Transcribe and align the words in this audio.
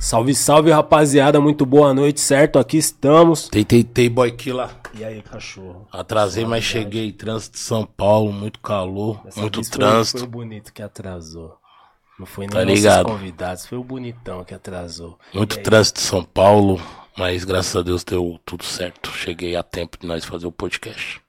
Salve, 0.00 0.34
salve, 0.34 0.70
rapaziada. 0.70 1.40
Muito 1.40 1.66
boa 1.66 1.92
noite, 1.92 2.20
certo? 2.20 2.58
Aqui 2.58 2.78
estamos. 2.78 3.48
Tentei, 3.48 3.84
tentei, 3.84 4.08
boy 4.08 4.32
killer. 4.32 4.70
E 4.94 5.04
aí, 5.04 5.20
cachorro? 5.22 5.86
Atrasei, 5.92 6.44
mas 6.44 6.64
cheguei. 6.64 7.12
Trânsito 7.12 7.56
de 7.58 7.62
São 7.62 7.84
Paulo, 7.84 8.32
muito 8.32 8.58
calor, 8.60 9.20
Dessa 9.24 9.40
muito 9.40 9.56
vez 9.56 9.68
foi- 9.68 9.78
trânsito. 9.78 10.18
Foi, 10.20 10.26
o 10.26 10.30
bonito 10.30 10.72
que 10.72 10.82
atrasou. 10.82 11.56
Não 12.18 12.26
foi 12.26 12.46
nem 12.46 12.54
Tá 12.54 12.64
nossos 12.64 13.02
convidados, 13.12 13.66
foi 13.66 13.78
o 13.78 13.84
bonitão 13.84 14.42
que 14.44 14.54
atrasou. 14.54 15.18
Muito 15.32 15.56
E 15.56 15.58
aí, 15.58 15.62
trânsito 15.62 16.00
de 16.00 16.06
São 16.06 16.22
Paulo, 16.24 16.80
mas 17.16 17.44
graças 17.44 17.74
a 17.76 17.82
Deus 17.82 18.02
deu 18.04 18.38
tudo 18.44 18.64
certo. 18.64 19.10
Cheguei 19.12 19.54
a 19.56 19.62
tempo 19.62 19.96
de 19.98 20.06
nós 20.06 20.24
fazer 20.24 20.46
o 20.46 20.52
podcast. 20.52 21.20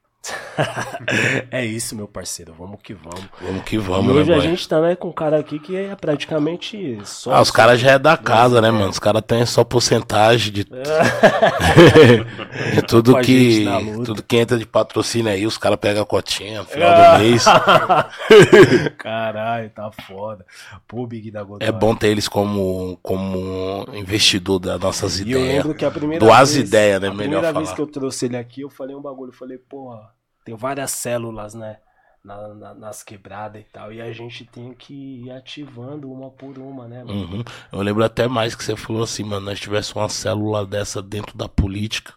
É 1.50 1.66
isso, 1.66 1.96
meu 1.96 2.08
parceiro. 2.08 2.54
Vamos 2.58 2.80
que 2.84 2.94
vamos. 2.94 3.24
Vamos 3.42 3.64
que 3.64 3.76
e 3.76 3.80
vamos, 3.80 4.16
hoje 4.16 4.30
né, 4.30 4.36
a 4.36 4.40
boy? 4.40 4.48
gente 4.50 4.68
tá 4.68 4.82
né, 4.82 4.96
com 4.96 5.10
um 5.10 5.14
cara 5.14 5.40
aqui 5.40 5.60
que 5.60 5.76
é 5.76 5.96
praticamente 5.96 7.00
só. 7.06 7.34
Ah, 7.34 7.42
os 7.42 7.52
caras 7.52 7.80
já 7.80 7.92
é 7.92 8.00
da 8.00 8.18
casa, 8.18 8.62
né, 8.62 8.70
mano? 8.72 8.90
Os 8.90 9.00
caras 9.00 9.22
têm 9.26 9.46
só 9.46 9.64
porcentagem 9.64 10.52
de, 10.52 10.64
de 12.74 12.82
tudo 12.88 13.14
Com 13.14 13.22
que 13.22 13.66
tudo 14.06 14.24
que 14.24 14.38
entra 14.38 14.58
de 14.58 14.66
patrocínio 14.66 15.32
aí, 15.32 15.46
os 15.46 15.58
caras 15.58 15.80
pegam 15.80 16.04
a 16.04 16.06
cotinha 16.06 16.60
no 16.60 16.66
final 16.68 17.18
do 17.18 17.24
mês. 17.24 17.46
Caralho, 18.98 19.70
tá 19.70 19.92
foda. 20.08 20.46
Pô, 20.88 21.06
Big 21.08 21.32
da 21.32 21.44
Godoy. 21.44 21.68
É 21.68 21.72
bom 21.72 21.96
ter 21.96 22.08
eles 22.10 22.28
como, 22.28 22.98
como 23.02 23.86
investidor 23.94 24.60
das 24.60 24.80
nossas 24.80 25.20
E 25.20 25.32
eu 25.32 25.40
ideias. 25.40 25.64
lembro 25.64 25.76
que 25.76 25.86
a 25.86 25.92
primeira 25.92 26.36
as 26.36 26.54
vez, 26.54 26.68
ideias, 26.68 27.02
né? 27.02 27.08
A 27.08 27.14
Melhor 27.14 27.42
primeira 27.42 27.54
vez 27.54 27.66
falar. 27.70 27.76
que 27.76 27.82
eu 27.82 27.88
trouxe 27.88 28.26
ele 28.26 28.38
aqui, 28.38 28.62
eu 28.62 28.70
falei 28.70 28.96
um 28.96 29.02
bagulho. 29.02 29.30
Eu 29.30 29.34
falei, 29.34 29.58
porra, 29.58 30.10
tem 30.44 30.56
várias 30.56 30.92
células, 30.92 31.54
né? 31.54 31.80
na- 32.24 32.54
na- 32.54 32.74
nas 32.76 33.02
quebradas 33.02 33.62
e 33.64 33.66
tal. 33.66 33.92
E 33.92 34.00
a 34.00 34.12
gente 34.14 34.46
tem 34.46 34.74
que 34.74 34.94
ir 34.94 35.32
ativando 35.32 36.12
uma 36.12 36.30
por 36.30 36.58
uma, 36.60 36.88
né, 36.88 37.04
mano? 37.04 37.14
Uhum. 37.14 37.44
Eu 37.72 37.82
lembro 37.82 38.04
até 38.04 38.28
mais 38.28 38.54
que 38.54 38.64
você 38.64 38.76
falou 38.76 39.04
assim, 39.04 39.24
mano, 39.24 39.48
nós 39.48 39.60
tivesse 39.60 39.96
uma 39.96 40.08
célula 40.08 40.66
dessa 40.66 41.02
dentro 41.02 41.36
da 41.36 41.50
política. 41.50 42.14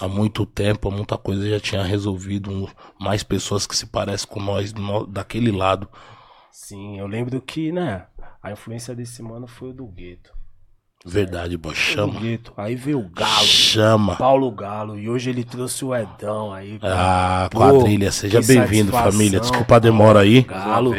Há 0.00 0.08
muito 0.08 0.46
tempo, 0.46 0.90
muita 0.90 1.16
coisa 1.18 1.48
já 1.48 1.60
tinha 1.60 1.82
resolvido. 1.82 2.68
mais 2.98 3.22
pessoas 3.22 3.66
que 3.66 3.76
se 3.76 3.86
parecem 3.86 4.26
com 4.28 4.40
nós 4.40 4.72
no- 4.72 5.06
daquele 5.06 5.52
lado. 5.52 5.88
Sim, 6.50 6.98
eu 6.98 7.06
lembro 7.06 7.40
que, 7.40 7.70
né? 7.72 8.06
A 8.42 8.50
influência 8.52 8.94
desse 8.94 9.22
mano 9.22 9.46
foi 9.46 9.70
o 9.70 9.72
do 9.72 9.86
gueto. 9.86 10.35
Verdade, 11.08 11.56
Do 11.56 11.72
Chama. 11.72 12.20
Aí 12.56 12.74
veio 12.74 12.98
o 12.98 13.08
Galo. 13.08 13.46
Chama. 13.46 14.16
Paulo 14.16 14.50
Galo. 14.50 14.98
E 14.98 15.08
hoje 15.08 15.30
ele 15.30 15.44
trouxe 15.44 15.84
o 15.84 15.94
Edão 15.94 16.52
aí. 16.52 16.80
Ah, 16.82 17.48
Pô, 17.48 17.60
quadrilha. 17.60 18.10
Seja 18.10 18.42
bem-vindo, 18.42 18.90
família. 18.90 19.38
Desculpa 19.38 19.76
a 19.76 19.78
demora 19.78 20.20
aí. 20.20 20.42
Galo. 20.42 20.92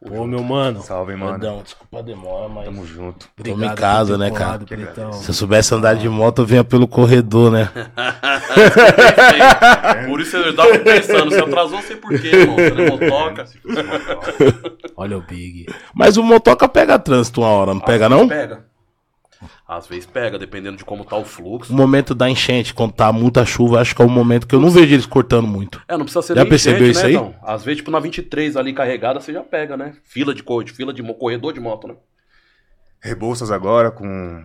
Pô, 0.00 0.24
meu 0.24 0.42
mano. 0.42 0.80
Salve, 0.80 1.16
mano. 1.16 1.32
Perdão, 1.32 1.60
desculpa 1.62 1.98
a 1.98 2.02
demora, 2.02 2.48
mas. 2.48 2.64
Tamo 2.64 2.86
junto. 2.86 3.28
Tamo 3.42 3.64
em 3.64 3.74
casa, 3.74 4.16
né, 4.16 4.30
cara? 4.30 4.58
Britão. 4.58 5.12
Se 5.12 5.28
eu 5.28 5.34
soubesse 5.34 5.74
andar 5.74 5.94
de 5.94 6.08
moto, 6.08 6.42
eu 6.42 6.46
vinha 6.46 6.64
pelo 6.64 6.88
corredor, 6.88 7.50
né? 7.50 7.68
Por 10.06 10.20
isso 10.20 10.36
eu 10.36 10.54
tava 10.56 10.78
pensando, 10.78 11.30
você 11.30 11.40
atrasou, 11.40 11.82
sei 11.82 11.96
por 11.96 12.18
quê, 12.18 12.28
irmão. 12.28 12.56
Você 12.56 12.90
motoca. 12.90 13.44
Olha 14.96 15.18
o 15.18 15.20
Big. 15.20 15.66
Mas 15.94 16.16
o 16.16 16.22
motoca 16.22 16.66
pega 16.68 16.98
trânsito 16.98 17.42
uma 17.42 17.50
hora, 17.50 17.74
não 17.74 17.80
pega 17.80 18.08
não? 18.08 18.28
Pega. 18.28 18.67
Às 19.66 19.86
vezes 19.86 20.06
pega, 20.06 20.38
dependendo 20.38 20.76
de 20.76 20.84
como 20.84 21.04
tá 21.04 21.16
o 21.16 21.20
O 21.22 21.24
fluxo. 21.24 21.72
momento 21.72 22.14
da 22.14 22.28
enchente, 22.28 22.74
quando 22.74 22.92
tá 22.92 23.12
muita 23.12 23.44
chuva, 23.44 23.80
acho 23.80 23.94
que 23.94 24.02
é 24.02 24.04
o 24.04 24.08
momento 24.10 24.46
que 24.46 24.54
eu 24.54 24.60
não 24.60 24.70
vejo 24.70 24.92
eles 24.94 25.06
cortando 25.06 25.46
muito. 25.46 25.80
É, 25.86 25.92
não 25.96 26.04
precisa 26.04 26.22
ser 26.22 26.34
Já 26.36 26.44
percebeu 26.46 26.88
enchente, 26.88 26.90
isso 26.92 27.00
né, 27.02 27.06
aí? 27.08 27.14
Então? 27.14 27.34
Às 27.42 27.64
vezes, 27.64 27.78
tipo, 27.78 27.90
na 27.90 28.00
23 28.00 28.56
ali 28.56 28.72
carregada, 28.72 29.20
você 29.20 29.32
já 29.32 29.42
pega, 29.42 29.76
né? 29.76 29.94
Fila 30.04 30.34
de 30.34 30.42
corte, 30.42 30.72
fila 30.72 30.92
de 30.92 31.02
corredor 31.14 31.52
de 31.52 31.60
moto, 31.60 31.86
né? 31.88 31.94
Rebouças 33.00 33.50
agora 33.50 33.90
com. 33.90 34.42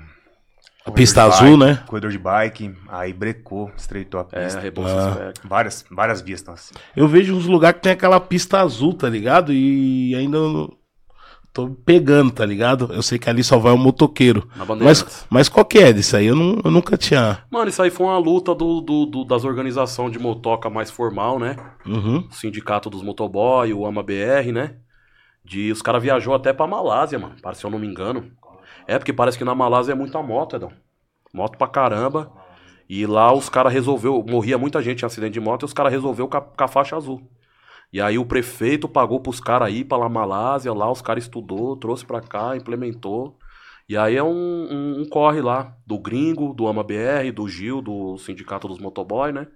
A 0.86 0.92
pista 0.92 1.24
azul, 1.24 1.58
bike, 1.58 1.60
né? 1.60 1.84
Corredor 1.88 2.12
de 2.12 2.18
bike, 2.20 2.76
aí 2.90 3.14
brecou, 3.14 3.72
estreitou 3.78 4.20
a 4.20 4.28
É, 4.34 4.44
pista. 4.44 4.60
Rebouças 4.60 4.94
Ah. 4.94 5.34
Várias, 5.46 5.86
várias 5.90 6.22
vias 6.22 6.42
estão 6.42 6.54
assim. 6.54 6.74
Eu 6.96 7.08
vejo 7.08 7.34
uns 7.36 7.46
lugares 7.46 7.78
que 7.78 7.84
tem 7.84 7.94
aquela 7.94 8.20
pista 8.20 8.60
azul, 8.60 8.94
tá 8.94 9.08
ligado? 9.10 9.54
E 9.54 10.14
ainda 10.14 10.38
eu 10.38 10.50
não- 10.52 10.74
tô 11.54 11.70
pegando, 11.86 12.32
tá 12.32 12.46
ligado? 12.46 12.92
Eu 12.92 13.04
sei 13.04 13.20
que 13.20 13.30
ali 13.30 13.44
só 13.44 13.58
vai 13.60 13.72
o 13.72 13.78
motoqueiro. 13.78 14.48
Na 14.56 14.66
Bandeirantes. 14.66 15.04
Mas, 15.04 15.28
mas 15.30 15.50
qual 15.50 15.64
que 15.66 15.78
é 15.78 15.94
disso 15.94 16.18
aí? 16.18 16.26
Eu, 16.26 16.36
não, 16.36 16.60
eu 16.66 16.72
nunca 16.72 16.98
tinha. 16.98 17.44
Mano, 17.52 17.70
isso 17.70 17.82
aí 17.82 17.90
foi 17.92 18.08
uma 18.08 18.18
luta 18.18 18.56
do, 18.56 18.82
do- 18.82 19.06
do- 19.06 19.24
das 19.26 19.46
organizações 19.46 20.12
de 20.12 20.20
motoca 20.20 20.70
mais 20.70 20.90
formal, 20.90 21.38
né? 21.40 21.56
Uhum. 21.86 22.28
O 22.30 22.34
sindicato 22.34 22.90
dos 22.90 23.04
motoboy, 23.04 23.72
o 23.74 23.86
AMA 23.86 24.02
BR, 24.04 24.52
né? 24.52 24.76
De 25.46 25.72
os 25.72 25.82
caras 25.82 26.02
viajou 26.02 26.34
até 26.34 26.52
pra 26.54 26.66
Malásia, 26.68 27.20
mano. 27.20 27.36
Parece 27.42 27.62
se 27.62 27.68
eu 27.68 27.72
não 27.72 27.80
me 27.80 27.88
engano. 27.88 28.32
É 28.88 28.98
porque 28.98 29.14
parece 29.14 29.38
que 29.38 29.44
na 29.46 29.54
Malásia 29.54 29.92
é 29.92 29.96
muita 29.96 30.22
moto, 30.24 30.56
Edão. 30.56 30.72
Moto 31.34 31.58
pra 31.58 31.68
caramba. 31.68 32.32
E 32.90 33.06
lá 33.06 33.34
os 33.34 33.48
caras 33.50 33.72
resolveu, 33.74 34.24
morria 34.28 34.58
muita 34.58 34.82
gente 34.82 35.04
em 35.04 35.06
acidente 35.06 35.34
de 35.34 35.40
moto 35.40 35.62
e 35.64 35.66
os 35.66 35.74
caras 35.74 35.92
resolveu 35.92 36.28
com 36.28 36.38
a, 36.38 36.42
com 36.42 36.64
a 36.64 36.68
faixa 36.68 36.96
azul. 36.96 37.22
E 37.94 38.02
aí 38.02 38.18
o 38.18 38.26
prefeito 38.26 38.90
pagou 38.90 39.20
pros 39.20 39.40
caras 39.40 39.72
ir 39.72 39.86
pra 39.86 39.98
lá 39.98 40.10
Malásia, 40.10 40.74
lá 40.74 40.92
os 40.92 41.02
caras 41.02 41.26
estudou, 41.26 41.78
trouxe 41.78 42.04
pra 42.04 42.20
cá, 42.22 42.58
implementou. 42.58 43.38
E 43.88 43.96
aí 43.96 44.16
é 44.16 44.24
um, 44.24 44.30
um- 44.30 45.02
um 45.02 45.06
corre 45.08 45.42
lá 45.42 45.76
do 45.86 46.00
gringo, 46.00 46.54
do 46.54 46.68
AMA 46.68 46.84
BR, 46.84 47.32
do 47.34 47.48
Gil, 47.48 47.82
do 47.82 48.18
sindicato 48.18 48.68
dos 48.68 48.80
motoboy, 48.80 49.32
né? 49.32 49.48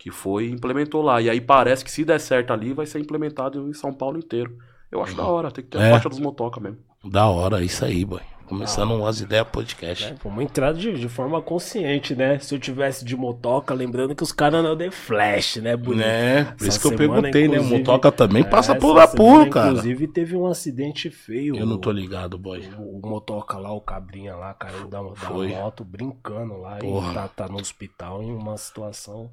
que 0.00 0.12
foi 0.12 0.44
e 0.46 0.50
implementou 0.52 1.02
lá. 1.02 1.20
E 1.20 1.28
aí 1.28 1.40
parece 1.40 1.84
que 1.84 1.90
se 1.90 2.04
der 2.04 2.20
certo 2.20 2.52
ali, 2.52 2.72
vai 2.72 2.86
ser 2.86 3.00
implementado 3.00 3.68
em 3.68 3.72
São 3.72 3.92
Paulo 3.92 4.16
inteiro. 4.16 4.56
Eu 4.92 5.02
acho 5.02 5.16
da 5.16 5.24
hora, 5.24 5.50
tem 5.50 5.64
que 5.64 5.70
ter 5.70 5.78
É. 5.80 5.88
a 5.88 5.94
faixa 5.94 6.08
dos 6.08 6.20
motoca 6.20 6.60
mesmo. 6.60 6.78
Da 7.04 7.26
hora, 7.28 7.60
isso 7.64 7.84
aí, 7.84 8.04
boy. 8.04 8.20
Começando 8.48 8.92
umas 8.94 9.20
ideias 9.20 9.46
podcast. 9.46 10.04
É, 10.04 10.14
vamos 10.24 10.42
entrar 10.42 10.72
de, 10.72 10.94
de 10.98 11.06
forma 11.06 11.42
consciente, 11.42 12.14
né? 12.16 12.38
Se 12.38 12.54
eu 12.54 12.58
tivesse 12.58 13.04
de 13.04 13.14
motoca, 13.14 13.74
lembrando 13.74 14.14
que 14.14 14.22
os 14.22 14.32
caras 14.32 14.64
não 14.64 14.74
de 14.74 14.90
flash, 14.90 15.56
né, 15.56 15.76
bonito? 15.76 16.06
Né? 16.06 16.44
Por 16.44 16.54
Essa 16.54 16.68
isso 16.68 16.80
que 16.80 16.86
eu 16.86 16.96
semana, 16.96 17.30
perguntei, 17.30 17.46
né? 17.46 17.60
Motoca 17.60 18.10
também 18.10 18.42
passa 18.42 18.72
É, 18.72 18.74
por 18.76 18.96
essa 18.96 19.12
apuro, 19.12 19.32
semana, 19.32 19.50
cara. 19.50 19.68
Inclusive 19.68 20.08
teve 20.08 20.34
um 20.34 20.46
acidente 20.46 21.10
feio. 21.10 21.56
Eu 21.56 21.66
não 21.66 21.76
tô 21.78 21.92
ligado, 21.92 22.38
boy. 22.38 22.66
O, 22.78 23.00
o 23.00 23.06
motoca 23.06 23.58
lá, 23.58 23.70
o 23.70 23.82
cabrinha 23.82 24.34
lá, 24.34 24.54
caiu 24.54 24.88
da, 24.88 25.02
da 25.02 25.30
moto 25.30 25.84
brincando 25.84 26.56
lá 26.56 26.78
Porra. 26.78 27.10
e 27.10 27.14
tá, 27.14 27.28
tá 27.28 27.48
no 27.48 27.60
hospital 27.60 28.22
em 28.22 28.32
uma 28.32 28.56
situação 28.56 29.30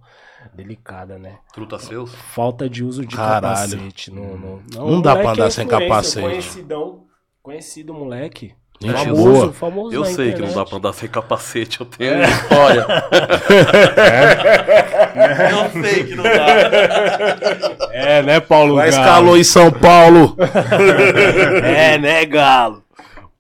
delicada, 0.53 1.17
né? 1.17 1.39
Truta 1.53 1.79
seus? 1.79 2.13
Falta 2.13 2.69
de 2.69 2.83
uso 2.83 3.05
de 3.05 3.15
Caralho. 3.15 3.71
capacete. 3.71 4.11
No, 4.11 4.37
no, 4.37 4.61
Não 4.73 5.01
dá 5.01 5.13
pra 5.13 5.21
moleque 5.23 5.39
andar 5.39 5.47
é 5.47 5.49
sem 5.51 5.65
capacete. 5.65 6.27
Conhecidão, 6.27 7.05
conhecido 7.41 7.93
moleque. 7.93 8.53
Gente 8.85 9.03
famoso, 9.03 9.23
boa. 9.23 9.53
famoso 9.53 9.95
Eu 9.95 10.05
sei 10.05 10.33
que 10.33 10.39
não 10.39 10.45
dá 10.47 10.51
internet. 10.51 10.69
pra 10.69 10.77
andar 10.77 10.93
sem 10.93 11.09
capacete, 11.09 11.79
eu 11.81 11.85
tenho 11.85 12.13
É. 12.13 12.25
história. 12.27 12.85
eu 15.75 15.81
sei 15.83 16.03
que 16.03 16.15
não 16.15 16.23
dá. 16.23 16.45
É, 17.91 18.21
né, 18.21 18.39
Paulo 18.39 18.75
Vai 18.75 18.89
escalou 18.89 19.37
em 19.37 19.43
São 19.43 19.71
Paulo. 19.71 20.35
É, 21.63 21.97
né, 21.97 22.25
Galo? 22.25 22.83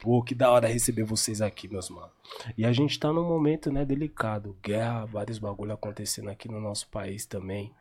Pô, 0.05 0.21
que 0.21 0.35
da 0.35 0.51
hora 0.51 0.67
receber 0.67 1.03
vocês 1.03 1.41
aqui, 1.41 1.67
meus 1.67 1.89
manos. 1.89 2.11
E 2.55 2.63
a 2.63 2.71
gente 2.71 2.99
tá 2.99 3.11
num 3.11 3.27
momento, 3.27 3.71
né, 3.71 3.83
delicado. 3.83 4.55
Guerra, 4.61 5.03
vários 5.05 5.39
bagulho 5.39 5.73
acontecendo 5.73 6.29
aqui 6.29 6.47
no 6.47 6.61
nosso 6.61 6.87
país 6.89 7.25
também. 7.25 7.71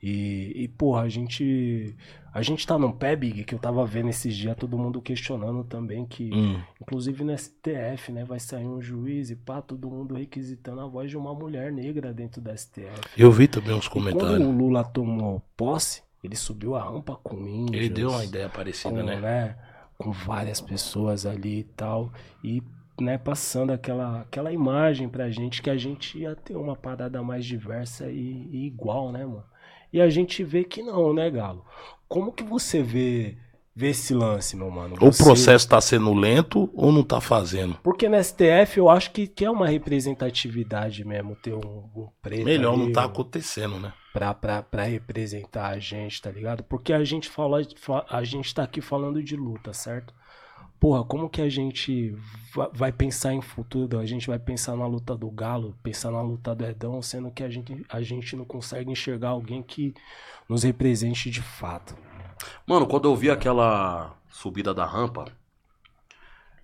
E, 0.00 0.52
e 0.54 0.68
porra, 0.68 1.02
a 1.02 1.08
gente. 1.08 1.96
A 2.32 2.42
gente 2.42 2.64
tá 2.64 2.78
num 2.78 2.92
pé, 2.92 3.16
Big, 3.16 3.42
que 3.42 3.56
eu 3.56 3.58
tava 3.58 3.84
vendo 3.84 4.08
esses 4.08 4.36
dias 4.36 4.56
todo 4.56 4.78
mundo 4.78 5.02
questionando 5.02 5.64
também 5.64 6.06
que. 6.06 6.32
Hum. 6.32 6.62
Inclusive 6.80 7.24
no 7.24 7.36
STF, 7.36 8.12
né? 8.12 8.24
Vai 8.24 8.38
sair 8.38 8.66
um 8.66 8.80
juiz 8.80 9.30
e 9.30 9.34
pá, 9.34 9.60
todo 9.60 9.90
mundo 9.90 10.14
requisitando 10.14 10.80
a 10.80 10.86
voz 10.86 11.10
de 11.10 11.16
uma 11.16 11.34
mulher 11.34 11.72
negra 11.72 12.14
dentro 12.14 12.40
do 12.40 12.56
STF. 12.56 13.00
Eu 13.18 13.32
vi 13.32 13.48
também 13.48 13.74
uns 13.74 13.86
E 13.86 13.90
quando 13.90 14.12
comentários. 14.12 14.46
o 14.46 14.50
Lula 14.52 14.84
tomou 14.84 15.42
posse, 15.56 16.04
ele 16.22 16.36
subiu 16.36 16.76
a 16.76 16.84
rampa 16.84 17.16
com 17.16 17.36
índios. 17.48 17.82
Ele 17.82 17.88
deu 17.88 18.10
uma 18.10 18.24
ideia 18.24 18.48
parecida, 18.48 18.90
com, 18.90 19.02
né? 19.02 19.20
né, 19.20 19.56
com 19.98 20.10
várias 20.12 20.60
pessoas 20.60 21.24
ali 21.26 21.60
e 21.60 21.64
tal. 21.64 22.12
E 22.42 22.62
né, 23.00 23.18
passando 23.18 23.72
aquela, 23.72 24.20
aquela 24.20 24.52
imagem 24.52 25.08
pra 25.08 25.28
gente 25.30 25.60
que 25.60 25.68
a 25.70 25.76
gente 25.76 26.16
ia 26.18 26.36
ter 26.36 26.56
uma 26.56 26.76
parada 26.76 27.20
mais 27.22 27.44
diversa 27.44 28.08
e, 28.10 28.48
e 28.52 28.66
igual, 28.66 29.10
né, 29.10 29.24
mano? 29.26 29.42
E 29.92 30.00
a 30.00 30.08
gente 30.08 30.42
vê 30.44 30.62
que 30.64 30.82
não, 30.82 31.12
né, 31.12 31.28
Galo? 31.30 31.64
Como 32.08 32.30
que 32.32 32.44
você 32.44 32.82
vê, 32.82 33.36
vê 33.74 33.88
esse 33.90 34.14
lance, 34.14 34.56
meu 34.56 34.70
mano? 34.70 34.94
O 35.00 35.06
Você- 35.12 35.24
processo 35.24 35.68
tá 35.68 35.80
sendo 35.80 36.12
lento 36.14 36.70
ou 36.74 36.92
não 36.92 37.02
tá 37.02 37.20
fazendo? 37.20 37.74
Porque 37.82 38.08
no 38.08 38.16
STF 38.22 38.78
eu 38.78 38.88
acho 38.88 39.10
que, 39.10 39.26
que 39.26 39.44
é 39.44 39.50
uma 39.50 39.66
representatividade 39.68 41.04
mesmo 41.04 41.34
ter 41.36 41.54
um, 41.54 41.58
um 41.96 42.08
preto. 42.22 42.44
Melhor 42.44 42.76
não 42.76 42.84
ali, 42.84 42.92
tá 42.92 43.02
um- 43.02 43.06
acontecendo, 43.06 43.78
né? 43.80 43.92
Pra, 44.14 44.34
pra, 44.34 44.62
pra 44.62 44.84
representar 44.84 45.68
a 45.70 45.80
gente, 45.80 46.22
tá 46.22 46.30
ligado? 46.32 46.64
Porque 46.64 46.94
a 46.94 47.04
gente 47.04 47.28
fala, 47.30 47.60
fa- 47.76 48.06
a 48.10 48.24
gente 48.24 48.54
tá 48.54 48.64
aqui 48.64 48.80
falando 48.82 49.22
de 49.22 49.36
luta, 49.36 49.74
certo? 49.74 50.14
Porra, 50.80 51.04
como 51.04 51.30
que 51.30 51.42
a 51.42 51.50
gente 51.50 52.16
va- 52.54 52.70
vai 52.74 52.92
pensar 52.92 53.34
em 53.34 53.42
futuro? 53.42 53.98
A 53.98 54.06
gente 54.06 54.28
vai 54.28 54.38
pensar 54.38 54.76
na 54.76 54.86
luta 54.86 55.16
do 55.16 55.30
Galo, 55.30 55.76
pensar 55.82 56.12
na 56.12 56.22
luta 56.22 56.54
do 56.54 56.64
Edão, 56.66 57.02
sendo 57.02 57.30
que 57.32 57.42
a 57.44 57.50
gente, 57.50 57.84
a 57.90 58.02
gente 58.02 58.36
não 58.36 58.46
consegue 58.46 58.90
enxergar 58.90 59.30
alguém 59.30 59.62
que 59.62 59.94
nos 60.48 60.62
represente 60.64 61.30
de 61.30 61.42
fato. 61.42 61.96
Mano, 62.66 62.86
quando 62.86 63.08
eu 63.08 63.16
vi 63.16 63.30
aquela 63.30 64.14
subida 64.30 64.74
da 64.74 64.86
rampa, 64.86 65.26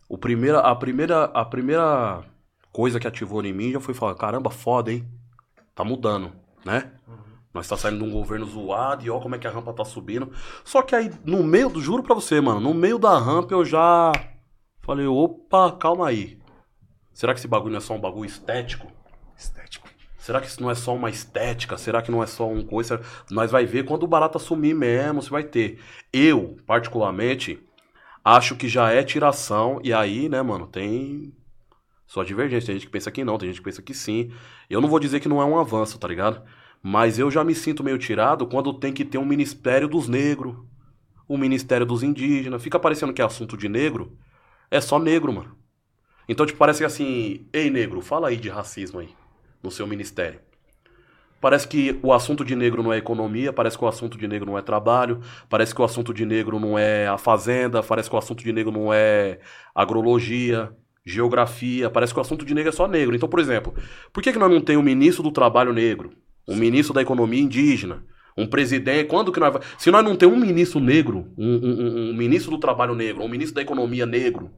O 0.09 0.19
primeira, 0.19 0.61
a, 0.61 0.75
primeira, 0.75 1.25
a 1.27 1.45
primeira 1.45 2.25
coisa 2.73 2.99
que 2.99 3.07
ativou 3.07 3.45
em 3.45 3.53
mim 3.53 3.73
já 3.73 3.81
foi 3.81 3.95
falar, 3.95 4.15
caramba, 4.17 4.51
foda, 4.51 4.93
hein? 4.93 5.07
Tá 5.75 5.85
mudando, 5.85 6.33
né? 6.65 6.93
Nós 7.53 7.67
tá 7.67 7.77
saindo 7.77 7.99
de 7.99 8.05
um 8.05 8.13
governo 8.13 8.47
zoado 8.47 9.05
e 9.05 9.11
ó 9.11 9.19
como 9.19 9.35
é 9.35 9.39
que 9.39 9.47
a 9.47 9.51
rampa 9.51 9.73
tá 9.73 9.85
subindo. 9.85 10.33
Só 10.65 10.83
que 10.83 10.95
aí, 10.95 11.11
no 11.25 11.43
meio 11.43 11.69
do, 11.69 11.81
juro 11.81 12.03
pra 12.03 12.15
você, 12.15 12.41
mano, 12.41 12.61
no 12.61 12.73
meio 12.73 12.99
da 12.99 13.19
rampa 13.19 13.55
eu 13.55 13.65
já 13.65 14.13
falei, 14.83 15.07
opa, 15.07 15.73
calma 15.73 16.09
aí. 16.09 16.39
Será 17.13 17.35
que 17.35 17.41
esse 17.41 17.49
bagulho 17.49 17.73
não 17.73 17.79
é 17.79 17.81
só 17.81 17.95
um 17.95 18.01
bagulho 18.01 18.27
estético? 18.27 18.91
Estético. 19.37 19.89
Será 20.17 20.41
que 20.41 20.47
isso 20.47 20.63
não 20.63 20.71
é 20.71 20.75
só 20.75 20.95
uma 20.95 21.11
estética? 21.11 21.77
Será 21.77 22.03
que 22.03 22.11
não 22.11 22.23
é 22.23 22.27
só 22.27 22.47
um 22.47 22.63
coisa? 22.63 23.01
Nós 23.31 23.51
vai 23.51 23.65
ver 23.67 23.85
quando 23.85 24.05
o 24.05 24.07
barato 24.07 24.37
assumir 24.37 24.75
mesmo, 24.75 25.23
se 25.23 25.31
vai 25.31 25.43
ter. 25.43 25.81
Eu, 26.13 26.57
particularmente, 26.67 27.59
acho 28.25 28.55
que 28.55 28.69
já 28.69 28.93
é 28.93 29.03
tiração. 29.03 29.81
E 29.83 29.93
aí, 29.93 30.29
né, 30.29 30.41
mano, 30.43 30.67
tem 30.67 31.35
sua 32.07 32.25
divergência. 32.25 32.67
Tem 32.67 32.77
gente 32.77 32.87
que 32.87 32.93
pensa 32.93 33.11
que 33.11 33.25
não, 33.25 33.39
tem 33.39 33.49
gente 33.49 33.59
que 33.59 33.65
pensa 33.65 33.83
que 33.83 33.95
sim. 33.95 34.31
Eu 34.69 34.81
não 34.81 34.89
vou 34.89 35.01
dizer 35.01 35.21
que 35.21 35.29
não 35.29 35.41
é 35.41 35.45
um 35.45 35.59
avanço, 35.59 35.99
tá 35.99 36.07
ligado? 36.07 36.43
Mas 36.83 37.19
eu 37.19 37.31
já 37.31 37.45
me 37.45 37.55
sinto 37.55 37.85
meio 37.85 37.99
tirado 37.99 38.47
quando 38.47 38.73
tem 38.73 38.93
que 38.93 39.05
ter 39.05 39.19
um 39.19 39.25
ministério 39.25 39.87
dos 39.87 40.09
negros, 40.09 40.57
um 41.29 41.37
ministério 41.37 41.85
dos 41.85 42.03
indígenas. 42.03 42.63
Fica 42.63 42.79
parecendo 42.79 43.13
que 43.13 43.21
é 43.21 43.25
assunto 43.25 43.57
de 43.57 43.69
negro. 43.69 44.17
É 44.71 44.81
só 44.81 44.99
negro, 44.99 45.33
mano. 45.33 45.57
Então, 46.29 46.47
tipo, 46.47 46.59
parece 46.59 46.79
que 46.79 46.85
assim, 46.85 47.47
ei, 47.53 47.71
negro, 47.71 48.01
fala 48.01 48.29
aí 48.29 48.37
de 48.37 48.49
racismo 48.49 49.01
aí, 49.01 49.09
no 49.63 49.71
seu 49.71 49.87
ministério. 49.87 50.41
Parece 51.41 51.67
que 51.67 51.99
o 52.03 52.13
assunto 52.13 52.45
de 52.45 52.55
negro 52.55 52.83
não 52.83 52.93
é 52.93 52.99
economia, 52.99 53.53
parece 53.53 53.77
que 53.77 53.85
o 53.85 53.89
assunto 53.89 54.19
de 54.19 54.29
negro 54.29 54.47
não 54.47 54.59
é 54.59 54.63
trabalho, 54.63 55.21
parece 55.49 55.75
que 55.75 55.81
o 55.81 55.85
assunto 55.85 56.13
de 56.13 56.27
negro 56.27 56.61
não 56.61 56.79
é 56.79 57.09
a 57.09 57.17
fazenda, 57.17 57.83
parece 57.83 58.11
que 58.11 58.15
o 58.15 58.19
assunto 58.19 58.45
de 58.45 58.53
negro 58.53 58.71
não 58.71 58.93
é 58.93 59.41
agrologia, 59.75 60.71
geografia, 61.05 61.89
parece 61.89 62.13
que 62.13 62.19
o 62.19 62.23
assunto 62.23 62.45
de 62.45 62.55
negro 62.55 62.69
é 62.69 62.73
só 62.73 62.87
negro. 62.87 63.17
Então, 63.17 63.29
por 63.29 63.41
exemplo, 63.41 63.75
por 64.13 64.23
que, 64.23 64.33
que 64.33 64.39
nós 64.39 64.51
não 64.51 64.61
temos 64.61 64.83
um 64.83 64.85
ministro 64.85 65.23
do 65.23 65.33
trabalho 65.33 65.73
negro, 65.73 66.13
um 66.49 66.57
ministro 66.57 66.95
da 66.95 67.03
economia 67.03 67.41
indígena, 67.41 68.03
um 68.37 68.47
presidente, 68.47 69.07
quando 69.09 69.33
que 69.33 69.41
nós. 69.41 69.55
Se 69.79 69.91
nós 69.91 70.05
não 70.05 70.17
temos 70.17 70.37
um 70.37 70.41
ministro 70.41 70.81
negro, 70.81 71.27
um, 71.37 71.47
um- 71.55 72.11
um- 72.11 72.15
ministro 72.15 72.51
do 72.53 72.59
trabalho 72.59 72.95
negro, 72.95 73.23
um 73.23 73.29
ministro 73.29 73.55
da 73.57 73.63
economia 73.63 74.07
negro, 74.07 74.51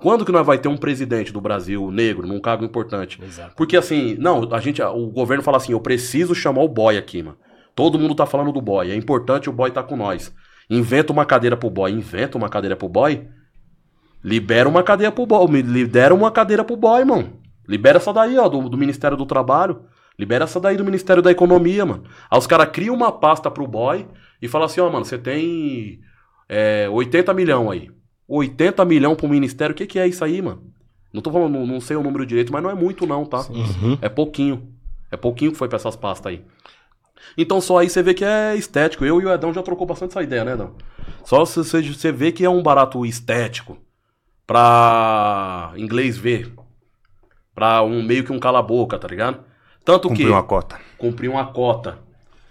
quando 0.00 0.24
que 0.24 0.32
nós 0.32 0.46
vai 0.46 0.58
ter 0.58 0.68
um 0.68 0.76
presidente 0.76 1.32
do 1.32 1.40
Brasil 1.40 1.90
negro, 1.90 2.26
num 2.26 2.40
cargo 2.40 2.64
importante? 2.64 3.18
Exato. 3.22 3.54
Porque 3.56 3.76
assim, 3.76 4.14
não, 4.18 4.48
a 4.52 4.60
gente, 4.60 4.80
o 4.82 5.06
governo 5.08 5.42
fala 5.42 5.56
assim, 5.56 5.72
eu 5.72 5.80
preciso 5.80 6.34
chamar 6.34 6.62
o 6.62 6.68
boy 6.68 6.96
aqui, 6.98 7.22
mano. 7.22 7.36
Todo 7.74 7.98
mundo 7.98 8.14
tá 8.14 8.24
falando 8.26 8.52
do 8.52 8.60
boy, 8.60 8.90
é 8.90 8.94
importante 8.94 9.48
o 9.50 9.52
boy 9.52 9.70
tá 9.70 9.82
com 9.82 9.96
nós. 9.96 10.32
Inventa 10.68 11.12
uma 11.12 11.24
cadeira 11.24 11.56
pro 11.56 11.70
boy, 11.70 11.90
inventa 11.92 12.36
uma 12.38 12.48
cadeira 12.48 12.76
pro 12.76 12.88
boy. 12.88 13.26
Libera 14.24 14.68
uma 14.68 14.82
cadeira 14.82 15.12
pro 15.12 15.24
boy, 15.26 15.62
libera 15.62 16.12
uma 16.14 16.30
cadeira 16.30 16.64
pro 16.64 16.76
boy, 16.76 17.04
mano. 17.04 17.38
Libera 17.68 17.98
essa 17.98 18.12
daí, 18.12 18.36
ó, 18.38 18.48
do, 18.48 18.68
do 18.68 18.76
Ministério 18.76 19.16
do 19.16 19.24
Trabalho. 19.26 19.82
Libera 20.18 20.44
essa 20.44 20.58
daí 20.58 20.76
do 20.76 20.84
Ministério 20.84 21.22
da 21.22 21.30
Economia, 21.30 21.84
mano. 21.84 22.04
Aí 22.30 22.38
os 22.38 22.46
caras 22.46 22.70
criam 22.70 22.94
uma 22.94 23.12
pasta 23.12 23.50
pro 23.50 23.66
boy 23.66 24.06
e 24.40 24.48
falam 24.48 24.66
assim, 24.66 24.80
ó, 24.80 24.88
mano, 24.90 25.04
você 25.04 25.18
tem 25.18 26.00
é, 26.48 26.88
80 26.90 27.34
milhão 27.34 27.70
aí. 27.70 27.90
80 28.28 28.84
milhão 28.84 29.14
pro 29.14 29.28
Ministério, 29.28 29.72
o 29.72 29.76
que 29.76 29.86
que 29.86 29.98
é 29.98 30.06
isso 30.08 30.24
aí, 30.24 30.40
mano? 30.40 30.62
Não 31.12 31.22
tô 31.22 31.30
falando, 31.30 31.52
não, 31.52 31.66
não 31.66 31.80
sei 31.80 31.96
o 31.96 32.02
número 32.02 32.26
direito, 32.26 32.52
mas 32.52 32.62
não 32.62 32.70
é 32.70 32.74
muito 32.74 33.06
não, 33.06 33.24
tá? 33.24 33.40
Uhum. 33.50 33.98
É 34.02 34.08
pouquinho. 34.08 34.72
É 35.10 35.16
pouquinho 35.16 35.52
que 35.52 35.58
foi 35.58 35.68
pra 35.68 35.76
essas 35.76 35.96
pastas 35.96 36.32
aí. 36.32 36.44
Então 37.38 37.60
só 37.60 37.78
aí 37.78 37.88
você 37.88 38.02
vê 38.02 38.12
que 38.14 38.24
é 38.24 38.54
estético. 38.56 39.04
Eu 39.04 39.20
e 39.20 39.24
o 39.24 39.32
Edão 39.32 39.52
já 39.52 39.62
trocou 39.62 39.86
bastante 39.86 40.10
essa 40.10 40.22
ideia, 40.22 40.44
né, 40.44 40.52
Edão? 40.54 40.74
Só 41.24 41.38
você, 41.44 41.60
você- 41.62 41.82
você 41.82 42.12
vê 42.12 42.32
que 42.32 42.44
é 42.44 42.50
um 42.50 42.62
barato 42.62 43.04
estético. 43.06 43.78
Pra 44.46 45.72
inglês 45.76 46.16
ver. 46.16 46.52
Pra 47.54 47.82
um 47.82 48.02
meio 48.02 48.24
que 48.24 48.32
um 48.32 48.38
cala-boca, 48.38 48.98
tá 48.98 49.08
ligado? 49.08 49.40
Tanto 49.86 50.08
Cumpriu 50.08 50.26
que 50.26 50.32
uma 50.32 50.42
cota. 50.42 50.80
cumprir 50.98 51.30
uma 51.30 51.46
cota. 51.46 51.98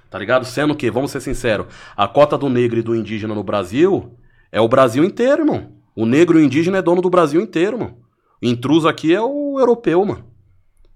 Tá 0.10 0.18
ligado? 0.18 0.46
Sendo 0.46 0.74
que, 0.74 0.90
vamos 0.90 1.12
ser 1.12 1.20
sinceros, 1.20 1.68
a 1.98 2.08
cota 2.08 2.38
do 2.38 2.48
negro 2.50 2.80
e 2.80 2.82
do 2.82 2.96
indígena 2.96 3.36
no 3.36 3.44
Brasil 3.44 4.18
é 4.52 4.62
o 4.62 4.68
Brasil 4.70 5.04
inteiro, 5.04 5.42
irmão. 5.42 5.74
O 5.94 6.06
negro 6.06 6.40
e 6.40 6.42
o 6.42 6.46
indígena 6.46 6.78
é 6.78 6.82
dono 6.82 7.02
do 7.02 7.10
Brasil 7.10 7.42
inteiro, 7.42 7.78
mano. 7.78 7.98
O 8.42 8.46
intruso 8.46 8.88
aqui 8.88 9.14
é 9.14 9.22
o 9.22 9.58
europeu, 9.60 10.04
mano. 10.06 10.24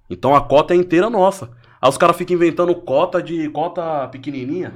Então 0.09 0.33
a 0.33 0.41
cota 0.41 0.73
é 0.73 0.77
inteira 0.77 1.09
nossa. 1.09 1.51
Aí 1.81 1.89
os 1.89 1.97
caras 1.97 2.15
ficam 2.15 2.35
inventando 2.35 2.73
cota 2.73 3.21
de 3.21 3.49
cota 3.49 4.07
pequenininha. 4.07 4.73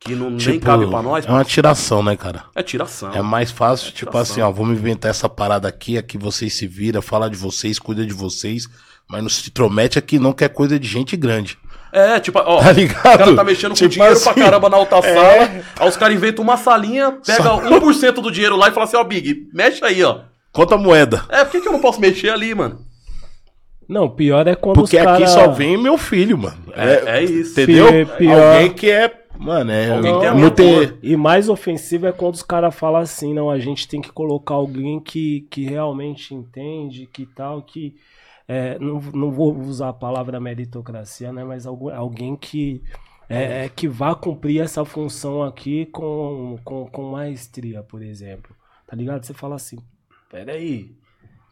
Que 0.00 0.14
não, 0.14 0.28
nem 0.30 0.38
Tipo, 0.38 0.60
cabe 0.66 0.86
pra 0.86 1.02
nós. 1.02 1.26
É 1.26 1.30
uma 1.30 1.44
tiração, 1.44 2.02
né, 2.02 2.16
cara? 2.16 2.44
É 2.54 2.62
tiração. 2.62 3.12
É 3.12 3.22
mais 3.22 3.50
fácil, 3.50 3.88
É 3.88 3.92
tipo 3.92 4.16
assim, 4.18 4.40
ó, 4.40 4.50
vamos 4.50 4.78
inventar 4.78 5.10
essa 5.10 5.28
parada 5.28 5.68
aqui, 5.68 5.96
aqui 5.96 6.18
vocês 6.18 6.54
se 6.54 6.66
viram, 6.66 7.00
fala 7.00 7.28
de 7.30 7.36
vocês, 7.36 7.78
cuida 7.78 8.04
de 8.06 8.12
vocês, 8.12 8.68
mas 9.08 9.22
não 9.22 9.28
se 9.28 9.48
intromete 9.48 9.98
aqui 9.98 10.18
não, 10.18 10.32
que 10.32 10.44
é 10.44 10.48
coisa 10.48 10.78
de 10.78 10.86
gente 10.88 11.16
grande. 11.16 11.58
É, 11.92 12.18
tipo, 12.18 12.38
ó, 12.40 12.60
Tá 12.60 12.70
o 12.70 12.72
ligado? 12.72 13.02
cara 13.02 13.36
tá 13.36 13.44
mexendo 13.44 13.70
com 13.70 13.76
Tipo 13.76 13.88
dinheiro 13.90 14.14
assim, 14.14 14.24
pra 14.24 14.34
caramba 14.34 14.68
na 14.68 14.76
alta 14.76 15.00
sala, 15.00 15.62
aí 15.78 15.88
os 15.88 15.96
caras 15.96 16.16
inventam 16.16 16.42
uma 16.42 16.56
salinha, 16.56 17.12
pega 17.24 17.50
1% 17.50 18.12
do 18.14 18.30
dinheiro 18.32 18.56
lá 18.56 18.68
e 18.68 18.72
fala 18.72 18.84
assim, 18.84 18.96
ó, 18.96 19.04
Big, 19.04 19.48
mexe 19.52 19.84
aí, 19.84 20.02
ó. 20.02 20.20
Conta 20.52 20.74
a 20.74 20.78
moeda. 20.78 21.24
É, 21.28 21.44
por 21.44 21.52
que, 21.52 21.60
que 21.60 21.68
eu 21.68 21.72
não 21.72 21.80
posso 21.80 22.00
mexer 22.00 22.30
ali, 22.30 22.52
mano? 22.54 22.80
Não, 23.88 24.08
pior 24.08 24.46
é 24.46 24.54
quando 24.54 24.76
Porque 24.76 24.96
os 24.96 25.02
aqui 25.06 25.22
cara... 25.24 25.26
só 25.28 25.48
vem 25.48 25.76
meu 25.76 25.98
filho, 25.98 26.38
mano. 26.38 26.56
É, 26.74 27.18
é 27.18 27.24
isso. 27.24 27.60
Entendeu? 27.60 27.86
Pi- 28.06 28.16
pior- 28.18 28.54
Alguém 28.54 28.72
que 28.72 28.90
é. 28.90 29.12
Mano, 29.38 29.70
é. 29.70 29.90
Alguém 29.90 30.12
não, 30.12 30.20
tem 30.20 30.34
não 30.34 30.50
ter. 30.50 30.96
E 31.02 31.16
mais 31.16 31.48
ofensivo 31.48 32.06
é 32.06 32.12
quando 32.12 32.34
os 32.34 32.42
caras 32.42 32.74
falam 32.74 33.00
assim, 33.02 33.34
não, 33.34 33.50
a 33.50 33.58
gente 33.58 33.86
tem 33.86 34.00
que 34.00 34.10
colocar 34.10 34.54
alguém 34.54 35.00
que, 35.00 35.46
que 35.50 35.64
realmente 35.64 36.34
entende, 36.34 37.08
que 37.12 37.26
tal, 37.26 37.60
que. 37.62 37.94
É, 38.46 38.78
não, 38.78 39.00
não 39.00 39.30
vou 39.30 39.56
usar 39.58 39.88
a 39.90 39.92
palavra 39.94 40.38
meritocracia, 40.40 41.32
né? 41.32 41.44
Mas 41.44 41.66
algu- 41.66 41.90
alguém 41.90 42.36
que. 42.36 42.82
É, 43.28 43.64
é, 43.64 43.68
que 43.70 43.88
vá 43.88 44.14
cumprir 44.14 44.60
essa 44.60 44.84
função 44.84 45.42
aqui 45.42 45.86
com, 45.86 46.58
com, 46.62 46.86
com 46.86 47.10
maestria, 47.10 47.82
por 47.82 48.02
exemplo. 48.02 48.54
Tá 48.86 48.94
ligado? 48.94 49.24
Você 49.24 49.32
fala 49.32 49.56
assim, 49.56 49.78
peraí. 50.30 50.94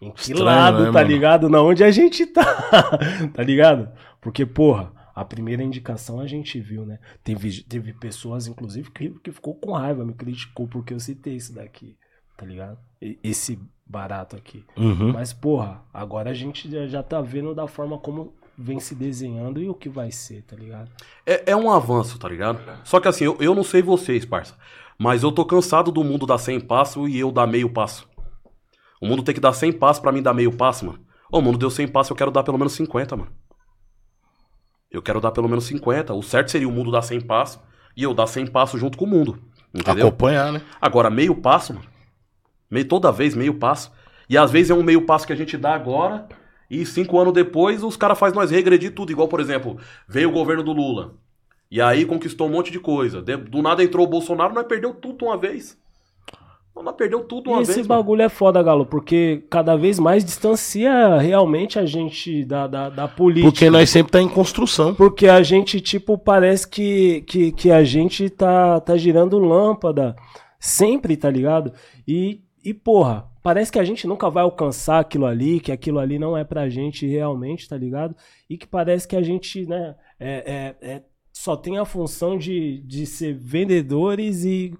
Em 0.01 0.11
que 0.11 0.21
Estranho, 0.21 0.45
lado, 0.45 0.79
né, 0.81 0.87
tá 0.87 0.93
mano? 0.93 1.09
ligado? 1.09 1.49
Na 1.49 1.63
onde 1.63 1.83
a 1.83 1.91
gente 1.91 2.27
tá? 2.27 2.45
tá 3.33 3.43
ligado? 3.43 3.89
Porque, 4.21 4.45
porra, 4.45 4.93
a 5.15 5.25
primeira 5.25 5.63
indicação 5.63 6.21
a 6.21 6.27
gente 6.27 6.61
viu, 6.61 6.85
né? 6.85 6.99
Teve, 7.25 7.63
teve 7.63 7.93
pessoas, 7.95 8.47
inclusive, 8.47 8.91
que, 8.91 9.11
que 9.21 9.33
ficou 9.33 9.55
com 9.55 9.73
raiva, 9.73 10.05
me 10.05 10.13
criticou 10.13 10.67
porque 10.69 10.93
eu 10.93 11.01
citei 11.01 11.37
isso 11.37 11.55
daqui, 11.55 11.97
tá 12.37 12.47
ligado? 12.47 12.79
Esse 13.23 13.59
barato 13.85 14.37
aqui. 14.37 14.65
Uhum. 14.77 15.13
Mas, 15.13 15.33
porra, 15.33 15.83
agora 15.93 16.31
a 16.31 16.35
gente 16.35 16.71
já, 16.71 16.87
já 16.87 17.03
tá 17.03 17.21
vendo 17.21 17.55
da 17.55 17.67
forma 17.67 17.99
como 17.99 18.35
vem 18.57 18.79
se 18.81 18.95
desenhando 18.95 19.61
e 19.61 19.69
o 19.69 19.75
que 19.75 19.89
vai 19.89 20.11
ser, 20.11 20.43
tá 20.43 20.57
ligado? 20.57 20.91
É, 21.27 21.53
é 21.53 21.57
um 21.57 21.71
avanço, 21.71 22.19
tá 22.19 22.29
ligado? 22.29 22.61
Só 22.85 23.01
que 23.01 23.09
assim, 23.09 23.25
eu, 23.25 23.37
eu 23.41 23.55
não 23.55 23.65
sei 23.65 23.83
vocês, 23.83 24.25
parça. 24.25 24.57
Mas 24.99 25.23
eu 25.23 25.33
tô 25.33 25.45
cansado 25.45 25.91
do 25.91 26.05
mundo 26.05 26.27
dar 26.27 26.39
100 26.39 26.61
passos 26.61 27.09
e 27.09 27.19
eu 27.19 27.33
dar 27.33 27.47
meio 27.47 27.69
passo. 27.71 28.09
O 29.01 29.07
mundo 29.07 29.23
tem 29.23 29.35
que 29.35 29.41
dar 29.41 29.53
100 29.53 29.73
passos 29.73 30.01
pra 30.01 30.13
mim 30.13 30.23
dar 30.23 30.33
meio 30.33 30.53
passo, 30.53 30.87
mano. 30.87 31.01
Ô, 31.31 31.39
o 31.39 31.43
mundo 31.43 31.59
deu 31.59 31.71
100 31.71 31.89
passos, 31.89 32.11
eu 32.11 32.17
quero 32.17 32.31
dar 32.31 32.45
pelo 32.45 32.59
menos 32.59 32.73
50, 32.75 33.17
mano. 33.17 33.33
Eu 34.91 35.03
quero 35.03 35.21
dar 35.21 35.33
pelo 35.33 35.49
menos 35.49 35.65
50. 35.65 36.13
O 36.15 36.23
certo 36.23 36.51
seria 36.51 36.69
o 36.69 36.73
mundo 36.73 36.91
dar 36.91 37.03
100 37.03 37.23
passos 37.23 37.61
e 37.97 38.03
eu 38.03 38.13
dar 38.13 38.27
100 38.27 38.49
passos 38.49 38.79
junto 38.79 38.99
com 38.99 39.07
o 39.07 39.09
mundo. 39.09 39.43
Entendeu? 39.75 40.07
Acompanhar, 40.07 40.53
né? 40.53 40.63
Agora, 40.81 41.09
meio 41.09 41.35
passo, 41.35 41.73
mano. 41.73 41.87
Meio, 42.73 42.87
toda 42.89 43.13
vez, 43.13 43.35
meio 43.35 43.55
passo. 43.55 43.93
E 44.29 44.39
às 44.39 44.51
vezes 44.51 44.71
é 44.71 44.75
um 44.75 44.83
meio 44.83 45.03
passo 45.03 45.27
que 45.27 45.33
a 45.33 45.37
gente 45.37 45.57
dá 45.59 45.75
agora, 45.75 46.27
e 46.71 46.87
cinco 46.87 47.19
anos 47.21 47.35
depois 47.35 47.85
os 47.85 47.97
caras 47.99 48.19
fazem 48.19 48.35
nós 48.39 48.51
regredir 48.51 48.95
tudo. 48.95 49.13
Igual, 49.13 49.29
por 49.29 49.41
exemplo, 49.41 49.77
veio 50.09 50.31
o 50.31 50.33
governo 50.33 50.63
do 50.63 50.73
Lula. 50.73 51.15
E 51.71 51.81
aí 51.81 52.05
conquistou 52.07 52.47
um 52.49 52.51
monte 52.51 52.73
de 52.73 52.81
coisa. 52.81 53.21
De- 53.23 53.37
Do 53.37 53.61
nada 53.63 53.85
entrou 53.85 54.07
o 54.07 54.09
Bolsonaro, 54.09 54.55
nós 54.55 54.67
perdeu 54.67 54.95
tudo 54.95 55.27
uma 55.27 55.37
vez. 55.37 55.77
Nós 56.75 56.95
perdeu 56.97 57.21
tudo 57.25 57.51
E 57.51 57.53
uma 57.53 57.63
esse 57.63 57.75
vez. 57.75 57.87
mano. 57.87 58.03
bagulho 58.03 58.23
é 58.23 58.29
foda, 58.31 58.63
Galo, 58.63 58.87
porque 58.87 59.45
cada 59.51 59.77
vez 59.77 59.99
mais 59.99 60.25
distancia 60.25 61.19
realmente 61.19 61.79
a 61.79 61.85
gente 61.85 62.45
da, 62.47 62.67
da, 62.67 62.89
da 62.89 63.07
política. 63.07 63.51
Porque 63.51 63.69
nós 63.71 63.91
sempre 63.91 64.11
tá 64.13 64.21
em 64.23 64.29
construção. 64.29 64.95
Porque 64.95 65.29
a 65.29 65.43
gente, 65.43 65.81
tipo, 65.81 66.17
parece 66.17 66.67
que, 66.67 67.21
que, 67.27 67.53
que 67.53 67.71
a 67.71 67.85
gente 67.85 68.31
tá, 68.31 68.81
tá 68.81 68.97
girando 68.97 69.39
lâmpada 69.39 70.17
sempre, 70.59 71.17
tá 71.17 71.31
ligado? 71.31 71.73
E, 72.09 72.41
e, 72.65 72.73
porra, 72.75 73.31
parece 73.43 73.71
que 73.73 73.79
a 73.79 73.85
gente 73.85 74.07
nunca 74.07 74.31
vai 74.31 74.43
alcançar 74.43 75.01
aquilo 75.01 75.27
ali, 75.27 75.61
que 75.61 75.73
aquilo 75.73 75.99
ali 75.99 76.19
não 76.19 76.37
é 76.37 76.45
pra 76.45 76.69
gente 76.69 77.07
realmente, 77.07 77.69
tá 77.69 77.77
ligado? 77.77 78.15
E 78.49 78.57
que 78.57 78.67
parece 78.67 79.07
que 79.09 79.17
a 79.17 79.23
gente, 79.23 79.67
né, 79.67 79.95
é, 80.19 80.75
é, 80.81 80.91
é- 80.95 81.03
só 81.33 81.57
tem 81.57 81.79
a 81.79 81.85
função 81.85 82.37
de, 82.37 82.83
de 82.87 83.07
ser 83.07 83.35
vendedores 83.35 84.45
e 84.45 84.75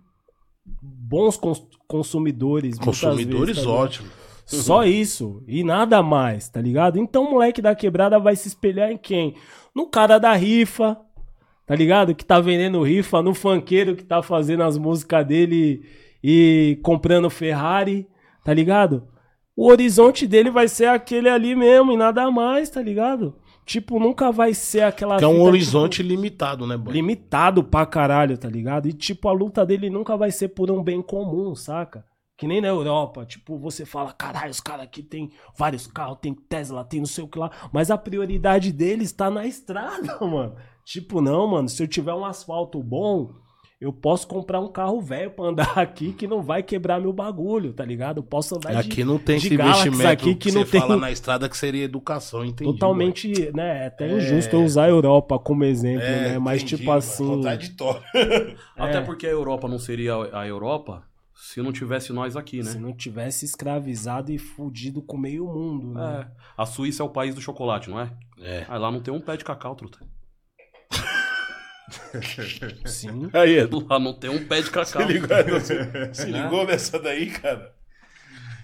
bons 0.81 1.37
cons- 1.37 1.67
consumidores. 1.89 2.79
Consumidores, 2.79 3.57
vezes, 3.57 3.65
tá 3.65 3.71
ótimo. 3.71 4.09
Só 4.45 4.85
isso. 4.85 5.43
E 5.47 5.65
nada 5.65 6.03
mais, 6.03 6.49
tá 6.49 6.61
ligado? 6.61 6.99
Então 6.99 7.25
o 7.25 7.31
moleque 7.31 7.63
da 7.63 7.75
quebrada 7.75 8.19
vai 8.19 8.37
se 8.37 8.49
espelhar 8.49 8.91
em 8.91 8.99
quem? 8.99 9.35
No 9.75 9.87
cara 9.87 10.19
da 10.19 10.35
rifa, 10.35 10.99
tá 11.67 11.75
ligado? 11.75 12.15
Que 12.15 12.25
tá 12.25 12.39
vendendo 12.39 12.83
rifa, 12.83 13.23
no 13.23 13.33
funkeiro 13.35 13.97
que 13.97 14.05
tá 14.05 14.23
fazendo 14.23 14.63
as 14.63 14.77
músicas 14.77 15.27
dele 15.27 15.85
e 16.23 16.79
comprando 16.83 17.29
Ferrari, 17.31 18.09
tá 18.45 18.53
ligado? 18.53 19.09
o 19.57 19.69
horizonte 19.69 20.27
dele 20.27 20.51
vai 20.51 20.67
ser 20.67 20.87
aquele 20.87 21.29
ali 21.29 21.55
mesmo 21.55 21.93
e 21.93 21.97
nada 21.97 22.31
mais, 22.31 22.71
tá 22.71 22.81
ligado? 22.81 23.37
Tipo, 23.67 24.01
nunca 24.01 24.33
vai 24.33 24.55
ser 24.55 24.83
aquela 24.83 25.19
Que 25.19 25.25
é 25.25 25.29
um 25.29 25.33
fita, 25.35 25.45
horizonte 25.45 26.03
limitado, 26.03 26.67
né, 26.67 26.75
tipo, 26.75 26.85
boy? 26.87 26.95
limitado 26.95 27.63
pra 27.63 27.87
caralho, 27.87 28.37
tá 28.37 28.49
ligado? 28.49 28.89
E 28.89 28.93
tipo, 28.93 29.29
a 29.29 29.33
luta 29.33 29.65
dele 29.65 29.89
nunca 29.91 30.17
vai 30.17 30.31
ser 30.31 30.49
por 30.49 30.71
um 30.71 30.83
bem 30.83 31.01
comum, 31.03 31.55
saca? 31.55 32.05
Que 32.37 32.47
nem 32.47 32.61
na 32.61 32.69
Europa, 32.69 33.25
tipo, 33.25 33.59
você 33.59 33.85
fala, 33.85 34.13
caralho, 34.13 34.51
os 34.51 34.59
caras 34.59 34.85
aqui 34.85 35.03
tem 35.03 35.31
vários 35.57 35.87
carros, 35.87 36.19
tem 36.21 36.35
Tesla, 36.35 36.83
tem 36.83 36.99
não 37.01 37.07
sei 37.07 37.23
o 37.23 37.29
que 37.29 37.39
lá, 37.39 37.51
mas 37.73 37.91
a 37.91 37.99
prioridade 37.99 38.73
deles 38.73 39.13
tá 39.13 39.31
na 39.31 39.47
estrada, 39.47 40.19
mano. 40.27 40.57
Tipo, 40.85 41.21
não, 41.21 41.47
mano, 41.47 41.69
se 41.69 41.81
eu 41.81 41.87
tiver 41.87 42.15
um 42.15 42.25
asfalto 42.25 42.83
bom, 42.83 43.31
eu 43.83 43.93
posso 43.93 44.29
comprar 44.29 44.61
um 44.61 44.69
carro 44.71 45.01
velho 45.01 45.31
pra 45.33 45.47
andar 45.47 45.73
aqui 45.79 46.13
que 46.13 46.27
não 46.27 46.41
vai 46.43 46.63
quebrar 46.63 47.01
meu 47.01 47.13
bagulho, 47.13 47.73
tá 47.73 47.85
ligado? 47.85 48.19
Eu 48.19 48.23
posso 48.23 48.55
andar 48.57 48.71
de- 48.75 48.79
Aqui 48.93 49.03
não 49.05 49.19
tem 49.19 49.39
de 49.39 49.47
esse 49.49 49.57
Galaxy 49.57 49.89
investimento 49.89 50.13
aqui 50.13 50.35
que, 50.37 50.51
que 50.51 50.53
não 50.53 50.65
você 50.65 50.71
tem- 50.71 50.81
fala 50.81 50.97
na 50.97 51.11
estrada 51.11 51.49
que 51.49 51.57
seria 51.57 51.85
educação, 51.85 52.45
entendi. 52.45 52.71
totalmente, 52.73 53.51
né? 53.53 53.85
É 53.85 53.87
até 53.89 54.09
É. 54.09 54.17
injusto 54.19 54.55
eu 54.57 54.65
usar 54.65 54.85
a 54.85 54.89
Europa 54.89 55.39
como 55.39 55.65
exemplo. 55.65 56.05
É, 56.07 56.29
né? 56.33 56.39
Mas 56.39 56.63
entendi, 56.63 56.77
tipo 56.77 56.87
mano. 56.87 56.99
assim. 56.99 57.27
Contraditório. 57.27 58.03
Até 58.77 58.99
É. 58.99 59.01
porque 59.01 59.27
a 59.27 59.31
Europa 59.31 59.67
não 59.69 59.79
seria 59.79 60.15
a 60.33 60.47
Europa 60.47 61.03
se 61.35 61.61
não 61.61 61.73
tivesse 61.73 62.13
nós 62.13 62.37
aqui, 62.37 62.63
Se 62.63 62.77
né? 62.79 62.81
não 62.87 62.95
tivesse 62.95 63.45
escravizado 63.45 64.31
e 64.31 64.39
fudido 64.39 65.03
com 65.03 65.17
meio 65.17 65.45
mundo, 65.47 65.95
né? 65.95 66.27
É. 66.29 66.43
A 66.57 66.65
Suíça 66.65 67.03
é 67.03 67.07
o 67.07 67.09
país 67.09 67.35
do 67.35 67.41
chocolate, 67.41 67.91
não 67.91 67.99
é? 67.99 68.13
É. 68.41 68.65
Ah, 68.69 68.79
lá 68.79 68.91
não 68.93 69.01
tem 69.01 69.13
um 69.13 69.21
pé 69.21 69.37
de 69.37 69.45
cacau, 69.45 69.75
truta. 69.75 69.99
Sim. 72.87 73.31
Aí, 73.33 73.59
Edu. 73.59 73.85
Lá 73.89 73.99
não 73.99 74.15
tem 74.15 74.31
um 74.31 74.47
pé 74.47 74.63
de 74.63 74.71
cacau. 74.71 75.03
Se 75.03 75.13
ligou, 75.13 75.37
Edu? 75.37 76.15
Se 76.15 76.25
ligou 76.27 76.67
nessa 76.67 76.99
daí, 76.99 77.31
cara? 77.31 77.75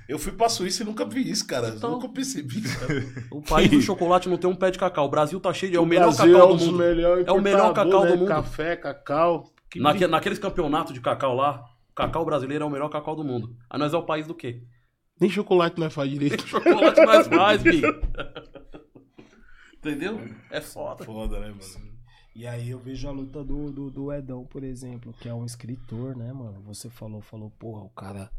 Eu 0.09 0.19
fui 0.19 0.33
pra 0.33 0.49
Suíça 0.49 0.83
e 0.83 0.87
nunca 0.87 1.05
vi 1.05 1.31
isso, 1.31 1.47
cara. 1.47 1.69
Então. 1.69 1.91
Nunca 1.91 2.09
percebi, 2.09 2.63
cara. 2.63 3.05
O 3.31 3.43
país 3.43 3.71
do 3.71 3.81
chocolate 3.83 4.27
não 4.29 4.39
tem 4.39 4.49
um 4.49 4.57
pé 4.57 4.71
de 4.71 4.79
cacau. 4.79 5.05
O 5.05 5.11
Brasil 5.11 5.39
tá 5.39 5.53
cheio 5.53 5.71
de. 5.71 5.77
É 5.77 5.81
o, 5.81 5.85
melhor 5.85 6.15
Brasil 6.15 6.33
cacau 6.33 6.51
é 6.51 6.53
um 6.53 6.57
do 6.57 6.65
mundo. 6.65 6.83
É 7.27 7.33
o 7.33 7.43
melhor 7.43 7.75
cacau 7.75 8.01
do 8.01 8.05
né? 8.05 8.17
mundo. 8.17 8.29
Café, 8.29 8.77
cacau. 8.77 9.53
Que 9.71 9.79
Naque, 9.79 10.07
naqueles 10.07 10.39
campeonatos 10.39 10.95
de 10.95 11.01
cacau 11.01 11.35
lá, 11.35 11.63
o 11.91 11.95
cacau 11.95 12.25
brasileiro 12.25 12.65
é 12.65 12.67
o 12.67 12.71
melhor 12.71 12.89
cacau 12.89 13.15
do 13.15 13.23
mundo. 13.23 13.55
Aí 13.69 13.79
nós 13.79 13.93
é 13.93 13.99
o 13.99 14.03
país 14.03 14.27
do 14.27 14.35
quê? 14.35 14.63
Nem 15.21 15.29
chocolate 15.29 15.79
não 15.79 15.91
faz 15.91 16.11
direito. 16.11 16.47
Chocolate 16.47 17.05
mais 17.05 17.27
faz, 17.27 17.61
bi. 17.65 17.83
Entendeu? 19.77 20.19
É 20.51 20.63
foda. 20.63 21.05
Foda, 21.05 21.39
né, 21.39 21.49
mano? 21.49 21.88
E 22.39 22.47
aí 22.47 22.71
eu 22.71 22.79
vejo 22.79 23.09
a 23.09 23.11
luta 23.11 23.43
do, 23.43 23.73
do, 23.73 23.91
do 23.91 24.13
Edão, 24.13 24.45
por 24.47 24.63
exemplo, 24.63 25.13
que 25.13 25.29
é 25.29 25.35
um 25.35 25.45
escritor, 25.45 26.15
né, 26.17 26.33
mano? 26.33 26.63
Você 26.67 26.89
falou, 26.89 27.21
falou, 27.21 27.51
porra, 27.59 27.83
o 27.83 27.89
cara 27.91 28.31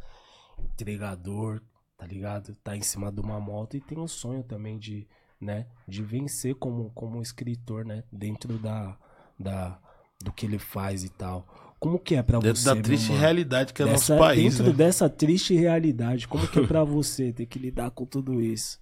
entregador, 0.73 1.61
tá 1.97 2.05
ligado? 2.07 2.55
Tá 2.63 2.77
em 2.77 2.81
cima 2.81 3.11
de 3.11 3.19
uma 3.19 3.41
moto 3.41 3.75
e 3.75 3.81
tem 3.81 3.97
um 3.99 4.07
sonho 4.07 4.41
também 4.41 4.79
de, 4.79 5.05
né, 5.39 5.67
de 5.85 6.01
vencer 6.01 6.55
como, 6.55 6.89
como 6.91 7.17
um 7.17 7.21
escritor, 7.21 7.83
né? 7.83 8.05
Dentro 8.09 8.57
da, 8.57 8.97
da, 9.37 9.77
do 10.23 10.31
que 10.31 10.45
ele 10.45 10.59
faz 10.59 11.03
e 11.03 11.09
tal. 11.09 11.75
Como 11.77 11.99
que 11.99 12.15
é 12.15 12.23
pra 12.23 12.39
Dentro 12.39 12.61
você, 12.61 12.65
da 12.69 12.75
meu 12.75 12.83
triste 12.83 13.09
mano? 13.09 13.19
realidade 13.19 13.73
que 13.73 13.81
é 13.81 13.85
Dessa- 13.85 14.13
nosso 14.15 14.23
país, 14.25 14.57
dentro 14.57 14.71
né? 14.71 14.77
dessa 14.77 15.09
triste 15.09 15.53
realidade, 15.55 16.25
como 16.25 16.47
que 16.47 16.59
é 16.59 16.65
pra 16.65 16.83
você 16.85 17.33
ter 17.33 17.47
que 17.47 17.59
lidar 17.59 17.91
com 17.91 18.05
tudo 18.05 18.41
isso? 18.41 18.79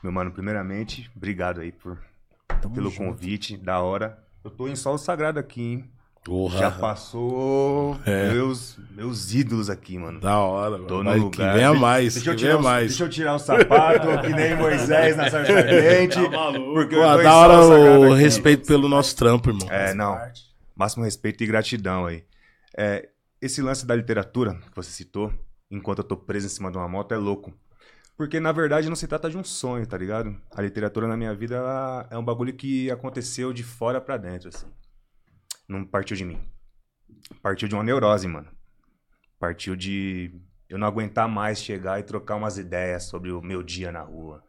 Meu 0.00 0.12
mano, 0.12 0.30
primeiramente, 0.30 1.10
obrigado 1.16 1.60
aí 1.60 1.72
por, 1.72 1.98
Tamo 2.66 2.74
pelo 2.74 2.90
junto. 2.90 3.10
convite, 3.12 3.56
da 3.56 3.80
hora. 3.80 4.18
Eu 4.44 4.50
tô 4.50 4.68
em 4.68 4.76
solo 4.76 4.98
sagrado 4.98 5.38
aqui, 5.38 5.60
hein? 5.62 5.90
Porra, 6.24 6.58
Já 6.58 6.70
passou 6.72 7.96
É. 8.04 8.32
meus, 8.32 8.76
meus 8.90 9.32
ídolos 9.32 9.70
aqui, 9.70 9.96
mano. 9.96 10.18
Da 10.20 10.38
hora, 10.40 10.72
mano. 10.72 10.86
Tô 10.86 10.98
no 10.98 11.04
Mas 11.04 11.22
lugar. 11.22 11.52
Que 11.52 11.58
venha 11.58 11.72
mais, 11.74 12.14
Deixa 12.14 12.30
eu, 12.30 12.34
que 12.34 12.38
tirar 12.40 12.50
venha 12.56 12.62
mais. 12.62 12.88
deixa 12.88 13.04
eu 13.04 13.08
tirar 13.08 13.34
o 13.34 13.38
sapato, 13.38 14.08
que 14.22 14.32
nem 14.32 14.56
Moisés 14.56 15.16
na 15.16 15.30
sarça 15.30 15.52
ardente. 15.52 16.18
Porque 16.74 16.94
eu 16.96 17.00
Pô, 17.02 17.20
em 17.20 17.22
da 17.22 17.34
hora 17.36 17.60
o 18.00 18.12
aqui. 18.12 18.22
respeito 18.22 18.66
pelo 18.66 18.88
nosso 18.88 19.14
trampo, 19.16 19.50
irmão. 19.50 19.68
É, 19.70 19.94
não. 19.94 20.18
Máximo 20.74 21.04
respeito 21.04 21.44
e 21.44 21.46
gratidão 21.46 22.06
aí. 22.06 22.24
É, 22.76 23.08
esse 23.40 23.62
lance 23.62 23.86
da 23.86 23.94
literatura 23.94 24.54
que 24.54 24.74
você 24.74 24.90
citou, 24.90 25.32
enquanto 25.70 25.98
eu 25.98 26.04
tô 26.04 26.16
preso 26.16 26.46
em 26.46 26.50
cima 26.50 26.70
de 26.72 26.76
uma 26.76 26.88
moto, 26.88 27.12
é 27.12 27.16
louco. 27.16 27.52
Porque, 28.16 28.40
na 28.40 28.50
verdade, 28.50 28.88
não 28.88 28.96
se 28.96 29.06
trata 29.06 29.28
de 29.28 29.36
um 29.36 29.44
sonho, 29.44 29.86
tá 29.86 29.96
ligado? 29.98 30.40
A 30.50 30.62
literatura 30.62 31.06
na 31.06 31.16
minha 31.16 31.34
vida 31.34 31.56
ela 31.56 32.08
é 32.10 32.16
um 32.16 32.24
bagulho 32.24 32.54
que 32.54 32.90
aconteceu 32.90 33.52
de 33.52 33.62
fora 33.62 34.00
pra 34.00 34.16
dentro, 34.16 34.48
assim. 34.48 34.66
Não 35.68 35.84
partiu 35.84 36.16
de 36.16 36.24
mim. 36.24 36.40
Partiu 37.42 37.68
de 37.68 37.74
uma 37.74 37.84
neurose, 37.84 38.26
mano. 38.26 38.48
Partiu 39.38 39.76
de 39.76 40.40
eu 40.68 40.78
não 40.78 40.86
aguentar 40.86 41.28
mais 41.28 41.58
chegar 41.58 42.00
e 42.00 42.02
trocar 42.02 42.36
umas 42.36 42.56
ideias 42.56 43.04
sobre 43.04 43.30
o 43.30 43.42
meu 43.42 43.62
dia 43.62 43.92
na 43.92 44.00
rua. 44.00 44.42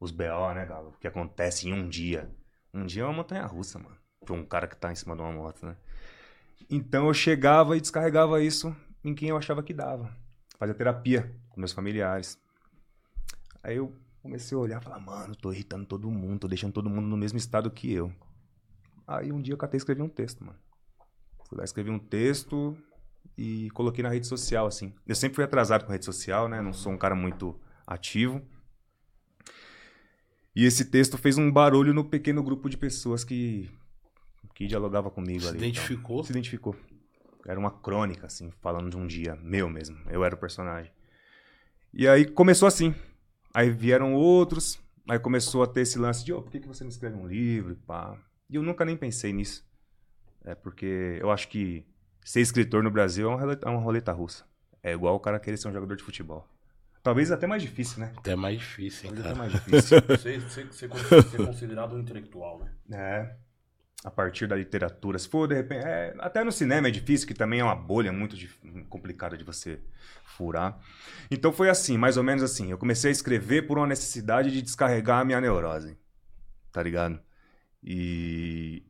Os 0.00 0.10
BO, 0.10 0.54
né, 0.54 0.64
Galo? 0.64 0.88
O 0.88 0.98
que 0.98 1.06
acontece 1.06 1.68
em 1.68 1.74
um 1.74 1.88
dia. 1.88 2.30
Um 2.72 2.86
dia 2.86 3.02
é 3.02 3.04
uma 3.04 3.12
montanha 3.12 3.44
russa, 3.44 3.78
mano. 3.78 3.96
Pra 4.24 4.34
um 4.34 4.44
cara 4.44 4.66
que 4.66 4.76
tá 4.76 4.90
em 4.90 4.94
cima 4.96 5.14
de 5.14 5.20
uma 5.20 5.32
moto, 5.32 5.66
né? 5.66 5.76
Então 6.70 7.06
eu 7.06 7.14
chegava 7.14 7.76
e 7.76 7.80
descarregava 7.80 8.42
isso 8.42 8.74
em 9.04 9.14
quem 9.14 9.28
eu 9.28 9.36
achava 9.36 9.62
que 9.62 9.74
dava. 9.74 10.10
Fazia 10.58 10.74
terapia 10.74 11.34
com 11.50 11.60
meus 11.60 11.72
familiares. 11.72 12.38
Aí 13.62 13.76
eu 13.76 13.94
comecei 14.22 14.56
a 14.56 14.60
olhar 14.60 14.80
e 14.80 14.84
falar, 14.84 15.00
mano, 15.00 15.34
tô 15.34 15.52
irritando 15.52 15.86
todo 15.86 16.10
mundo, 16.10 16.40
tô 16.40 16.48
deixando 16.48 16.72
todo 16.72 16.90
mundo 16.90 17.06
no 17.06 17.16
mesmo 17.16 17.38
estado 17.38 17.70
que 17.70 17.92
eu. 17.92 18.12
Aí 19.06 19.32
um 19.32 19.40
dia 19.40 19.54
eu 19.54 19.58
catei 19.58 19.76
e 19.76 19.80
escrevi 19.80 20.02
um 20.02 20.08
texto, 20.08 20.44
mano. 20.44 20.58
Fui 21.48 21.58
lá, 21.58 21.64
escrevi 21.64 21.90
um 21.90 21.98
texto 21.98 22.76
e 23.36 23.70
coloquei 23.70 24.02
na 24.02 24.08
rede 24.08 24.26
social, 24.26 24.66
assim. 24.66 24.94
Eu 25.06 25.14
sempre 25.14 25.34
fui 25.36 25.44
atrasado 25.44 25.84
com 25.84 25.92
rede 25.92 26.04
social, 26.04 26.48
né? 26.48 26.60
Não 26.60 26.72
sou 26.72 26.92
um 26.92 26.98
cara 26.98 27.14
muito 27.14 27.58
ativo. 27.86 28.40
E 30.54 30.64
esse 30.64 30.84
texto 30.84 31.16
fez 31.16 31.38
um 31.38 31.50
barulho 31.50 31.94
no 31.94 32.04
pequeno 32.04 32.42
grupo 32.42 32.68
de 32.68 32.76
pessoas 32.76 33.24
que, 33.24 33.70
que 34.54 34.66
dialogava 34.66 35.10
comigo 35.10 35.40
Se 35.40 35.48
ali. 35.48 35.58
identificou? 35.58 36.16
Então. 36.16 36.24
Se 36.24 36.32
identificou. 36.32 36.76
Era 37.46 37.58
uma 37.58 37.70
crônica, 37.70 38.26
assim, 38.26 38.52
falando 38.60 38.90
de 38.90 38.96
um 38.96 39.06
dia 39.06 39.36
meu 39.36 39.68
mesmo. 39.68 39.98
Eu 40.08 40.24
era 40.24 40.34
o 40.34 40.38
personagem. 40.38 40.92
E 41.92 42.06
aí 42.06 42.26
começou 42.26 42.68
assim. 42.68 42.94
Aí 43.52 43.70
vieram 43.70 44.14
outros. 44.14 44.80
Aí 45.08 45.18
começou 45.18 45.62
a 45.62 45.66
ter 45.66 45.80
esse 45.80 45.98
lance 45.98 46.24
de, 46.24 46.32
ô, 46.32 46.40
por 46.40 46.50
que, 46.50 46.60
que 46.60 46.68
você 46.68 46.84
não 46.84 46.90
escreve 46.90 47.16
um 47.16 47.26
livro? 47.26 47.72
e 47.72 47.76
Pá. 47.76 48.16
E 48.48 48.56
eu 48.56 48.62
nunca 48.62 48.84
nem 48.84 48.96
pensei 48.96 49.32
nisso. 49.32 49.64
É 50.44 50.54
porque 50.54 51.18
eu 51.20 51.30
acho 51.30 51.48
que 51.48 51.84
ser 52.24 52.40
escritor 52.40 52.82
no 52.82 52.90
Brasil 52.90 53.26
é 53.26 53.30
uma 53.30 53.40
roleta, 53.40 53.68
é 53.68 53.70
uma 53.70 53.80
roleta 53.80 54.12
russa. 54.12 54.44
É 54.82 54.92
igual 54.92 55.14
o 55.14 55.20
cara 55.20 55.38
querer 55.38 55.56
ser 55.56 55.68
um 55.68 55.72
jogador 55.72 55.96
de 55.96 56.02
futebol. 56.02 56.48
Talvez 57.02 57.32
até 57.32 57.46
mais 57.46 57.62
difícil, 57.62 58.00
né? 58.00 58.12
Até 58.16 58.36
mais 58.36 58.58
difícil, 58.58 59.08
hein, 59.10 59.16
Talvez 59.16 59.26
até 59.26 59.34
cara. 59.34 59.48
mais 59.48 59.52
difícil. 59.52 59.98
Ser 61.30 61.46
considerado 61.46 61.96
um 61.96 62.00
intelectual, 62.00 62.58
né? 62.58 62.72
É. 62.92 63.36
A 64.02 64.10
partir 64.10 64.46
da 64.46 64.56
literatura. 64.56 65.18
Se 65.18 65.28
for, 65.28 65.46
de 65.46 65.54
repente. 65.54 65.84
é, 65.84 66.14
até 66.18 66.42
no 66.42 66.50
cinema 66.50 66.88
é 66.88 66.90
difícil, 66.90 67.26
que 67.26 67.34
também 67.34 67.60
é 67.60 67.64
uma 67.64 67.76
bolha 67.76 68.10
muito 68.10 68.34
complicada 68.88 69.36
de 69.36 69.44
você 69.44 69.78
furar. 70.24 70.80
Então 71.30 71.52
foi 71.52 71.68
assim, 71.68 71.98
mais 71.98 72.16
ou 72.16 72.22
menos 72.22 72.42
assim. 72.42 72.70
Eu 72.70 72.78
comecei 72.78 73.10
a 73.10 73.12
escrever 73.12 73.66
por 73.66 73.76
uma 73.76 73.86
necessidade 73.86 74.50
de 74.50 74.62
descarregar 74.62 75.20
a 75.20 75.24
minha 75.24 75.40
neurose. 75.40 75.98
Tá 76.72 76.82
ligado? 76.82 77.20
E. 77.82 78.86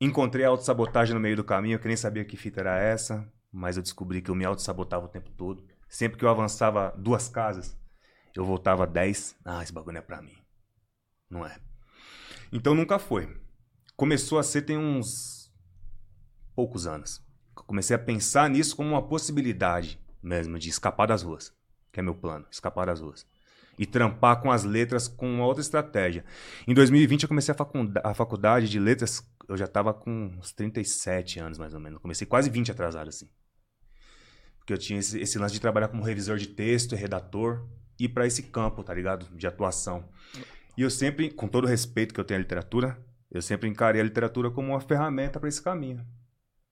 Encontrei 0.00 0.44
a 0.44 0.48
autossabotagem 0.48 1.14
no 1.14 1.20
meio 1.20 1.36
do 1.36 1.44
caminho, 1.44 1.78
que 1.78 1.88
nem 1.88 1.96
sabia 1.96 2.24
que 2.24 2.36
fita 2.36 2.60
era 2.60 2.78
essa, 2.78 3.26
mas 3.50 3.76
eu 3.76 3.82
descobri 3.82 4.20
que 4.20 4.30
eu 4.30 4.34
me 4.34 4.44
autossabotava 4.44 5.06
o 5.06 5.08
tempo 5.08 5.30
todo. 5.30 5.66
Sempre 5.88 6.18
que 6.18 6.24
eu 6.24 6.28
avançava 6.28 6.94
duas 6.98 7.28
casas, 7.28 7.76
eu 8.34 8.44
voltava 8.44 8.86
dez. 8.86 9.34
Ah, 9.44 9.62
esse 9.62 9.72
bagulho 9.72 9.96
é 9.98 10.02
pra 10.02 10.20
mim. 10.20 10.36
Não 11.30 11.46
é. 11.46 11.58
Então 12.52 12.74
nunca 12.74 12.98
foi. 12.98 13.45
Começou 13.96 14.38
a 14.38 14.42
ser 14.42 14.62
tem 14.62 14.76
uns 14.76 15.50
poucos 16.54 16.86
anos. 16.86 17.24
Eu 17.56 17.62
comecei 17.62 17.96
a 17.96 17.98
pensar 17.98 18.50
nisso 18.50 18.76
como 18.76 18.90
uma 18.90 19.00
possibilidade 19.00 19.98
mesmo 20.22 20.58
de 20.58 20.68
escapar 20.68 21.06
das 21.06 21.22
ruas, 21.22 21.50
que 21.90 21.98
é 21.98 22.02
meu 22.02 22.14
plano, 22.14 22.44
escapar 22.50 22.86
das 22.86 23.00
ruas. 23.00 23.26
E 23.78 23.86
trampar 23.86 24.42
com 24.42 24.50
as 24.50 24.64
letras 24.64 25.08
com 25.08 25.26
uma 25.26 25.46
outra 25.46 25.62
estratégia. 25.62 26.26
Em 26.68 26.74
2020 26.74 27.22
eu 27.22 27.28
comecei 27.28 27.54
a, 27.54 28.10
a 28.10 28.14
faculdade 28.14 28.68
de 28.68 28.78
letras, 28.78 29.26
eu 29.48 29.56
já 29.56 29.64
estava 29.64 29.94
com 29.94 30.26
uns 30.38 30.52
37 30.52 31.40
anos 31.40 31.58
mais 31.58 31.72
ou 31.72 31.80
menos. 31.80 31.98
Comecei 32.00 32.26
quase 32.26 32.50
20 32.50 32.72
atrasado 32.72 33.08
assim. 33.08 33.30
Porque 34.58 34.74
eu 34.74 34.78
tinha 34.78 34.98
esse, 34.98 35.18
esse 35.18 35.38
lance 35.38 35.54
de 35.54 35.60
trabalhar 35.60 35.88
como 35.88 36.02
revisor 36.02 36.36
de 36.36 36.48
texto 36.48 36.94
e 36.94 36.98
redator, 36.98 37.66
ir 37.98 38.10
para 38.10 38.26
esse 38.26 38.42
campo, 38.42 38.84
tá 38.84 38.92
ligado? 38.92 39.26
De 39.34 39.46
atuação. 39.46 40.06
E 40.76 40.82
eu 40.82 40.90
sempre, 40.90 41.30
com 41.30 41.48
todo 41.48 41.64
o 41.64 41.68
respeito 41.68 42.12
que 42.12 42.20
eu 42.20 42.24
tenho 42.24 42.40
à 42.40 42.42
literatura, 42.42 43.05
eu 43.30 43.42
sempre 43.42 43.68
encarei 43.68 44.00
a 44.00 44.04
literatura 44.04 44.50
como 44.50 44.68
uma 44.72 44.80
ferramenta 44.80 45.38
para 45.40 45.48
esse 45.48 45.60
caminho. 45.62 46.04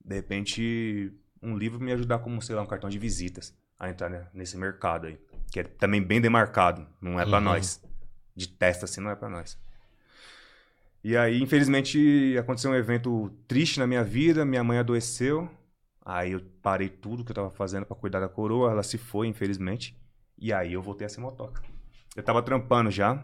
De 0.03 0.15
repente, 0.15 1.11
um 1.41 1.57
livro 1.57 1.79
me 1.79 1.91
ajudar 1.91 2.19
como, 2.19 2.41
sei 2.41 2.55
lá, 2.55 2.61
um 2.61 2.67
cartão 2.67 2.89
de 2.89 2.99
visitas 2.99 3.53
a 3.79 3.89
entrar 3.89 4.29
nesse 4.33 4.57
mercado 4.57 5.07
aí, 5.07 5.19
que 5.51 5.59
é 5.59 5.63
também 5.63 6.01
bem 6.01 6.21
demarcado, 6.21 6.87
não 7.01 7.19
é 7.19 7.25
para 7.25 7.37
Uhum. 7.37 7.43
nós. 7.45 7.81
De 8.35 8.47
testa 8.47 8.85
assim 8.85 9.01
não 9.01 9.09
é 9.11 9.15
para 9.15 9.29
nós. 9.29 9.57
E 11.03 11.15
aí, 11.15 11.41
infelizmente, 11.41 12.35
aconteceu 12.39 12.71
um 12.71 12.75
evento 12.75 13.29
triste 13.47 13.79
na 13.79 13.85
minha 13.85 14.03
vida, 14.03 14.43
minha 14.43 14.63
mãe 14.63 14.79
adoeceu. 14.79 15.49
Aí 16.03 16.31
eu 16.31 16.41
parei 16.61 16.89
tudo 16.89 17.23
que 17.23 17.31
eu 17.31 17.35
tava 17.35 17.51
fazendo 17.51 17.85
para 17.85 17.95
cuidar 17.95 18.19
da 18.19 18.27
coroa, 18.29 18.71
ela 18.71 18.83
se 18.83 18.97
foi, 18.97 19.27
infelizmente. 19.27 19.95
E 20.37 20.51
aí 20.51 20.73
eu 20.73 20.81
voltei 20.81 21.05
a 21.05 21.09
ser 21.09 21.21
motoca. 21.21 21.61
Eu 22.15 22.23
tava 22.23 22.41
trampando 22.41 22.89
já, 22.89 23.23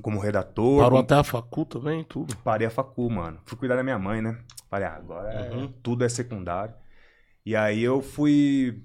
como 0.00 0.18
redator. 0.20 0.80
Parou 0.82 0.98
até 0.98 1.14
a 1.14 1.24
facu 1.24 1.64
também, 1.66 2.04
tudo. 2.04 2.36
Parei 2.38 2.66
a 2.66 2.70
facu, 2.70 3.10
mano. 3.10 3.38
Fui 3.44 3.58
cuidar 3.58 3.76
da 3.76 3.82
minha 3.82 3.98
mãe, 3.98 4.22
né? 4.22 4.38
Falei, 4.70 4.86
ah, 4.88 4.94
agora 4.96 5.30
é- 5.32 5.50
Uhum. 5.50 5.72
tudo 5.82 6.04
é 6.04 6.08
secundário. 6.08 6.74
E 7.44 7.54
aí 7.56 7.82
eu 7.82 8.00
fui. 8.00 8.82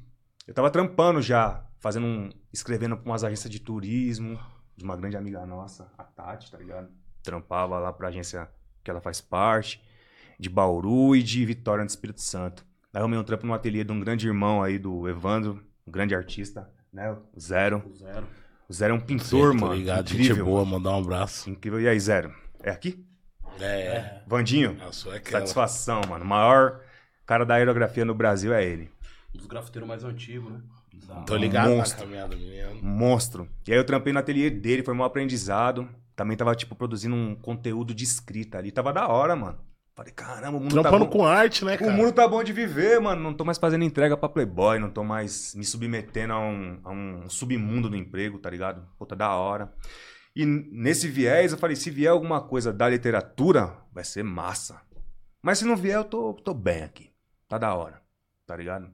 Eu 0.48 0.54
tava 0.54 0.70
trampando 0.72 1.22
já, 1.22 1.66
fazendo 1.80 2.06
um. 2.06 2.30
escrevendo 2.52 2.98
pra 2.98 3.12
umas 3.12 3.24
agências 3.24 3.52
de 3.52 3.60
turismo, 3.60 4.40
de 4.76 4.84
uma 4.84 4.96
grande 4.98 5.16
amiga 5.16 5.46
nossa, 5.46 5.92
a 5.98 6.04
Tati, 6.04 6.52
tá 6.52 6.58
ligado? 6.58 6.90
Trampava 7.22 7.78
lá 7.78 7.94
pra 7.94 8.08
agência 8.08 8.50
que 8.84 8.90
ela 8.90 9.00
faz 9.02 9.22
parte, 9.22 9.84
de 10.40 10.50
Bauru 10.50 11.16
e 11.16 11.22
de 11.22 11.46
Vitória 11.46 11.84
no 11.84 11.88
Espírito 11.90 12.22
Santo. 12.22 12.66
Aí 12.94 13.00
eu 13.00 13.02
arrumei 13.02 13.20
um 13.20 13.24
trampo 13.24 13.46
no 13.46 13.54
ateliê 13.54 13.84
de 13.84 13.92
um 13.92 14.00
grande 14.00 14.26
irmão 14.28 14.64
aí 14.64 14.80
do 14.80 15.08
Evandro, 15.08 15.64
um 15.86 15.92
grande 15.92 16.16
artista, 16.16 16.68
né? 16.92 17.12
O 17.12 17.40
Zero. 17.40 17.84
Zero. 17.96 18.26
O 18.70 18.74
Zero 18.74 18.94
é 18.94 18.98
um 18.98 19.00
pintor, 19.00 19.54
mano. 19.54 19.74
ligado, 19.74 20.10
gente 20.10 20.22
incrível. 20.24 20.46
boa, 20.46 20.66
mandar 20.66 20.92
um 20.92 21.00
abraço. 21.00 21.50
Incrível. 21.50 21.80
E 21.80 21.88
aí, 21.88 22.00
Zero? 22.00 22.34
É 22.62 22.70
aqui? 22.70 23.06
É, 23.60 24.22
Vandinho? 24.28 24.78
a 24.86 24.92
sua 24.92 25.14
é 25.14 25.18
aquela. 25.18 25.40
Satisfação, 25.40 26.02
mano. 26.08 26.24
O 26.24 26.28
maior 26.28 26.82
cara 27.26 27.46
da 27.46 27.56
aerografia 27.56 28.04
no 28.06 28.14
Brasil 28.14 28.54
é 28.54 28.64
ele. 28.64 28.92
Um 29.34 29.38
dos 29.38 29.48
grafiteiros 29.48 29.88
mais 29.88 30.04
antigos, 30.04 30.52
né? 30.52 30.60
Tô 31.26 31.36
ligado 31.38 31.70
Monstro. 31.70 32.00
na 32.00 32.06
caminhada, 32.06 32.36
menino. 32.36 32.82
Monstro. 32.82 33.50
E 33.66 33.72
aí 33.72 33.78
eu 33.78 33.86
trampei 33.86 34.12
no 34.12 34.20
ateliê 34.20 34.50
dele, 34.50 34.84
foi 34.84 34.94
um 34.94 35.04
aprendizado. 35.04 35.88
Também 36.16 36.36
tava, 36.36 36.54
tipo, 36.56 36.76
produzindo 36.76 37.16
um 37.16 37.36
conteúdo 37.36 37.94
de 37.94 38.04
escrita 38.04 38.58
ali. 38.58 38.72
Tava 38.72 38.92
da 38.92 39.08
hora, 39.08 39.36
mano. 39.36 39.58
Falei, 39.98 40.14
caramba, 40.14 40.60
o 40.60 40.62
mundo 40.62 40.74
Trampando 40.74 41.06
tá 41.06 41.12
bom. 41.12 41.18
com 41.18 41.26
arte, 41.26 41.66
né, 41.66 41.74
O 41.74 41.80
cara? 41.80 41.92
mundo 41.92 42.12
tá 42.12 42.28
bom 42.28 42.44
de 42.44 42.54
viver, 42.54 43.02
mano. 43.02 43.20
Não 43.20 43.34
tô 43.34 43.44
mais 43.44 43.58
fazendo 43.58 43.84
entrega 43.84 44.16
pra 44.16 44.30
Playboy, 44.30 44.78
não 44.78 44.92
tô 44.92 45.04
mais 45.04 45.56
me 45.56 45.66
submetendo 45.66 46.34
a 46.34 46.40
um, 46.40 46.80
a 46.84 46.92
um 46.92 47.28
submundo 47.28 47.90
do 47.90 47.96
emprego, 47.96 48.38
tá 48.38 48.48
ligado? 48.48 48.88
Puta, 48.96 49.16
da 49.16 49.34
hora. 49.34 49.74
E 50.36 50.46
nesse 50.46 51.08
viés, 51.08 51.52
eu 51.52 51.58
falei, 51.58 51.76
se 51.76 51.90
vier 51.90 52.12
alguma 52.12 52.40
coisa 52.40 52.72
da 52.72 52.88
literatura, 52.88 53.76
vai 53.92 54.04
ser 54.04 54.22
massa. 54.22 54.80
Mas 55.42 55.58
se 55.58 55.66
não 55.66 55.76
vier, 55.76 55.96
eu 55.96 56.06
tô, 56.06 56.32
tô 56.32 56.54
bem 56.54 56.84
aqui. 56.84 57.10
Tá 57.50 57.58
da 57.58 57.74
hora, 57.74 58.00
tá 58.46 58.56
ligado? 58.56 58.92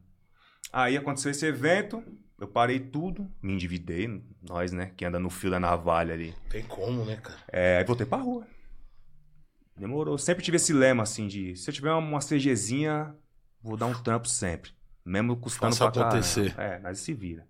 Aí 0.72 0.96
aconteceu 0.96 1.32
esse 1.32 1.46
evento, 1.46 2.02
eu 2.40 2.48
parei 2.48 2.80
tudo, 2.80 3.30
me 3.42 3.52
endividei, 3.52 4.24
nós, 4.42 4.72
né, 4.72 4.94
que 4.96 5.04
anda 5.04 5.20
no 5.20 5.30
fio 5.30 5.52
da 5.52 5.60
navalha 5.60 6.14
ali. 6.14 6.34
Tem 6.50 6.64
como, 6.64 7.04
né, 7.04 7.18
cara? 7.18 7.40
É, 7.52 7.80
aí 7.80 7.84
voltei 7.84 8.06
pra 8.06 8.20
rua. 8.20 8.48
Demorou. 9.76 10.18
Sempre 10.18 10.44
tive 10.44 10.58
esse 10.58 10.72
lema, 10.74 11.04
assim, 11.04 11.28
de 11.28 11.56
se 11.56 11.70
eu 11.70 11.74
tiver 11.74 11.92
uma, 11.94 12.20
CGzinha, 12.20 13.16
vou 13.62 13.76
dar 13.76 13.88
um 13.88 13.94
trampo 13.94 14.28
sempre. 14.28 14.72
Mesmo 15.06 15.36
custando 15.36 15.76
Faça 15.76 15.92
pra 15.92 16.08
acontecer. 16.08 16.56
É, 16.58 16.80
nós 16.80 17.00
se 17.00 17.14
vira. 17.14 17.46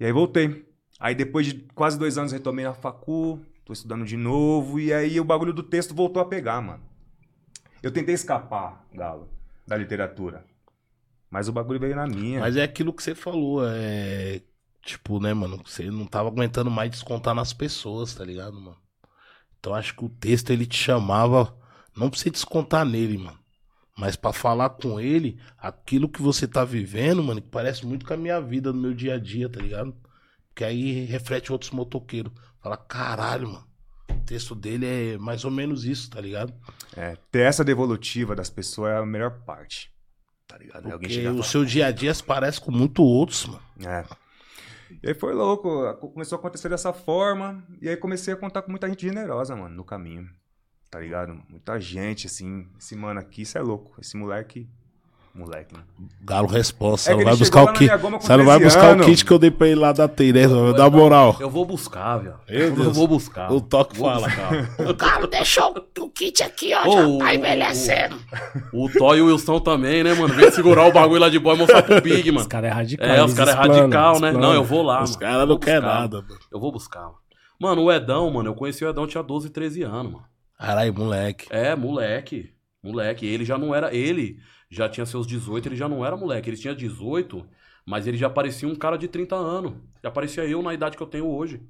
E 0.00 0.04
aí 0.04 0.12
voltei. 0.12 0.66
Aí 0.98 1.14
depois 1.14 1.46
de 1.46 1.54
quase 1.74 1.98
dois 1.98 2.16
anos 2.16 2.32
retomei 2.32 2.64
na 2.64 2.74
facu, 2.74 3.40
tô 3.64 3.72
estudando 3.72 4.04
de 4.04 4.16
novo, 4.16 4.80
e 4.80 4.92
aí 4.92 5.20
o 5.20 5.24
bagulho 5.24 5.52
do 5.52 5.62
texto 5.62 5.94
voltou 5.94 6.22
a 6.22 6.24
pegar, 6.24 6.60
mano. 6.60 6.82
Eu 7.82 7.92
tentei 7.92 8.14
escapar, 8.14 8.84
Galo, 8.92 9.28
da 9.66 9.76
literatura. 9.76 10.44
Mas 11.30 11.48
o 11.48 11.52
bagulho 11.52 11.78
veio 11.78 11.94
na 11.94 12.06
minha. 12.06 12.40
Mas 12.40 12.56
é 12.56 12.62
aquilo 12.62 12.92
que 12.92 13.02
você 13.02 13.14
falou, 13.14 13.60
é. 13.64 14.40
Tipo, 14.82 15.20
né, 15.20 15.34
mano? 15.34 15.60
Você 15.64 15.90
não 15.90 16.06
tava 16.06 16.28
aguentando 16.28 16.70
mais 16.70 16.90
descontar 16.90 17.34
nas 17.34 17.52
pessoas, 17.52 18.14
tá 18.14 18.24
ligado, 18.24 18.54
mano? 18.54 18.76
Então 19.58 19.74
acho 19.74 19.94
que 19.94 20.04
o 20.04 20.08
texto 20.08 20.50
ele 20.50 20.66
te 20.66 20.76
chamava, 20.76 21.56
não 21.96 22.08
pra 22.10 22.18
você 22.18 22.30
descontar 22.30 22.84
nele, 22.84 23.18
mano. 23.18 23.38
Mas 23.96 24.14
pra 24.14 24.32
falar 24.32 24.70
com 24.70 25.00
ele 25.00 25.40
aquilo 25.58 26.08
que 26.08 26.20
você 26.20 26.46
tá 26.46 26.64
vivendo, 26.64 27.22
mano, 27.22 27.40
que 27.40 27.48
parece 27.48 27.86
muito 27.86 28.04
com 28.04 28.12
a 28.12 28.16
minha 28.16 28.40
vida 28.40 28.72
no 28.72 28.78
meu 28.78 28.92
dia 28.92 29.14
a 29.14 29.18
dia, 29.18 29.48
tá 29.48 29.60
ligado? 29.60 29.96
Que 30.54 30.64
aí 30.64 31.04
reflete 31.06 31.50
outros 31.50 31.70
motoqueiros. 31.70 32.32
Fala, 32.62 32.76
caralho, 32.76 33.48
mano. 33.48 33.66
O 34.10 34.20
texto 34.26 34.54
dele 34.54 34.86
é 34.86 35.18
mais 35.18 35.44
ou 35.44 35.50
menos 35.50 35.84
isso, 35.84 36.10
tá 36.10 36.20
ligado? 36.20 36.52
É, 36.94 37.16
ter 37.30 37.46
essa 37.46 37.64
devolutiva 37.64 38.34
das 38.34 38.50
pessoas 38.50 38.92
é 38.92 38.96
a 38.98 39.06
melhor 39.06 39.42
parte. 39.44 39.90
Tá 40.46 40.58
ligado? 40.58 40.92
Alguém 40.92 41.08
Porque 41.08 41.28
o 41.28 41.42
seu 41.42 41.64
dia 41.64 41.86
a 41.86 41.90
dia 41.90 42.12
se 42.12 42.22
parece 42.22 42.60
com 42.60 42.70
muito 42.70 43.02
outros, 43.02 43.46
mano. 43.46 43.62
É. 43.84 44.04
E 45.06 45.10
aí 45.10 45.14
foi 45.14 45.32
louco, 45.32 45.94
começou 46.12 46.34
a 46.34 46.40
acontecer 46.40 46.68
dessa 46.68 46.92
forma, 46.92 47.64
e 47.80 47.88
aí 47.88 47.96
comecei 47.96 48.34
a 48.34 48.36
contar 48.36 48.62
com 48.62 48.72
muita 48.72 48.88
gente 48.88 49.06
generosa, 49.06 49.54
mano, 49.54 49.72
no 49.72 49.84
caminho. 49.84 50.28
Tá 50.90 50.98
ligado? 50.98 51.40
Muita 51.48 51.78
gente, 51.78 52.26
assim, 52.26 52.66
esse 52.76 52.96
mano 52.96 53.20
aqui, 53.20 53.42
isso 53.42 53.56
é 53.56 53.60
louco. 53.60 53.94
Esse 54.00 54.16
moleque. 54.16 54.68
Moleque, 55.38 55.74
né? 55.74 55.80
Galo 56.22 56.46
resposta. 56.48 57.10
É 57.10 57.14
Você 57.14 57.18
que 57.18 57.24
não 57.24 57.30
vai 57.30 57.36
buscar 57.38 57.62
o 57.62 57.72
kit. 57.74 57.90
Você 57.90 58.36
não 58.38 58.44
vai 58.46 58.58
13 58.58 58.64
buscar 58.64 58.88
o 58.88 58.92
anos. 58.92 59.04
kit 59.06 59.22
que 59.24 59.30
eu 59.30 59.38
dei 59.38 59.50
pra 59.50 59.66
ele 59.66 59.80
lá 59.80 59.92
da 59.92 60.08
Tei, 60.08 60.32
né? 60.32 60.44
Da 60.74 60.88
moral. 60.88 61.36
Eu 61.38 61.50
vou 61.50 61.66
buscar, 61.66 62.16
velho. 62.16 62.36
Eu 62.48 62.70
Deus. 62.74 62.96
vou 62.96 63.06
buscar. 63.06 63.52
O 63.52 63.60
toque 63.60 63.98
Vou 63.98 64.08
fala. 64.10 64.28
buscar. 64.28 64.94
Galo 64.94 65.26
deixou 65.28 65.74
o 65.98 66.08
kit 66.08 66.42
aqui, 66.42 66.72
ó. 66.72 66.88
Ô, 66.88 66.92
já 66.92 67.06
o- 67.06 67.18
tá 67.18 67.34
envelhecendo. 67.34 68.16
O 68.72 68.88
Toy 68.88 69.18
e 69.18 69.20
o 69.20 69.26
Wilson 69.26 69.60
também, 69.60 70.02
né, 70.02 70.14
mano? 70.14 70.32
Vem 70.32 70.50
segurar 70.50 70.86
o 70.88 70.92
bagulho 70.92 71.20
lá 71.20 71.28
de 71.28 71.38
boy 71.38 71.54
e 71.54 71.58
mostrar 71.58 71.82
pro 71.82 72.00
Big, 72.00 72.30
Os 72.30 72.34
mano. 72.34 72.48
caras 72.48 72.70
é 72.70 72.72
radical. 72.74 73.06
É, 73.06 73.22
os 73.22 73.34
caras 73.34 73.54
é 73.54 73.56
radical, 73.58 74.12
né? 74.20 74.28
explanam. 74.28 74.40
Não, 74.40 74.54
eu 74.54 74.64
vou 74.64 74.82
lá, 74.82 75.02
Os 75.02 75.10
mano. 75.10 75.20
caras 75.20 75.40
Eu 75.40 75.46
não 75.46 75.58
querem 75.58 75.82
nada, 75.82 76.22
mano. 76.22 76.38
Eu 76.50 76.58
vou 76.58 76.72
buscar. 76.72 77.02
mano. 77.02 77.14
Mano, 77.60 77.82
o 77.82 77.92
Edão, 77.92 78.30
mano, 78.30 78.48
eu 78.48 78.54
conheci 78.54 78.84
o 78.84 78.88
Edão 78.88 79.06
tinha 79.06 79.22
12, 79.22 79.50
13 79.50 79.82
anos, 79.82 80.12
mano. 80.12 80.24
Caralho, 80.58 80.94
moleque. 80.94 81.46
É, 81.50 81.76
moleque. 81.76 82.50
Moleque. 82.82 83.26
Ele 83.26 83.44
já 83.44 83.58
não 83.58 83.74
era. 83.74 83.94
Ele 83.94 84.38
já 84.70 84.88
tinha 84.88 85.06
seus 85.06 85.26
18, 85.26 85.68
ele 85.68 85.76
já 85.76 85.88
não 85.88 86.04
era 86.04 86.16
moleque. 86.16 86.50
Ele 86.50 86.56
tinha 86.56 86.74
18, 86.74 87.46
mas 87.84 88.06
ele 88.06 88.16
já 88.16 88.28
parecia 88.28 88.68
um 88.68 88.74
cara 88.74 88.96
de 88.96 89.08
30 89.08 89.36
anos. 89.36 89.74
Já 90.02 90.10
parecia 90.10 90.44
eu 90.44 90.62
na 90.62 90.74
idade 90.74 90.96
que 90.96 91.02
eu 91.02 91.06
tenho 91.06 91.26
hoje. 91.26 91.62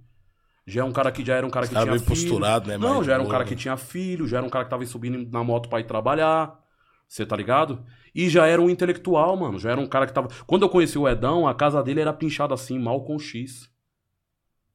Já 0.67 0.81
é 0.81 0.85
um 0.85 0.93
cara 0.93 1.13
que 1.13 1.25
já 1.25 1.35
era 1.37 1.47
um 1.47 1.51
cara 1.51 1.67
que 1.67 1.75
caras 1.75 1.89
tinha 1.89 1.99
bem 1.99 2.17
filho. 2.17 2.31
posturado, 2.31 2.69
né? 2.69 2.77
Não, 2.77 3.05
já 3.05 3.15
era 3.15 3.23
um 3.23 3.29
cara 3.29 3.45
que 3.45 3.55
tinha 3.55 3.77
filho, 3.77 4.27
já 4.27 4.39
era 4.39 4.47
um 4.47 4.51
cara 4.51 4.65
que 4.65 4.71
tava 4.71 4.85
subindo 4.85 5.31
na 5.31 5.45
moto 5.45 5.69
pra 5.69 5.79
ir 5.79 5.85
trabalhar. 5.85 6.59
Você 7.07 7.25
tá 7.25 7.37
ligado? 7.37 7.85
E 8.13 8.29
já 8.29 8.47
era 8.47 8.61
um 8.61 8.69
intelectual, 8.69 9.37
mano. 9.37 9.59
Já 9.61 9.71
era 9.71 9.81
um 9.81 9.87
cara 9.87 10.07
que 10.07 10.13
tava. 10.13 10.29
Quando 10.45 10.63
eu 10.63 10.69
conheci 10.69 10.99
o 10.99 11.09
Edão, 11.09 11.47
a 11.47 11.55
casa 11.55 11.83
dele 11.83 12.01
era 12.01 12.13
pinchada 12.13 12.53
assim, 12.53 12.79
mal 12.79 13.05
com 13.05 13.17
X. 13.19 13.71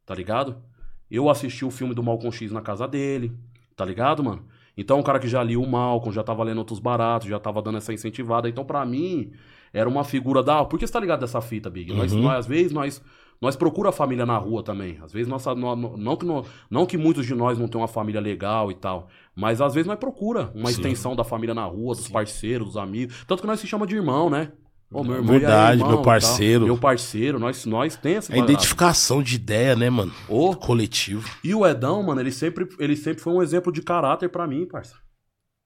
Tá 0.06 0.16
ligado? 0.16 0.64
Eu 1.10 1.30
assisti 1.30 1.66
o 1.66 1.72
filme 1.72 1.94
do 1.94 2.02
Malcolm 2.02 2.32
X 2.32 2.52
na 2.54 2.62
casa 2.62 2.88
dele. 2.88 3.38
Tá 3.76 3.84
ligado, 3.84 4.24
mano? 4.24 4.48
Então, 4.78 5.00
um 5.00 5.04
cara 5.04 5.20
que 5.20 5.28
já 5.28 5.44
lia 5.44 5.60
o 5.60 5.68
Malcolm, 5.70 6.14
já 6.14 6.24
tava 6.24 6.44
lendo 6.44 6.60
outros 6.60 6.80
baratos, 6.80 7.28
já 7.28 7.40
tava 7.40 7.62
dando 7.62 7.78
essa 7.78 7.94
incentivada. 7.94 8.48
Então, 8.48 8.64
pra 8.64 8.86
mim, 8.86 9.32
era 9.74 9.88
uma 9.90 10.04
figura 10.04 10.42
da. 10.42 10.64
Por 10.66 10.80
que 10.80 10.88
você 10.88 10.94
tá 10.94 11.00
ligado 11.00 11.20
dessa 11.20 11.42
fita, 11.42 11.70
Big? 11.70 11.94
Nós, 11.94 12.14
Uhum. 12.14 12.22
nós, 12.22 12.40
às 12.40 12.48
vezes, 12.48 12.72
nós. 12.72 13.02
Nós 13.42 13.56
procura 13.56 13.90
a 13.90 13.92
família 13.92 14.24
na 14.24 14.38
rua 14.38 14.62
também. 14.62 15.00
Às 15.04 15.12
vezes, 15.12 15.28
nossa, 15.28 15.56
nó- 15.56 15.76
não, 15.76 16.16
que 16.16 16.24
nó- 16.24 16.44
não 16.70 16.86
que 16.86 16.96
muitos 16.96 17.26
de 17.26 17.34
nós 17.34 17.58
não 17.58 17.68
tenham 17.68 17.82
uma 17.82 17.88
família 17.88 18.22
legal 18.22 18.70
e 18.70 18.76
tal. 18.76 19.08
Mas 19.36 19.60
às 19.60 19.74
vezes 19.74 19.88
nós 19.88 19.98
procura 19.98 20.52
uma 20.54 20.68
Sim. 20.68 20.74
extensão 20.74 21.16
da 21.16 21.24
família 21.24 21.56
na 21.56 21.66
rua, 21.66 21.96
dos 21.96 22.08
parceiros, 22.08 22.68
dos 22.68 22.78
amigos. 22.78 23.26
Tanto 23.26 23.42
que 23.42 23.48
nós 23.48 23.60
se 23.60 23.66
chama 23.66 23.88
de 23.88 23.96
irmão, 23.96 24.30
né? 24.30 24.52
Ô, 24.92 25.04
meu 25.04 25.16
irmão, 25.16 25.40
Verdade, 25.40 25.80
irmão, 25.80 25.90
meu 25.96 26.02
parceiro. 26.02 26.66
Meu 26.66 26.78
parceiro, 26.78 27.40
nós, 27.40 27.66
nós 27.66 27.96
tem 27.96 28.16
essa 28.16 28.36
É 28.36 28.40
identificação 28.40 29.24
de 29.24 29.36
ideia, 29.36 29.76
né, 29.76 29.90
mano? 29.90 30.12
Ô, 30.28 30.54
Coletivo. 30.56 31.28
e 31.44 31.56
o 31.56 31.66
Edão, 31.66 32.04
mano, 32.04 32.20
ele 32.20 32.32
sempre, 32.32 32.68
ele 32.78 32.98
sempre 32.98 33.22
foi 33.22 33.32
um 33.32 33.42
exemplo 33.42 33.72
de 33.72 33.82
caráter 33.82 34.30
pra 34.30 34.46
mim, 34.46 34.66
parça. 34.66 34.96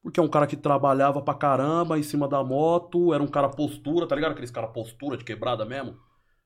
Porque 0.03 0.19
é 0.19 0.23
um 0.23 0.27
cara 0.27 0.45
que 0.45 0.55
trabalhava 0.55 1.19
pra 1.23 1.33
caramba 1.33 1.97
em 1.97 2.03
cima 2.03 2.27
da 2.27 2.43
moto, 2.43 3.11
era 3.11 3.23
um 3.23 3.27
cara 3.27 3.49
postura, 3.49 4.07
tá 4.07 4.13
ligado? 4.13 4.33
Aqueles 4.33 4.51
cara 4.51 4.67
postura 4.67 5.17
de 5.17 5.23
quebrada 5.23 5.65
mesmo. 5.65 5.97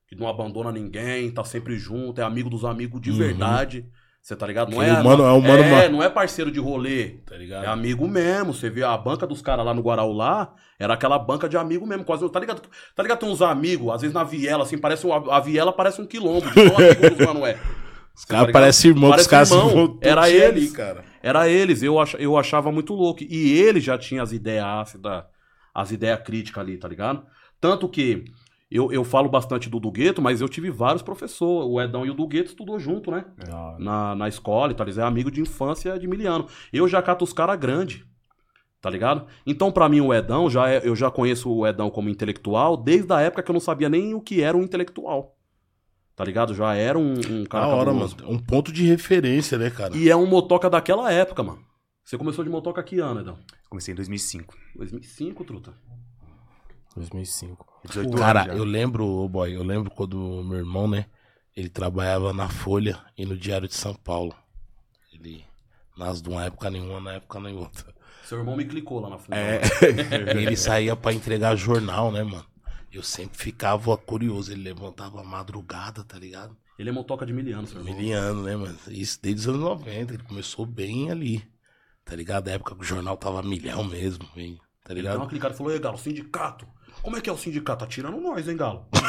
Que 0.08 0.16
não 0.16 0.26
abandona 0.26 0.72
ninguém, 0.72 1.30
tá 1.30 1.44
sempre 1.44 1.76
junto, 1.76 2.18
é 2.20 2.24
amigo 2.24 2.48
dos 2.48 2.64
amigos 2.64 3.00
de 3.00 3.10
Uhum. 3.10 3.18
verdade. 3.18 3.86
Você 4.22 4.36
tá 4.36 4.46
ligado? 4.46 4.70
Não 4.70 4.82
é, 4.82 5.02
mano- 5.02 5.24
é 5.24 5.40
mano 5.40 5.62
é, 5.62 5.70
ma- 5.70 5.88
não 5.88 6.02
é 6.02 6.08
parceiro 6.10 6.50
de 6.50 6.60
rolê. 6.60 7.20
Tá 7.26 7.36
ligado? 7.36 7.64
É 7.64 7.68
amigo 7.68 8.06
mesmo. 8.06 8.52
Você 8.52 8.68
vê 8.68 8.82
a 8.82 8.96
banca 8.96 9.26
dos 9.26 9.40
caras 9.40 9.64
lá 9.64 9.72
no 9.72 9.80
Guaraú 9.82 10.12
lá, 10.12 10.52
era 10.78 10.92
aquela 10.94 11.18
banca 11.18 11.48
de 11.48 11.56
amigo 11.56 11.86
mesmo. 11.86 12.04
Quase, 12.04 12.28
tá 12.30 12.38
ligado? 12.38 12.62
Tá 12.94 13.02
ligado? 13.02 13.18
Tem 13.18 13.28
uns 13.28 13.40
amigos, 13.42 13.92
às 13.94 14.02
vezes 14.02 14.14
na 14.14 14.22
viela, 14.22 14.62
assim, 14.64 14.76
parece 14.78 15.06
um, 15.06 15.12
a 15.32 15.40
viela 15.40 15.72
parece 15.72 16.00
um 16.02 16.06
quilombo. 16.06 16.46
De 16.50 16.54
tão 16.54 16.76
amigo 16.76 17.10
dos 17.16 17.18
mano 17.26 17.46
é. 17.46 17.58
Os 18.14 18.24
caras 18.26 18.46
ligado? 18.46 18.52
parecem 18.52 18.90
irmão, 18.90 19.08
os 19.10 19.16
Parece 19.16 19.28
caras 19.28 19.50
irmão. 19.50 19.98
Era 20.02 20.28
eles. 20.30 20.64
ali, 20.64 20.70
cara. 20.70 21.04
Era 21.22 21.48
eles, 21.48 21.82
eu, 21.82 21.98
ach, 21.98 22.14
eu 22.18 22.36
achava 22.36 22.70
muito 22.70 22.92
louco. 22.94 23.24
E 23.24 23.52
ele 23.58 23.80
já 23.80 23.96
tinha 23.96 24.22
as 24.22 24.32
ideias 24.32 24.64
ácidas, 24.64 25.24
as 25.74 25.90
ideias 25.92 26.20
críticas 26.22 26.62
ali, 26.62 26.76
tá 26.76 26.86
ligado? 26.88 27.24
Tanto 27.58 27.88
que 27.88 28.24
eu, 28.70 28.92
eu 28.92 29.02
falo 29.04 29.28
bastante 29.28 29.68
do 29.68 29.80
Dugueto, 29.80 30.22
mas 30.22 30.40
eu 30.40 30.48
tive 30.48 30.70
vários 30.70 31.02
professores. 31.02 31.68
O 31.68 31.80
Edão 31.80 32.06
e 32.06 32.10
o 32.10 32.14
Dugueto 32.14 32.50
estudou 32.50 32.78
junto, 32.78 33.10
né? 33.10 33.24
Hora. 33.52 33.78
Na, 33.78 34.14
na 34.14 34.28
escola 34.28 34.70
e 34.70 34.74
tal. 34.74 34.86
Eles 34.86 34.98
é 34.98 35.02
amigo 35.02 35.30
de 35.30 35.40
infância 35.40 35.98
de 35.98 36.06
Miliano. 36.06 36.46
Eu 36.72 36.86
já 36.86 37.02
cato 37.02 37.24
os 37.24 37.32
caras 37.32 37.58
grandes. 37.58 38.04
Tá 38.80 38.88
ligado? 38.88 39.26
Então, 39.44 39.70
pra 39.70 39.88
mim, 39.90 40.00
o 40.00 40.14
Edão, 40.14 40.48
já 40.48 40.68
é- 40.70 40.80
eu 40.88 40.96
já 40.96 41.10
conheço 41.10 41.50
o 41.52 41.66
Edão 41.66 41.90
como 41.90 42.08
intelectual 42.08 42.76
desde 42.78 43.12
a 43.12 43.20
época 43.20 43.42
que 43.42 43.50
eu 43.50 43.52
não 43.52 43.60
sabia 43.60 43.88
nem 43.90 44.14
o 44.14 44.20
que 44.22 44.40
era 44.40 44.56
um 44.56 44.62
intelectual. 44.62 45.36
Tá 46.16 46.24
ligado? 46.24 46.54
Já 46.54 46.74
era 46.74 46.98
um, 46.98 47.12
um 47.14 47.44
cara 47.44 47.66
Da 47.66 47.74
hora, 47.74 47.86
cabuloso. 47.90 48.16
mano. 48.20 48.32
Um 48.32 48.38
ponto 48.38 48.72
de 48.72 48.84
referência, 48.86 49.58
né, 49.58 49.68
cara? 49.68 49.94
E 49.96 50.08
é 50.08 50.16
um 50.16 50.26
motoca 50.26 50.70
daquela 50.70 51.12
época, 51.12 51.42
mano. 51.42 51.62
Você 52.04 52.16
começou 52.16 52.42
de 52.44 52.50
motoca 52.50 52.82
que 52.82 52.98
ano, 52.98 53.20
Edão? 53.20 53.38
Comecei 53.68 53.92
em 53.92 53.94
2005. 53.96 54.56
2005, 54.76 55.44
truta. 55.44 55.74
2005. 56.96 57.66
18 57.84 58.16
Cara, 58.16 58.42
anos 58.42 58.56
eu 58.56 58.64
lembro, 58.64 59.28
boy, 59.28 59.54
eu 59.54 59.62
lembro 59.62 59.90
quando 59.90 60.42
meu 60.44 60.58
irmão, 60.58 60.88
né? 60.88 61.06
Ele 61.56 61.68
trabalhava 61.68 62.32
na 62.32 62.48
Folha 62.48 62.98
e 63.16 63.24
no 63.26 63.36
Diário 63.36 63.68
de 63.68 63.74
São 63.74 63.94
Paulo. 63.94 64.34
Ele 65.12 65.44
nasce 65.96 66.22
de 66.22 66.28
uma 66.28 66.44
época 66.44 66.70
nenhuma, 66.70 67.00
na 67.00 67.12
época 67.14 67.40
nem 67.40 67.56
outra. 67.56 67.94
Seu 68.22 68.38
irmão 68.38 68.56
me 68.56 68.64
clicou 68.64 69.00
lá 69.00 69.10
na 69.10 69.18
frente. 69.18 69.38
É, 69.38 69.60
ele 70.40 70.56
saía 70.56 70.94
pra 70.96 71.12
entregar 71.12 71.56
jornal, 71.56 72.12
né, 72.12 72.22
mano? 72.22 72.46
Eu 72.92 73.02
sempre 73.02 73.38
ficava 73.38 73.96
curioso. 73.96 74.52
Ele 74.52 74.62
levantava 74.62 75.20
a 75.20 75.24
madrugada, 75.24 76.04
tá 76.04 76.18
ligado? 76.18 76.56
Ele 76.78 76.88
é 76.88 76.92
motoca 76.92 77.26
de 77.26 77.32
mil 77.32 77.56
anos, 77.56 77.70
seu 77.70 77.80
irmão. 77.80 77.94
Miliano, 77.94 78.42
né, 78.42 78.56
mano? 78.56 78.78
Isso 78.88 79.18
desde 79.22 79.40
os 79.42 79.48
anos 79.48 79.60
90. 79.60 80.14
Ele 80.14 80.22
começou 80.22 80.64
bem 80.66 81.10
ali. 81.10 81.44
Tá 82.04 82.16
ligado? 82.16 82.48
A 82.48 82.52
época 82.52 82.74
que 82.74 82.80
o 82.82 82.84
jornal 82.84 83.16
tava 83.16 83.42
milhão 83.42 83.84
mesmo, 83.84 84.28
hein? 84.36 84.58
Tá 84.82 84.92
Ele 84.94 85.08
deu 85.08 85.20
uma 85.20 85.26
ligado? 85.26 85.28
clicada 85.28 85.54
e 85.54 85.56
falou, 85.56 85.72
ei, 85.72 85.78
Galo, 85.78 85.98
sindicato. 85.98 86.66
Como 87.02 87.16
é 87.16 87.20
que 87.20 87.30
é 87.30 87.32
o 87.32 87.38
sindicato? 87.38 87.84
Tá 87.84 87.90
tirando 87.90 88.20
nós, 88.20 88.48
hein, 88.48 88.56
Galo? 88.56 88.86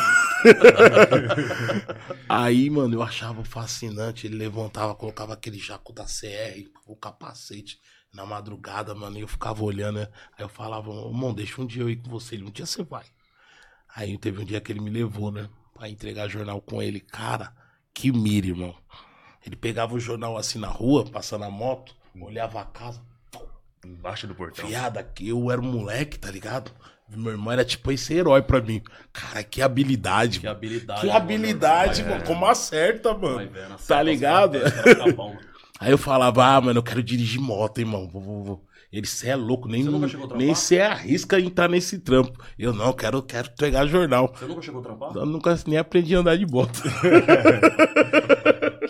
Aí, 2.28 2.70
mano, 2.70 2.96
eu 2.96 3.04
achava 3.04 3.44
fascinante. 3.44 4.28
Ele 4.28 4.36
levantava, 4.36 4.96
colocava 4.96 5.34
aquele 5.34 5.58
jaco 5.58 5.94
da 5.94 6.06
CR, 6.06 6.70
o 6.86 6.96
capacete 6.96 7.80
na 8.13 8.26
madrugada, 8.26 8.94
mano. 8.96 9.17
E 9.17 9.22
eu 9.22 9.28
ficava 9.28 9.63
olhando. 9.63 10.00
né? 10.00 10.08
Aí 10.38 10.44
eu 10.44 10.50
falava, 10.50 10.89
ô, 10.89 11.12
mano, 11.13 11.36
deixa 11.36 11.62
um 11.62 11.65
dia 11.65 11.84
eu 11.84 11.89
ir 11.89 11.98
com 11.98 12.10
você. 12.10 12.36
Ele, 12.36 12.46
um 12.46 12.52
dia 12.52 12.65
você 12.65 12.84
vai. 12.84 13.06
Aí 13.96 14.17
teve 14.17 14.41
um 14.41 14.46
dia 14.46 14.62
que 14.62 14.72
ele 14.72 14.80
me 14.80 14.89
levou, 14.89 15.32
né? 15.32 15.50
Pra 15.74 15.89
entregar 15.89 16.30
jornal 16.30 16.62
com 16.62 16.82
ele. 16.82 17.00
Cara, 17.00 17.54
que 17.94 18.12
mira, 18.12 18.48
irmão. 18.48 18.76
Ele 19.46 19.56
pegava 19.56 19.94
o 19.94 20.00
jornal 20.00 20.38
assim 20.38 20.60
na 20.60 20.67
rua, 20.67 21.06
passando 21.06 21.44
a 21.44 21.50
moto, 21.50 21.96
olhava 22.20 22.62
a 22.62 22.65
casa. 22.65 23.02
Embaixo 23.84 24.28
do 24.28 24.36
portão. 24.36 24.67
Viado, 24.67 24.98
aqui 24.98 25.30
eu 25.30 25.50
era 25.50 25.60
um 25.60 25.72
moleque, 25.72 26.20
tá 26.20 26.30
ligado? 26.30 26.72
Meu 27.15 27.32
irmão 27.34 27.52
era 27.52 27.65
tipo 27.65 27.91
esse 27.91 28.13
herói 28.13 28.41
pra 28.41 28.62
mim. 28.62 28.82
Cara, 29.12 29.43
que 29.43 29.62
habilidade, 29.62 30.39
Que 30.39 30.45
mano. 30.45 30.58
habilidade. 30.58 31.02
Que 31.02 31.08
mano. 31.08 31.17
habilidade, 31.17 32.04
mano. 32.04 32.15
vendo. 32.15 32.26
Como 32.28 32.45
acerta, 32.45 33.13
mano. 33.13 33.38
vendo, 33.52 33.76
Tá 33.88 34.02
ligado? 34.02 34.60
bom. 35.15 35.36
Aí 35.80 35.91
eu 35.91 35.97
falava, 35.97 36.45
ah, 36.45 36.62
mano, 36.62 36.78
eu 36.80 36.84
quero 36.84 37.02
dirigir 37.02 37.41
moto, 37.41 37.80
hein, 37.80 37.86
mano. 37.86 38.08
Vou, 38.08 38.21
vou, 38.21 38.43
vou. 38.43 38.65
Ele, 38.93 39.08
cê 39.08 39.30
é 39.30 39.36
louco, 39.36 39.67
nem, 39.69 39.84
Você 39.84 39.89
nunca 39.89 40.08
chegou 40.08 40.26
a 40.26 40.28
trampar? 40.30 40.45
nem 40.45 40.54
cê 40.54 40.80
arrisca 40.82 41.39
entrar 41.39 41.69
nesse 41.69 41.97
trampo. 42.00 42.38
Eu 42.60 42.74
não, 42.74 42.91
quero, 42.93 43.21
quero 43.24 43.47
entregar 43.47 43.88
jornal. 43.88 44.34
Você 44.38 44.45
nunca 44.45 44.62
chegou 44.62 44.82
a 44.82 44.84
trampar? 44.84 45.12
Eu 45.15 45.26
nunca 45.26 45.58
nem 45.65 45.78
aprendi 45.78 46.13
a 46.15 46.19
andar 46.19 46.38
de 46.38 46.45
moto. 46.45 46.82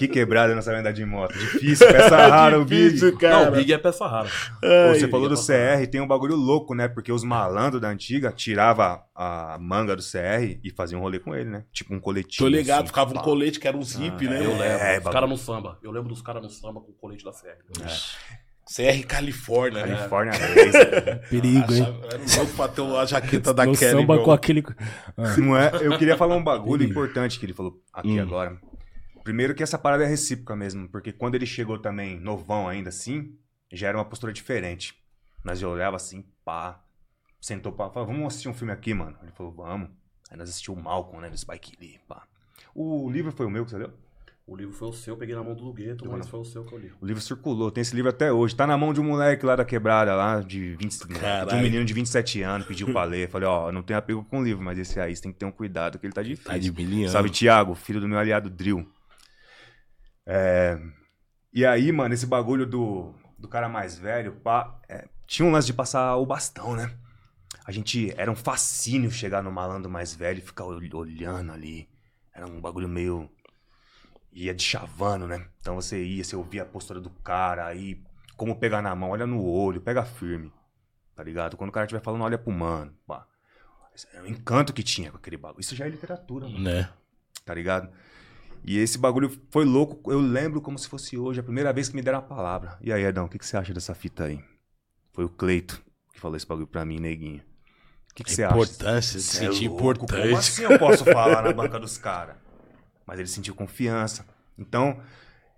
Que 0.02 0.08
quebrada 0.08 0.56
nessa 0.56 0.72
andar 0.74 0.92
de 0.94 1.06
moto. 1.06 1.32
Difícil, 1.38 1.86
peça 1.88 2.18
rara 2.28 2.60
o 2.60 2.66
Big. 2.66 2.86
Difícil, 2.86 3.12
Não, 3.12 3.18
cara. 3.20 3.50
o 3.52 3.56
Big 3.56 3.72
é 3.72 3.78
peça 3.78 4.08
rara. 4.08 4.28
Pô, 4.60 4.94
você 4.96 5.08
falou 5.08 5.30
do 5.30 5.36
é 5.36 5.38
CR, 5.38 5.88
tem 5.90 6.02
um 6.02 6.08
bagulho 6.08 6.36
louco, 6.36 6.74
né? 6.74 6.88
Porque 6.88 7.12
os 7.12 7.24
malandros 7.24 7.80
da 7.80 7.90
antiga 7.90 8.32
tirava 8.32 9.04
a 9.16 9.58
manga 9.60 9.96
do 9.96 10.02
CR 10.02 10.58
e 10.64 10.72
faziam 10.76 11.00
um 11.00 11.04
rolê 11.04 11.20
com 11.20 11.36
ele, 11.36 11.50
né? 11.52 11.64
Tipo 11.72 11.94
um 11.94 12.00
coletivo. 12.00 12.44
Tô 12.44 12.48
ligado, 12.50 12.80
assim, 12.80 12.88
ficava 12.88 13.12
um 13.12 13.14
pá. 13.14 13.22
colete 13.22 13.60
que 13.60 13.68
era 13.68 13.78
um 13.78 13.84
zip, 13.84 14.28
né? 14.28 14.38
Eu 14.44 14.52
lembro. 14.52 14.64
É, 14.64 14.92
os 14.98 15.04
bagulho. 15.04 15.14
caras 15.14 15.30
no 15.30 15.38
samba. 15.38 15.78
Eu 15.84 15.92
lembro 15.92 16.10
dos 16.10 16.22
caras 16.24 16.42
no 16.42 16.50
samba 16.50 16.82
com 16.82 16.90
o 16.92 16.96
colete 16.96 17.24
da 17.24 17.32
CR. 17.32 17.58
CR 18.66 19.06
Califórnia, 19.06 19.86
né? 19.86 19.96
Califórnia 19.98 20.32
Race. 20.38 21.30
Perigo, 21.30 21.74
hein? 21.74 21.84
Louco 22.38 22.54
pra 22.56 22.68
ter 22.70 22.82
a 22.82 23.06
jaqueta 23.06 23.50
No 23.50 23.56
daquela. 23.56 23.92
samba 23.92 24.18
com 24.20 24.32
aquele. 24.32 24.64
Não 25.38 25.58
é? 25.58 25.72
Eu 25.82 25.98
queria 25.98 26.16
falar 26.16 26.36
um 26.36 26.44
bagulho 26.44 26.84
importante 26.84 27.40
que 27.40 27.46
ele 27.46 27.54
falou 27.54 27.74
aqui 27.94 28.20
Hum. 28.20 28.22
agora. 28.22 28.58
Primeiro 29.24 29.54
que 29.54 29.64
essa 29.64 29.78
parada 29.78 30.04
é 30.04 30.08
recíproca 30.08 30.56
mesmo, 30.56 30.90
porque 30.90 31.12
quando 31.12 31.36
ele 31.36 31.46
chegou 31.46 31.78
também, 31.78 32.20
novão 32.20 32.68
ainda 32.68 32.90
assim, 32.90 33.38
já 33.72 33.88
era 33.88 33.98
uma 33.98 34.06
postura 34.06 34.34
diferente. 34.34 34.96
Nós 35.44 35.62
olhava 35.64 35.96
assim, 35.96 36.26
pá, 36.44 36.84
sentou 37.40 37.72
pra 37.72 37.90
falar, 37.90 38.06
vamos 38.06 38.28
assistir 38.28 38.50
um 38.50 38.54
filme 38.54 38.74
aqui, 38.74 38.94
mano. 38.94 39.18
Ele 39.22 39.32
falou, 39.32 39.52
vamos. 39.52 39.90
Aí 40.30 40.38
nós 40.38 40.50
assistimos 40.50 40.80
o 40.80 40.84
Malcolm, 40.84 41.22
né, 41.22 41.30
do 41.30 41.38
Spike 41.38 41.78
Lee, 41.80 42.00
pá. 42.08 42.24
O 42.74 43.10
livro 43.10 43.32
foi 43.32 43.46
o 43.46 43.50
meu 43.50 43.66
que 43.66 43.72
você 43.72 43.78
leu? 43.78 43.92
O 44.48 44.56
livro 44.56 44.74
foi 44.74 44.90
o 44.90 44.94
seu, 44.94 45.14
eu 45.14 45.18
peguei 45.18 45.36
na 45.36 45.44
mão 45.44 45.56
do 45.56 45.64
Lugueto, 45.64 46.06
mas 46.10 46.28
foi 46.28 46.40
o 46.40 46.44
seu 46.44 46.66
que 46.66 46.74
eu 46.74 46.80
li. 46.80 46.92
O 47.00 47.06
livro 47.06 47.22
circulou, 47.22 47.72
tem 47.72 47.82
esse 47.82 47.96
livro 47.96 48.10
até 48.10 48.34
hoje. 48.34 48.56
Tá 48.56 48.68
na 48.68 48.78
mão 48.78 48.92
de 48.92 49.00
um 49.00 49.04
moleque 49.04 49.46
lá 49.46 49.56
da 49.56 49.64
quebrada, 49.64 50.14
lá, 50.14 50.42
de 50.42 50.76
20, 50.76 51.08
de 51.08 51.56
um 51.56 51.62
menino 51.62 51.86
de 51.86 51.94
27 51.94 52.42
anos, 52.42 52.68
pediu 52.68 52.92
pra 52.92 53.04
ler. 53.04 53.30
Falei, 53.30 53.48
ó, 53.48 53.72
não 53.72 53.82
tenho 53.82 53.98
apego 53.98 54.26
com 54.26 54.40
o 54.40 54.44
livro, 54.44 54.64
mas 54.64 54.78
esse 54.78 55.00
aí 55.00 55.16
você 55.16 55.22
tem 55.22 55.32
que 55.32 55.40
ter 55.40 55.46
um 55.46 55.52
cuidado, 55.52 55.98
que 55.98 56.06
ele 56.06 56.14
tá 56.14 56.22
difícil. 56.22 56.52
Tá 56.52 56.58
de 56.58 56.72
milhão. 56.72 57.10
Sabe, 57.10 57.30
Thiago, 57.30 57.76
filho 57.76 58.02
do 58.02 58.08
meu 58.10 58.18
aliado 58.18 58.50
Drill. 58.50 58.86
É, 60.26 60.80
E 61.54 61.66
aí, 61.66 61.92
mano, 61.92 62.14
esse 62.14 62.26
bagulho 62.26 62.66
do, 62.66 63.14
do 63.38 63.48
cara 63.48 63.68
mais 63.68 63.98
velho, 63.98 64.34
pá, 64.42 64.80
é, 64.88 65.08
tinha 65.28 65.48
um 65.48 65.52
lance 65.52 65.68
de 65.68 65.74
passar 65.74 66.16
o 66.18 66.26
bastão, 66.26 66.76
né? 66.76 66.94
A 67.66 67.72
gente. 67.72 68.12
Era 68.18 68.32
um 68.32 68.36
fascínio 68.36 69.12
chegar 69.12 69.44
no 69.44 69.52
malandro 69.52 69.90
mais 69.90 70.14
velho 70.16 70.40
e 70.40 70.42
ficar 70.42 70.66
ol- 70.66 70.80
olhando 70.94 71.52
ali. 71.52 71.90
Era 72.34 72.48
um 72.48 72.60
bagulho 72.62 72.88
meio. 72.88 73.30
ia 74.32 74.54
de 74.54 74.64
chavando, 74.64 75.28
né? 75.28 75.46
Então 75.60 75.76
você 75.76 76.04
ia, 76.04 76.24
você 76.24 76.36
ouvia 76.36 76.64
a 76.64 76.66
postura 76.66 77.00
do 77.02 77.10
cara, 77.10 77.66
aí 77.68 78.02
como 78.38 78.56
pegar 78.60 78.82
na 78.82 78.96
mão, 78.96 79.10
olha 79.12 79.28
no 79.28 79.44
olho, 79.46 79.82
pega 79.82 80.04
firme, 80.04 80.52
tá 81.16 81.24
ligado? 81.24 81.58
Quando 81.58 81.70
o 81.70 81.74
cara 81.74 81.86
estiver 81.86 82.02
falando, 82.02 82.24
olha 82.24 82.38
pro 82.38 82.52
mano, 82.52 82.94
pá. 83.06 83.28
É 84.14 84.22
o 84.22 84.26
encanto 84.28 84.74
que 84.74 84.82
tinha 84.82 85.12
com 85.12 85.18
aquele 85.18 85.38
bagulho. 85.38 85.62
Isso 85.62 85.76
já 85.76 85.86
é 85.86 85.90
literatura, 85.90 86.48
mano, 86.48 86.60
Né? 86.64 86.90
tá 87.46 87.54
ligado? 87.54 87.92
E 88.64 88.78
esse 88.78 88.98
bagulho 88.98 89.32
foi 89.50 89.66
louco, 89.66 90.12
eu 90.12 90.20
lembro 90.20 90.62
como 90.62 90.78
se 90.78 90.88
fosse 90.88 91.18
hoje, 91.18 91.40
a 91.40 91.44
primeira 91.44 91.74
vez 91.74 91.90
que 91.90 91.96
me 91.96 92.02
deram 92.02 92.20
a 92.20 92.22
palavra. 92.22 92.78
E 92.82 92.94
aí, 92.94 93.04
Edão, 93.04 93.26
o 93.26 93.30
que, 93.30 93.40
que 93.40 93.46
você 93.46 93.58
acha 93.58 93.74
dessa 93.74 93.96
fita 93.96 94.26
aí? 94.26 94.40
Foi 95.14 95.26
o 95.26 95.30
Cleito 95.30 95.82
que 96.14 96.20
falou 96.20 96.38
esse 96.38 96.46
bagulho 96.46 96.68
pra 96.68 96.86
mim, 96.86 97.00
neguinho. 97.00 97.42
O 98.12 98.14
que, 98.14 98.24
que 98.24 98.32
você 98.32 98.44
acha? 98.44 98.54
Importância, 98.54 99.20
se 99.20 99.26
Cê 99.26 99.46
é 99.46 99.52
sentir 99.52 99.68
louco, 99.70 99.84
Como 99.84 100.04
importante. 100.04 100.34
assim 100.36 100.64
eu 100.64 100.78
posso 100.78 101.04
falar 101.06 101.42
na 101.42 101.52
banca 101.54 101.80
dos 101.80 101.98
caras? 101.98 102.36
Mas 103.06 103.20
ele 103.20 103.28
sentiu 103.28 103.56
confiança. 103.56 104.26
Então, 104.58 105.02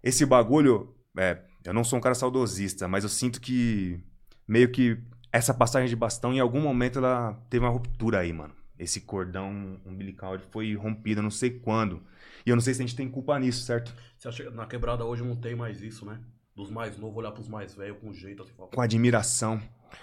esse 0.01 0.25
bagulho, 0.25 0.95
é, 1.17 1.39
eu 1.65 1.73
não 1.73 1.83
sou 1.83 1.97
um 1.97 2.01
cara 2.01 2.15
saudosista, 2.15 2.87
mas 2.87 3.03
eu 3.03 3.09
sinto 3.09 3.41
que 3.41 3.99
meio 4.47 4.71
que 4.71 4.97
essa 5.31 5.53
passagem 5.53 5.89
de 5.89 5.95
bastão, 5.95 6.31
em 6.31 6.39
algum 6.39 6.61
momento, 6.61 6.99
ela 6.99 7.33
teve 7.49 7.65
uma 7.65 7.71
ruptura 7.71 8.19
aí, 8.19 8.31
mano. 8.31 8.53
Esse 8.77 9.01
cordão 9.01 9.79
umbilical 9.85 10.35
ele 10.35 10.43
foi 10.51 10.75
rompido, 10.75 11.21
não 11.23 11.31
sei 11.31 11.49
quando. 11.49 12.03
E 12.45 12.49
eu 12.49 12.55
não 12.55 12.61
sei 12.61 12.73
se 12.73 12.81
a 12.81 12.85
gente 12.85 12.95
tem 12.95 13.09
culpa 13.09 13.37
nisso, 13.39 13.63
certo? 13.65 13.93
Você 14.17 14.27
acha 14.27 14.43
que 14.43 14.49
na 14.49 14.65
quebrada 14.65 15.05
hoje 15.05 15.23
não 15.23 15.35
tem 15.35 15.55
mais 15.55 15.81
isso, 15.81 16.05
né? 16.05 16.19
Dos 16.55 16.69
mais 16.69 16.97
novos 16.97 17.17
olhar 17.17 17.31
pros 17.31 17.47
mais 17.47 17.73
velhos 17.73 17.97
com 17.99 18.13
jeito, 18.13 18.43
assim, 18.43 18.51
Com 18.55 18.81
admiração. 18.81 19.59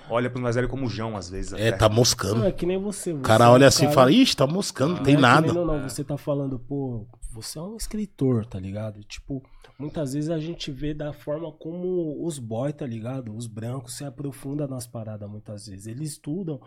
Olha 0.08 0.30
pros 0.30 0.42
mais 0.42 0.54
velhos 0.56 0.70
como 0.70 0.88
João, 0.88 1.16
às 1.16 1.28
vezes. 1.30 1.52
É, 1.52 1.68
até. 1.68 1.72
tá 1.78 1.88
Não, 1.88 1.96
moscando. 1.96 2.44
é 2.44 2.52
que 2.52 2.64
nem 2.66 2.78
você. 2.78 3.12
O 3.12 3.16
você 3.18 3.22
cara 3.22 3.44
é 3.44 3.48
olha 3.48 3.66
assim 3.66 3.82
e 3.84 3.86
cara- 3.86 3.94
fala, 3.94 4.12
ixi, 4.12 4.36
tá 4.36 4.46
moscando, 4.46 4.94
não 4.96 5.02
tem 5.02 5.14
é 5.14 5.16
que 5.16 5.22
nada. 5.22 5.46
nem- 5.46 5.54
Não, 5.54 5.64
não, 5.64 5.88
você 5.88 6.02
tá 6.04 6.16
falando, 6.16 6.58
pô, 6.58 7.06
você 7.32 7.58
é 7.58 7.62
um 7.62 7.76
escritor, 7.76 8.46
tá 8.46 8.58
ligado? 8.58 9.02
Tipo, 9.04 9.42
muitas 9.78 10.12
vezes 10.14 10.30
a 10.30 10.38
gente 10.38 10.70
vê 10.72 10.94
da 10.94 11.12
forma 11.12 11.50
como 11.52 12.24
os 12.24 12.38
boys, 12.38 12.74
tá 12.74 12.86
ligado? 12.86 13.34
Os 13.36 13.46
brancos 13.46 13.96
se 13.96 14.04
aprofundam 14.04 14.66
nas 14.68 14.86
paradas 14.86 15.28
muitas 15.28 15.66
vezes. 15.66 15.86
Eles 15.86 16.12
estudam 16.12 16.60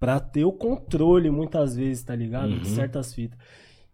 pra 0.00 0.18
ter 0.20 0.44
o 0.44 0.52
controle 0.52 1.30
muitas 1.30 1.74
vezes, 1.76 2.02
tá 2.04 2.14
ligado? 2.14 2.48
De 2.60 2.68
Uhum. 2.68 2.74
certas 2.76 3.12
fitas. 3.14 3.38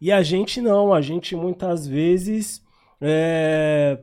E 0.00 0.12
a 0.12 0.22
gente 0.22 0.60
não, 0.60 0.92
a 0.92 1.00
gente 1.00 1.34
muitas 1.34 1.86
vezes 1.86 2.62
é, 3.00 4.00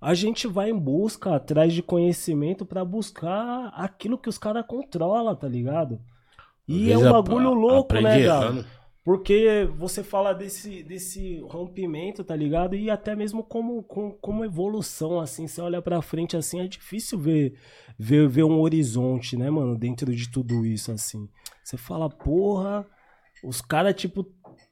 a 0.00 0.14
gente 0.14 0.46
vai 0.46 0.70
em 0.70 0.78
busca 0.78 1.34
atrás 1.34 1.72
de 1.72 1.82
conhecimento 1.82 2.64
pra 2.64 2.84
buscar 2.84 3.68
aquilo 3.74 4.18
que 4.18 4.28
os 4.28 4.38
caras 4.38 4.64
controlam, 4.66 5.34
tá 5.34 5.48
ligado? 5.48 6.00
E 6.66 6.92
é 6.92 6.98
um 6.98 7.10
bagulho 7.10 7.52
louco, 7.54 7.94
né, 7.94 8.24
cara? 8.24 8.64
Porque 9.04 9.66
você 9.78 10.04
fala 10.04 10.34
desse, 10.34 10.82
desse 10.82 11.40
rompimento, 11.40 12.22
tá 12.22 12.36
ligado? 12.36 12.76
E 12.76 12.90
até 12.90 13.16
mesmo 13.16 13.42
como, 13.42 13.82
como, 13.82 14.12
como 14.20 14.44
evolução, 14.44 15.18
assim, 15.18 15.46
você 15.46 15.62
olha 15.62 15.80
pra 15.80 16.02
frente, 16.02 16.36
assim, 16.36 16.60
é 16.60 16.68
difícil 16.68 17.18
ver, 17.18 17.54
ver, 17.98 18.28
ver 18.28 18.44
um 18.44 18.60
horizonte, 18.60 19.34
né, 19.34 19.48
mano, 19.48 19.78
dentro 19.78 20.14
de 20.14 20.30
tudo 20.30 20.66
isso, 20.66 20.92
assim. 20.92 21.26
Você 21.64 21.78
fala, 21.78 22.10
porra, 22.10 22.86
os 23.42 23.62
caras, 23.62 23.94
tipo, 23.94 24.24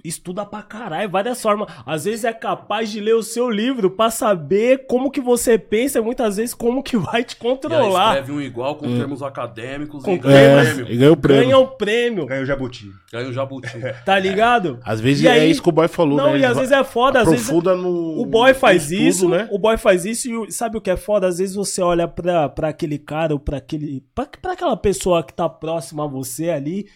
estuda 0.06 0.44
pra 0.46 0.62
caralho, 0.62 1.08
várias 1.10 1.40
formas. 1.40 1.68
Às 1.84 2.04
vezes 2.04 2.24
é 2.24 2.32
capaz 2.32 2.90
de 2.90 3.00
ler 3.00 3.14
o 3.14 3.22
seu 3.22 3.50
livro 3.50 3.90
pra 3.90 4.10
saber 4.10 4.86
como 4.86 5.10
que 5.10 5.20
você 5.20 5.58
pensa 5.58 5.98
e 5.98 6.02
muitas 6.02 6.36
vezes 6.36 6.54
como 6.54 6.82
que 6.82 6.96
vai 6.96 7.22
te 7.24 7.32
E 7.32 7.36
aí 7.36 7.52
controlar. 7.52 8.08
escreve 8.14 8.32
um 8.32 8.40
igual 8.40 8.76
com 8.76 8.86
termos 8.96 9.22
acadêmicos 9.22 10.02
Com 10.04 10.12
e 10.14 10.18
ganha 10.18 10.38
É, 10.38 10.56
um 10.56 10.62
e 10.62 10.64
prêmio. 10.64 10.86
ganhou 10.98 11.12
o 11.12 11.16
prêmio. 11.16 11.42
Ganha 11.44 11.58
um 11.58 11.66
prêmio, 11.66 12.26
Ganhou 12.26 12.42
o 12.42 12.46
Jabuti. 12.46 12.86
Ganha 13.12 13.28
um 13.28 13.32
jabuti. 13.32 13.78
tá 14.04 14.18
ligado? 14.18 14.78
Às 14.84 15.00
vezes 15.00 15.24
E 15.24 15.28
é 15.28 15.32
aí- 15.32 15.50
isso 15.50 15.62
que 15.62 15.68
o 15.68 15.72
boy 15.72 15.88
falou, 15.88 16.16
Não, 16.16 16.32
né? 16.32 16.40
e 16.40 16.44
às 16.44 16.56
vezes 16.56 16.72
é 16.72 16.82
foda, 16.84 17.20
às 17.20 17.28
vezes 17.30 17.48
no... 17.50 18.20
O 18.20 18.26
boy 18.26 18.52
faz 18.54 18.90
no 18.90 18.96
estudo, 18.96 19.08
isso, 19.08 19.28
né? 19.28 19.48
o 19.50 19.58
boy 19.58 19.76
faz 19.76 20.04
isso 20.04 20.28
e 20.28 20.36
o- 20.36 20.50
sabe 20.50 20.76
o 20.76 20.80
que 20.80 20.90
é 20.90 20.96
foda? 20.96 21.26
Às 21.26 21.38
vezes 21.38 21.54
você 21.54 21.80
olha 21.82 22.06
pra, 22.08 22.48
pra 22.48 22.68
aquele 22.68 22.98
cara 22.98 23.32
ou 23.32 23.40
pra 23.40 23.58
aquele. 23.58 24.02
Pra, 24.14 24.26
pra 24.40 24.52
aquela 24.52 24.76
pessoa 24.76 25.22
que 25.22 25.32
tá 25.32 25.48
próxima 25.48 26.04
a 26.04 26.06
você 26.08 26.50
ali, 26.50 26.86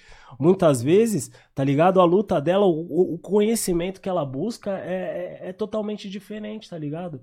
muitas 0.40 0.83
vezes, 0.83 1.31
tá 1.55 1.62
ligado? 1.62 2.00
A 2.00 2.05
luta 2.05 2.40
dela, 2.40 2.64
o, 2.66 3.14
o 3.14 3.18
conhecimento 3.18 4.00
que 4.00 4.09
ela 4.09 4.24
busca 4.24 4.70
é, 4.79 5.38
é, 5.42 5.48
é 5.50 5.53
totalmente 5.53 6.09
diferente, 6.09 6.68
tá 6.70 6.79
ligado? 6.79 7.20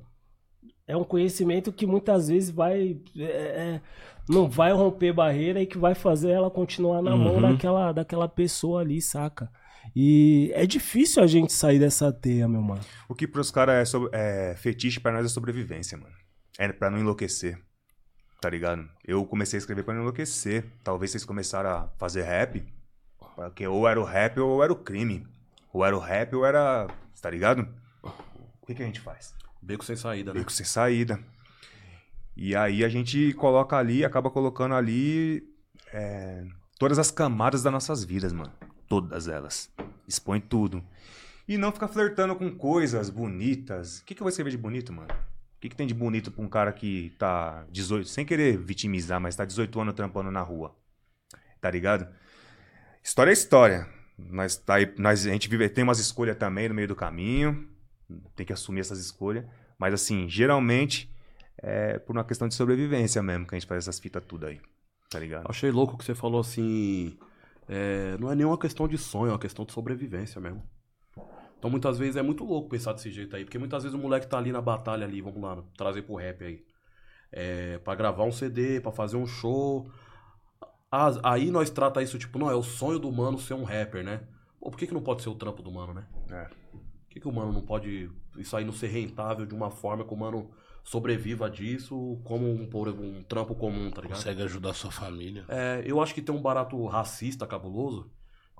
É 0.87 0.95
um 0.95 1.03
conhecimento 1.03 1.73
que 1.73 1.85
muitas 1.85 2.29
vezes 2.29 2.49
vai. 2.49 2.97
é, 3.17 3.23
é, 3.23 3.81
não 4.29 4.47
vai 4.49 4.71
romper 4.71 5.11
barreira 5.13 5.61
e 5.61 5.65
que 5.65 5.77
vai 5.77 5.93
fazer 5.95 6.29
ela 6.31 6.49
continuar 6.49 7.01
na 7.01 7.15
mão 7.15 7.35
Uhum. 7.35 7.41
daquela, 7.41 7.91
daquela 7.91 8.27
pessoa 8.29 8.81
ali, 8.81 9.01
saca? 9.01 9.49
E 9.95 10.51
é 10.53 10.65
difícil 10.65 11.23
a 11.23 11.27
gente 11.27 11.51
sair 11.53 11.79
dessa 11.79 12.11
teia, 12.11 12.47
meu 12.47 12.61
mano. 12.61 12.81
O 13.09 13.15
que 13.15 13.27
pros 13.27 13.49
caras 13.51 13.75
é, 13.75 13.85
sobre- 13.85 14.09
é 14.13 14.53
fetiche, 14.57 14.99
pra 14.99 15.11
nós 15.11 15.25
é 15.25 15.29
sobrevivência, 15.29 15.97
mano. 15.97 16.13
É 16.59 16.71
pra 16.71 16.89
não 16.89 16.99
enlouquecer. 16.99 17.57
Tá 18.41 18.49
ligado? 18.49 18.87
Eu 19.05 19.25
comecei 19.25 19.57
a 19.57 19.59
escrever 19.61 19.83
pra 19.83 19.93
não 19.93 20.01
enlouquecer. 20.01 20.65
Talvez 20.83 21.11
vocês 21.11 21.25
começaram 21.25 21.69
a 21.69 21.87
fazer 21.97 22.23
rap. 22.23 22.63
Porque 23.37 23.67
ou 23.67 23.87
era 23.87 24.01
o 24.01 24.03
rap 24.03 24.39
ou 24.39 24.63
era 24.63 24.73
o 24.73 24.75
crime. 24.75 25.27
Ou 25.71 25.85
era 25.85 25.95
o 25.95 25.99
rap 25.99 26.35
ou 26.35 26.43
era. 26.43 26.87
Tá 27.21 27.29
ligado? 27.29 27.67
O 28.01 28.65
que, 28.65 28.73
que 28.73 28.81
a 28.81 28.85
gente 28.85 28.99
faz? 28.99 29.35
Beco 29.61 29.85
sem 29.85 29.95
saída, 29.95 30.33
né? 30.33 30.39
Beco 30.39 30.51
sem 30.51 30.65
saída. 30.65 31.19
E 32.35 32.55
aí 32.55 32.83
a 32.83 32.89
gente 32.89 33.33
coloca 33.33 33.77
ali, 33.77 34.03
acaba 34.03 34.31
colocando 34.31 34.73
ali 34.73 35.47
é, 35.93 36.45
todas 36.79 36.97
as 36.97 37.11
camadas 37.11 37.61
das 37.61 37.71
nossas 37.71 38.03
vidas, 38.03 38.33
mano. 38.33 38.51
Todas 38.87 39.27
elas. 39.27 39.71
Expõe 40.07 40.41
tudo. 40.41 40.83
E 41.47 41.59
não 41.59 41.71
fica 41.71 41.87
flertando 41.87 42.35
com 42.35 42.49
coisas 42.57 43.11
bonitas. 43.11 43.99
O 43.99 44.05
que, 44.05 44.15
que 44.15 44.21
eu 44.21 44.25
vou 44.25 44.29
escrever 44.29 44.49
de 44.49 44.57
bonito, 44.57 44.91
mano? 44.91 45.09
O 45.11 45.59
que, 45.59 45.69
que 45.69 45.75
tem 45.75 45.85
de 45.85 45.93
bonito 45.93 46.31
pra 46.31 46.43
um 46.43 46.49
cara 46.49 46.73
que 46.73 47.13
tá 47.19 47.67
18, 47.71 48.09
sem 48.09 48.25
querer 48.25 48.57
vitimizar, 48.57 49.21
mas 49.21 49.35
tá 49.35 49.45
18 49.45 49.79
anos 49.79 49.93
trampando 49.93 50.31
na 50.31 50.41
rua? 50.41 50.75
Tá 51.61 51.69
ligado? 51.69 52.07
História 53.07 53.31
é 53.31 53.33
história. 53.33 53.87
Nós, 54.19 54.57
tá 54.57 54.75
aí, 54.75 54.93
nós, 54.97 55.25
a 55.25 55.29
gente 55.29 55.47
vive, 55.47 55.69
tem 55.69 55.81
umas 55.81 55.97
escolhas 55.97 56.35
também 56.35 56.67
no 56.67 56.75
meio 56.75 56.89
do 56.89 56.95
caminho. 56.95 57.65
Tem 58.35 58.45
que 58.45 58.51
assumir 58.51 58.81
essas 58.81 58.99
escolhas. 58.99 59.45
Mas 59.79 59.93
assim, 59.93 60.27
geralmente 60.27 61.09
é 61.57 61.97
por 61.99 62.13
uma 62.17 62.25
questão 62.25 62.49
de 62.49 62.53
sobrevivência 62.53 63.23
mesmo 63.23 63.47
que 63.47 63.55
a 63.55 63.57
gente 63.57 63.67
faz 63.67 63.85
essas 63.85 63.97
fitas 63.97 64.21
tudo 64.27 64.45
aí. 64.45 64.59
Tá 65.09 65.19
ligado? 65.19 65.45
Achei 65.49 65.71
louco 65.71 65.97
que 65.97 66.03
você 66.03 66.13
falou 66.13 66.41
assim. 66.41 67.17
é, 67.69 68.17
não 68.19 68.29
é 68.29 68.35
nenhuma 68.35 68.57
questão 68.57 68.89
de 68.89 68.97
sonho, 68.97 69.29
é 69.29 69.31
uma 69.31 69.39
questão 69.39 69.63
de 69.63 69.71
sobrevivência 69.71 70.41
mesmo. 70.41 70.61
Então 71.57 71.71
muitas 71.71 71.97
vezes 71.97 72.17
é 72.17 72.21
muito 72.21 72.43
louco 72.43 72.67
pensar 72.67 72.91
desse 72.91 73.09
jeito 73.09 73.33
aí. 73.37 73.45
Porque 73.45 73.57
muitas 73.57 73.83
vezes 73.83 73.97
o 73.97 74.01
moleque 74.01 74.27
tá 74.27 74.37
ali 74.37 74.51
na 74.51 74.61
batalha 74.61 75.05
ali, 75.05 75.21
vamos 75.21 75.41
lá, 75.41 75.63
trazer 75.77 76.01
pro 76.01 76.15
rap 76.15 76.43
aí. 76.43 76.61
É, 77.31 77.77
pra 77.77 77.95
gravar 77.95 78.25
um 78.25 78.33
CD, 78.33 78.81
pra 78.81 78.91
fazer 78.91 79.15
um 79.15 79.25
show. 79.25 79.89
As- 80.91 81.19
aí 81.23 81.51
nós 81.51 81.69
trata 81.69 82.01
isso 82.01 82.17
tipo, 82.17 82.39
não, 82.39 82.49
é 82.49 82.55
o 82.55 82.63
sonho 82.63 82.99
do 82.99 83.11
mano 83.11 83.37
ser 83.39 83.53
um 83.53 83.63
rapper, 83.63 84.03
né? 84.03 84.21
Pô, 84.59 84.71
por 84.71 84.77
que, 84.77 84.87
que 84.87 84.93
não 84.93 85.01
pode 85.01 85.21
ser 85.21 85.29
o 85.29 85.35
trampo 85.35 85.61
do 85.61 85.71
mano, 85.71 85.93
né? 85.93 86.07
É. 86.31 86.45
Por 86.45 87.09
que, 87.09 87.19
que 87.19 87.27
o 87.27 87.31
mano 87.31 87.51
não 87.53 87.61
pode. 87.61 88.09
Isso 88.37 88.55
aí 88.55 88.63
não 88.65 88.73
ser 88.73 88.87
rentável 88.87 89.45
de 89.45 89.53
uma 89.55 89.69
forma 89.71 90.03
que 90.05 90.13
o 90.13 90.17
mano 90.17 90.49
sobreviva 90.83 91.49
disso 91.49 92.19
como 92.23 92.49
um, 92.49 92.65
por- 92.67 92.87
um 92.89 93.21
trampo 93.23 93.53
comum, 93.55 93.89
tá 93.91 94.01
ligado? 94.01 94.17
Consegue 94.17 94.41
ajudar 94.43 94.73
sua 94.73 94.91
família. 94.91 95.43
É, 95.49 95.83
eu 95.85 96.01
acho 96.01 96.13
que 96.13 96.21
tem 96.21 96.33
um 96.33 96.41
barato 96.41 96.85
racista 96.85 97.45
cabuloso 97.45 98.09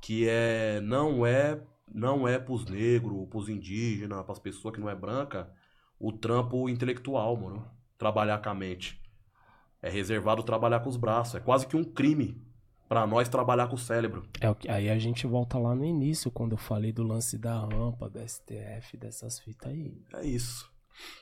que 0.01 0.27
é 0.27 0.79
não 0.81 1.25
é 1.25 1.59
não 1.93 2.27
é 2.27 2.37
pros 2.37 2.65
negros, 2.65 3.27
pros 3.29 3.47
indígenas, 3.47 4.25
pras 4.25 4.39
pessoas 4.39 4.73
que 4.75 4.79
não 4.81 4.89
é 4.89 4.95
branca, 4.95 5.49
o 5.97 6.11
trampo 6.11 6.67
intelectual, 6.67 7.37
mano. 7.37 7.65
Trabalhar 7.97 8.39
com 8.39 8.49
a 8.49 8.53
mente. 8.53 9.01
É 9.88 9.89
reservado 9.89 10.43
trabalhar 10.43 10.82
com 10.82 10.89
os 10.89 10.97
braços. 10.97 11.36
É 11.36 11.39
quase 11.39 11.65
que 11.65 11.78
um 11.78 11.84
crime 11.84 12.45
pra 12.89 13.08
nós 13.08 13.30
trabalhar 13.30 13.67
com 13.67 13.76
o 13.76 13.80
cérebro. 13.80 14.28
É 14.41 14.50
o 14.50 14.54
que, 14.54 14.69
aí 14.69 14.89
a 14.89 15.00
gente 15.00 15.26
volta 15.26 15.58
lá 15.58 15.73
no 15.73 15.86
início, 15.86 16.30
quando 16.30 16.52
eu 16.52 16.58
falei 16.58 16.91
do 16.91 17.04
lance 17.04 17.38
da 17.38 17.58
rampa, 17.58 18.10
do 18.10 18.19
STF, 18.19 18.97
dessas 18.97 19.39
fitas 19.39 19.71
aí. 19.71 19.97
É 20.13 20.26
isso. 20.26 20.69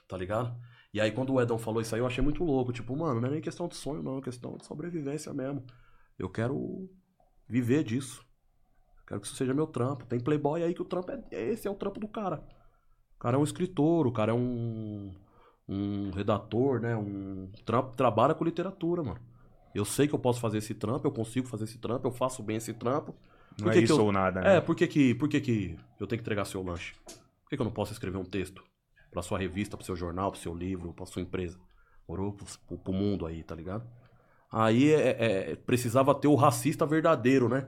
Tá 0.08 0.18
ligado? 0.18 0.60
E 0.92 1.00
aí 1.00 1.12
quando 1.12 1.32
o 1.32 1.40
Edão 1.40 1.60
falou 1.60 1.80
isso 1.80 1.94
aí, 1.94 2.02
eu 2.02 2.08
achei 2.08 2.24
muito 2.24 2.44
louco. 2.44 2.74
Tipo, 2.74 2.98
mano, 2.98 3.22
não 3.22 3.28
é 3.28 3.32
nem 3.34 3.42
questão 3.42 3.68
de 3.68 3.76
sonho, 3.76 4.02
não. 4.02 4.18
É 4.18 4.22
questão 4.22 4.58
de 4.58 4.66
sobrevivência 4.66 5.32
mesmo. 5.32 5.64
Eu 6.18 6.28
quero 6.28 6.90
viver 7.48 7.84
disso. 7.84 8.26
Quero 9.08 9.22
que 9.22 9.28
isso 9.28 9.36
seja 9.36 9.54
meu 9.54 9.68
trampo. 9.68 10.08
Tem 10.08 10.20
playboy 10.20 10.64
aí 10.64 10.74
que 10.74 10.82
o 10.82 10.86
trampo 10.86 11.12
é... 11.12 11.24
Esse 11.30 11.68
é 11.68 11.72
o 11.72 11.76
trampo 11.76 12.00
do 12.00 12.08
cara. 12.08 12.44
O 13.16 13.20
cara 13.20 13.38
é 13.38 13.40
um 13.40 13.44
escritor, 13.44 14.08
o 14.08 14.12
cara 14.12 14.32
é 14.32 14.36
um... 14.36 15.14
Um 15.68 16.12
redator, 16.12 16.80
né? 16.80 16.96
Um... 16.96 17.50
Trampo, 17.66 17.96
trabalha 17.96 18.34
com 18.36 18.44
literatura, 18.46 19.04
mano. 19.04 19.20
Eu 19.74 19.84
sei 19.84 20.08
que 20.08 20.14
eu 20.16 20.20
posso 20.20 20.40
fazer 20.40 20.60
esse 20.60 20.74
trampo, 20.74 21.06
eu 21.08 21.12
consigo 21.12 21.48
fazer 21.48 21.66
esse 21.66 21.78
trampo, 21.78 22.08
eu 22.08 22.12
faço 22.12 22.42
bem 22.44 22.58
esse 22.58 22.74
trampo. 22.74 23.16
Não 23.58 23.66
Por 23.66 23.70
é 23.70 23.74
que 23.74 23.80
que 23.80 23.86
isso 23.86 24.00
eu- 24.00 24.06
ou 24.06 24.12
nada, 24.12 24.42
né? 24.42 24.58
É, 24.58 24.62
por 24.62 24.76
que 24.76 24.88
que, 24.88 25.16
por 25.16 25.28
que 25.28 25.42
que 25.42 25.76
eu 26.00 26.08
tenho 26.08 26.20
que 26.20 26.24
entregar 26.24 26.46
seu 26.46 26.62
lanche? 26.64 26.94
Por 27.06 27.50
que 27.50 27.56
que 27.56 27.62
eu 27.62 27.66
não 27.66 27.72
posso 27.72 27.92
escrever 27.92 28.18
um 28.18 28.24
texto 28.26 28.64
pra 29.12 29.22
sua 29.22 29.38
revista, 29.40 29.76
pro 29.76 29.86
seu 29.86 29.96
jornal, 29.96 30.32
pro 30.32 30.40
seu 30.40 30.54
livro, 30.54 30.94
pra 30.94 31.06
sua 31.06 31.22
empresa? 31.22 31.58
Morou 32.08 32.32
pro, 32.34 32.46
pro- 32.68 32.78
pro 32.78 32.94
mundo 32.94 33.26
aí, 33.26 33.44
tá 33.44 33.56
ligado? 33.56 33.86
Aí 34.52 34.94
é- 34.94 35.52
é- 35.52 35.56
precisava 35.56 36.14
ter 36.16 36.28
o 36.28 36.36
racista 36.36 36.86
verdadeiro, 36.86 37.50
né? 37.50 37.68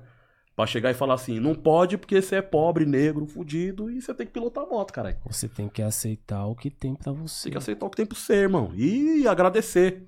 Pra 0.58 0.66
chegar 0.66 0.90
e 0.90 0.96
falar 0.96 1.14
assim, 1.14 1.40
não 1.40 1.54
pode 1.54 2.00
porque 2.00 2.20
você 2.20 2.38
é 2.38 2.42
pobre, 2.42 2.84
negro, 2.84 3.28
fudido 3.28 3.92
e 3.92 4.02
você 4.02 4.12
tem 4.12 4.26
que 4.26 4.34
pilotar 4.34 4.64
a 4.64 4.68
moto, 4.68 4.92
caralho. 4.92 5.16
Você 5.28 5.48
tem 5.48 5.70
que 5.70 5.84
aceitar 5.84 6.48
o 6.48 6.56
que 6.56 6.72
tem 6.72 6.96
pra 6.96 7.12
Você 7.12 7.44
tem 7.44 7.52
que 7.52 7.58
aceitar 7.60 7.86
o 7.86 7.90
que 7.92 7.98
tem 7.98 8.08
pro 8.08 8.18
ser, 8.18 8.38
irmão. 8.38 8.72
E 8.74 9.28
agradecer. 9.28 10.08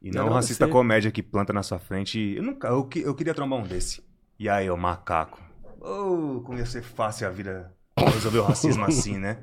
E 0.00 0.10
não 0.10 0.22
o 0.22 0.26
agradecer. 0.28 0.34
racista 0.34 0.66
comédia 0.66 1.10
que 1.10 1.22
planta 1.22 1.52
na 1.52 1.62
sua 1.62 1.78
frente. 1.78 2.18
Eu, 2.18 2.42
nunca, 2.42 2.68
eu, 2.68 2.88
eu 3.04 3.14
queria 3.14 3.34
trombar 3.34 3.58
um 3.58 3.64
desse. 3.64 4.02
E 4.38 4.48
aí, 4.48 4.70
ô 4.70 4.78
macaco. 4.78 5.42
Oh, 5.78 6.40
como 6.40 6.56
ia 6.56 6.64
ser 6.64 6.82
fácil 6.82 7.26
a 7.26 7.30
vida 7.30 7.70
resolver 7.98 8.38
o 8.38 8.44
racismo 8.44 8.82
assim, 8.88 9.18
né? 9.18 9.40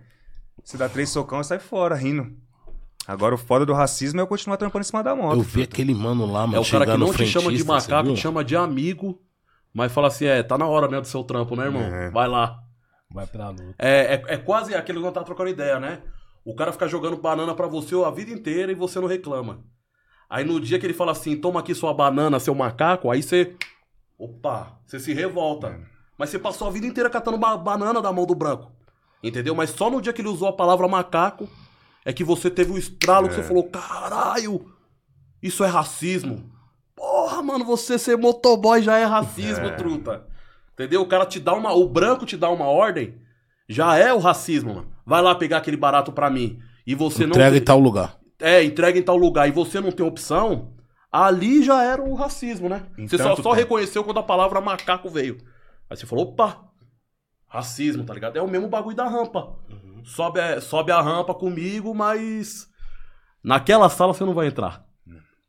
Você 0.63 0.77
dá 0.77 0.89
três 0.89 1.09
socão 1.09 1.41
e 1.41 1.43
sai 1.43 1.59
fora, 1.59 1.93
rindo. 1.93 2.35
Agora 3.07 3.35
o 3.35 3.37
foda 3.37 3.67
do 3.67 3.73
racismo 3.73 4.19
é 4.19 4.23
eu 4.23 4.27
continuar 4.27 4.57
trampando 4.57 4.81
em 4.81 4.87
cima 4.87 5.03
da 5.03 5.15
moto. 5.15 5.37
Eu 5.37 5.43
vi 5.43 5.61
aquele 5.61 5.93
mano 5.93 6.25
lá, 6.25 6.47
mano, 6.47 6.57
É 6.57 6.59
o 6.59 6.65
cara 6.65 6.85
que 6.85 6.91
chegando 6.91 7.05
não 7.05 7.13
te 7.13 7.25
chama 7.27 7.53
de 7.53 7.63
macaco, 7.63 8.13
te 8.15 8.19
chama 8.19 8.43
de 8.43 8.55
amigo, 8.55 9.21
mas 9.73 9.91
fala 9.91 10.07
assim, 10.07 10.25
é, 10.25 10.43
tá 10.43 10.57
na 10.57 10.67
hora, 10.67 10.87
né, 10.87 11.01
do 11.01 11.07
seu 11.07 11.23
trampo, 11.23 11.55
né, 11.55 11.65
irmão? 11.65 11.81
É. 11.81 12.09
Vai 12.11 12.27
lá. 12.27 12.59
Vai 13.11 13.27
pra 13.27 13.49
luta. 13.49 13.75
É, 13.77 14.15
é, 14.15 14.23
é 14.33 14.37
quase 14.37 14.73
aquele 14.75 14.99
que 14.99 15.03
nós 15.05 15.13
tá 15.13 15.23
trocando 15.23 15.49
ideia, 15.49 15.79
né? 15.79 16.01
O 16.45 16.55
cara 16.55 16.71
fica 16.71 16.87
jogando 16.87 17.15
banana 17.17 17.53
pra 17.55 17.67
você 17.67 17.95
a 18.03 18.09
vida 18.09 18.31
inteira 18.31 18.71
e 18.71 18.75
você 18.75 18.99
não 18.99 19.07
reclama. 19.07 19.63
Aí 20.29 20.43
no 20.43 20.59
dia 20.59 20.79
que 20.79 20.85
ele 20.85 20.93
fala 20.93 21.11
assim, 21.11 21.35
toma 21.37 21.59
aqui 21.59 21.73
sua 21.75 21.93
banana, 21.93 22.39
seu 22.39 22.55
macaco, 22.55 23.09
aí 23.11 23.21
você. 23.21 23.55
Opa, 24.17 24.79
você 24.85 24.99
se 24.99 25.13
revolta. 25.13 25.67
É. 25.67 25.79
Mas 26.17 26.29
você 26.29 26.39
passou 26.39 26.67
a 26.67 26.71
vida 26.71 26.85
inteira 26.87 27.09
catando 27.09 27.37
ba- 27.37 27.57
banana 27.57 28.01
da 28.01 28.11
mão 28.11 28.25
do 28.25 28.35
branco. 28.35 28.71
Entendeu? 29.21 29.55
Mas 29.55 29.69
só 29.69 29.89
no 29.89 30.01
dia 30.01 30.11
que 30.13 30.21
ele 30.21 30.27
usou 30.29 30.47
a 30.47 30.53
palavra 30.53 30.87
macaco 30.87 31.47
é 32.05 32.11
que 32.11 32.23
você 32.23 32.49
teve 32.49 32.71
o 32.71 32.77
estralo 32.77 33.27
que 33.29 33.35
É. 33.35 33.37
você 33.37 33.43
falou: 33.43 33.63
caralho, 33.69 34.71
isso 35.41 35.63
é 35.63 35.67
racismo. 35.67 36.51
Porra, 37.03 37.43
mano, 37.43 37.65
você 37.65 37.99
ser 37.99 38.17
motoboy 38.17 38.81
já 38.81 38.97
é 38.97 39.03
racismo, 39.03 39.65
É. 39.65 39.71
truta. 39.71 40.25
Entendeu? 40.73 41.01
O 41.01 41.05
cara 41.05 41.25
te 41.25 41.37
dá 41.39 41.53
uma. 41.53 41.73
O 41.73 41.87
branco 41.87 42.25
te 42.25 42.37
dá 42.37 42.49
uma 42.49 42.65
ordem, 42.65 43.15
já 43.67 43.97
é 43.97 44.13
o 44.13 44.19
racismo, 44.19 44.73
mano. 44.75 44.87
Vai 45.05 45.21
lá 45.21 45.35
pegar 45.35 45.57
aquele 45.57 45.75
barato 45.75 46.13
pra 46.13 46.29
mim. 46.29 46.59
E 46.87 46.95
você 46.95 47.25
Entrega 47.25 47.51
não. 47.51 47.57
em 47.57 47.61
tal 47.61 47.77
lugar. 47.79 48.17
É, 48.39 48.63
entrega 48.63 48.97
em 48.97 49.03
tal 49.03 49.17
lugar 49.17 49.47
e 49.49 49.51
você 49.51 49.81
não 49.81 49.91
tem 49.91 50.05
opção, 50.05 50.73
ali 51.11 51.61
já 51.63 51.83
era 51.83 52.01
o 52.01 52.13
racismo, 52.15 52.67
né? 52.69 52.83
você 52.97 53.17
só, 53.17 53.35
só 53.35 53.51
reconheceu 53.51 54.03
quando 54.03 54.19
a 54.19 54.23
palavra 54.23 54.59
macaco 54.61 55.09
veio. 55.09 55.37
Aí 55.89 55.95
você 55.97 56.05
falou, 56.05 56.25
opa, 56.29 56.63
racismo, 57.47 58.03
tá 58.05 58.13
ligado? 58.13 58.37
É 58.37 58.41
o 58.41 58.47
mesmo 58.49 58.67
bagulho 58.69 58.95
da 58.95 59.07
rampa. 59.07 59.55
Sobe, 60.05 60.39
a- 60.39 60.59
sobe 60.61 60.91
a 60.91 60.99
rampa 61.01 61.33
comigo, 61.33 61.93
mas 61.93 62.67
naquela 63.43 63.89
sala 63.89 64.13
você 64.13 64.23
não 64.25 64.33
vai 64.33 64.47
entrar. 64.47 64.83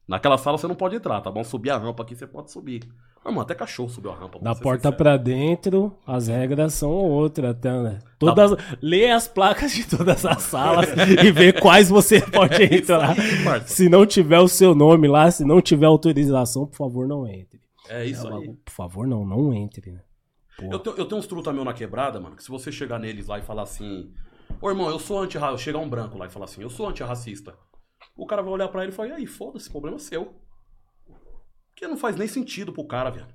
Naquela 0.07 0.37
sala 0.37 0.59
você 0.59 0.67
não 0.69 0.75
pode 0.75 0.97
entrar, 0.97 1.21
tá 1.23 1.31
bom? 1.31 1.43
Subir 1.43 1.71
a 1.71 1.79
rampa 1.79 2.03
aqui 2.03 2.15
você 2.15 2.27
pode 2.27 2.51
subir. 2.51 2.83
Não, 3.25 3.33
mano, 3.33 3.41
até 3.41 3.55
cachorro 3.55 3.89
subiu 3.89 4.11
a 4.13 4.15
rampa. 4.15 4.39
Da 4.39 4.55
porta 4.55 4.89
sincero. 4.91 4.97
pra 4.97 5.17
dentro, 5.17 5.97
as 6.07 6.29
regras 6.29 6.75
são 6.75 6.91
outras, 6.91 7.53
até, 7.53 7.73
né? 7.73 7.99
Todas, 8.19 8.51
Lê 8.83 9.11
as 9.11 9.27
placas 9.27 9.73
de 9.73 9.89
todas 9.89 10.27
as 10.27 10.43
salas 10.43 10.89
e 11.23 11.33
vê 11.33 11.53
quais 11.55 11.89
você 11.89 12.21
pode 12.31 12.63
entrar. 12.63 13.17
parça. 13.43 13.69
Se 13.69 13.89
não 13.89 14.05
tiver 14.05 14.39
o 14.41 14.49
seu 14.49 14.75
nome 14.75 15.09
lá, 15.09 15.31
se 15.31 15.43
não 15.43 15.63
tiver 15.63 15.87
autorização, 15.87 16.67
por 16.67 16.77
favor, 16.77 17.09
não 17.09 17.27
entre. 17.27 17.59
É 17.89 18.05
isso 18.05 18.29
É, 18.29 18.33
aí. 18.35 18.49
Por 18.63 18.73
favor, 18.73 19.07
não, 19.07 19.25
não 19.25 19.55
entre, 19.55 19.91
né? 19.91 20.01
Eu 20.71 20.79
tenho, 20.79 20.97
eu 20.97 21.07
tenho 21.07 21.19
uns 21.19 21.27
truta 21.27 21.51
meu 21.53 21.65
na 21.65 21.73
quebrada, 21.73 22.21
mano, 22.21 22.37
que 22.37 22.43
se 22.43 22.51
você 22.51 22.71
chegar 22.71 22.99
neles 22.99 23.27
lá 23.27 23.39
e 23.39 23.43
falar 23.43 23.63
assim, 23.63 24.13
ô 24.61 24.69
irmão, 24.69 24.89
eu 24.91 24.99
sou 24.99 25.19
antirracista, 25.21 25.63
chegar 25.65 25.79
um 25.79 25.89
branco 25.89 26.17
lá 26.19 26.27
e 26.27 26.31
falar 26.31 26.45
assim, 26.45 26.61
eu 26.63 26.71
sou 26.71 26.87
antirracista. 26.89 27.55
O 28.17 28.27
cara 28.27 28.43
vai 28.43 28.53
olhar 28.53 28.69
pra 28.69 28.83
ele 28.83 28.93
e 28.93 28.95
falar, 28.95 29.09
e 29.09 29.13
aí, 29.13 29.27
foda-se, 29.27 29.71
problema 29.71 29.97
é 29.97 30.01
seu. 30.01 30.35
Porque 31.69 31.89
não 31.89 31.97
faz 31.97 32.17
nem 32.17 32.29
sentido 32.29 32.73
pro 32.73 32.87
cara, 32.87 33.11
velho. 33.11 33.27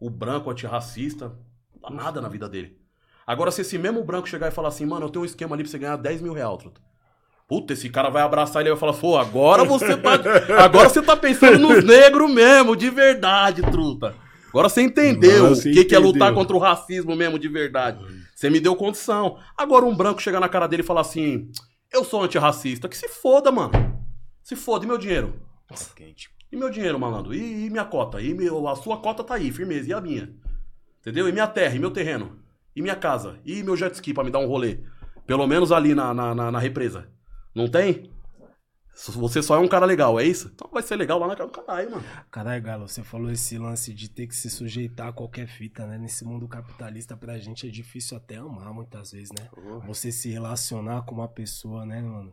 O 0.00 0.08
branco 0.08 0.50
antirracista, 0.50 1.28
não 1.72 1.90
dá 1.90 1.90
nada 2.04 2.20
na 2.20 2.28
vida 2.28 2.48
dele. 2.48 2.78
Agora, 3.26 3.50
se 3.50 3.60
esse 3.60 3.78
mesmo 3.78 4.02
branco 4.02 4.28
chegar 4.28 4.48
e 4.48 4.50
falar 4.50 4.68
assim, 4.68 4.86
mano, 4.86 5.06
eu 5.06 5.10
tenho 5.10 5.22
um 5.22 5.26
esquema 5.26 5.54
ali 5.54 5.62
pra 5.62 5.70
você 5.70 5.78
ganhar 5.78 5.96
10 5.96 6.22
mil 6.22 6.32
reais, 6.32 6.58
truta. 6.58 6.80
Puta, 7.46 7.74
esse 7.74 7.90
cara 7.90 8.08
vai 8.08 8.22
abraçar 8.22 8.62
ele 8.62 8.70
e 8.70 8.72
vai 8.72 8.80
falar, 8.80 8.94
pô, 8.94 9.18
agora 9.18 9.64
você 9.64 9.96
tá. 9.98 10.12
Agora 10.64 10.88
você 10.88 11.02
tá 11.02 11.14
pensando 11.14 11.58
nos 11.58 11.84
negros 11.84 12.32
mesmo, 12.32 12.74
de 12.74 12.88
verdade, 12.88 13.60
truta. 13.70 14.14
Agora 14.48 14.68
você 14.70 14.80
entendeu 14.80 15.46
Agora 15.46 15.60
o 15.60 15.62
que, 15.62 15.84
que 15.84 15.94
é 15.94 15.98
lutar 15.98 16.28
entendeu. 16.28 16.34
contra 16.34 16.56
o 16.56 16.58
racismo 16.58 17.14
mesmo, 17.14 17.38
de 17.38 17.48
verdade. 17.48 17.98
Você 18.34 18.48
me 18.48 18.60
deu 18.60 18.74
condição. 18.74 19.38
Agora 19.58 19.84
um 19.84 19.94
branco 19.94 20.22
chegar 20.22 20.40
na 20.40 20.48
cara 20.48 20.66
dele 20.66 20.82
e 20.82 20.86
falar 20.86 21.02
assim: 21.02 21.50
Eu 21.94 22.04
sou 22.04 22.22
antirracista. 22.22 22.88
Que 22.88 22.96
se 22.96 23.08
foda, 23.08 23.50
mano. 23.52 23.72
Se 24.42 24.56
foda, 24.56 24.84
e 24.84 24.88
meu 24.88 24.98
dinheiro? 24.98 25.40
E 26.52 26.56
meu 26.56 26.68
dinheiro, 26.70 26.98
malandro? 26.98 27.32
E, 27.34 27.66
e 27.66 27.70
minha 27.70 27.84
cota? 27.84 28.20
E 28.20 28.34
meu, 28.34 28.68
a 28.68 28.76
sua 28.76 28.98
cota 28.98 29.24
tá 29.24 29.34
aí, 29.34 29.50
firmeza. 29.52 29.88
E 29.88 29.92
a 29.92 30.00
minha? 30.00 30.34
Entendeu? 31.00 31.28
E 31.28 31.32
minha 31.32 31.46
terra, 31.46 31.74
e 31.74 31.78
meu 31.78 31.90
terreno, 31.90 32.38
e 32.74 32.82
minha 32.82 32.96
casa, 32.96 33.38
e 33.44 33.62
meu 33.62 33.76
jet 33.76 33.94
ski 33.94 34.12
pra 34.14 34.24
me 34.24 34.30
dar 34.30 34.38
um 34.40 34.46
rolê. 34.46 34.80
Pelo 35.26 35.46
menos 35.46 35.70
ali 35.72 35.94
na, 35.94 36.12
na, 36.12 36.34
na- 36.34 36.50
na 36.50 36.58
represa. 36.58 37.08
Não 37.54 37.68
tem? 37.68 38.10
Você 38.94 39.42
só 39.42 39.56
é 39.56 39.58
um 39.58 39.68
cara 39.68 39.84
legal, 39.86 40.18
é 40.20 40.24
isso? 40.24 40.50
Então 40.54 40.70
vai 40.72 40.82
ser 40.82 40.96
legal 40.96 41.18
lá 41.18 41.26
na 41.26 41.34
casa 41.36 41.50
do 41.50 41.54
caralho, 41.60 41.90
mano. 41.90 42.04
Caralho, 42.30 42.62
Galo, 42.62 42.88
você 42.88 43.02
falou 43.02 43.30
esse 43.30 43.58
lance 43.58 43.92
de 43.92 44.08
ter 44.08 44.26
que 44.26 44.34
se 44.36 44.48
sujeitar 44.48 45.08
a 45.08 45.12
qualquer 45.12 45.46
fita, 45.48 45.86
né? 45.86 45.98
Nesse 45.98 46.24
mundo 46.24 46.46
capitalista, 46.46 47.16
pra 47.16 47.38
gente 47.38 47.66
é 47.66 47.70
difícil 47.70 48.16
até 48.16 48.36
amar 48.36 48.72
muitas 48.72 49.10
vezes, 49.12 49.30
né? 49.38 49.48
Você 49.86 50.12
se 50.12 50.30
relacionar 50.30 51.02
com 51.02 51.14
uma 51.16 51.28
pessoa, 51.28 51.84
né, 51.84 52.00
mano? 52.00 52.32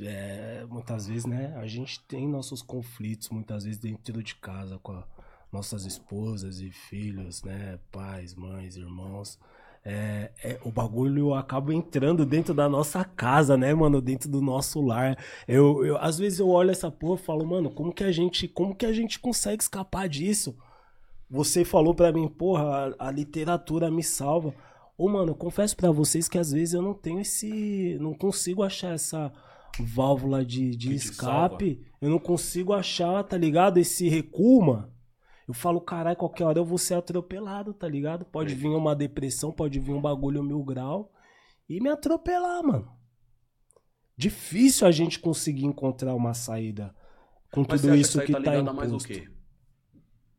É, 0.00 0.64
muitas 0.68 1.06
vezes, 1.06 1.24
né? 1.24 1.54
A 1.56 1.66
gente 1.66 2.02
tem 2.06 2.26
nossos 2.28 2.62
conflitos, 2.62 3.28
muitas 3.28 3.64
vezes, 3.64 3.78
dentro 3.78 4.22
de 4.22 4.34
casa, 4.36 4.78
com 4.78 4.92
a- 4.92 5.06
nossas 5.52 5.84
esposas 5.84 6.60
e 6.60 6.70
filhos, 6.72 7.42
né? 7.44 7.78
Pais, 7.92 8.34
mães, 8.34 8.74
irmãos. 8.76 9.38
É, 9.86 10.30
é, 10.42 10.58
o 10.64 10.70
bagulho 10.70 11.34
acaba 11.34 11.74
entrando 11.74 12.24
dentro 12.24 12.54
da 12.54 12.68
nossa 12.70 13.04
casa, 13.04 13.54
né, 13.56 13.74
mano? 13.74 14.00
Dentro 14.00 14.30
do 14.30 14.40
nosso 14.40 14.80
lar. 14.80 15.16
Eu, 15.46 15.84
eu- 15.84 15.98
às 15.98 16.16
vezes 16.18 16.38
eu 16.38 16.48
olho 16.48 16.70
essa 16.70 16.90
porra 16.90 17.20
e 17.20 17.24
falo, 17.24 17.46
mano, 17.46 17.70
como 17.70 17.92
que 17.92 18.02
a 18.02 18.10
gente, 18.10 18.48
como 18.48 18.74
que 18.74 18.86
a 18.86 18.92
gente 18.94 19.18
consegue 19.18 19.62
escapar 19.62 20.08
disso? 20.08 20.56
Você 21.30 21.64
falou 21.64 21.94
pra 21.94 22.12
mim, 22.12 22.26
porra, 22.28 22.94
a, 22.98 23.08
a 23.08 23.10
literatura 23.10 23.90
me 23.90 24.02
salva. 24.02 24.54
Ô, 24.96 25.08
mano, 25.08 25.34
confesso 25.34 25.76
pra 25.76 25.90
vocês 25.90 26.28
que 26.28 26.38
às 26.38 26.52
vezes 26.52 26.72
eu 26.74 26.80
não 26.82 26.94
tenho 26.94 27.20
esse, 27.20 27.98
não 28.00 28.14
consigo 28.14 28.62
achar 28.62 28.94
essa 28.94 29.30
válvula 29.80 30.44
de, 30.44 30.70
de 30.76 30.88
escape. 30.94 31.80
Eu 32.00 32.08
não 32.10 32.18
consigo 32.18 32.72
achar, 32.72 33.22
tá 33.24 33.36
ligado? 33.36 33.78
Esse 33.78 34.08
recuo, 34.08 34.62
mano. 34.64 34.93
Eu 35.46 35.54
falo, 35.54 35.80
caralho, 35.80 36.16
qualquer 36.16 36.44
hora 36.44 36.58
eu 36.58 36.64
vou 36.64 36.78
ser 36.78 36.94
atropelado, 36.94 37.74
tá 37.74 37.86
ligado? 37.86 38.24
Pode 38.24 38.54
vir 38.54 38.68
uma 38.68 38.94
depressão, 38.96 39.52
pode 39.52 39.78
vir 39.78 39.92
um 39.92 40.00
bagulho 40.00 40.42
mil 40.42 40.62
grau 40.62 41.12
e 41.68 41.80
me 41.80 41.88
atropelar, 41.90 42.62
mano. 42.62 42.90
Difícil 44.16 44.86
a 44.86 44.90
gente 44.90 45.18
conseguir 45.18 45.66
encontrar 45.66 46.14
uma 46.14 46.34
saída 46.34 46.94
com 47.50 47.64
Mas 47.68 47.82
tudo 47.82 47.94
isso 47.94 48.18
que 48.20 48.26
que 48.26 48.32
tá 48.32 48.40
tá 48.40 48.50
ligado 48.50 48.68
a 48.68 48.72
mais 48.72 48.90
o 48.92 48.96
imposto. 48.96 49.08
quê? 49.08 49.28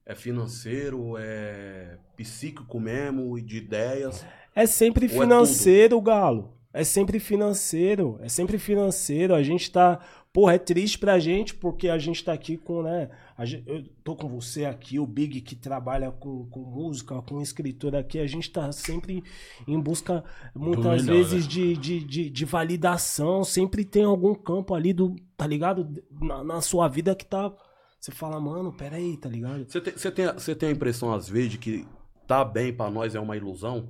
É 0.06 0.16
financeiro, 0.16 1.16
é 1.18 1.98
psíquico 2.16 2.80
mesmo, 2.80 3.38
e 3.38 3.42
de 3.42 3.58
ideias. 3.58 4.26
É 4.56 4.66
sempre 4.66 5.06
é 5.06 5.10
financeiro, 5.10 6.00
Galo. 6.02 6.55
É 6.76 6.84
sempre 6.84 7.20
financeiro. 7.20 8.18
É 8.22 8.28
sempre 8.30 8.58
financeiro. 8.58 9.34
A 9.34 9.42
gente 9.42 9.72
tá. 9.72 10.00
Porra, 10.34 10.56
é 10.56 10.58
triste 10.58 11.00
pra 11.00 11.18
gente 11.18 11.56
porque 11.56 11.88
a 11.88 11.98
gente 11.98 12.22
tá 12.24 12.34
aqui 12.34 12.58
com, 12.58 12.82
né? 12.84 13.10
a 13.38 13.46
gen- 13.46 13.64
eu 13.66 13.84
tô 14.04 14.16
com 14.18 14.28
você 14.28 14.66
aqui, 14.66 15.00
o 15.00 15.06
Big 15.08 15.40
que 15.42 15.56
trabalha 15.56 16.12
com, 16.12 16.46
com 16.48 16.60
música, 16.60 17.22
com 17.22 17.42
escritor 17.42 17.96
aqui. 17.96 18.20
A 18.20 18.28
gente 18.28 18.50
tá 18.50 18.70
sempre 18.74 19.24
em 19.66 19.80
busca, 19.80 20.24
muitas 20.54 21.06
melhor, 21.06 21.18
vezes, 21.24 21.48
de, 21.48 21.78
de, 21.78 22.04
de, 22.04 22.30
de 22.30 22.46
validação. 22.46 23.46
Sempre 23.46 23.86
tem 23.86 24.04
algum 24.04 24.36
campo 24.36 24.74
ali 24.76 24.92
do. 24.92 25.16
Tá 25.38 25.48
ligado? 25.48 25.88
Na, 26.22 26.44
na 26.44 26.62
sua 26.62 26.88
vida 26.90 27.16
que 27.16 27.26
tá. 27.26 27.54
Você 28.00 28.12
fala, 28.12 28.40
mano, 28.40 28.74
peraí, 28.74 29.16
tá 29.18 29.30
ligado? 29.30 29.66
Você 29.68 29.80
tem, 29.82 29.94
você, 29.94 30.12
tem, 30.12 30.26
você 30.34 30.54
tem 30.56 30.70
a 30.70 30.72
impressão, 30.74 31.14
às 31.14 31.28
vezes, 31.30 31.52
de 31.52 31.58
que 31.58 31.88
tá 32.28 32.44
bem 32.44 32.74
pra 32.74 32.90
nós 32.92 33.16
é 33.16 33.20
uma 33.20 33.36
ilusão? 33.38 33.88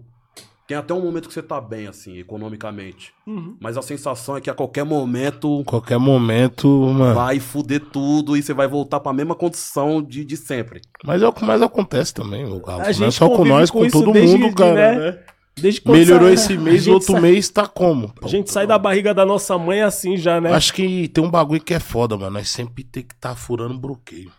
Tem 0.68 0.76
até 0.76 0.94
um 0.96 1.02
momento 1.02 1.28
que 1.28 1.34
você 1.34 1.44
tá 1.44 1.62
bem, 1.62 1.86
assim, 1.88 2.18
economicamente. 2.18 3.14
Uhum. 3.28 3.56
Mas 3.62 3.78
a 3.78 3.84
sensação 3.84 4.36
é 4.36 4.42
que 4.42 4.50
a 4.50 4.54
qualquer 4.54 4.84
momento 4.84 5.64
Qualquer 5.64 6.00
momento, 6.00 6.68
mano. 6.68 7.14
vai 7.14 7.40
fuder 7.40 7.80
tudo 7.82 8.36
e 8.36 8.42
você 8.42 8.52
vai 8.52 8.68
voltar 8.68 9.00
pra 9.00 9.14
mesma 9.14 9.36
condição 9.36 10.02
de, 10.02 10.26
de 10.26 10.36
sempre. 10.36 10.82
Mas 11.04 11.22
é 11.22 11.28
o 11.28 11.34
que 11.34 11.46
mais 11.46 11.62
acontece 11.62 12.14
também, 12.16 12.46
o 12.46 12.60
Galo. 12.60 12.82
A 12.82 12.92
Não 12.94 13.08
é 13.08 13.12
só 13.12 13.30
com 13.30 13.46
nós, 13.46 13.70
com 13.70 13.82
com 13.82 13.90
todo 13.92 14.12
desde 14.12 14.38
mundo, 14.38 14.50
de, 14.50 14.56
cara. 14.56 14.74
né? 14.74 15.12
né? 15.12 15.20
Desde 15.58 15.80
quando 15.82 15.98
Melhorou 16.00 16.28
sai- 16.30 16.34
esse 16.34 16.54
a 16.54 16.60
mês, 16.60 16.88
outro 16.88 17.12
sai- 17.14 17.22
mês 17.22 17.48
tá 17.50 17.68
como? 17.68 18.12
A 18.24 18.28
gente 18.28 18.52
sai 18.52 18.66
da 18.68 18.78
barriga 18.80 19.14
da 19.14 19.26
nossa 19.26 19.58
mãe 19.60 19.82
assim 19.84 20.18
já, 20.18 20.42
né? 20.42 20.52
Acho 20.52 20.74
que 20.74 21.08
tem 21.10 21.24
um 21.24 21.30
bagulho 21.32 21.62
que 21.62 21.74
é 21.76 21.80
foda, 21.80 22.18
mano. 22.18 22.32
Nós 22.32 22.50
sempre 22.50 22.84
tem 22.84 23.04
que 23.04 23.16
tá 23.16 23.36
furando 23.36 23.78
bloqueio. 23.80 24.32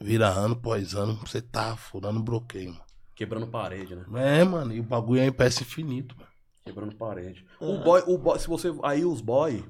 Vira 0.00 0.28
ano 0.28 0.54
após 0.54 0.94
ano, 0.94 1.18
você 1.26 1.42
tá 1.42 1.76
furando 1.76 2.22
bloqueio, 2.22 2.68
mano. 2.70 2.83
Quebrando 3.14 3.46
parede, 3.46 3.94
né? 3.94 4.04
É, 4.40 4.44
mano, 4.44 4.72
e 4.72 4.80
o 4.80 4.82
bagulho 4.82 5.20
é 5.20 5.26
em 5.26 5.32
peça 5.32 5.62
infinito, 5.62 6.14
mano. 6.18 6.30
Quebrando 6.64 6.94
parede. 6.96 7.44
O 7.60 7.78
boy, 7.78 8.02
o 8.06 8.16
boy, 8.18 8.38
se 8.38 8.48
você. 8.48 8.74
Aí 8.82 9.04
os 9.04 9.20
boy. 9.20 9.62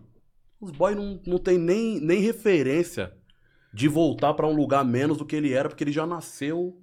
Os 0.61 0.71
boy 0.71 0.95
não, 0.95 1.21
não 1.27 1.39
tem 1.39 1.59
nem, 1.59 2.01
nem 2.01 2.21
referência 2.21 3.13
de 3.73 3.89
voltar 3.89 4.33
pra 4.35 4.47
um 4.47 4.55
lugar 4.55 4.85
menos 4.85 5.19
do 5.19 5.27
que 5.27 5.35
ele 5.37 5.53
era, 5.53 5.69
porque 5.69 5.83
ele 5.85 5.93
já 5.93 6.07
nasceu 6.07 6.79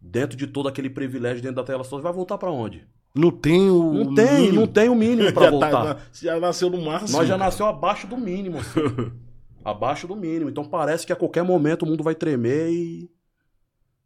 dentro 0.00 0.36
de 0.36 0.46
todo 0.46 0.68
aquele 0.68 0.90
privilégio 0.90 1.42
dentro 1.42 1.56
da 1.56 1.64
tela 1.64 1.82
só. 1.82 1.98
Vai 1.98 2.12
voltar 2.12 2.36
pra 2.38 2.50
onde? 2.50 2.86
Não 3.14 3.30
tem 3.30 3.68
o. 3.70 3.92
Não 3.92 4.14
tem, 4.14 4.40
mínimo. 4.42 4.60
não 4.60 4.66
tem 4.66 4.88
o 4.88 4.94
mínimo 4.94 5.32
pra 5.32 5.44
Já 5.44 5.50
voltar. 5.50 5.70
tá 5.70 5.84
na- 5.84 6.00
já 6.12 6.38
nasceu 6.40 6.70
no 6.70 6.80
máximo. 6.82 7.18
Nós 7.18 7.26
já 7.26 7.34
cara. 7.36 7.44
nasceu 7.50 7.66
abaixo 7.66 8.06
do 8.06 8.16
mínimo, 8.16 8.58
assim. 8.58 8.80
abaixo 9.64 10.06
do 10.06 10.14
mínimo. 10.14 10.48
Então 10.50 10.64
parece 10.64 11.06
que 11.06 11.12
a 11.12 11.16
qualquer 11.16 11.42
momento 11.42 11.82
o 11.82 11.86
mundo 11.86 12.04
vai 12.04 12.14
tremer 12.14 12.70
e. 12.70 13.10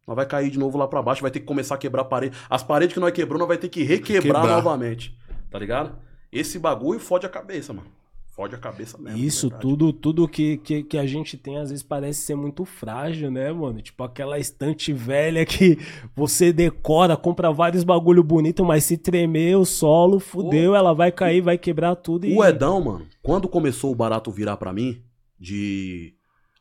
Nós 0.07 0.15
vai 0.15 0.27
cair 0.27 0.51
de 0.51 0.59
novo 0.59 0.79
lá 0.79 0.87
pra 0.87 1.03
baixo, 1.03 1.23
vai 1.23 1.31
ter 1.31 1.41
que 1.41 1.47
começar 1.47 1.75
a 1.75 1.79
quebrar 1.79 2.03
a 2.03 2.05
parede. 2.05 2.37
As 2.49 2.63
paredes 2.63 2.95
que 2.95 3.01
nós 3.01 3.13
quebrou, 3.13 3.39
nós 3.39 3.49
vai 3.49 3.59
ter 3.59 3.69
que 3.69 3.83
requebrar 3.83 4.43
Quebrar. 4.43 4.57
novamente. 4.57 5.17
Tá 5.51 5.59
ligado? 5.59 5.97
Esse 6.31 6.59
bagulho 6.59 7.01
fode 7.01 7.27
a 7.27 7.29
cabeça, 7.29 7.73
mano. 7.73 7.89
Fode 8.37 8.55
a 8.55 8.59
cabeça 8.59 8.99
mesmo. 8.99 9.19
Isso, 9.19 9.49
tudo, 9.49 9.95
tudo 9.95 10.29
que, 10.29 10.59
que, 10.59 10.83
que 10.83 10.99
a 10.99 11.07
gente 11.07 11.39
tem 11.39 11.57
às 11.57 11.71
vezes 11.71 11.83
parece 11.83 12.21
ser 12.21 12.35
muito 12.35 12.67
frágil, 12.67 13.31
né, 13.31 13.51
mano? 13.51 13.81
Tipo 13.81 14.05
aquela 14.05 14.39
estante 14.39 14.93
velha 14.93 15.47
que 15.47 15.79
você 16.15 16.53
decora, 16.53 17.17
compra 17.17 17.51
vários 17.51 17.83
bagulho 17.83 18.23
bonito, 18.23 18.63
mas 18.63 18.85
se 18.85 18.99
tremer 18.99 19.57
o 19.57 19.65
solo, 19.65 20.21
fudeu, 20.21 20.75
ela 20.77 20.93
vai 20.93 21.11
cair, 21.11 21.41
vai 21.41 21.57
quebrar 21.57 21.97
tudo 21.97 22.27
e. 22.27 22.37
O 22.37 22.45
Edão, 22.45 22.79
mano, 22.79 23.07
quando 23.23 23.49
começou 23.49 23.91
o 23.91 23.95
barato 23.95 24.31
virar 24.31 24.59
pra 24.59 24.71
mim, 24.71 25.03
de 25.41 26.13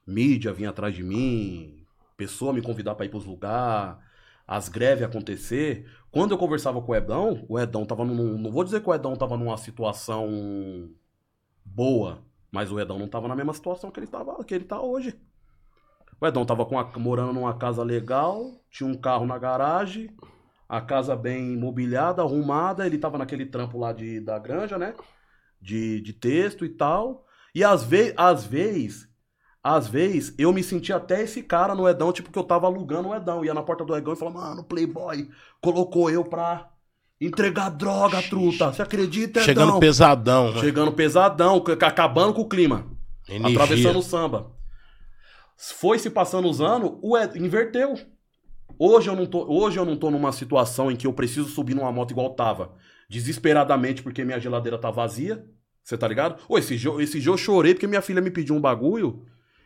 mídia 0.07 0.53
vir 0.53 0.67
atrás 0.67 0.95
de 0.95 1.03
mim, 1.03 1.74
pessoa 2.17 2.53
me 2.53 2.61
convidar 2.61 2.95
pra 2.95 3.05
ir 3.05 3.09
pros 3.09 3.25
lugares, 3.25 3.97
as 4.47 4.69
greves 4.69 5.03
acontecer, 5.03 5.89
quando 6.11 6.31
eu 6.31 6.37
conversava 6.37 6.81
com 6.81 6.91
o 6.91 6.95
Edão, 6.95 7.45
o 7.49 7.59
Edão 7.59 7.85
tava 7.85 8.05
num. 8.05 8.37
Não 8.37 8.51
vou 8.51 8.63
dizer 8.63 8.81
que 8.81 8.89
o 8.89 8.93
Edão 8.93 9.15
tava 9.15 9.35
numa 9.35 9.57
situação 9.57 10.89
boa, 11.63 12.23
mas 12.51 12.71
o 12.71 12.79
Edão 12.79 12.99
não 12.99 13.07
tava 13.07 13.27
na 13.27 13.35
mesma 13.35 13.53
situação 13.53 13.91
que 13.91 13.99
ele, 13.99 14.07
tava, 14.07 14.43
que 14.43 14.53
ele 14.53 14.65
tá 14.65 14.79
hoje. 14.81 15.19
O 16.21 16.25
Edão 16.25 16.45
tava 16.45 16.65
morando 16.97 17.33
numa 17.33 17.57
casa 17.57 17.83
legal, 17.83 18.61
tinha 18.69 18.87
um 18.87 18.95
carro 18.95 19.25
na 19.25 19.37
garagem, 19.37 20.15
a 20.69 20.79
casa 20.79 21.15
bem 21.15 21.57
mobiliada, 21.57 22.21
arrumada, 22.21 22.85
ele 22.85 22.97
tava 22.97 23.17
naquele 23.17 23.45
trampo 23.45 23.77
lá 23.77 23.91
de, 23.91 24.19
da 24.19 24.39
granja, 24.39 24.77
né? 24.77 24.95
De, 25.61 25.99
de 26.01 26.13
texto 26.13 26.63
e 26.63 26.69
tal. 26.69 27.25
E 27.53 27.63
às, 27.63 27.83
ve 27.83 28.13
às 28.15 28.45
vezes, 28.45 29.09
às 29.67 29.87
vezes, 29.87 30.31
eu 30.37 30.53
me 30.53 30.61
sentia 30.61 30.97
até 30.97 31.23
esse 31.23 31.41
cara 31.41 31.73
no 31.73 31.89
Edão, 31.89 32.13
tipo 32.13 32.31
que 32.31 32.37
eu 32.37 32.43
tava 32.43 32.67
alugando 32.67 33.09
o 33.09 33.15
Edão. 33.15 33.43
Ia 33.43 33.51
na 33.51 33.63
porta 33.63 33.83
do 33.83 33.97
Edão 33.97 34.13
e 34.13 34.15
falava, 34.15 34.37
mano, 34.37 34.63
Playboy 34.63 35.27
colocou 35.59 36.07
eu 36.07 36.23
pra 36.23 36.69
entregar 37.19 37.69
droga, 37.71 38.21
truta. 38.21 38.71
Você 38.71 38.83
acredita, 38.83 39.39
Edão? 39.39 39.43
Chegando 39.43 39.79
pesadão, 39.79 40.53
né? 40.53 40.59
Chegando 40.59 40.91
pesadão, 40.91 41.63
acabando 41.81 42.35
com 42.35 42.41
o 42.43 42.47
clima. 42.47 42.85
Energia. 43.27 43.59
Atravessando 43.59 43.97
o 43.97 44.03
samba. 44.03 44.51
Foi 45.57 45.97
se 45.97 46.11
passando 46.11 46.47
os 46.47 46.61
anos, 46.61 46.99
o 47.01 47.17
Ed 47.17 47.35
inverteu. 47.39 47.95
Hoje 48.77 49.09
eu, 49.09 49.15
não 49.15 49.25
tô, 49.25 49.51
hoje 49.51 49.79
eu 49.79 49.85
não 49.85 49.97
tô 49.97 50.11
numa 50.11 50.31
situação 50.31 50.91
em 50.91 50.95
que 50.95 51.07
eu 51.07 51.13
preciso 51.13 51.49
subir 51.49 51.73
numa 51.73 51.91
moto 51.91 52.11
igual 52.11 52.35
tava. 52.35 52.75
Desesperadamente 53.09 54.03
porque 54.03 54.23
minha 54.23 54.39
geladeira 54.39 54.77
tá 54.77 54.91
vazia. 54.91 55.43
Você 55.83 55.97
tá 55.97 56.07
ligado? 56.07 56.39
Ô, 56.47 56.55
esse 56.55 56.77
dia, 56.77 56.91
esse 56.99 57.19
dia 57.19 57.31
eu 57.31 57.37
chorei 57.37 57.73
porque 57.73 57.87
minha 57.87 58.01
filha 58.03 58.21
me 58.21 58.29
pediu 58.29 58.53
um 58.53 58.61
bagulho 58.61 59.25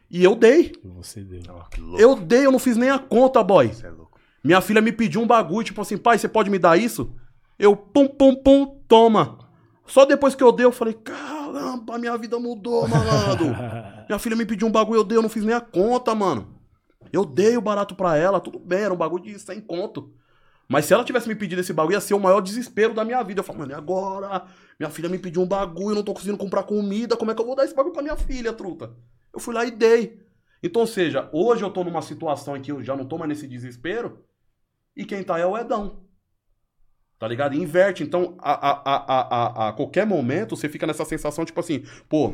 e 0.10 0.24
eu 0.24 0.36
dei. 0.36 0.74
Você 0.84 1.22
deu. 1.22 1.42
Louco. 1.78 2.02
Eu 2.02 2.16
dei, 2.16 2.46
eu 2.46 2.52
não 2.52 2.60
fiz 2.60 2.76
nem 2.76 2.90
a 2.90 2.98
conta, 2.98 3.44
boy. 3.44 3.68
Você 3.68 3.86
é 3.86 3.90
louco. 3.90 4.20
Minha 4.44 4.62
filha 4.62 4.82
me 4.82 4.92
pediu 4.92 5.22
um 5.22 5.28
bagulho, 5.28 5.66
tipo 5.66 5.82
assim, 5.82 5.98
pai, 5.98 6.18
você 6.18 6.28
pode 6.28 6.50
me 6.50 6.58
dar 6.58 6.78
isso? 6.78 7.14
Eu, 7.58 7.76
pum, 7.76 8.08
pum, 8.08 8.36
pum, 8.36 8.66
toma. 8.88 9.38
Só 9.86 10.06
depois 10.06 10.34
que 10.34 10.44
eu 10.44 10.52
dei, 10.52 10.66
eu 10.66 10.72
falei, 10.72 10.94
caramba, 10.94 11.98
minha 11.98 12.18
vida 12.18 12.40
mudou, 12.40 12.88
malandro. 12.88 13.48
minha 14.08 14.20
filha 14.20 14.36
me 14.36 14.46
pediu 14.46 14.68
um 14.68 14.72
bagulho, 14.72 15.00
eu 15.00 15.04
dei, 15.04 15.18
eu 15.18 15.22
não 15.22 15.30
fiz 15.30 15.44
nem 15.44 15.56
a 15.56 15.62
conta, 15.62 16.16
mano. 16.16 16.56
Eu 17.12 17.26
dei 17.26 17.58
o 17.58 17.62
barato 17.62 17.96
pra 17.96 18.16
ela, 18.16 18.40
tudo 18.40 18.60
bem, 18.60 18.82
era 18.82 18.94
um 18.94 18.98
bagulho 18.98 19.24
de 19.24 19.38
100 19.38 19.62
conto. 19.62 20.14
Mas 20.68 20.86
se 20.86 20.94
ela 20.94 21.04
tivesse 21.04 21.28
me 21.28 21.36
pedido 21.36 21.60
esse 21.60 21.74
bagulho, 21.74 21.96
ia 21.96 22.02
ser 22.02 22.14
o 22.14 22.20
maior 22.20 22.42
desespero 22.42 22.94
da 22.94 23.04
minha 23.04 23.22
vida. 23.24 23.40
Eu 23.40 23.44
falei, 23.44 23.62
mano, 23.62 23.72
e 23.72 23.76
agora? 23.76 24.46
Minha 24.80 24.92
filha 24.92 25.10
me 25.10 25.18
pediu 25.18 25.42
um 25.42 25.48
bagulho, 25.48 25.92
eu 25.92 25.96
não 25.96 26.04
tô 26.04 26.14
conseguindo 26.14 26.38
comprar 26.38 26.64
comida, 26.64 27.18
como 27.18 27.32
é 27.32 27.36
que 27.36 27.42
eu 27.42 27.46
vou 27.46 27.56
dar 27.56 27.66
esse 27.66 27.76
bagulho 27.76 27.94
pra 27.94 28.04
minha 28.04 28.16
filha, 28.16 28.54
truta? 28.54 28.92
Eu 29.34 29.40
fui 29.40 29.54
lá 29.54 29.66
e 29.66 29.72
dei. 29.72 30.20
Então, 30.62 30.82
ou 30.82 30.88
seja, 30.88 31.30
hoje 31.32 31.64
eu 31.64 31.72
tô 31.72 31.84
numa 31.84 32.02
situação 32.02 32.58
em 32.58 32.62
que 32.62 32.72
eu 32.72 32.84
já 32.84 32.96
não 32.96 33.06
tô 33.06 33.18
mais 33.18 33.30
nesse 33.30 33.48
desespero, 33.48 34.26
e 34.96 35.06
quem 35.06 35.24
tá 35.24 35.40
é 35.40 35.46
o 35.46 35.58
Edão. 35.58 36.02
Tá 37.18 37.28
ligado? 37.28 37.56
Inverte. 37.56 38.04
Então, 38.04 38.38
a, 38.40 38.52
a, 38.52 38.86
a, 38.86 39.70
a, 39.70 39.74
qualquer 39.74 40.06
momento, 40.06 40.56
você 40.56 40.70
fica 40.70 40.88
nessa 40.88 41.06
sensação, 41.06 41.46
tipo 41.46 41.60
assim, 41.60 41.84
pô, 42.08 42.34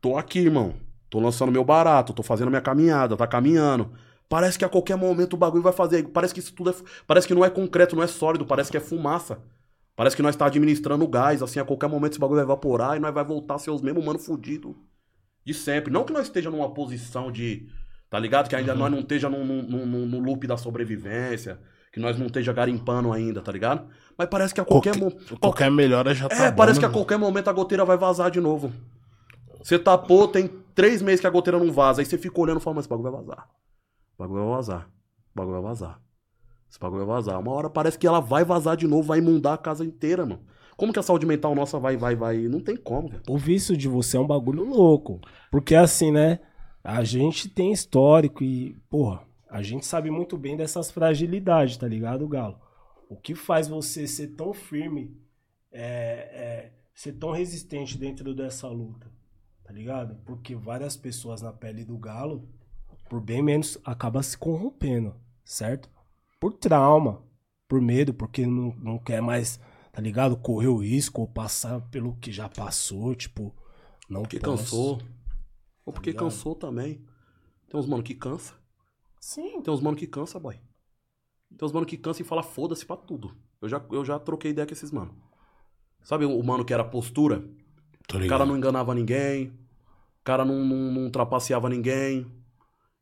tô 0.00 0.16
aqui, 0.16 0.40
irmão. 0.40 0.74
Tô 1.10 1.20
lançando 1.20 1.52
meu 1.52 1.64
barato, 1.64 2.12
tô 2.12 2.22
fazendo 2.22 2.48
minha 2.48 2.60
caminhada, 2.60 3.16
tá 3.16 3.26
caminhando. 3.26 3.92
Parece 4.28 4.58
que 4.58 4.64
a 4.64 4.68
qualquer 4.68 4.96
momento 4.96 5.34
o 5.34 5.36
bagulho 5.36 5.62
vai 5.62 5.72
fazer. 5.72 6.08
Parece 6.08 6.32
que 6.32 6.40
isso 6.40 6.54
tudo 6.54 6.70
é. 6.70 6.74
Parece 7.06 7.26
que 7.28 7.34
não 7.34 7.44
é 7.44 7.50
concreto, 7.50 7.94
não 7.94 8.02
é 8.02 8.06
sólido, 8.06 8.46
parece 8.46 8.70
que 8.70 8.76
é 8.76 8.80
fumaça. 8.80 9.38
Parece 9.94 10.16
que 10.16 10.22
nós 10.22 10.34
tá 10.34 10.46
administrando 10.46 11.06
gás, 11.06 11.42
assim, 11.42 11.60
a 11.60 11.64
qualquer 11.64 11.88
momento 11.88 12.12
esse 12.12 12.20
bagulho 12.20 12.36
vai 12.36 12.44
evaporar 12.44 12.96
e 12.96 13.00
nós 13.00 13.12
vai 13.12 13.24
voltar 13.24 13.56
a 13.56 13.58
ser 13.58 13.70
os 13.70 13.82
mesmos 13.82 14.04
mano 14.04 14.18
fudido 14.18 14.74
de 15.44 15.54
sempre. 15.54 15.92
Não 15.92 16.04
que 16.04 16.12
nós 16.12 16.24
esteja 16.24 16.50
numa 16.50 16.72
posição 16.72 17.30
de. 17.30 17.68
Tá 18.08 18.18
ligado? 18.18 18.48
Que 18.48 18.56
ainda 18.56 18.74
nós 18.74 18.90
não 18.90 19.00
esteja 19.00 19.28
no, 19.28 19.44
no, 19.44 19.86
no, 20.06 20.18
loop 20.20 20.46
da 20.46 20.56
sobrevivência. 20.56 21.58
Que 21.92 22.00
nós 22.00 22.18
não 22.18 22.26
esteja 22.26 22.52
garimpando 22.52 23.12
ainda, 23.12 23.42
tá 23.42 23.52
ligado? 23.52 23.86
Mas 24.16 24.28
parece 24.28 24.54
que 24.54 24.60
a 24.60 24.64
qualquer, 24.64 24.96
momento. 24.96 25.38
qualquer 25.38 25.70
melhora 25.70 26.14
já 26.14 26.28
tá 26.28 26.46
É, 26.46 26.50
bom, 26.50 26.56
parece 26.56 26.78
né, 26.78 26.86
que 26.86 26.90
a 26.90 26.92
qualquer 26.92 27.18
momento 27.18 27.48
a 27.48 27.52
goteira 27.52 27.84
vai 27.84 27.98
vazar 27.98 28.30
de 28.30 28.40
novo. 28.40 28.72
Você 29.62 29.78
tapou, 29.78 30.26
tem 30.26 30.48
três 30.74 31.02
meses 31.02 31.20
que 31.20 31.26
a 31.26 31.30
goteira 31.30 31.58
não 31.58 31.70
vaza. 31.70 32.00
Aí 32.00 32.06
você 32.06 32.16
fica 32.16 32.40
olhando 32.40 32.60
e 32.60 32.62
fala, 32.62 32.76
mas 32.76 32.84
esse 32.84 32.88
bagulho 32.88 33.10
vai 33.10 33.20
vazar. 33.20 33.48
O 34.16 34.22
bagulho 34.22 34.44
vai 34.44 34.56
vazar. 34.56 34.88
O 35.34 35.38
bagulho 35.38 35.54
vai 35.54 35.62
vazar. 35.62 36.00
Esse 36.70 36.78
bagulho 36.78 37.06
vai 37.06 37.16
vazar. 37.16 37.38
Uma 37.38 37.52
hora 37.52 37.70
parece 37.70 37.98
que 37.98 38.06
ela 38.06 38.20
vai 38.20 38.44
vazar 38.44 38.76
de 38.76 38.86
novo, 38.86 39.02
vai 39.02 39.18
inundar 39.18 39.52
a 39.52 39.58
casa 39.58 39.84
inteira, 39.84 40.24
mano. 40.24 40.40
Como 40.82 40.92
que 40.92 40.98
a 40.98 41.02
saúde 41.04 41.24
mental 41.24 41.54
nossa 41.54 41.78
vai, 41.78 41.96
vai, 41.96 42.16
vai? 42.16 42.38
Não 42.48 42.58
tem 42.58 42.76
como, 42.76 43.06
velho. 43.06 43.22
O 43.28 43.38
vício 43.38 43.76
de 43.76 43.86
você 43.86 44.16
é 44.16 44.20
um 44.20 44.26
bagulho 44.26 44.64
louco. 44.64 45.20
Porque 45.48 45.76
assim, 45.76 46.10
né? 46.10 46.40
A 46.82 47.04
gente 47.04 47.48
tem 47.48 47.70
histórico 47.70 48.42
e, 48.42 48.74
porra, 48.90 49.22
a 49.48 49.62
gente 49.62 49.86
sabe 49.86 50.10
muito 50.10 50.36
bem 50.36 50.56
dessas 50.56 50.90
fragilidades, 50.90 51.76
tá 51.76 51.86
ligado, 51.86 52.26
Galo? 52.26 52.60
O 53.08 53.14
que 53.14 53.32
faz 53.32 53.68
você 53.68 54.08
ser 54.08 54.34
tão 54.34 54.52
firme, 54.52 55.16
é, 55.70 55.84
é, 55.84 56.72
ser 56.92 57.12
tão 57.12 57.30
resistente 57.30 57.96
dentro 57.96 58.34
dessa 58.34 58.66
luta, 58.66 59.06
tá 59.62 59.72
ligado? 59.72 60.16
Porque 60.24 60.56
várias 60.56 60.96
pessoas 60.96 61.40
na 61.40 61.52
pele 61.52 61.84
do 61.84 61.96
Galo, 61.96 62.48
por 63.08 63.20
bem 63.20 63.40
menos, 63.40 63.78
acaba 63.84 64.20
se 64.20 64.36
corrompendo, 64.36 65.14
certo? 65.44 65.88
Por 66.40 66.54
trauma, 66.54 67.22
por 67.68 67.80
medo, 67.80 68.12
porque 68.12 68.44
não, 68.44 68.74
não 68.80 68.98
quer 68.98 69.22
mais, 69.22 69.60
tá 69.92 70.00
ligado? 70.00 70.36
Correr 70.36 70.68
o 70.68 70.78
risco 70.78 71.20
ou 71.20 71.28
passar 71.28 71.80
pelo 71.90 72.16
que 72.16 72.32
já 72.32 72.48
passou, 72.48 73.14
tipo, 73.14 73.54
não 74.08 74.22
Porque 74.22 74.40
posso. 74.40 74.64
cansou. 74.64 75.02
Ou 75.84 75.92
porque 75.92 76.10
ligado? 76.10 76.24
cansou 76.24 76.54
também. 76.54 77.04
Tem 77.68 77.78
uns 77.78 77.86
mano 77.86 78.02
que 78.02 78.14
cansa. 78.14 78.54
Sim. 79.20 79.60
Tem 79.62 79.72
uns 79.72 79.80
mano 79.80 79.96
que 79.96 80.06
cansa, 80.06 80.40
boy. 80.40 80.58
Tem 81.56 81.66
uns 81.66 81.72
mano 81.72 81.86
que 81.86 81.96
cansa 81.96 82.22
e 82.22 82.24
fala 82.24 82.42
foda-se 82.42 82.84
pra 82.86 82.96
tudo. 82.96 83.36
Eu 83.60 83.68
já, 83.68 83.84
eu 83.90 84.04
já 84.04 84.18
troquei 84.18 84.50
ideia 84.50 84.66
com 84.66 84.72
esses 84.72 84.90
mano. 84.90 85.14
Sabe 86.02 86.24
o 86.24 86.42
mano 86.42 86.64
que 86.64 86.74
era 86.74 86.82
postura? 86.82 87.48
Tô 88.08 88.18
O 88.18 88.26
cara 88.26 88.44
não 88.44 88.56
enganava 88.56 88.94
ninguém. 88.94 89.48
O 89.48 90.24
cara 90.24 90.44
não, 90.44 90.64
não, 90.64 90.92
não 90.92 91.10
trapaceava 91.10 91.68
ninguém. 91.68 92.26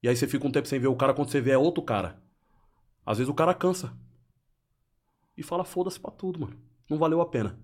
E 0.02 0.08
aí 0.08 0.16
você 0.16 0.26
fica 0.26 0.46
um 0.46 0.52
tempo 0.52 0.68
sem 0.68 0.78
ver 0.78 0.88
o 0.88 0.96
cara, 0.96 1.14
quando 1.14 1.30
você 1.30 1.40
vê 1.40 1.52
é 1.52 1.58
outro 1.58 1.82
cara. 1.82 2.20
Às 3.04 3.18
vezes 3.18 3.30
o 3.30 3.34
cara 3.34 3.54
cansa. 3.54 3.92
E 5.36 5.42
fala 5.42 5.64
foda-se 5.64 5.98
pra 5.98 6.10
tudo, 6.10 6.40
mano. 6.40 6.69
Não 6.90 6.98
valeu 6.98 7.20
a 7.20 7.26
pena. 7.26 7.58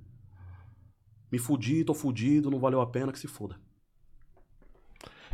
Me 1.30 1.38
fudi, 1.38 1.84
tô 1.84 1.92
fudido, 1.92 2.50
não 2.50 2.60
valeu 2.60 2.80
a 2.80 2.86
pena, 2.86 3.12
que 3.12 3.18
se 3.18 3.26
foda. 3.26 3.56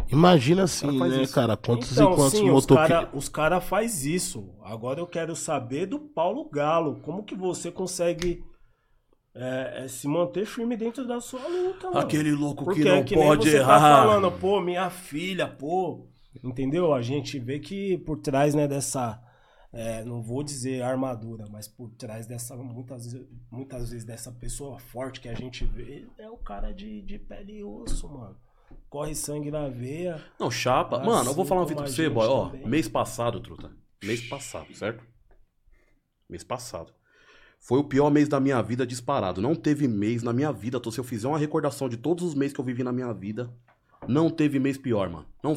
Imagina 0.08 0.64
assim, 0.64 0.98
cara 0.98 1.10
né, 1.10 1.22
isso. 1.22 1.34
cara? 1.34 1.56
Quantos 1.56 1.92
então, 1.92 2.12
e 2.12 2.16
quantos 2.16 2.38
sim, 2.38 2.44
os 2.44 2.50
motoqueiros. 2.50 2.88
cara, 2.88 3.10
os 3.16 3.28
cara 3.28 3.60
faz 3.60 4.04
isso. 4.04 4.54
Agora 4.62 5.00
eu 5.00 5.06
quero 5.06 5.36
saber 5.36 5.86
do 5.86 5.98
Paulo 5.98 6.48
Galo. 6.50 7.00
Como 7.02 7.22
que 7.22 7.34
você 7.34 7.70
consegue 7.70 8.44
é, 9.34 9.84
é, 9.84 9.88
se 9.88 10.08
manter 10.08 10.44
firme 10.44 10.76
dentro 10.76 11.06
da 11.06 11.20
sua 11.20 11.46
luta, 11.46 11.88
mano? 11.88 11.98
Aquele 11.98 12.32
louco 12.32 12.64
Porque 12.64 12.82
que 12.82 12.88
não 12.88 12.96
é 12.96 13.02
que 13.02 13.16
nem 13.16 13.24
pode 13.26 13.50
você 13.50 13.56
errar. 13.58 13.80
tá 13.80 13.80
falando, 13.80 14.32
pô, 14.32 14.60
minha 14.60 14.90
filha, 14.90 15.46
pô. 15.46 16.06
Entendeu? 16.42 16.92
A 16.92 17.02
gente 17.02 17.38
vê 17.38 17.58
que 17.58 17.98
por 17.98 18.18
trás, 18.18 18.54
né, 18.54 18.66
dessa. 18.66 19.20
É, 19.72 20.04
não 20.04 20.22
vou 20.22 20.42
dizer 20.42 20.82
armadura, 20.82 21.46
mas 21.50 21.66
por 21.66 21.90
trás 21.90 22.26
dessa, 22.26 22.56
muitas, 22.56 23.14
muitas 23.50 23.90
vezes, 23.90 24.04
dessa 24.04 24.30
pessoa 24.32 24.78
forte 24.78 25.20
que 25.20 25.28
a 25.28 25.34
gente 25.34 25.64
vê, 25.64 26.06
é 26.18 26.28
o 26.30 26.36
cara 26.36 26.72
de, 26.72 27.00
de 27.02 27.18
pele 27.18 27.58
e 27.58 27.64
osso, 27.64 28.08
mano. 28.08 28.36
Corre 28.88 29.14
sangue 29.14 29.50
na 29.50 29.68
veia. 29.68 30.22
Não, 30.38 30.50
chapa. 30.50 30.98
Assim 30.98 31.06
Mano, 31.06 31.30
eu 31.30 31.34
vou 31.34 31.44
falar 31.44 31.60
como 31.62 31.68
fita 31.70 31.82
pra 31.82 31.90
você, 31.90 32.08
boy. 32.08 32.26
Ó, 32.26 32.48
também. 32.50 32.66
mês 32.68 32.88
passado, 32.88 33.40
truta. 33.40 33.70
Mês 34.04 34.28
passado, 34.28 34.74
certo? 34.74 35.04
Mês 36.28 36.42
passado. 36.44 36.92
Foi 37.60 37.78
o 37.78 37.84
pior 37.84 38.10
mês 38.10 38.28
da 38.28 38.40
minha 38.40 38.60
vida 38.62 38.86
disparado. 38.86 39.40
Não 39.40 39.54
teve 39.54 39.86
mês 39.86 40.22
na 40.22 40.32
minha 40.32 40.52
vida. 40.52 40.80
tô- 40.80 40.90
Se 40.90 40.98
eu 40.98 41.04
fizer 41.04 41.28
uma 41.28 41.38
recordação 41.38 41.88
de 41.88 41.96
todos 41.96 42.24
os 42.24 42.34
meses 42.34 42.52
que 42.54 42.60
eu 42.60 42.64
vivi 42.64 42.82
na 42.82 42.92
minha 42.92 43.12
vida, 43.12 43.54
não 44.08 44.28
teve 44.28 44.58
mês 44.58 44.76
pior, 44.76 45.08
mano. 45.08 45.26
Não, 45.42 45.54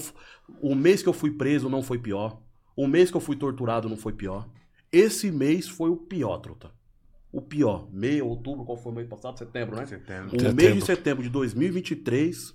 o 0.61 0.75
mês 0.75 1.01
que 1.01 1.09
eu 1.09 1.13
fui 1.13 1.31
preso 1.31 1.69
não 1.69 1.81
foi 1.81 1.97
pior. 1.97 2.39
O 2.75 2.87
mês 2.87 3.09
que 3.09 3.17
eu 3.17 3.21
fui 3.21 3.35
torturado 3.35 3.87
não 3.87 3.97
foi 3.97 4.13
pior. 4.13 4.47
Esse 4.91 5.31
mês 5.31 5.67
foi 5.67 5.89
o 5.89 5.97
pior, 5.97 6.37
truta. 6.39 6.71
O 7.31 7.41
pior. 7.41 7.87
Meio, 7.91 8.27
outubro, 8.27 8.65
qual 8.65 8.77
foi 8.77 8.91
o 8.91 8.95
mês 8.95 9.07
passado? 9.07 9.37
Setembro, 9.37 9.75
né? 9.75 9.85
Setembro. 9.85 10.27
O 10.27 10.31
Setembro. 10.31 10.55
mês 10.55 10.75
de 10.75 10.81
setembro 10.81 11.23
de 11.23 11.29
2023 11.29 12.53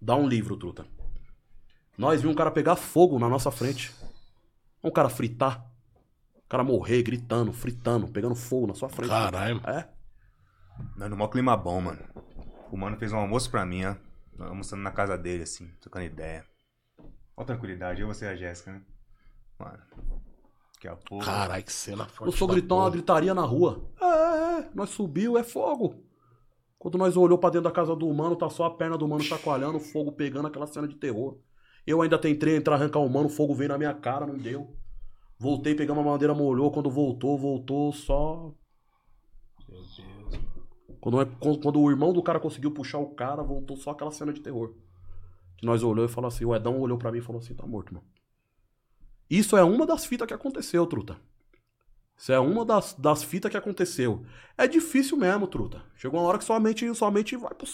dá 0.00 0.16
um 0.16 0.26
livro, 0.26 0.56
truta. 0.56 0.86
Nós 1.96 2.20
vimos 2.20 2.34
um 2.34 2.36
cara 2.36 2.50
pegar 2.50 2.76
fogo 2.76 3.18
na 3.18 3.28
nossa 3.28 3.50
frente. 3.50 3.92
Um 4.82 4.90
cara 4.90 5.08
fritar. 5.08 5.64
O 6.36 6.48
cara 6.48 6.64
morrer, 6.64 7.02
gritando, 7.02 7.52
fritando, 7.52 8.08
pegando 8.08 8.34
fogo 8.34 8.66
na 8.66 8.74
sua 8.74 8.88
frente. 8.88 9.10
Caralho. 9.10 9.60
É? 9.66 9.88
Não, 10.96 11.08
no 11.08 11.16
maior 11.16 11.28
clima 11.28 11.56
bom, 11.56 11.80
mano. 11.80 12.02
O 12.70 12.76
mano 12.76 12.96
fez 12.96 13.12
um 13.12 13.18
almoço 13.18 13.50
pra 13.50 13.64
mim, 13.64 13.84
ó. 13.84 13.94
Almoçando 14.38 14.82
na 14.82 14.90
casa 14.90 15.16
dele, 15.16 15.42
assim, 15.42 15.68
trocando 15.80 16.06
ideia. 16.06 16.44
Ó, 17.36 17.44
tranquilidade, 17.44 18.00
eu, 18.00 18.08
você 18.08 18.24
e 18.24 18.28
a 18.28 18.36
Jéssica, 18.36 18.72
né? 18.72 18.82
Mano. 19.64 19.78
Daqui 20.74 20.88
a 20.88 20.96
pouco. 20.96 21.24
Caralho, 21.24 21.64
que 21.64 21.72
cena 21.72 22.06
forte. 22.06 22.32
Eu 22.32 22.36
sou 22.36 22.48
da 22.48 22.54
gritar 22.54 22.74
uma 22.74 22.90
gritaria 22.90 23.34
na 23.34 23.42
rua. 23.44 23.88
É, 24.00 24.04
é, 24.04 24.58
é. 24.60 24.70
Nós 24.74 24.90
subiu, 24.90 25.38
é 25.38 25.44
fogo. 25.44 25.94
Quando 26.78 26.98
nós 26.98 27.16
olhou 27.16 27.38
pra 27.38 27.50
dentro 27.50 27.64
da 27.64 27.70
casa 27.70 27.94
do 27.94 28.08
humano, 28.08 28.34
tá 28.34 28.50
só 28.50 28.64
a 28.64 28.70
perna 28.70 28.98
do 28.98 29.04
humano 29.04 29.22
chacoalhando, 29.22 29.76
o 29.76 29.80
fogo 29.80 30.10
pegando 30.10 30.48
aquela 30.48 30.66
cena 30.66 30.88
de 30.88 30.96
terror. 30.96 31.38
Eu 31.86 32.02
ainda 32.02 32.18
tentei 32.18 32.56
entrar, 32.56 32.74
arrancar 32.74 32.98
o 32.98 33.06
humano, 33.06 33.26
o 33.26 33.30
fogo 33.30 33.54
veio 33.54 33.68
na 33.68 33.78
minha 33.78 33.94
cara, 33.94 34.26
não 34.26 34.36
deu. 34.36 34.76
Voltei, 35.38 35.74
pegamos 35.74 36.04
a 36.04 36.10
madeira, 36.10 36.34
molhou. 36.34 36.70
Quando 36.72 36.90
voltou, 36.90 37.38
voltou 37.38 37.92
só. 37.92 38.52
Quando, 41.00 41.20
é- 41.20 41.26
quando 41.40 41.80
o 41.80 41.90
irmão 41.90 42.12
do 42.12 42.22
cara 42.22 42.38
conseguiu 42.38 42.70
puxar 42.72 42.98
o 42.98 43.14
cara, 43.14 43.42
voltou 43.42 43.76
só 43.76 43.90
aquela 43.90 44.10
cena 44.10 44.32
de 44.32 44.40
terror. 44.40 44.74
Que 45.56 45.66
nós 45.66 45.82
olhou 45.82 46.04
e 46.04 46.08
falou 46.08 46.28
assim, 46.28 46.44
o 46.44 46.54
Edão 46.54 46.80
olhou 46.80 46.98
pra 46.98 47.10
mim 47.10 47.18
e 47.18 47.22
falou 47.22 47.40
assim, 47.40 47.54
tá 47.54 47.66
morto, 47.66 47.92
mano. 47.94 48.06
Isso 49.32 49.56
é 49.56 49.64
uma 49.64 49.86
das 49.86 50.04
fitas 50.04 50.28
que 50.28 50.34
aconteceu, 50.34 50.86
truta. 50.86 51.16
Isso 52.14 52.30
é 52.32 52.38
uma 52.38 52.66
das, 52.66 52.92
das 52.92 53.24
fitas 53.24 53.50
que 53.50 53.56
aconteceu. 53.56 54.26
É 54.58 54.68
difícil 54.68 55.16
mesmo, 55.16 55.46
truta. 55.46 55.82
Chegou 55.96 56.20
uma 56.20 56.28
hora 56.28 56.36
que 56.36 56.44
sua 56.44 56.60
mente, 56.60 56.94
sua 56.94 57.10
mente 57.10 57.34
vai 57.34 57.54
pro, 57.54 57.66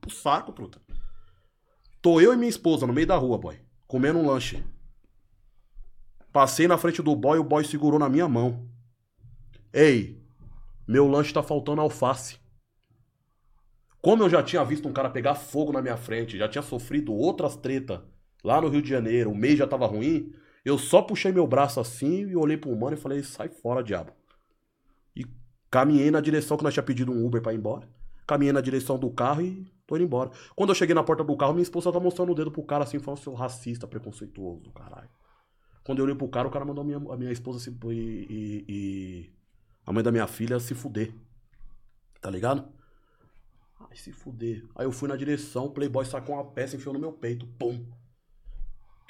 pro 0.00 0.10
saco, 0.10 0.52
truta. 0.52 0.80
Tô 2.02 2.20
eu 2.20 2.32
e 2.32 2.36
minha 2.36 2.50
esposa 2.50 2.84
no 2.84 2.92
meio 2.92 3.06
da 3.06 3.14
rua, 3.14 3.38
boy. 3.38 3.56
Comendo 3.86 4.18
um 4.18 4.26
lanche. 4.26 4.64
Passei 6.32 6.66
na 6.66 6.76
frente 6.76 7.00
do 7.00 7.14
boy 7.14 7.38
e 7.38 7.40
o 7.40 7.44
boy 7.44 7.64
segurou 7.64 8.00
na 8.00 8.08
minha 8.08 8.26
mão. 8.26 8.68
Ei, 9.72 10.20
meu 10.84 11.06
lanche 11.06 11.32
tá 11.32 11.44
faltando 11.44 11.80
alface. 11.80 12.38
Como 14.02 14.24
eu 14.24 14.28
já 14.28 14.42
tinha 14.42 14.64
visto 14.64 14.88
um 14.88 14.92
cara 14.92 15.08
pegar 15.08 15.36
fogo 15.36 15.70
na 15.70 15.80
minha 15.80 15.96
frente, 15.96 16.36
já 16.36 16.48
tinha 16.48 16.60
sofrido 16.60 17.14
outras 17.14 17.54
tretas 17.54 18.00
lá 18.42 18.60
no 18.60 18.68
Rio 18.68 18.82
de 18.82 18.88
Janeiro, 18.88 19.30
o 19.30 19.36
mês 19.36 19.56
já 19.56 19.66
tava 19.66 19.86
ruim, 19.86 20.34
eu 20.64 20.78
só 20.78 21.02
puxei 21.02 21.30
meu 21.32 21.46
braço 21.46 21.78
assim 21.80 22.26
e 22.28 22.36
olhei 22.36 22.56
pro 22.56 22.74
mano 22.74 22.96
e 22.96 23.00
falei, 23.00 23.22
sai 23.22 23.48
fora, 23.48 23.82
diabo. 23.82 24.12
E 25.14 25.24
caminhei 25.70 26.10
na 26.10 26.20
direção 26.20 26.56
que 26.56 26.64
nós 26.64 26.72
tinha 26.72 26.82
pedido 26.82 27.12
um 27.12 27.24
Uber 27.24 27.42
pra 27.42 27.52
ir 27.52 27.56
embora. 27.56 27.88
Caminhei 28.26 28.52
na 28.52 28.60
direção 28.60 28.98
do 28.98 29.10
carro 29.10 29.42
e 29.42 29.70
tô 29.86 29.96
indo 29.96 30.04
embora. 30.04 30.30
Quando 30.56 30.70
eu 30.70 30.74
cheguei 30.74 30.94
na 30.94 31.02
porta 31.04 31.22
do 31.22 31.36
carro, 31.36 31.52
minha 31.52 31.62
esposa 31.62 31.92
tá 31.92 32.00
mostrando 32.00 32.32
o 32.32 32.34
dedo 32.34 32.50
pro 32.50 32.62
cara 32.62 32.84
assim, 32.84 32.98
falando, 32.98 33.20
seu 33.20 33.34
racista, 33.34 33.86
preconceituoso 33.86 34.72
caralho. 34.72 35.10
Quando 35.84 35.98
eu 35.98 36.04
olhei 36.06 36.16
pro 36.16 36.28
cara, 36.28 36.48
o 36.48 36.50
cara 36.50 36.64
mandou 36.64 36.80
a 36.82 36.84
minha, 36.86 36.96
a 36.96 37.16
minha 37.16 37.30
esposa 37.30 37.58
se, 37.58 37.70
e, 37.70 37.92
e- 37.92 38.64
e 38.68 39.32
a 39.86 39.92
mãe 39.92 40.02
da 40.02 40.10
minha 40.10 40.26
filha 40.26 40.58
se 40.58 40.74
fuder. 40.74 41.12
Tá 42.22 42.30
ligado? 42.30 42.66
Ai, 43.78 43.94
se 43.96 44.10
fuder. 44.10 44.64
Aí 44.74 44.86
eu 44.86 44.92
fui 44.92 45.08
na 45.10 45.16
direção, 45.16 45.66
o 45.66 45.70
Playboy 45.70 46.06
sacou 46.06 46.36
uma 46.36 46.44
peça 46.52 46.74
e 46.74 46.78
enfiou 46.78 46.94
no 46.94 47.00
meu 47.00 47.12
peito. 47.12 47.46
Pum. 47.58 47.84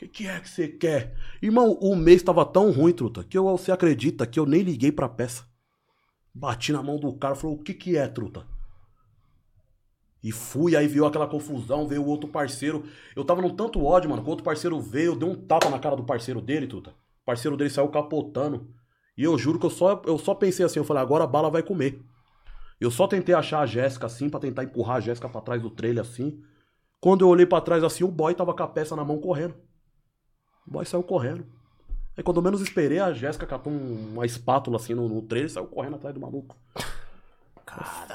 Que, 0.04 0.08
que 0.08 0.26
é 0.26 0.38
que 0.38 0.48
você 0.48 0.68
quer? 0.68 1.14
Irmão, 1.40 1.78
o 1.80 1.96
mês 1.96 2.22
tava 2.22 2.44
tão 2.44 2.70
ruim, 2.70 2.92
truta, 2.92 3.24
que 3.24 3.38
eu, 3.38 3.44
você 3.44 3.72
acredita 3.72 4.26
que 4.26 4.38
eu 4.38 4.44
nem 4.44 4.60
liguei 4.60 4.92
pra 4.92 5.08
peça. 5.08 5.44
Bati 6.34 6.72
na 6.72 6.82
mão 6.82 6.98
do 6.98 7.12
cara, 7.14 7.34
falou, 7.34 7.56
o 7.56 7.62
que 7.62 7.72
que 7.72 7.96
é, 7.96 8.06
truta? 8.06 8.44
E 10.22 10.30
fui, 10.30 10.76
aí 10.76 10.86
veio 10.86 11.06
aquela 11.06 11.26
confusão, 11.26 11.88
veio 11.88 12.02
o 12.02 12.06
outro 12.06 12.28
parceiro. 12.28 12.84
Eu 13.16 13.24
tava 13.24 13.40
num 13.40 13.54
tanto 13.54 13.82
ódio, 13.82 14.10
mano, 14.10 14.22
que 14.22 14.28
o 14.28 14.30
outro 14.30 14.44
parceiro 14.44 14.78
veio, 14.80 15.12
eu 15.12 15.16
dei 15.16 15.28
um 15.28 15.34
tapa 15.34 15.70
na 15.70 15.78
cara 15.78 15.96
do 15.96 16.04
parceiro 16.04 16.40
dele, 16.40 16.66
truta. 16.66 16.90
O 16.90 17.24
parceiro 17.24 17.56
dele 17.56 17.70
saiu 17.70 17.88
capotando. 17.88 18.68
E 19.16 19.24
eu 19.24 19.38
juro 19.38 19.58
que 19.58 19.66
eu 19.66 19.70
só, 19.70 20.02
eu 20.04 20.18
só 20.18 20.34
pensei 20.34 20.66
assim, 20.66 20.78
eu 20.78 20.84
falei, 20.84 21.02
agora 21.02 21.24
a 21.24 21.26
bala 21.26 21.50
vai 21.50 21.62
comer. 21.62 22.02
Eu 22.78 22.90
só 22.90 23.06
tentei 23.06 23.34
achar 23.34 23.60
a 23.60 23.66
Jéssica 23.66 24.06
assim, 24.06 24.28
pra 24.28 24.40
tentar 24.40 24.64
empurrar 24.64 24.96
a 24.96 25.00
Jéssica 25.00 25.28
pra 25.28 25.40
trás 25.40 25.62
do 25.62 25.70
trailer 25.70 26.02
assim. 26.02 26.42
Quando 27.00 27.22
eu 27.22 27.28
olhei 27.28 27.46
pra 27.46 27.60
trás 27.60 27.82
assim, 27.82 28.04
o 28.04 28.08
boy 28.08 28.34
tava 28.34 28.52
com 28.52 28.62
a 28.62 28.68
peça 28.68 28.94
na 28.94 29.04
mão 29.04 29.18
correndo. 29.18 29.54
O 30.66 30.70
boy 30.70 30.84
saiu 30.84 31.02
correndo. 31.02 31.44
Aí 32.16 32.22
quando 32.22 32.36
eu 32.38 32.42
menos 32.42 32.60
esperei, 32.60 33.00
a 33.00 33.12
Jéssica 33.12 33.46
catou 33.46 33.72
um- 33.72 34.12
uma 34.14 34.24
espátula 34.26 34.76
assim 34.76 34.94
no, 34.94 35.08
no 35.08 35.22
trailer 35.22 35.50
e 35.50 35.52
saiu 35.52 35.66
correndo 35.66 35.96
atrás 35.96 36.14
do 36.14 36.20
maluco. 36.20 36.56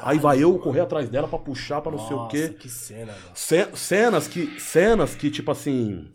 Aí 0.02 0.18
vai 0.18 0.41
eu 0.41 0.58
correr 0.58 0.80
atrás 0.80 1.10
dela 1.10 1.28
pra 1.28 1.38
puxar, 1.38 1.82
pra 1.82 1.91
não 1.91 2.00
sei 2.08 2.16
o 2.16 2.28
quê. 2.30 2.50
que 2.50 2.70
cena, 2.70 3.12
mano. 3.12 3.32
Ce- 3.36 3.70
cenas 3.76 4.28
que, 4.28 4.60
cenas 4.60 5.16
que, 5.16 5.30
tipo 5.30 5.52
assim, 5.52 6.10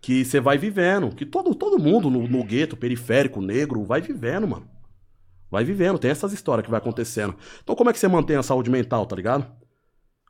que 0.00 0.24
você 0.24 0.40
vai 0.40 0.58
vivendo. 0.58 1.14
Que 1.14 1.24
todo, 1.24 1.54
todo 1.54 1.78
mundo 1.78 2.10
no, 2.10 2.26
no 2.26 2.42
gueto, 2.42 2.76
periférico, 2.76 3.40
negro, 3.40 3.84
vai 3.84 4.00
vivendo, 4.00 4.48
mano. 4.48 4.68
Vai 5.50 5.64
vivendo, 5.64 5.98
tem 5.98 6.10
essas 6.10 6.32
histórias 6.32 6.64
que 6.64 6.70
vai 6.70 6.78
acontecendo. 6.78 7.36
Então 7.62 7.76
como 7.76 7.88
é 7.88 7.92
que 7.92 7.98
você 7.98 8.08
mantém 8.08 8.36
a 8.36 8.42
saúde 8.42 8.68
mental, 8.68 9.06
tá 9.06 9.14
ligado? 9.14 9.46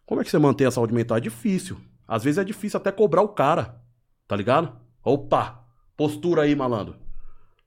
Como 0.05 0.21
é 0.21 0.25
que 0.25 0.31
você 0.31 0.39
mantém 0.39 0.67
a 0.67 0.71
saúde 0.71 0.93
mental? 0.93 1.17
É 1.17 1.21
difícil. 1.21 1.79
Às 2.07 2.23
vezes 2.23 2.39
é 2.39 2.45
difícil 2.45 2.77
até 2.79 2.93
cobrar 2.93 3.23
o 3.23 3.29
cara, 3.29 3.81
tá 4.27 4.37
ligado? 4.37 4.79
Opa, 5.05 5.65
postura 5.97 6.43
aí, 6.43 6.55
malandro. 6.55 6.97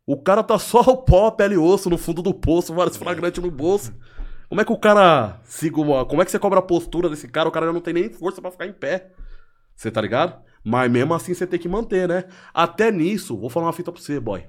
O 0.06 0.18
cara 0.18 0.44
tá 0.44 0.58
só 0.60 0.82
o 0.82 0.98
pó, 0.98 1.32
pele 1.32 1.56
e 1.56 1.58
osso 1.58 1.90
no 1.90 1.98
fundo 1.98 2.22
do 2.22 2.34
poço, 2.34 2.74
vários 2.74 2.98
flagrantes 2.98 3.42
no 3.42 3.52
bolso. 3.52 3.94
Como 4.50 4.60
é 4.60 4.66
que 4.66 4.72
o 4.72 4.78
cara. 4.78 5.40
Como 6.10 6.22
é 6.22 6.26
que 6.26 6.32
você 6.32 6.40
cobra 6.40 6.60
a 6.60 6.64
postura 6.64 7.10
desse 7.10 7.28
cara? 7.28 7.48
O 7.48 7.52
cara 7.52 7.68
já 7.68 7.74
não 7.74 7.80
tem 7.80 7.94
nem 7.94 8.10
força 8.10 8.42
pra 8.42 8.52
ficar 8.52 8.68
em 8.68 8.74
pé. 8.74 9.12
Você 9.76 9.90
tá 9.90 10.02
ligado? 10.02 10.44
Mas 10.64 10.92
mesmo 10.92 11.14
assim 11.14 11.34
você 11.34 11.48
tem 11.48 11.60
que 11.60 11.70
manter, 11.70 12.08
né? 12.08 12.26
Até 12.54 12.92
nisso, 12.92 13.38
vou 13.38 13.50
falar 13.50 13.68
uma 13.68 13.74
fita 13.74 13.92
pra 13.92 14.02
você, 14.02 14.20
boy. 14.20 14.46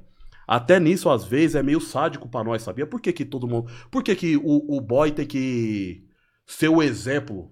Até 0.46 0.80
nisso, 0.80 1.08
às 1.08 1.24
vezes, 1.24 1.54
é 1.54 1.62
meio 1.62 1.80
sádico 1.80 2.28
pra 2.28 2.42
nós, 2.42 2.62
sabia? 2.62 2.86
Por 2.86 3.00
que, 3.00 3.12
que 3.12 3.24
todo 3.24 3.46
mundo. 3.46 3.70
Por 3.90 4.02
que, 4.02 4.16
que 4.16 4.36
o, 4.36 4.76
o 4.76 4.80
boy 4.80 5.12
tem 5.12 5.26
que 5.26 6.04
ser 6.46 6.68
o 6.68 6.82
exemplo? 6.82 7.50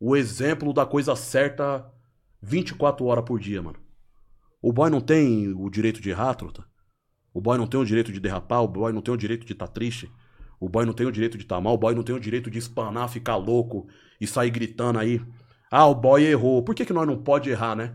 O 0.00 0.16
exemplo 0.16 0.72
da 0.72 0.86
coisa 0.86 1.14
certa 1.14 1.86
24 2.40 3.04
horas 3.04 3.24
por 3.24 3.38
dia, 3.38 3.62
mano. 3.62 3.78
O 4.62 4.72
boy 4.72 4.90
não 4.90 5.00
tem 5.00 5.52
o 5.52 5.70
direito 5.70 6.00
de 6.00 6.10
errar, 6.10 6.34
truta? 6.34 6.64
O 7.32 7.40
boy 7.40 7.56
não 7.56 7.66
tem 7.66 7.80
o 7.80 7.84
direito 7.84 8.12
de 8.12 8.20
derrapar, 8.20 8.62
o 8.62 8.68
boy 8.68 8.92
não 8.92 9.00
tem 9.00 9.14
o 9.14 9.16
direito 9.16 9.46
de 9.46 9.52
estar 9.52 9.68
triste. 9.68 10.10
O 10.58 10.68
boy 10.68 10.84
não 10.84 10.92
tem 10.92 11.06
o 11.06 11.12
direito 11.12 11.38
de 11.38 11.44
estar 11.44 11.60
mal, 11.60 11.74
o 11.74 11.78
boy 11.78 11.94
não 11.94 12.02
tem 12.02 12.14
o 12.14 12.20
direito 12.20 12.50
de 12.50 12.58
espanar, 12.58 13.08
ficar 13.08 13.36
louco 13.36 13.86
e 14.20 14.26
sair 14.26 14.50
gritando 14.50 14.98
aí. 14.98 15.22
Ah, 15.70 15.86
o 15.86 15.94
boy 15.94 16.22
errou. 16.22 16.62
Por 16.62 16.74
que, 16.74 16.84
que 16.84 16.92
nós 16.92 17.06
não 17.06 17.16
pode 17.16 17.48
errar, 17.48 17.74
né? 17.74 17.94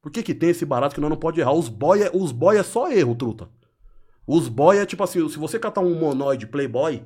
Por 0.00 0.12
que, 0.12 0.22
que 0.22 0.34
tem 0.34 0.50
esse 0.50 0.64
barato 0.64 0.94
que 0.94 1.00
nós 1.00 1.10
não 1.10 1.16
pode 1.16 1.40
errar? 1.40 1.52
Os 1.52 1.68
boy 1.68 2.02
é, 2.02 2.10
os 2.14 2.30
boy 2.30 2.56
é 2.56 2.62
só 2.62 2.90
erro, 2.90 3.14
truta. 3.16 3.48
Os 4.26 4.48
boy 4.48 4.78
é 4.78 4.86
tipo 4.86 5.02
assim, 5.02 5.28
se 5.28 5.38
você 5.38 5.58
catar 5.58 5.80
um 5.80 5.98
monoide 5.98 6.46
playboy, 6.46 7.02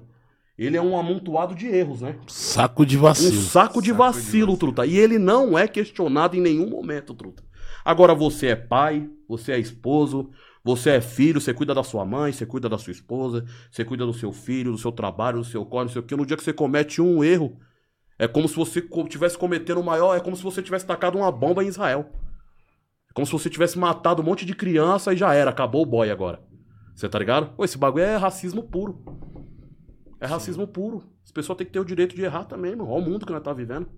ele 0.59 0.77
é 0.77 0.83
um 0.83 0.99
amontoado 0.99 1.55
de 1.55 1.67
erros, 1.67 2.01
né? 2.03 2.19
Saco 2.27 2.85
de 2.85 2.99
Um 2.99 3.03
vacilo. 3.03 3.43
saco 3.43 3.81
de 3.81 3.93
vacilo, 3.93 4.57
truta. 4.57 4.85
E 4.85 4.99
ele 4.99 5.19
não 5.19 5.57
é 5.57 5.69
questionado 5.69 6.37
em 6.37 6.41
nenhum 6.41 6.69
momento, 6.69 7.15
truta. 7.15 7.43
Agora 7.87 8.17
você 8.17 8.49
é 8.49 8.57
pai, 8.57 9.09
você 9.29 9.53
é 9.53 9.61
esposo, 9.61 10.29
você 10.65 10.91
é 10.91 11.01
filho, 11.01 11.41
você 11.41 11.55
cuida 11.55 11.73
da 11.73 11.85
sua 11.85 12.05
mãe, 12.05 12.33
você 12.33 12.45
cuida 12.45 12.69
da 12.69 12.77
sua 12.77 12.91
esposa, 12.91 13.45
você 13.71 13.85
cuida 13.85 14.05
do 14.05 14.13
seu 14.13 14.33
filho, 14.33 14.73
do 14.73 14.79
seu 14.79 14.91
trabalho, 14.91 15.39
do 15.39 15.45
seu 15.45 15.65
corpo, 15.65 15.85
não 15.85 15.93
sei 15.93 16.01
o 16.01 16.05
que. 16.05 16.17
No 16.17 16.27
dia 16.27 16.37
que 16.37 16.43
você 16.43 16.53
comete 16.53 17.01
um 17.01 17.23
erro, 17.23 17.57
é 18.19 18.27
como 18.27 18.49
se 18.49 18.57
você 18.57 18.81
estivesse 18.81 19.39
cometendo 19.39 19.79
o 19.79 19.85
maior, 19.85 20.17
é 20.17 20.21
como 20.21 20.35
se 20.37 20.43
você 20.43 20.61
tivesse 20.61 20.85
tacado 20.85 21.17
uma 21.17 21.31
bomba 21.31 21.63
em 21.63 21.69
Israel. 21.69 22.11
É 23.09 23.13
como 23.15 23.25
se 23.25 23.31
você 23.31 23.49
tivesse 23.49 23.79
matado 23.79 24.21
um 24.21 24.25
monte 24.25 24.45
de 24.45 24.57
criança 24.57 25.15
e 25.15 25.17
já 25.17 25.33
era, 25.33 25.51
acabou 25.51 25.83
o 25.83 25.87
boy 25.87 26.11
agora. 26.11 26.43
Você 26.93 27.09
tá 27.09 27.21
ligado? 27.21 27.55
Pô, 27.55 27.65
esse 27.65 27.79
bagulho 27.79 28.05
é 28.05 28.17
racismo 28.17 28.65
puro. 28.65 29.01
É 30.21 30.27
racismo 30.27 30.67
puro. 30.67 31.05
As 31.25 31.31
pessoas 31.31 31.57
têm 31.57 31.69
que 31.69 31.73
ter 31.73 31.79
o 31.79 31.85
direito 31.85 32.17
de 32.17 32.23
errar 32.23 32.47
também, 32.47 32.75
mano. 32.75 32.91
Olha 32.91 33.07
o 33.07 33.09
mundo 33.09 33.25
que 33.25 33.33
nós 33.33 33.45
tá 33.45 33.53
vivendo. 33.53 33.89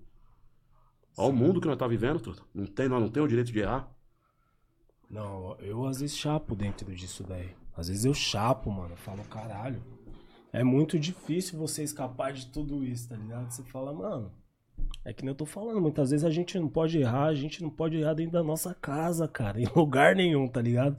Olha 1.17 1.29
o 1.29 1.33
mundo 1.33 1.59
que 1.59 1.67
nós 1.67 1.77
tá 1.77 1.87
vivendo, 1.87 2.19
truta. 2.19 2.41
Não 2.53 2.65
tem, 2.65 2.87
nós 2.87 3.01
não 3.01 3.09
tem 3.09 3.21
o 3.21 3.27
direito 3.27 3.51
de 3.51 3.59
errar. 3.59 3.89
Não, 5.09 5.55
eu 5.59 5.85
às 5.85 5.99
vezes 5.99 6.15
chapo 6.15 6.55
dentro 6.55 6.93
disso 6.93 7.23
daí. 7.23 7.49
Às 7.75 7.87
vezes 7.87 8.05
eu 8.05 8.13
chapo, 8.13 8.71
mano. 8.71 8.93
Eu 8.93 8.97
falo, 8.97 9.23
caralho. 9.23 9.81
É 10.51 10.63
muito 10.63 10.99
difícil 10.99 11.57
você 11.57 11.83
escapar 11.83 12.33
de 12.33 12.47
tudo 12.47 12.83
isso, 12.83 13.09
tá 13.09 13.15
ligado? 13.15 13.49
Você 13.49 13.63
fala, 13.63 13.93
mano. 13.93 14.31
É 15.03 15.13
que 15.13 15.23
nem 15.23 15.31
eu 15.31 15.35
tô 15.35 15.45
falando, 15.45 15.81
muitas 15.81 16.11
vezes 16.11 16.25
a 16.25 16.29
gente 16.29 16.57
não 16.59 16.67
pode 16.67 16.97
errar, 16.97 17.25
a 17.25 17.35
gente 17.35 17.61
não 17.61 17.69
pode 17.69 17.97
errar 17.97 18.13
dentro 18.13 18.33
da 18.33 18.43
nossa 18.43 18.73
casa, 18.73 19.27
cara, 19.27 19.59
em 19.61 19.67
lugar 19.75 20.15
nenhum, 20.15 20.47
tá 20.47 20.61
ligado? 20.61 20.97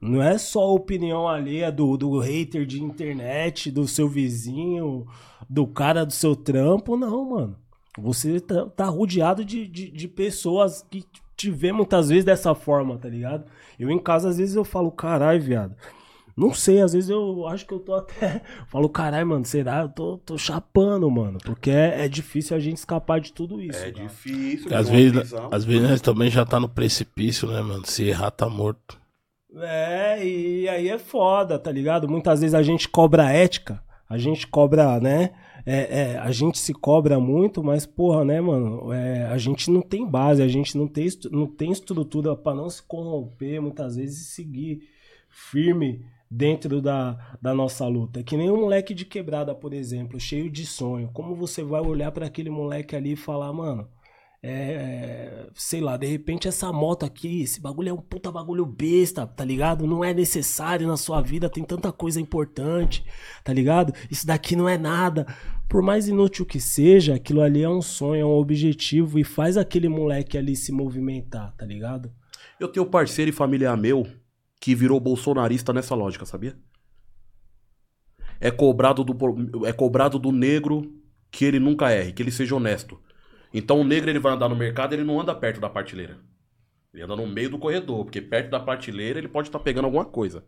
Não 0.00 0.20
é 0.20 0.36
só 0.36 0.62
a 0.62 0.72
opinião 0.72 1.28
alheia 1.28 1.70
do, 1.70 1.96
do 1.96 2.18
hater 2.18 2.66
de 2.66 2.82
internet, 2.82 3.70
do 3.70 3.86
seu 3.86 4.08
vizinho, 4.08 5.06
do 5.48 5.66
cara 5.66 6.04
do 6.04 6.12
seu 6.12 6.34
trampo, 6.34 6.96
não, 6.96 7.30
mano. 7.30 7.56
Você 7.98 8.40
tá, 8.40 8.66
tá 8.66 8.84
rodeado 8.86 9.44
de, 9.44 9.66
de, 9.66 9.90
de 9.90 10.08
pessoas 10.08 10.86
que 10.90 11.04
te 11.36 11.50
vê 11.50 11.72
muitas 11.72 12.08
vezes 12.08 12.24
dessa 12.24 12.54
forma, 12.54 12.96
tá 12.96 13.08
ligado? 13.08 13.44
Eu 13.78 13.90
em 13.90 13.98
casa, 13.98 14.28
às 14.28 14.38
vezes, 14.38 14.54
eu 14.54 14.64
falo, 14.64 14.90
caralho, 14.90 15.42
viado. 15.42 15.76
Não 16.36 16.54
sei, 16.54 16.80
às 16.80 16.94
vezes 16.94 17.10
eu 17.10 17.46
acho 17.46 17.66
que 17.66 17.74
eu 17.74 17.78
tô 17.78 17.94
até. 17.94 18.42
Falo, 18.68 18.88
caralho, 18.88 19.26
mano, 19.26 19.44
será? 19.44 19.82
Eu 19.82 19.88
tô, 19.90 20.18
tô 20.18 20.38
chapando, 20.38 21.10
mano. 21.10 21.38
Porque 21.44 21.70
é, 21.70 22.04
é 22.04 22.08
difícil 22.08 22.56
a 22.56 22.60
gente 22.60 22.78
escapar 22.78 23.20
de 23.20 23.32
tudo 23.32 23.60
isso. 23.60 23.78
É 23.78 23.92
cara. 23.92 24.06
difícil. 24.06 24.74
Às 24.74 24.88
vezes, 24.88 25.34
às 25.50 25.64
vezes 25.64 25.88
nós 25.90 26.00
também 26.00 26.30
já 26.30 26.44
tá 26.44 26.58
no 26.58 26.68
precipício, 26.68 27.48
né, 27.48 27.60
mano? 27.60 27.84
Se 27.84 28.04
errar, 28.04 28.30
tá 28.30 28.48
morto. 28.48 28.98
É, 29.54 30.24
e 30.24 30.66
aí 30.68 30.88
é 30.88 30.98
foda, 30.98 31.58
tá 31.58 31.70
ligado? 31.70 32.08
Muitas 32.08 32.40
vezes 32.40 32.54
a 32.54 32.62
gente 32.62 32.88
cobra 32.88 33.30
ética, 33.30 33.82
a 34.12 34.18
gente 34.18 34.46
cobra, 34.46 35.00
né? 35.00 35.30
É, 35.64 36.00
é, 36.00 36.18
a 36.18 36.30
gente 36.30 36.58
se 36.58 36.74
cobra 36.74 37.18
muito, 37.18 37.64
mas, 37.64 37.86
porra, 37.86 38.26
né, 38.26 38.42
mano? 38.42 38.92
É, 38.92 39.24
a 39.24 39.38
gente 39.38 39.70
não 39.70 39.80
tem 39.80 40.06
base, 40.06 40.42
a 40.42 40.48
gente 40.48 40.76
não 40.76 40.86
tem, 40.86 41.08
não 41.30 41.46
tem 41.46 41.72
estrutura 41.72 42.36
pra 42.36 42.54
não 42.54 42.68
se 42.68 42.82
corromper, 42.82 43.62
muitas 43.62 43.96
vezes, 43.96 44.20
e 44.20 44.24
seguir 44.32 44.82
firme 45.30 46.04
dentro 46.30 46.82
da, 46.82 47.38
da 47.40 47.54
nossa 47.54 47.86
luta. 47.86 48.20
É 48.20 48.22
que 48.22 48.36
nem 48.36 48.50
um 48.50 48.60
moleque 48.60 48.92
de 48.92 49.06
quebrada, 49.06 49.54
por 49.54 49.72
exemplo, 49.72 50.20
cheio 50.20 50.50
de 50.50 50.66
sonho. 50.66 51.08
Como 51.14 51.34
você 51.34 51.64
vai 51.64 51.80
olhar 51.80 52.12
pra 52.12 52.26
aquele 52.26 52.50
moleque 52.50 52.94
ali 52.94 53.12
e 53.12 53.16
falar, 53.16 53.50
mano, 53.50 53.88
é, 54.44 55.46
sei 55.54 55.80
lá, 55.80 55.96
de 55.96 56.06
repente 56.06 56.48
essa 56.48 56.72
moto 56.72 57.04
aqui, 57.04 57.42
esse 57.42 57.60
bagulho 57.60 57.90
é 57.90 57.92
um 57.92 58.00
puta 58.00 58.30
bagulho 58.32 58.66
besta, 58.66 59.24
tá 59.24 59.44
ligado? 59.44 59.86
Não 59.86 60.04
é 60.04 60.12
necessário 60.12 60.86
na 60.86 60.96
sua 60.96 61.20
vida, 61.20 61.48
tem 61.48 61.62
tanta 61.62 61.92
coisa 61.92 62.20
importante, 62.20 63.04
tá 63.44 63.52
ligado? 63.52 63.92
Isso 64.10 64.26
daqui 64.26 64.56
não 64.56 64.68
é 64.68 64.76
nada. 64.76 65.26
Por 65.68 65.80
mais 65.80 66.08
inútil 66.08 66.44
que 66.44 66.60
seja, 66.60 67.14
aquilo 67.14 67.40
ali 67.40 67.62
é 67.62 67.68
um 67.68 67.80
sonho, 67.80 68.22
é 68.22 68.24
um 68.24 68.36
objetivo 68.36 69.18
e 69.18 69.24
faz 69.24 69.56
aquele 69.56 69.88
moleque 69.88 70.36
ali 70.36 70.56
se 70.56 70.72
movimentar, 70.72 71.54
tá 71.56 71.64
ligado? 71.64 72.10
Eu 72.58 72.66
tenho 72.68 72.84
parceiro 72.86 73.30
e 73.30 73.32
familiar 73.32 73.76
meu 73.76 74.06
que 74.60 74.74
virou 74.74 74.98
bolsonarista 74.98 75.72
nessa 75.72 75.94
lógica, 75.94 76.26
sabia? 76.26 76.56
É 78.40 78.50
cobrado 78.50 79.04
do, 79.04 79.66
é 79.66 79.72
cobrado 79.72 80.18
do 80.18 80.32
negro 80.32 80.92
que 81.30 81.44
ele 81.44 81.60
nunca 81.60 81.92
erre, 81.92 82.12
que 82.12 82.22
ele 82.22 82.32
seja 82.32 82.56
honesto. 82.56 83.00
Então 83.52 83.80
o 83.80 83.84
negro 83.84 84.10
ele 84.10 84.18
vai 84.18 84.32
andar 84.32 84.48
no 84.48 84.56
mercado, 84.56 84.92
ele 84.92 85.04
não 85.04 85.20
anda 85.20 85.34
perto 85.34 85.60
da 85.60 85.68
prateleira. 85.68 86.16
Ele 86.92 87.02
anda 87.02 87.16
no 87.16 87.26
meio 87.26 87.50
do 87.50 87.58
corredor, 87.58 88.04
porque 88.04 88.20
perto 88.20 88.50
da 88.50 88.60
prateleira 88.60 89.18
ele 89.18 89.28
pode 89.28 89.48
estar 89.48 89.58
pegando 89.58 89.86
alguma 89.86 90.04
coisa. 90.04 90.44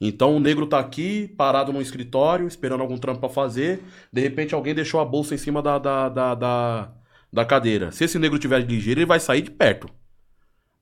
Então 0.00 0.36
o 0.36 0.40
negro 0.40 0.66
tá 0.66 0.78
aqui, 0.78 1.28
parado 1.36 1.72
no 1.72 1.80
escritório, 1.80 2.46
esperando 2.46 2.80
algum 2.80 2.98
trampo 2.98 3.20
pra 3.20 3.28
fazer. 3.28 3.82
De 4.12 4.20
repente 4.20 4.54
alguém 4.54 4.74
deixou 4.74 5.00
a 5.00 5.04
bolsa 5.04 5.34
em 5.34 5.38
cima 5.38 5.62
da, 5.62 5.78
da, 5.78 6.08
da, 6.08 6.34
da, 6.34 6.92
da 7.32 7.44
cadeira. 7.44 7.92
Se 7.92 8.04
esse 8.04 8.18
negro 8.18 8.38
tiver 8.38 8.58
ligeiro, 8.60 9.00
ele 9.00 9.06
vai 9.06 9.20
sair 9.20 9.42
de 9.42 9.50
perto. 9.50 9.88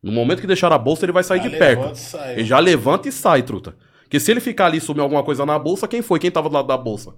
No 0.02 0.10
momento 0.10 0.40
que 0.40 0.46
deixar 0.46 0.72
a 0.72 0.78
bolsa, 0.78 1.04
ele 1.04 1.12
vai 1.12 1.22
sair 1.22 1.42
Já 1.42 1.48
de 1.48 1.56
perto. 1.58 1.94
sai. 1.94 2.32
Ele 2.34 2.44
já 2.44 2.58
levanta 2.58 3.08
e 3.08 3.12
sai, 3.12 3.42
truta. 3.42 3.76
Porque 4.02 4.18
se 4.18 4.30
ele 4.30 4.40
ficar 4.40 4.66
ali 4.66 4.78
e 4.78 4.80
sumir 4.80 5.02
alguma 5.02 5.22
coisa 5.22 5.44
na 5.46 5.58
bolsa, 5.58 5.86
quem 5.86 6.02
foi? 6.02 6.18
Quem 6.18 6.30
tava 6.30 6.48
do 6.48 6.54
lado 6.54 6.66
da 6.66 6.76
bolsa? 6.76 7.14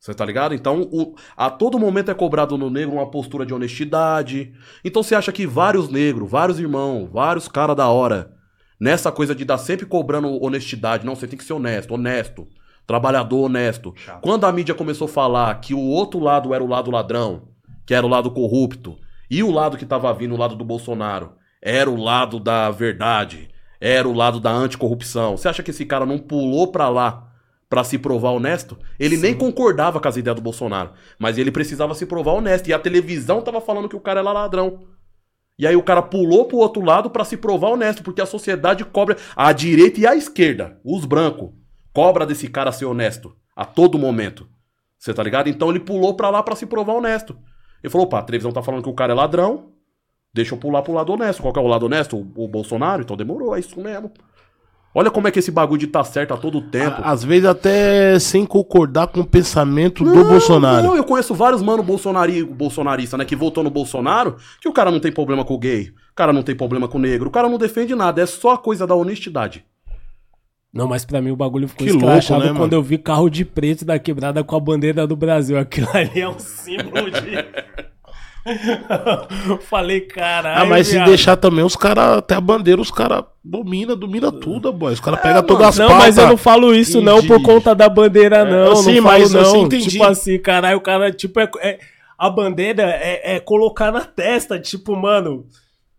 Você 0.00 0.14
tá 0.14 0.24
ligado? 0.24 0.54
Então, 0.54 0.82
o- 0.92 1.14
a 1.36 1.50
todo 1.50 1.78
momento 1.78 2.10
é 2.10 2.14
cobrado 2.14 2.56
no 2.56 2.70
negro 2.70 2.94
uma 2.94 3.10
postura 3.10 3.44
de 3.44 3.52
honestidade. 3.52 4.52
Então, 4.84 5.02
você 5.02 5.14
acha 5.14 5.32
que 5.32 5.46
vários 5.46 5.88
negros, 5.88 6.30
vários 6.30 6.60
irmãos, 6.60 7.08
vários 7.12 7.48
caras 7.48 7.76
da 7.76 7.88
hora, 7.88 8.32
nessa 8.80 9.10
coisa 9.10 9.34
de 9.34 9.44
dar 9.44 9.58
sempre 9.58 9.86
cobrando 9.86 10.42
honestidade, 10.42 11.04
não, 11.04 11.16
você 11.16 11.26
tem 11.26 11.36
que 11.38 11.44
ser 11.44 11.52
honesto, 11.52 11.94
honesto, 11.94 12.46
trabalhador 12.86 13.46
honesto. 13.46 13.92
Chato. 13.96 14.20
Quando 14.22 14.44
a 14.44 14.52
mídia 14.52 14.74
começou 14.74 15.06
a 15.06 15.10
falar 15.10 15.60
que 15.60 15.74
o 15.74 15.80
outro 15.80 16.20
lado 16.20 16.54
era 16.54 16.62
o 16.62 16.68
lado 16.68 16.90
ladrão, 16.90 17.48
que 17.84 17.92
era 17.92 18.06
o 18.06 18.08
lado 18.08 18.30
corrupto, 18.30 18.96
e 19.30 19.42
o 19.42 19.50
lado 19.50 19.76
que 19.76 19.84
tava 19.84 20.12
vindo, 20.14 20.34
o 20.34 20.38
lado 20.38 20.54
do 20.54 20.64
Bolsonaro, 20.64 21.32
era 21.60 21.90
o 21.90 21.96
lado 21.96 22.38
da 22.38 22.70
verdade, 22.70 23.48
era 23.80 24.08
o 24.08 24.12
lado 24.14 24.38
da 24.38 24.50
anticorrupção. 24.52 25.36
Você 25.36 25.48
acha 25.48 25.62
que 25.62 25.70
esse 25.70 25.84
cara 25.84 26.06
não 26.06 26.18
pulou 26.18 26.68
pra 26.68 26.88
lá 26.88 27.27
pra 27.68 27.84
se 27.84 27.98
provar 27.98 28.30
honesto? 28.30 28.78
Ele 28.98 29.16
nem 29.16 29.34
concordava 29.34 30.00
com 30.00 30.08
as 30.08 30.16
ideias 30.16 30.36
do 30.36 30.42
Bolsonaro, 30.42 30.92
mas 31.18 31.38
ele 31.38 31.50
precisava 31.50 31.94
se 31.94 32.06
provar 32.06 32.32
honesto. 32.32 32.68
E 32.68 32.72
a 32.72 32.78
televisão 32.78 33.42
tava 33.42 33.60
falando 33.60 33.88
que 33.88 33.96
o 33.96 34.00
cara 34.00 34.20
era 34.20 34.32
ladrão. 34.32 34.86
E 35.58 35.66
aí 35.66 35.74
o 35.74 35.82
cara 35.82 36.00
pulou 36.00 36.44
pro 36.44 36.58
outro 36.58 36.82
lado 36.82 37.10
pra 37.10 37.24
se 37.24 37.36
provar 37.36 37.70
honesto, 37.70 38.02
porque 38.02 38.20
a 38.20 38.26
sociedade 38.26 38.84
cobra 38.84 39.16
a 39.34 39.52
direita 39.52 40.00
e 40.00 40.06
a 40.06 40.14
esquerda, 40.14 40.80
os 40.84 41.04
brancos, 41.04 41.50
cobra 41.92 42.24
desse 42.24 42.48
cara 42.48 42.70
ser 42.70 42.84
honesto 42.84 43.34
a 43.56 43.64
todo 43.64 43.98
momento. 43.98 44.48
Você 44.96 45.12
tá 45.12 45.22
ligado? 45.22 45.48
Então 45.48 45.70
ele 45.70 45.80
pulou 45.80 46.14
pra 46.14 46.30
lá 46.30 46.42
pra 46.42 46.54
se 46.54 46.64
provar 46.64 46.94
honesto. 46.94 47.36
Ele 47.82 47.90
falou, 47.90 48.06
opa, 48.06 48.18
a 48.18 48.22
televisão 48.22 48.52
tá 48.52 48.62
falando 48.62 48.82
que 48.82 48.88
o 48.88 48.94
cara 48.94 49.12
é 49.12 49.16
ladrão, 49.16 49.72
deixa 50.32 50.54
eu 50.54 50.58
pular 50.58 50.82
pro 50.82 50.92
lado 50.92 51.12
honesto. 51.12 51.42
Qual 51.42 51.52
que 51.52 51.58
é 51.58 51.62
o 51.62 51.66
lado 51.66 51.86
honesto? 51.86 52.16
O, 52.16 52.44
o 52.44 52.48
Bolsonaro? 52.48 53.02
Então 53.02 53.16
demorou, 53.16 53.56
é 53.56 53.60
isso 53.60 53.80
mesmo. 53.80 54.12
Olha 54.94 55.10
como 55.10 55.28
é 55.28 55.30
que 55.30 55.38
esse 55.38 55.50
bagulho 55.50 55.78
de 55.78 55.86
tá 55.86 56.02
certo 56.02 56.32
a 56.34 56.36
todo 56.36 56.60
tempo. 56.62 57.00
Às 57.04 57.22
vezes 57.22 57.44
até 57.44 58.18
sem 58.18 58.46
concordar 58.46 59.06
com 59.08 59.20
o 59.20 59.24
pensamento 59.26 60.02
do 60.02 60.24
Bolsonaro. 60.24 60.86
Não, 60.86 60.96
eu 60.96 61.04
conheço 61.04 61.34
vários 61.34 61.62
mano 61.62 61.82
bolsonari, 61.82 62.42
bolsonarista, 62.42 63.16
né, 63.16 63.24
que 63.24 63.36
votou 63.36 63.62
no 63.62 63.70
Bolsonaro, 63.70 64.36
que 64.60 64.68
o 64.68 64.72
cara 64.72 64.90
não 64.90 64.98
tem 64.98 65.12
problema 65.12 65.44
com 65.44 65.54
o 65.54 65.58
gay, 65.58 65.90
o 66.10 66.14
cara 66.14 66.32
não 66.32 66.42
tem 66.42 66.56
problema 66.56 66.88
com 66.88 66.98
o 66.98 67.00
negro, 67.00 67.28
o 67.28 67.32
cara 67.32 67.48
não 67.48 67.58
defende 67.58 67.94
nada, 67.94 68.22
é 68.22 68.26
só 68.26 68.52
a 68.52 68.58
coisa 68.58 68.86
da 68.86 68.94
honestidade. 68.94 69.64
Não, 70.72 70.86
mas 70.86 71.04
pra 71.04 71.20
mim 71.20 71.30
o 71.30 71.36
bagulho 71.36 71.68
ficou 71.68 71.86
Que 71.86 71.92
louco, 71.92 72.06
escrachado 72.06 72.40
né, 72.40 72.48
quando 72.50 72.58
mano? 72.60 72.74
eu 72.74 72.82
vi 72.82 72.98
carro 72.98 73.28
de 73.30 73.44
preto 73.44 73.84
da 73.84 73.98
quebrada 73.98 74.44
com 74.44 74.54
a 74.56 74.60
bandeira 74.60 75.06
do 75.06 75.16
Brasil. 75.16 75.58
Aquilo 75.58 75.88
ali 75.94 76.20
é 76.20 76.28
um 76.28 76.38
símbolo 76.38 77.10
de. 77.10 77.18
Falei, 79.68 80.00
caralho. 80.02 80.62
Ah, 80.62 80.64
mas 80.64 80.88
se 80.88 80.98
deixar 81.04 81.36
também, 81.36 81.64
os 81.64 81.76
caras, 81.76 82.18
até 82.18 82.34
a 82.34 82.40
bandeira, 82.40 82.80
os 82.80 82.90
caras 82.90 83.24
domina, 83.44 83.94
domina 83.96 84.30
tudo, 84.32 84.72
boy. 84.72 84.92
Os 84.92 85.00
caras 85.00 85.20
pegam 85.20 85.42
todas 85.42 85.68
as 85.68 85.78
Não, 85.78 85.88
pautas. 85.88 86.06
mas 86.06 86.18
eu 86.18 86.26
não 86.28 86.36
falo 86.36 86.74
isso 86.74 86.98
e 86.98 87.00
não 87.02 87.24
por 87.24 87.42
conta 87.42 87.74
da 87.74 87.88
bandeira, 87.88 88.44
não. 88.44 88.76
sim, 88.76 88.96
não 88.96 89.02
falo 89.04 89.18
mas 89.20 89.34
eu 89.34 89.42
não. 89.42 89.50
sim 89.52 89.60
entendi. 89.62 89.90
Tipo 89.90 90.04
assim, 90.04 90.38
caralho, 90.38 90.78
o 90.78 90.80
cara, 90.80 91.12
tipo, 91.12 91.40
é, 91.40 91.50
é- 91.60 91.78
a 92.18 92.28
bandeira 92.28 92.82
é, 92.82 93.36
é 93.36 93.40
colocar 93.40 93.92
na 93.92 94.00
testa, 94.00 94.58
tipo, 94.58 94.96
mano. 94.96 95.46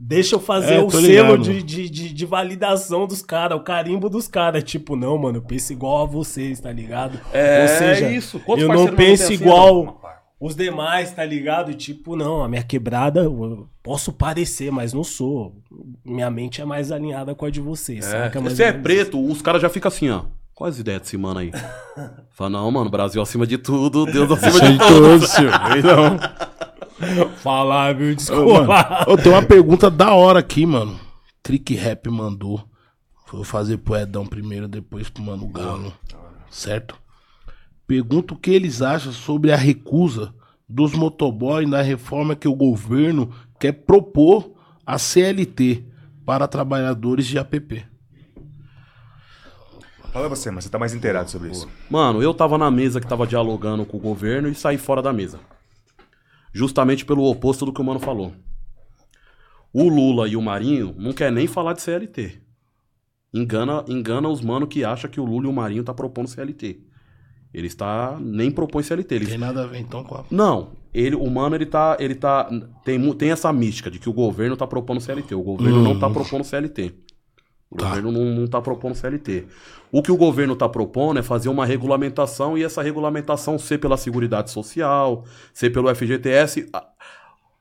Deixa 0.01 0.35
eu 0.35 0.39
fazer 0.39 0.75
É, 0.75 0.81
o 0.81 0.89
selo 0.89 1.37
de, 1.37 1.61
de, 1.61 1.89
de, 1.89 2.13
de 2.13 2.25
validação 2.25 3.05
dos 3.05 3.21
caras, 3.21 3.57
o 3.57 3.61
carimbo 3.61 4.09
dos 4.09 4.29
caras. 4.29 4.63
Tipo, 4.63 4.95
não, 4.95 5.17
mano, 5.17 5.39
eu 5.39 5.41
penso 5.41 5.73
igual 5.73 6.03
a 6.03 6.05
vocês, 6.05 6.57
tá 6.61 6.71
ligado? 6.71 7.19
É 7.33 7.63
Ou 7.63 7.67
seja, 7.67 8.09
isso. 8.09 8.39
Quantos 8.39 8.63
eu 8.63 8.69
não 8.73 8.87
penso 8.95 9.23
assim, 9.23 9.33
igual 9.33 9.99
os 10.39 10.55
demais, 10.55 11.11
tá 11.11 11.25
ligado? 11.25 11.73
Tipo, 11.73 12.15
não, 12.15 12.43
a 12.43 12.47
minha 12.47 12.63
quebrada, 12.63 13.21
eu 13.21 13.67
posso 13.83 14.13
parecer, 14.13 14.71
mas 14.71 14.93
não 14.93 15.03
sou. 15.03 15.55
Minha 16.03 16.29
mente 16.29 16.61
é 16.61 16.65
mais 16.65 16.91
alinhada 16.91 17.35
com 17.35 17.45
a 17.45 17.49
de 17.49 17.59
vocês. 17.59 18.07
É? 18.07 18.31
Mais 18.39 18.53
você 18.53 18.63
é 18.63 18.73
preto, 18.73 19.23
os 19.23 19.41
caras 19.41 19.61
já 19.61 19.69
ficam 19.69 19.89
assim, 19.89 20.09
ó. 20.09 20.23
Quais 20.55 20.75
as 20.75 20.79
ideias 20.81 21.01
desse 21.01 21.17
mano 21.17 21.39
aí? 21.39 21.51
Fala, 22.31 22.49
não, 22.49 22.71
mano, 22.71 22.89
Brasil 22.89 23.21
acima 23.21 23.47
de 23.47 23.57
tudo, 23.57 24.05
Deus 24.05 24.29
acima 24.31 24.71
de 24.71 24.77
tudo. 24.77 25.25
Não. 25.87 27.29
Falar, 27.39 27.95
viu? 27.95 28.11
Ô, 28.11 28.15
Desculpa. 28.15 28.63
mano, 28.63 29.05
ô, 29.07 29.17
tem 29.17 29.31
uma 29.31 29.43
pergunta 29.43 29.89
da 29.89 30.13
hora 30.13 30.39
aqui, 30.39 30.65
mano. 30.65 30.99
Trick 31.41 31.73
Rap 31.75 32.09
mandou. 32.09 32.63
Vou 33.31 33.43
fazer 33.43 33.77
pro 33.77 33.95
Edão 33.95 34.25
primeiro, 34.25 34.67
depois 34.67 35.09
pro 35.09 35.23
Mano 35.23 35.47
Galo. 35.47 35.93
Certo? 36.49 36.95
Pergunta 37.89 38.35
o 38.35 38.37
que 38.37 38.51
eles 38.51 38.83
acham 38.83 39.11
sobre 39.11 39.51
a 39.51 39.55
recusa 39.55 40.31
dos 40.69 40.93
motoboys 40.93 41.67
na 41.67 41.81
reforma 41.81 42.35
que 42.35 42.47
o 42.47 42.53
governo 42.53 43.33
quer 43.59 43.71
propor 43.71 44.53
à 44.85 44.99
CLT 44.99 45.83
para 46.23 46.47
trabalhadores 46.47 47.25
de 47.25 47.39
APP. 47.39 47.83
Fala 50.13 50.29
você, 50.29 50.51
mas 50.51 50.65
você 50.65 50.69
tá 50.69 50.77
mais 50.77 50.93
inteirado 50.93 51.31
sobre 51.31 51.49
isso. 51.49 51.67
Mano, 51.89 52.21
eu 52.21 52.31
tava 52.31 52.59
na 52.59 52.69
mesa 52.69 53.01
que 53.01 53.07
tava 53.07 53.25
dialogando 53.25 53.83
com 53.87 53.97
o 53.97 53.99
governo 53.99 54.47
e 54.47 54.53
saí 54.53 54.77
fora 54.77 55.01
da 55.01 55.11
mesa. 55.11 55.39
Justamente 56.53 57.03
pelo 57.03 57.23
oposto 57.23 57.65
do 57.65 57.73
que 57.73 57.81
o 57.81 57.83
mano 57.83 57.99
falou. 57.99 58.35
O 59.73 59.89
Lula 59.89 60.27
e 60.27 60.35
o 60.35 60.41
Marinho 60.43 60.93
não 60.95 61.11
quer 61.11 61.31
nem 61.31 61.47
falar 61.47 61.73
de 61.73 61.81
CLT. 61.81 62.39
Engana, 63.33 63.83
engana 63.87 64.29
os 64.29 64.41
mano 64.41 64.67
que 64.67 64.85
acha 64.85 65.07
que 65.07 65.19
o 65.19 65.25
Lula 65.25 65.47
e 65.47 65.49
o 65.49 65.53
Marinho 65.53 65.83
tá 65.83 65.91
propondo 65.91 66.27
CLT. 66.27 66.87
Ele 67.53 67.67
está 67.67 68.17
nem 68.21 68.51
propõe 68.51 68.83
CLT, 68.83 69.15
ele 69.15 69.25
Tem 69.25 69.37
nada 69.37 69.63
a 69.63 69.67
ver 69.67 69.79
então 69.79 70.03
com 70.03 70.15
a. 70.15 70.23
Não, 70.29 70.69
ele, 70.93 71.15
o 71.15 71.29
mano 71.29 71.55
ele 71.55 71.65
tá, 71.65 71.97
ele 71.99 72.13
tá 72.15 72.49
tem, 72.85 73.13
tem 73.13 73.31
essa 73.31 73.51
mística 73.51 73.89
de 73.89 73.97
que 73.99 74.09
o 74.09 74.13
governo 74.13 74.55
tá 74.55 74.67
propondo 74.67 75.01
CLT. 75.01 75.33
O 75.33 75.41
governo 75.41 75.81
não 75.81 75.97
tá 75.99 76.09
propondo 76.09 76.43
CLT. 76.43 76.93
O 77.71 77.75
Tá. 77.77 77.89
governo 77.89 78.11
não, 78.11 78.25
não 78.25 78.47
tá 78.47 78.59
propondo 78.61 78.95
CLT. 78.95 79.45
O 79.91 80.01
que 80.01 80.11
o 80.11 80.17
governo 80.17 80.55
tá 80.55 80.67
propondo 80.67 81.19
é 81.19 81.23
fazer 81.23 81.49
uma 81.49 81.65
regulamentação 81.65 82.57
e 82.57 82.63
essa 82.63 82.81
regulamentação 82.81 83.57
ser 83.59 83.77
pela 83.77 83.97
Seguridade 83.97 84.49
Social, 84.51 85.23
ser 85.53 85.69
pelo 85.71 85.93
FGTS. 85.93 86.67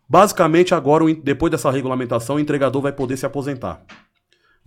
Basicamente, 0.08 0.74
agora, 0.74 1.04
depois 1.22 1.50
dessa 1.50 1.70
regulamentação, 1.70 2.36
o 2.36 2.40
entregador 2.40 2.80
vai 2.80 2.92
poder 2.92 3.16
se 3.18 3.26
aposentar. 3.26 3.82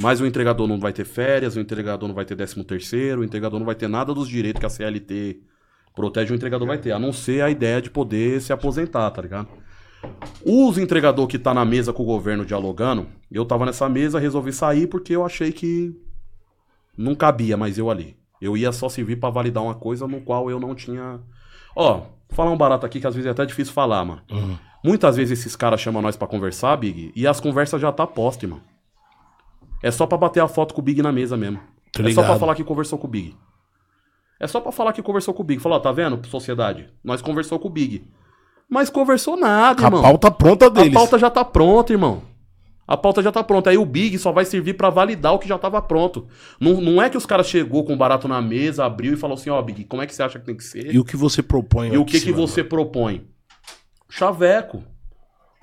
Mas 0.02 0.20
o 0.20 0.26
entregador 0.26 0.68
não 0.68 0.80
vai 0.80 0.92
ter 0.92 1.06
férias, 1.06 1.56
o 1.56 1.60
entregador 1.60 2.08
não 2.08 2.16
vai 2.16 2.26
ter 2.26 2.36
13 2.36 2.64
terceiro, 2.64 3.22
o 3.22 3.24
entregador 3.24 3.60
não 3.60 3.66
vai 3.66 3.76
ter 3.76 3.88
nada 3.88 4.14
dos 4.14 4.28
direitos 4.28 4.60
que 4.60 4.66
a 4.66 4.70
CLT 4.70 5.40
protege 5.96 6.34
o 6.34 6.36
entregador 6.36 6.68
vai 6.68 6.78
ter, 6.78 6.92
a 6.92 6.98
não 6.98 7.14
ser 7.14 7.44
a 7.44 7.50
ideia 7.50 7.82
de 7.82 7.90
poder 7.90 8.42
se 8.42 8.52
aposentar, 8.52 9.12
tá 9.12 9.22
ligado? 9.22 9.48
Os 10.44 10.80
entregador 10.80 11.28
que 11.28 11.38
tá 11.38 11.54
na 11.54 11.64
mesa 11.64 11.94
com 11.94 12.02
o 12.02 12.06
governo 12.06 12.44
dialogando, 12.44 13.08
eu 13.32 13.46
tava 13.46 13.66
nessa 13.66 13.88
mesa, 13.88 14.18
resolvi 14.20 14.52
sair 14.52 14.88
porque 14.88 15.16
eu 15.16 15.24
achei 15.24 15.52
que 15.52 15.96
não 16.98 17.14
cabia 17.14 17.56
mais 17.56 17.78
eu 17.78 17.90
ali. 17.92 18.18
Eu 18.42 18.58
ia 18.58 18.72
só 18.72 18.90
servir 18.90 19.18
pra 19.18 19.30
validar 19.30 19.64
uma 19.64 19.76
coisa 19.76 20.08
no 20.08 20.20
qual 20.22 20.50
eu 20.50 20.60
não 20.60 20.74
tinha. 20.74 21.20
Ó, 21.76 22.06
falar 22.30 22.50
um 22.50 22.58
barato 22.58 22.88
aqui 22.88 23.00
que 23.00 23.06
às 23.06 23.14
vezes 23.14 23.28
é 23.28 23.32
até 23.32 23.46
difícil 23.46 23.74
falar, 23.74 24.04
mano. 24.04 24.24
Muitas 24.84 25.18
vezes 25.18 25.40
esses 25.40 25.56
caras 25.56 25.80
chamam 25.80 26.02
nós 26.02 26.18
pra 26.18 26.28
conversar, 26.28 26.76
Big, 26.78 27.12
e 27.16 27.28
as 27.28 27.40
conversas 27.40 27.80
já 27.80 27.92
tá 27.92 28.08
posta, 28.08 28.46
irmão. 28.46 28.71
É 29.84 29.92
só 29.92 30.06
pra 30.06 30.18
bater 30.18 30.42
a 30.42 30.48
foto 30.48 30.74
com 30.74 30.82
o 30.82 30.84
Big 30.84 31.02
na 31.02 31.12
mesa 31.12 31.36
mesmo. 31.36 31.60
Tô 31.92 32.02
é 32.04 32.10
só 32.10 32.22
pra 32.22 32.24
ligado. 32.24 32.40
falar 32.40 32.56
que 32.56 32.64
conversou 32.64 32.98
com 33.00 33.08
o 33.08 33.10
Big. 33.10 33.36
É 34.40 34.48
só 34.48 34.60
pra 34.60 34.72
falar 34.72 34.94
que 34.94 35.02
conversou 35.02 35.34
com 35.34 35.44
o 35.44 35.46
Big. 35.46 35.62
Falou, 35.62 35.80
tá 35.80 35.92
vendo, 35.92 36.26
sociedade? 36.28 36.90
Nós 37.04 37.22
conversou 37.22 37.60
com 37.60 37.68
o 37.68 37.72
Big. 37.72 38.04
Mas 38.70 38.90
conversou 38.90 39.38
nada, 39.38 39.84
A 39.84 39.86
irmão. 39.86 40.02
pauta 40.02 40.32
pronta 40.32 40.70
deles. 40.70 40.96
A 40.96 41.00
pauta 41.00 41.20
já 41.20 41.30
tá 41.30 41.44
pronta, 41.44 41.92
irmão. 41.94 42.24
A 42.88 42.98
pauta 42.98 43.22
já 43.22 43.32
tá 43.32 43.44
pronta. 43.44 43.70
Aí 43.70 43.78
o 43.78 43.86
Big 43.86 44.18
só 44.18 44.32
vai 44.32 44.46
servir 44.46 44.74
pra 44.74 44.90
validar 44.90 45.34
o 45.34 45.40
que 45.40 45.48
já 45.48 45.58
tava 45.58 45.82
pronto. 45.82 46.28
Não, 46.60 46.80
não 46.82 47.02
é 47.02 47.10
que 47.10 47.18
os 47.18 47.26
caras 47.26 47.48
chegou 47.48 47.84
com 47.84 47.94
o 47.94 47.98
barato 47.98 48.28
na 48.28 48.42
mesa, 48.42 48.86
abriu 48.86 49.14
e 49.14 49.18
falou 49.18 49.36
assim, 49.36 49.50
ó, 49.50 49.62
Big, 49.62 49.86
como 49.86 50.02
é 50.02 50.08
que 50.08 50.16
você 50.16 50.24
acha 50.24 50.40
que 50.40 50.46
tem 50.46 50.56
que 50.56 50.64
ser? 50.64 50.94
E 50.94 51.00
o 51.00 51.06
que 51.06 51.16
você 51.16 51.44
propõe 51.44 51.94
E 51.94 51.98
o 51.98 52.06
que, 52.06 52.20
que 52.20 52.32
você 52.32 52.64
propõe? 52.64 53.28
Chaveco. 54.10 54.84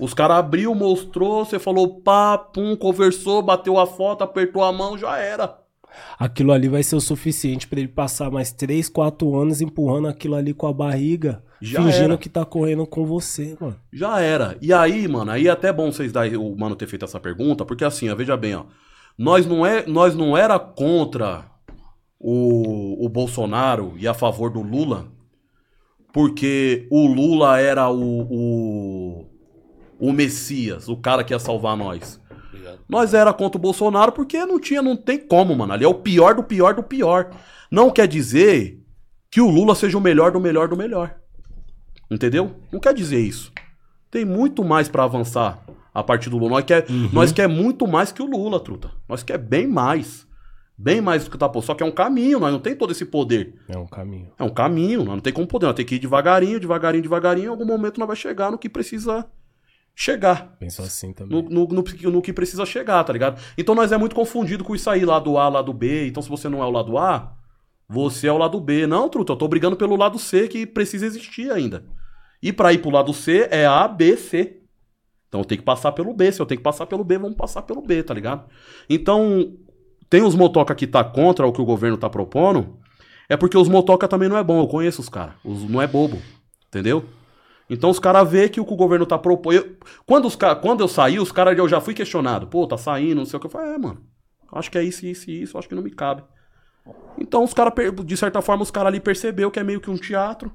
Os 0.01 0.15
caras 0.15 0.39
abriu, 0.39 0.75
mostrou, 0.75 1.45
você 1.45 1.59
falou 1.59 2.01
pá, 2.01 2.39
pum, 2.39 2.77
conversou, 2.77 3.43
bateu 3.43 3.79
a 3.79 3.87
foto, 3.87 4.23
apertou 4.23 4.63
a 4.63 4.73
mão, 4.73 4.97
já 4.97 5.17
era. 5.19 5.59
Aquilo 6.19 6.53
ali 6.53 6.69
vai 6.69 6.83
ser 6.83 6.95
o 6.95 7.01
suficiente 7.01 7.67
pra 7.67 7.81
ele 7.81 7.89
passar 7.89 8.31
mais 8.31 8.53
3, 8.53 8.89
4 8.89 9.37
anos 9.37 9.61
empurrando 9.61 10.07
aquilo 10.07 10.37
ali 10.37 10.55
com 10.55 10.67
a 10.69 10.73
barriga, 10.73 11.43
Já 11.61 11.83
fingindo 11.83 12.05
era. 12.05 12.19
que 12.19 12.29
tá 12.29 12.45
correndo 12.45 12.87
com 12.87 13.05
você, 13.05 13.57
mano. 13.61 13.77
Já 13.93 14.21
era. 14.21 14.57
E 14.61 14.73
aí, 14.73 15.09
mano, 15.09 15.33
aí 15.33 15.49
é 15.49 15.51
até 15.51 15.73
bom 15.73 15.91
vocês 15.91 16.13
darem 16.13 16.37
o 16.37 16.55
mano 16.57 16.77
ter 16.77 16.87
feito 16.87 17.05
essa 17.05 17.19
pergunta, 17.19 17.65
porque 17.65 17.85
assim, 17.85 18.09
ó, 18.09 18.15
veja 18.15 18.37
bem, 18.37 18.55
ó. 18.55 18.65
Nós 19.17 19.47
não, 19.47 19.67
é, 19.67 19.85
nós 19.87 20.15
não 20.15 20.37
era 20.37 20.59
contra 20.61 21.45
o, 22.21 23.05
o 23.05 23.09
Bolsonaro 23.09 23.95
e 23.97 24.07
a 24.07 24.15
favor 24.15 24.51
do 24.51 24.63
Lula, 24.63 25.09
porque 26.13 26.87
o 26.91 27.07
Lula 27.07 27.59
era 27.61 27.91
o, 27.91 28.21
o, 28.31 29.28
o 29.99 30.13
Messias, 30.13 30.89
o 30.89 30.97
cara 30.97 31.25
que 31.25 31.33
ia 31.33 31.39
salvar 31.39 31.77
nós. 31.77 32.21
Nós 32.89 33.13
era 33.15 33.33
contra 33.33 33.59
o 33.59 33.61
Bolsonaro 33.61 34.13
porque 34.13 34.45
não 34.47 34.59
tinha, 34.61 34.81
não 34.81 34.97
tem 34.97 35.19
como, 35.19 35.55
mano. 35.55 35.73
Ali 35.73 35.85
é 35.85 35.89
o 35.89 35.95
pior 35.95 36.35
do 36.35 36.43
pior 36.43 36.75
do 36.75 36.83
pior. 36.83 37.31
Não 37.71 37.91
quer 37.91 38.07
dizer 38.07 38.83
que 39.31 39.41
o 39.41 39.51
Lula 39.51 39.75
seja 39.75 39.99
o 39.99 40.01
melhor 40.01 40.33
do 40.33 40.41
melhor 40.41 40.69
do 40.69 40.77
melhor. 40.77 41.17
Entendeu? 42.11 42.57
Não 42.73 42.81
quer 42.81 42.95
dizer 42.95 43.21
isso. 43.21 43.53
Tem 44.11 44.25
muito 44.25 44.65
mais 44.65 44.89
pra 44.89 45.05
avançar 45.05 45.63
a 45.93 46.03
partir 46.03 46.31
do 46.31 46.39
Lula. 46.39 46.53
Nós 46.53 46.65
quer, 46.65 46.87
nós 47.13 47.33
quer 47.33 47.47
muito 47.47 47.87
mais 47.87 48.11
que 48.11 48.23
o 48.23 48.27
Lula, 48.27 48.59
truta. 48.61 48.91
Nós 49.07 49.23
quer 49.23 49.37
bem 49.37 49.67
mais. 49.67 50.27
Bem 50.81 51.01
mais 51.01 51.25
do 51.25 51.31
que 51.31 51.37
o 51.37 51.39
Tapô. 51.39 51.61
Só 51.61 51.75
que 51.75 51.83
é 51.83 51.87
um 51.87 51.91
caminho, 51.91 52.39
nós 52.39 52.53
não 52.53 52.61
tem 52.61 52.75
todo 52.75 52.93
esse 52.93 53.05
poder. 53.05 53.55
É 53.69 53.77
um 53.77 53.87
caminho. 53.87 54.31
É 54.39 54.45
um 54.45 54.49
caminho, 54.49 55.01
nós 55.01 55.15
não 55.15 55.21
tem 55.21 55.33
como 55.33 55.47
poder. 55.47 55.67
Nós 55.67 55.75
tem 55.75 55.85
que 55.85 55.97
ir 55.97 55.99
devagarinho, 55.99 56.61
devagarinho, 56.61 57.03
devagarinho. 57.03 57.47
Em 57.47 57.51
algum 57.51 57.67
momento 57.67 57.99
nós 57.99 58.07
vai 58.07 58.17
chegar 58.17 58.51
no 58.51 58.57
que 58.57 58.69
precisa 58.69 59.27
chegar. 60.01 60.55
Penso 60.61 60.81
assim 60.81 61.13
também. 61.13 61.43
No, 61.43 61.49
no, 61.49 61.67
no- 61.67 62.11
no 62.13 62.23
que 62.23 62.33
precisa 62.33 62.65
chegar, 62.65 63.03
tá 63.03 63.13
ligado? 63.13 63.43
Então 63.59 63.75
nós 63.75 63.91
é 63.91 63.97
muito 63.99 64.15
confundido 64.15 64.63
com 64.63 64.73
isso 64.77 64.89
aí, 64.89 65.05
lado 65.05 65.37
A, 65.37 65.49
lado 65.49 65.73
B. 65.73 66.07
Então 66.07 66.23
se 66.23 66.29
você 66.29 66.49
não 66.49 66.63
é 66.63 66.65
o 66.67 66.71
lado 66.71 66.97
A, 66.97 67.33
você 67.89 68.29
é 68.29 68.33
o 68.33 68.39
lado 68.39 68.61
B. 68.61 68.87
Não, 68.87 69.09
truta, 69.09 69.33
eu 69.33 69.37
tô 69.37 69.49
brigando 69.49 69.77
pelo 69.77 69.97
lado 69.97 70.17
C 70.17 70.47
que 70.47 70.65
precisa 70.65 71.05
existir 71.05 71.51
ainda. 71.51 71.85
E 72.41 72.53
pra 72.53 72.73
ir 72.73 72.79
pro 72.79 72.91
lado 72.91 73.13
C 73.13 73.49
é 73.51 73.67
A, 73.67 73.89
B, 73.89 74.17
C. 74.17 74.61
Então 75.27 75.41
eu 75.41 75.45
tenho 75.45 75.59
que 75.59 75.65
passar 75.65 75.91
pelo 75.91 76.15
B. 76.15 76.31
Se 76.31 76.41
eu 76.41 76.47
tenho 76.47 76.61
que 76.61 76.65
passar 76.65 76.87
pelo 76.87 77.03
B, 77.03 77.19
vamos 77.19 77.37
passar 77.37 77.63
pelo 77.63 77.83
B, 77.83 78.01
tá 78.05 78.15
ligado? 78.15 78.45
Então, 78.89 79.53
tem 80.09 80.23
os 80.23 80.37
motoca 80.37 80.77
que 80.77 80.87
tá 80.87 81.03
contra 81.03 81.45
o 81.45 81.53
que 81.53 81.61
o 81.61 81.65
governo 81.65 81.99
tá 81.99 82.09
propondo, 82.09 82.79
é 83.29 83.37
porque 83.37 83.59
os 83.59 83.69
motoca 83.69 84.07
também 84.07 84.29
não 84.29 84.39
é 84.39 84.45
bom. 84.45 84.61
Eu 84.61 84.69
conheço 84.69 85.01
os 85.03 85.09
caras. 85.09 85.35
Não 85.45 85.83
é 85.83 85.89
bobo. 85.89 86.23
Entendeu? 86.69 87.05
Então 87.71 87.91
os 87.91 87.99
caras 87.99 88.29
vê 88.29 88.49
que 88.49 88.61
o 88.61 88.65
que 88.65 88.73
o 88.73 88.77
governo 88.77 89.05
tá 89.05 89.19
propondo. 89.19 89.77
Quando, 90.07 90.27
os 90.27 90.37
quando 90.37 90.81
eu 90.81 90.89
saí, 90.89 91.19
os 91.19 91.31
caras 91.31 91.57
eu 91.57 91.69
já 91.69 91.81
fui 91.81 91.93
questionado. 91.93 92.47
Pô, 92.47 92.67
tá 92.67 92.79
saindo, 92.79 93.17
não 93.17 93.27
sei 93.27 93.37
o 93.37 93.41
que. 93.41 93.47
Eu 93.47 93.51
falei, 93.51 93.75
é, 93.75 93.79
mano. 93.79 94.03
Acho 94.51 94.71
que 94.71 94.79
é 94.79 94.83
isso, 94.83 95.05
isso 95.05 95.31
e 95.31 95.43
isso, 95.43 95.59
acho 95.59 95.69
que 95.69 95.75
não 95.75 95.83
me 95.83 95.91
cabe. 95.91 96.23
Então 97.19 97.45
os 97.45 97.53
caras, 97.53 97.75
de 98.05 98.17
certa 98.17 98.41
forma, 98.41 98.63
os 98.63 98.71
caras 98.71 98.89
ali 98.89 99.01
percebeu 99.01 99.51
que 99.51 99.59
é 99.59 99.65
meio 99.65 99.81
que 99.81 99.91
um 99.91 99.97
teatro. 99.97 100.51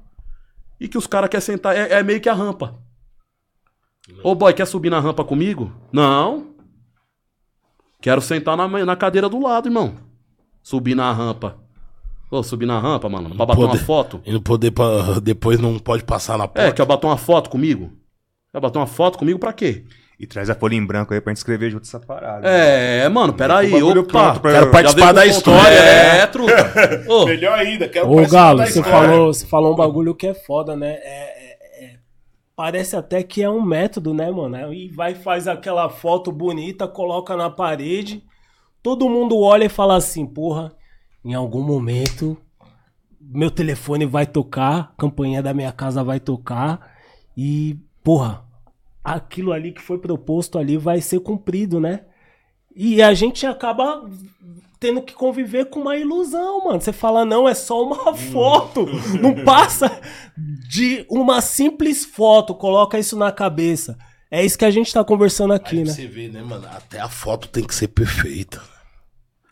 E 0.80 0.88
que 0.88 0.98
os 0.98 1.06
caras 1.06 1.30
querem 1.30 1.44
sentar. 1.44 1.76
É, 1.76 1.92
é 1.92 2.02
meio 2.02 2.20
que 2.20 2.28
a 2.28 2.34
rampa. 2.34 2.82
Ô 4.22 4.34
boy, 4.34 4.52
quer 4.52 4.66
subir 4.66 4.90
na 4.90 5.00
rampa 5.00 5.24
comigo? 5.24 5.72
Não. 5.92 6.54
Quero 8.00 8.20
sentar 8.20 8.56
na, 8.56 8.66
na 8.84 8.96
cadeira 8.96 9.28
do 9.28 9.40
lado, 9.40 9.68
irmão. 9.68 9.96
Subir 10.62 10.94
na 10.94 11.10
rampa. 11.12 11.63
Ô, 12.38 12.42
subir 12.42 12.66
na 12.66 12.78
rampa, 12.80 13.08
mano. 13.08 13.28
Pra 13.34 13.46
bater 13.46 13.60
Poder. 13.60 13.76
uma 13.78 13.84
foto. 13.84 14.20
E 14.24 14.32
não 14.32 14.40
poder 14.40 14.70
pra, 14.70 15.18
depois 15.22 15.60
não 15.60 15.78
pode 15.78 16.02
passar 16.04 16.36
na 16.38 16.48
porta. 16.48 16.68
É, 16.68 16.72
quer 16.72 16.84
bater 16.84 17.06
uma 17.06 17.16
foto 17.16 17.48
comigo? 17.50 17.92
Quer 18.52 18.60
bater 18.60 18.78
uma 18.78 18.86
foto 18.86 19.18
comigo 19.18 19.38
pra 19.38 19.52
quê? 19.52 19.84
E 20.18 20.26
traz 20.26 20.48
a 20.48 20.54
folha 20.54 20.74
em 20.76 20.84
branco 20.86 21.12
aí 21.12 21.20
pra 21.20 21.30
gente 21.32 21.38
escrever 21.38 21.70
junto 21.70 21.82
essa 21.84 21.98
parada. 21.98 22.48
É, 22.48 23.08
mano, 23.08 23.32
peraí. 23.32 23.72
Opa. 23.82 24.38
pra- 24.38 24.52
Quero 24.52 24.70
participar 24.70 25.12
da 25.12 25.26
história. 25.26 25.74
É. 25.76 26.18
É, 26.18 26.26
truta. 26.26 26.54
Ô, 27.08 27.24
Melhor 27.26 27.58
ainda, 27.58 27.88
quero 27.88 28.06
Ô, 28.08 28.14
participar 28.16 28.38
Galo, 28.40 28.58
da 28.58 28.66
você 28.66 28.78
história. 28.80 29.08
falou, 29.08 29.32
você 29.34 29.46
falou 29.46 29.72
um 29.72 29.76
bagulho 29.76 30.14
que 30.14 30.26
é 30.28 30.34
foda, 30.34 30.76
né? 30.76 30.90
É- 30.90 31.00
é- 31.02 31.84
é- 31.84 31.96
parece 32.56 32.94
até 32.96 33.22
que 33.24 33.42
é 33.42 33.50
um 33.50 33.60
método, 33.60 34.14
né, 34.14 34.30
mano? 34.30 34.72
E 34.72 34.88
vai 34.88 35.14
faz 35.16 35.48
aquela 35.48 35.88
foto 35.88 36.30
bonita, 36.30 36.86
coloca 36.86 37.36
na 37.36 37.50
parede, 37.50 38.22
todo 38.82 39.08
mundo 39.08 39.38
olha 39.40 39.64
e 39.64 39.68
fala 39.68 39.96
assim, 39.96 40.24
porra, 40.24 40.72
em 41.24 41.34
algum 41.34 41.62
momento 41.62 42.36
meu 43.20 43.50
telefone 43.50 44.04
vai 44.04 44.26
tocar, 44.26 44.92
a 44.92 44.96
campainha 44.96 45.42
da 45.42 45.54
minha 45.54 45.72
casa 45.72 46.04
vai 46.04 46.20
tocar 46.20 46.92
e, 47.36 47.78
porra, 48.02 48.44
aquilo 49.02 49.52
ali 49.52 49.72
que 49.72 49.80
foi 49.80 49.98
proposto 49.98 50.58
ali 50.58 50.76
vai 50.76 51.00
ser 51.00 51.20
cumprido, 51.20 51.80
né? 51.80 52.02
E 52.76 53.02
a 53.02 53.14
gente 53.14 53.46
acaba 53.46 54.08
tendo 54.80 55.00
que 55.00 55.14
conviver 55.14 55.66
com 55.66 55.80
uma 55.80 55.96
ilusão, 55.96 56.64
mano. 56.64 56.80
Você 56.80 56.92
fala, 56.92 57.24
não, 57.24 57.48
é 57.48 57.54
só 57.54 57.82
uma 57.84 58.14
foto. 58.14 58.86
Não 59.20 59.44
passa 59.44 60.00
de 60.68 61.06
uma 61.08 61.40
simples 61.40 62.04
foto. 62.04 62.54
Coloca 62.54 62.98
isso 62.98 63.16
na 63.16 63.30
cabeça. 63.30 63.96
É 64.30 64.44
isso 64.44 64.58
que 64.58 64.64
a 64.64 64.70
gente 64.70 64.92
tá 64.92 65.04
conversando 65.04 65.54
aqui, 65.54 65.78
Aí 65.78 65.84
né? 65.84 65.92
Você 65.92 66.06
vê, 66.08 66.28
né, 66.28 66.42
mano? 66.42 66.66
Até 66.66 66.98
a 67.00 67.08
foto 67.08 67.48
tem 67.48 67.64
que 67.64 67.74
ser 67.74 67.88
perfeita. 67.88 68.60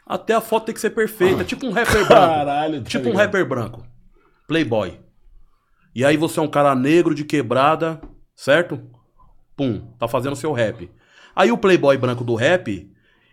Até 0.07 0.35
a 0.35 0.41
foto 0.41 0.67
tem 0.67 0.75
que 0.75 0.81
ser 0.81 0.91
perfeita. 0.91 1.45
Tipo 1.45 1.67
um 1.67 1.73
rapper 1.73 2.07
branco. 2.07 2.35
Caralho, 2.35 2.83
tá 2.83 2.91
Tipo 2.91 3.05
um 3.05 3.13
ligado? 3.13 3.25
rapper 3.25 3.49
branco. 3.49 3.87
Playboy. 4.47 4.99
E 5.95 6.05
aí 6.05 6.17
você 6.17 6.41
é 6.41 6.43
um 6.43 6.49
cara 6.49 6.75
negro 6.75 7.15
de 7.15 7.25
quebrada, 7.25 8.01
certo? 8.35 8.81
Pum, 9.57 9.81
tá 9.99 10.09
fazendo 10.09 10.37
seu 10.37 10.53
rap. 10.53 10.91
Aí 11.35 11.53
o 11.53 11.59
playboy 11.59 11.97
branco 11.97 12.25
do 12.25 12.35
rap, 12.35 12.91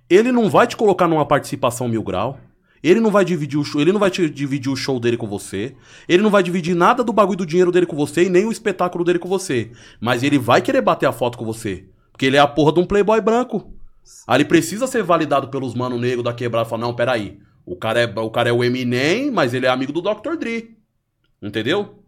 ele 0.09 0.31
não 0.31 0.49
vai 0.49 0.67
te 0.67 0.75
colocar 0.77 1.07
numa 1.07 1.25
participação 1.25 1.87
mil 1.87 2.03
grau. 2.03 2.39
Ele 2.81 3.01
não 3.01 3.11
vai 3.11 3.25
dividir 3.25 3.59
o 3.59 3.63
show, 3.63 3.81
ele 3.81 3.91
não 3.91 3.99
vai 3.99 4.09
te 4.09 4.29
dividir 4.29 4.71
o 4.71 4.75
show 4.75 4.99
dele 5.01 5.17
com 5.17 5.27
você. 5.27 5.75
Ele 6.07 6.23
não 6.23 6.29
vai 6.29 6.41
dividir 6.41 6.75
nada 6.75 7.03
do 7.03 7.11
bagulho 7.11 7.39
do 7.39 7.45
dinheiro 7.45 7.71
dele 7.73 7.85
com 7.85 7.95
você 7.95 8.23
e 8.23 8.29
nem 8.29 8.45
o 8.45 8.51
espetáculo 8.51 9.03
dele 9.03 9.19
com 9.19 9.27
você. 9.27 9.71
Mas 9.99 10.23
ele 10.23 10.37
vai 10.39 10.61
querer 10.61 10.81
bater 10.81 11.05
a 11.05 11.11
foto 11.11 11.37
com 11.37 11.43
você, 11.43 11.89
porque 12.11 12.25
ele 12.25 12.37
é 12.37 12.39
a 12.39 12.47
porra 12.47 12.71
de 12.71 12.79
um 12.79 12.85
playboy 12.85 13.19
branco. 13.19 13.73
Aí 14.27 14.37
ele 14.37 14.45
precisa 14.45 14.87
ser 14.87 15.03
validado 15.03 15.47
pelos 15.49 15.73
mano 15.73 15.97
negro 15.97 16.23
da 16.23 16.33
quebrada, 16.33 16.67
falar, 16.67 16.81
não, 16.81 16.93
peraí, 16.93 17.39
o 17.65 17.75
cara, 17.75 18.01
é, 18.01 18.05
o 18.19 18.29
cara 18.29 18.49
é 18.49 18.51
o 18.51 18.63
Eminem, 18.63 19.31
mas 19.31 19.53
ele 19.53 19.65
é 19.65 19.69
amigo 19.69 19.91
do 19.91 20.01
Dr. 20.01 20.35
Dre. 20.39 20.77
Entendeu? 21.41 22.03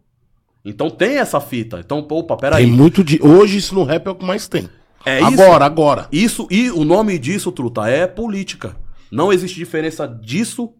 Então 0.64 0.90
tem 0.90 1.18
essa 1.18 1.40
fita. 1.40 1.80
Então, 1.80 2.06
opa, 2.10 2.36
peraí. 2.36 2.64
Tem 2.64 2.72
muito 2.72 3.02
de. 3.02 3.20
Hoje 3.22 3.58
isso 3.58 3.74
no 3.74 3.84
rap 3.84 4.06
é 4.06 4.10
o 4.10 4.14
que 4.14 4.24
mais 4.24 4.46
tem. 4.46 4.68
É 5.04 5.20
isso? 5.20 5.40
agora, 5.40 5.64
agora. 5.64 6.08
Isso, 6.12 6.46
e 6.50 6.70
o 6.70 6.84
nome 6.84 7.18
disso, 7.18 7.50
truta, 7.50 7.88
é 7.88 8.06
política. 8.06 8.76
Não 9.10 9.32
existe 9.32 9.56
diferença 9.56 10.06
disso 10.06 10.72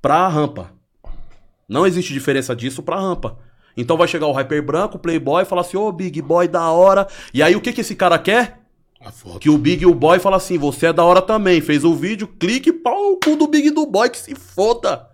pra 0.00 0.26
rampa. 0.28 0.72
Não 1.68 1.86
existe 1.86 2.12
diferença 2.12 2.56
disso 2.56 2.82
pra 2.82 2.98
rampa. 2.98 3.38
Então 3.76 3.96
vai 3.96 4.08
chegar 4.08 4.26
o 4.26 4.32
rapper 4.32 4.64
branco, 4.64 4.96
o 4.96 5.00
playboy, 5.00 5.42
e 5.42 5.46
falar 5.46 5.60
assim, 5.60 5.76
ô 5.76 5.92
Big 5.92 6.20
Boy, 6.20 6.48
da 6.48 6.70
hora. 6.70 7.06
E 7.32 7.42
aí 7.42 7.54
o 7.54 7.60
que 7.60 7.72
que 7.72 7.80
esse 7.80 7.94
cara 7.94 8.18
quer? 8.18 8.59
A 9.04 9.10
foto. 9.10 9.38
Que 9.38 9.48
o 9.48 9.56
Big 9.56 9.82
e 9.82 9.86
o 9.86 9.94
Boy 9.94 10.18
fala 10.18 10.36
assim, 10.36 10.58
você 10.58 10.86
é 10.86 10.92
da 10.92 11.04
hora 11.04 11.22
também. 11.22 11.60
Fez 11.60 11.84
o 11.84 11.94
vídeo, 11.94 12.28
clique, 12.38 12.72
pau, 12.72 13.12
o 13.12 13.16
cu 13.16 13.34
do 13.36 13.46
Big 13.46 13.68
e 13.68 13.70
do 13.70 13.86
Boy, 13.86 14.10
que 14.10 14.18
se 14.18 14.34
foda. 14.34 15.08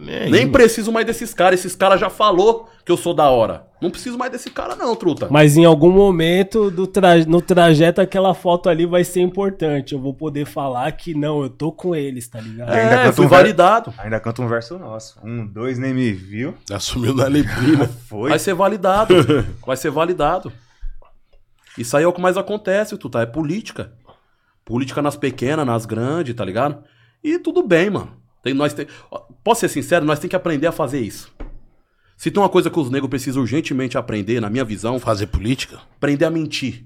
Nem 0.00 0.14
aí, 0.18 0.30
Nem 0.30 0.52
preciso 0.52 0.92
mais 0.92 1.06
desses 1.06 1.32
caras. 1.32 1.58
Esses 1.60 1.74
caras 1.74 1.98
já 1.98 2.10
falou 2.10 2.68
que 2.84 2.92
eu 2.92 2.96
sou 2.96 3.14
da 3.14 3.30
hora. 3.30 3.66
Não 3.80 3.90
preciso 3.90 4.18
mais 4.18 4.30
desse 4.30 4.50
cara 4.50 4.76
não, 4.76 4.94
truta. 4.94 5.28
Mas 5.30 5.56
em 5.56 5.64
algum 5.64 5.90
momento 5.90 6.70
do 6.70 6.86
tra- 6.86 7.24
no 7.24 7.40
trajeto 7.40 7.98
aquela 8.00 8.34
foto 8.34 8.68
ali 8.68 8.84
vai 8.84 9.02
ser 9.02 9.20
importante. 9.22 9.94
Eu 9.94 10.00
vou 10.00 10.12
poder 10.12 10.44
falar 10.44 10.92
que 10.92 11.14
não, 11.14 11.42
eu 11.42 11.48
tô 11.48 11.72
com 11.72 11.94
eles, 11.96 12.28
tá 12.28 12.38
ligado? 12.38 12.68
ainda 12.68 12.94
É, 12.94 12.96
canta 13.04 13.12
fui 13.14 13.24
um 13.24 13.28
ver- 13.28 13.36
validado. 13.36 13.94
Ainda 13.96 14.20
canta 14.20 14.42
um 14.42 14.48
verso 14.48 14.78
nosso. 14.78 15.18
Um, 15.24 15.46
dois, 15.46 15.78
nem 15.78 15.94
me 15.94 16.12
viu. 16.12 16.54
Assumiu 16.70 17.14
na 17.14 17.30
neblina. 17.30 17.88
Foi. 18.08 18.28
Vai 18.28 18.38
ser 18.38 18.52
validado. 18.54 19.14
Vai 19.66 19.76
ser 19.76 19.90
validado. 19.90 20.52
Isso 21.78 21.96
aí 21.96 22.04
é 22.04 22.06
o 22.06 22.12
que 22.12 22.20
mais 22.20 22.36
acontece, 22.36 22.96
Tuta. 22.98 23.20
É 23.22 23.26
política. 23.26 23.92
Política 24.64 25.00
nas 25.00 25.16
pequenas, 25.16 25.64
nas 25.66 25.86
grandes, 25.86 26.34
tá 26.34 26.44
ligado? 26.44 26.82
E 27.22 27.38
tudo 27.38 27.62
bem, 27.62 27.88
mano. 27.90 28.12
Tem, 28.42 28.52
nós 28.52 28.72
tem... 28.74 28.86
Posso 29.42 29.60
ser 29.60 29.68
sincero? 29.68 30.04
Nós 30.04 30.18
temos 30.18 30.30
que 30.30 30.36
aprender 30.36 30.66
a 30.66 30.72
fazer 30.72 31.00
isso. 31.00 31.32
Se 32.16 32.30
tem 32.30 32.42
uma 32.42 32.48
coisa 32.48 32.68
que 32.68 32.78
os 32.78 32.90
negros 32.90 33.08
precisam 33.08 33.42
urgentemente 33.42 33.96
aprender, 33.96 34.40
na 34.40 34.50
minha 34.50 34.64
visão, 34.64 34.98
Fazer 34.98 35.28
política? 35.28 35.78
aprender 35.96 36.24
a 36.24 36.30
mentir. 36.30 36.84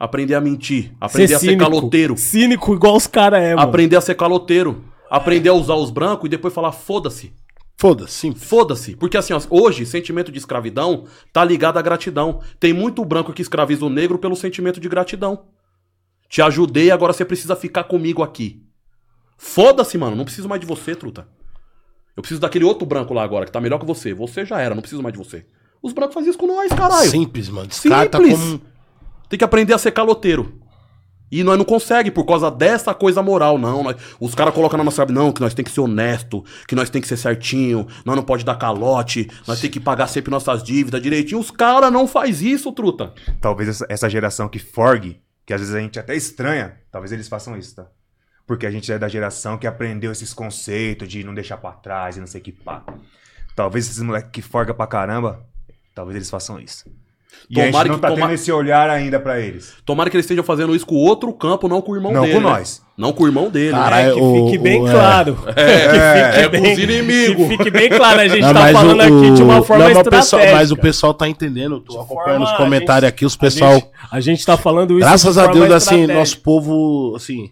Aprender 0.00 0.34
a 0.34 0.40
mentir. 0.40 0.92
Aprender 1.00 1.34
a 1.34 1.38
ser 1.38 1.46
cínico. 1.46 1.70
caloteiro. 1.70 2.16
Cínico 2.16 2.74
igual 2.74 2.96
os 2.96 3.06
caras 3.06 3.40
é, 3.40 3.54
mano. 3.54 3.68
Aprender 3.68 3.96
a 3.96 4.00
ser 4.00 4.14
caloteiro. 4.14 4.82
Aprender 5.10 5.50
a 5.50 5.54
usar 5.54 5.74
os 5.74 5.90
brancos 5.90 6.26
e 6.26 6.30
depois 6.30 6.54
falar 6.54 6.72
foda-se. 6.72 7.32
Foda-se. 7.76 8.32
Foda-se. 8.34 8.96
Porque 8.96 9.16
assim, 9.16 9.32
ó, 9.32 9.40
hoje, 9.50 9.84
sentimento 9.84 10.30
de 10.30 10.38
escravidão 10.38 11.06
tá 11.32 11.44
ligado 11.44 11.78
à 11.78 11.82
gratidão. 11.82 12.40
Tem 12.60 12.72
muito 12.72 13.04
branco 13.04 13.32
que 13.32 13.42
escraviza 13.42 13.84
o 13.84 13.90
negro 13.90 14.18
pelo 14.18 14.36
sentimento 14.36 14.78
de 14.78 14.88
gratidão. 14.88 15.46
Te 16.28 16.40
ajudei, 16.40 16.90
agora 16.90 17.12
você 17.12 17.24
precisa 17.24 17.56
ficar 17.56 17.84
comigo 17.84 18.22
aqui. 18.22 18.62
Foda-se, 19.36 19.98
mano. 19.98 20.16
Não 20.16 20.24
preciso 20.24 20.48
mais 20.48 20.60
de 20.60 20.66
você, 20.66 20.94
truta. 20.94 21.26
Eu 22.16 22.22
preciso 22.22 22.40
daquele 22.40 22.64
outro 22.64 22.86
branco 22.86 23.12
lá 23.12 23.22
agora, 23.22 23.44
que 23.44 23.52
tá 23.52 23.60
melhor 23.60 23.78
que 23.78 23.86
você. 23.86 24.14
Você 24.14 24.44
já 24.44 24.60
era, 24.60 24.74
não 24.74 24.82
preciso 24.82 25.02
mais 25.02 25.12
de 25.12 25.18
você. 25.18 25.44
Os 25.82 25.92
brancos 25.92 26.14
fazem 26.14 26.30
isso 26.30 26.38
com 26.38 26.46
nós, 26.46 26.72
caralho. 26.72 27.10
Simples, 27.10 27.48
mano. 27.48 27.66
Descarta 27.66 28.18
Simples. 28.18 28.38
como. 28.38 28.60
Tem 29.28 29.38
que 29.38 29.44
aprender 29.44 29.74
a 29.74 29.78
ser 29.78 29.90
caloteiro. 29.90 30.61
E 31.32 31.42
nós 31.42 31.56
não 31.56 31.64
consegue 31.64 32.10
por 32.10 32.24
causa 32.26 32.50
dessa 32.50 32.92
coisa 32.92 33.22
moral, 33.22 33.56
não. 33.56 33.82
Nós- 33.82 33.96
os 34.20 34.34
caras 34.34 34.52
colocam 34.54 34.76
na 34.76 34.84
nossa 34.84 35.06
não, 35.06 35.32
que 35.32 35.40
nós 35.40 35.54
tem 35.54 35.64
que 35.64 35.70
ser 35.70 35.80
honesto, 35.80 36.44
que 36.68 36.74
nós 36.74 36.90
tem 36.90 37.00
que 37.00 37.08
ser 37.08 37.16
certinho, 37.16 37.86
nós 38.04 38.14
não 38.14 38.22
pode 38.22 38.44
dar 38.44 38.56
calote, 38.56 39.28
nós 39.48 39.58
tem 39.58 39.70
que 39.70 39.80
pagar 39.80 40.06
sempre 40.08 40.30
nossas 40.30 40.62
dívidas 40.62 41.00
direitinho. 41.00 41.40
Os 41.40 41.50
caras 41.50 41.90
não 41.90 42.06
faz 42.06 42.42
isso, 42.42 42.70
truta. 42.70 43.14
Talvez 43.40 43.82
essa, 43.88 44.10
geração 44.10 44.46
que 44.46 44.58
forgue, 44.58 45.22
que 45.46 45.54
às 45.54 45.60
vezes 45.60 45.74
a 45.74 45.80
gente 45.80 45.98
até 45.98 46.14
estranha, 46.14 46.76
talvez 46.90 47.10
eles 47.12 47.28
façam 47.28 47.56
isso, 47.56 47.74
tá? 47.76 47.86
Porque 48.46 48.66
a 48.66 48.70
gente 48.70 48.92
é 48.92 48.98
da 48.98 49.08
geração 49.08 49.56
que 49.56 49.66
aprendeu 49.66 50.12
esses 50.12 50.34
conceitos 50.34 51.08
de 51.08 51.24
não 51.24 51.32
deixar 51.32 51.56
pra 51.56 51.72
trás 51.72 52.16
e 52.16 52.20
não 52.20 52.26
sei 52.26 52.42
que 52.42 52.52
pá. 52.52 52.84
Talvez 53.56 53.86
esses 53.86 54.02
moleques 54.02 54.30
que 54.32 54.42
forga 54.42 54.74
pra 54.74 54.86
caramba, 54.86 55.46
talvez 55.94 56.16
eles 56.16 56.28
façam 56.28 56.60
isso. 56.60 56.84
E 57.50 57.60
a 57.60 57.64
gente 57.64 57.72
Tomara 57.72 57.88
não 57.88 57.94
que- 57.96 58.00
tá 58.00 58.08
toma- 58.08 58.20
tendo 58.22 58.32
esse 58.34 58.50
olhar 58.52 58.88
ainda 58.90 59.20
pra 59.20 59.38
eles. 59.40 59.74
Tomara 59.84 60.08
que 60.08 60.16
eles 60.16 60.24
estejam 60.24 60.42
fazendo 60.44 60.74
isso 60.74 60.86
com 60.86 60.94
outro 60.96 61.32
campo, 61.32 61.68
não 61.68 61.82
com 61.82 61.92
o 61.92 61.96
irmão 61.96 62.12
Não 62.12 62.22
dele. 62.22 62.34
com 62.34 62.40
né? 62.40 62.50
nós. 62.50 62.82
Não 62.96 63.12
com 63.12 63.24
o 63.24 63.26
irmão 63.26 63.50
dele. 63.50 63.72
Cara, 63.72 63.96
né? 63.96 64.08
É, 64.10 64.12
que 64.14 64.20
o- 64.20 64.44
fique 64.46 64.58
bem 64.58 64.80
o- 64.82 64.88
é. 64.88 64.90
claro. 64.90 65.38
É, 65.56 66.48
que 66.48 66.58
com 66.58 66.72
os 66.72 66.78
inimigos. 66.78 67.36
Que 67.48 67.56
fique 67.56 67.70
bem 67.70 67.88
claro, 67.90 68.20
a 68.20 68.28
gente 68.28 68.40
Não, 68.42 68.54
tá 68.54 68.60
mas 68.60 68.72
falando 68.72 68.98
o- 69.00 69.02
aqui 69.02 69.30
de 69.32 69.42
uma 69.42 69.62
forma 69.62 69.84
não, 69.84 69.90
mas 69.90 69.96
o 69.96 70.00
estratégica. 70.00 70.10
pessoal, 70.38 70.42
mas 70.56 70.70
o 70.72 70.76
pessoal 70.76 71.14
tá 71.14 71.28
entendendo. 71.28 71.80
Tô 71.80 72.00
acompanhando 72.00 72.40
forma- 72.40 72.44
os 72.44 72.56
comentários 72.56 73.04
a 73.04 73.06
gente- 73.08 73.14
aqui, 73.14 73.26
os 73.26 73.36
pessoal. 73.36 73.70
A 73.72 73.74
gente, 73.74 73.88
a 74.12 74.20
gente 74.20 74.46
tá 74.46 74.56
falando 74.56 74.92
isso 74.92 75.00
Graças 75.00 75.34
de 75.34 75.40
a 75.40 75.46
Deus, 75.46 75.70
assim, 75.72 76.06
nosso 76.06 76.38
povo, 76.40 77.14
assim, 77.16 77.50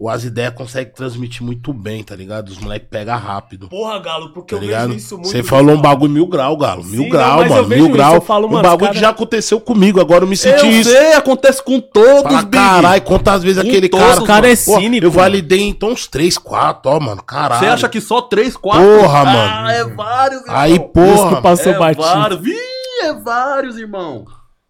o 0.00 0.08
As 0.08 0.22
Ideias 0.24 0.54
consegue 0.54 0.94
transmitir 0.94 1.42
muito 1.42 1.72
bem, 1.72 2.04
tá 2.04 2.14
ligado? 2.14 2.48
Os 2.50 2.58
moleques 2.58 2.88
pegam 2.90 3.16
rápido. 3.18 3.68
Porra, 3.68 3.98
Galo, 3.98 4.32
porque 4.32 4.54
Tá 4.54 4.60
eu 4.60 4.64
ligado? 4.64 4.86
vejo 4.88 4.98
isso 4.98 5.14
muito. 5.16 5.28
Você 5.30 5.42
falou 5.42 5.74
um 5.74 5.80
bagulho 5.80 6.12
mil 6.12 6.26
grau, 6.26 6.56
Galo. 6.56 6.84
Mil 6.84 7.02
Sim, 7.04 7.08
grau, 7.08 7.30
não, 7.30 7.36
mas 7.38 7.50
eu 7.50 7.56
mano. 7.56 7.68
vejo 7.68 7.80
Mil 7.82 7.90
isso, 7.90 7.96
grau. 7.96 8.14
eu 8.14 8.20
falo, 8.20 8.46
um 8.46 8.50
bagulho 8.50 8.68
os 8.74 8.78
que 8.78 8.84
cara- 8.86 8.98
já 9.00 9.08
aconteceu 9.08 9.60
comigo, 9.60 10.00
agora 10.00 10.24
eu 10.24 10.28
me 10.28 10.36
senti 10.36 10.64
Eu 10.66 10.70
isso. 10.72 10.90
sei, 10.90 11.12
acontece 11.14 11.62
com 11.62 11.80
todos, 11.80 12.22
Fala, 12.32 12.44
caralho, 12.46 13.02
quantas 13.02 13.42
vezes 13.42 13.62
Com 13.62 13.68
aquele 13.68 13.88
todos, 13.88 14.06
cara. 14.06 14.22
O 14.22 14.26
cara 14.26 14.50
é 14.50 14.54
cínico. 14.56 15.04
Eu 15.06 15.10
validei 15.10 15.62
então 15.62 15.90
uns 15.90 16.06
3, 16.06 16.38
4, 16.38 16.90
ó, 16.90 17.00
mano. 17.00 17.22
Caralho. 17.22 17.60
Você 17.60 17.66
acha 17.66 17.88
que 17.88 18.00
só 18.00 18.20
3, 18.22 18.56
4? 18.56 18.80
Porra, 18.84 19.18
Ah, 19.20 19.24
mano. 19.24 19.68
é 19.70 19.84
vários, 19.94 20.40
irmão. 20.42 20.56
Aí, 20.56 20.78
porra. 20.78 21.36
que 21.36 21.42
passou 21.42 21.72
é 21.72 21.78
batido. 21.78 22.02
vários. 22.02 22.46
Ih, 22.46 23.04
é 23.04 23.12
vários, 23.14 23.76
irmão. 23.78 24.24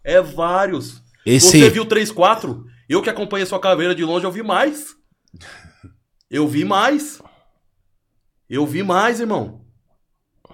É 0.05 0.23
vários. 0.23 1.03
Esse. 1.27 1.61
Você 1.61 1.69
viu 1.71 1.85
3, 1.85 2.11
4? 2.11 2.65
Eu 2.89 3.03
que 3.03 3.11
acompanhei 3.11 3.45
sua 3.45 3.59
caveira 3.61 3.95
de 3.95 4.03
longe, 4.03 4.25
eu 4.25 4.33
vi 4.33 4.43
mais. 4.43 4.97
Eu 6.31 6.47
vi 6.47 6.65
mais. 6.65 7.21
Eu 8.49 8.67
vi 8.67 8.83
mais, 8.83 9.21
irmão. 9.21 9.61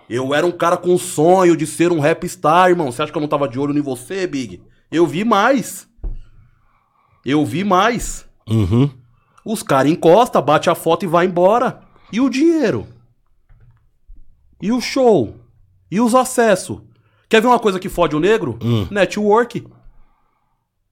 Eu 0.08 0.34
era 0.34 0.46
um 0.46 0.52
cara 0.52 0.76
com 0.76 0.98
sonho 0.98 1.56
de 1.56 1.66
ser 1.66 1.90
um 1.90 2.00
rap 2.00 2.28
star, 2.28 2.70
irmão. 2.70 2.90
Você 2.90 3.02
acha 3.02 3.12
que 3.12 3.16
eu 3.16 3.22
não 3.22 3.28
tava 3.28 3.48
de 3.48 3.58
olho 3.58 3.76
em 3.76 3.80
você, 3.80 4.26
Big? 4.26 4.62
Eu 4.90 5.06
vi 5.06 5.24
mais. 5.24 5.88
Eu 7.24 7.44
vi 7.44 7.64
mais. 7.64 8.26
Uhum. 8.48 8.90
Os 9.44 9.62
caras 9.62 9.90
encostam, 9.90 10.42
bate 10.42 10.68
a 10.68 10.74
foto 10.74 11.04
e 11.04 11.08
vai 11.08 11.26
embora. 11.26 11.80
E 12.12 12.20
o 12.20 12.28
dinheiro? 12.28 12.86
E 14.60 14.70
o 14.70 14.80
show? 14.80 15.34
E 15.90 16.00
os 16.00 16.14
acessos? 16.14 16.80
Quer 17.28 17.40
ver 17.40 17.48
uma 17.48 17.58
coisa 17.58 17.80
que 17.80 17.88
fode 17.88 18.14
o 18.14 18.20
negro? 18.20 18.58
Hum. 18.62 18.86
Network. 18.90 19.66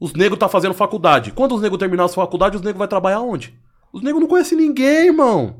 Os 0.00 0.12
negros 0.14 0.38
tá 0.38 0.48
fazendo 0.48 0.74
faculdade. 0.74 1.32
Quando 1.32 1.54
os 1.54 1.62
negros 1.62 1.78
terminar 1.78 2.04
a 2.04 2.08
sua 2.08 2.24
faculdade, 2.24 2.56
os 2.56 2.62
negros 2.62 2.78
vai 2.78 2.88
trabalhar 2.88 3.20
onde? 3.20 3.56
Os 3.92 4.02
negros 4.02 4.20
não 4.20 4.28
conhecem 4.28 4.56
ninguém, 4.56 5.06
irmão. 5.06 5.56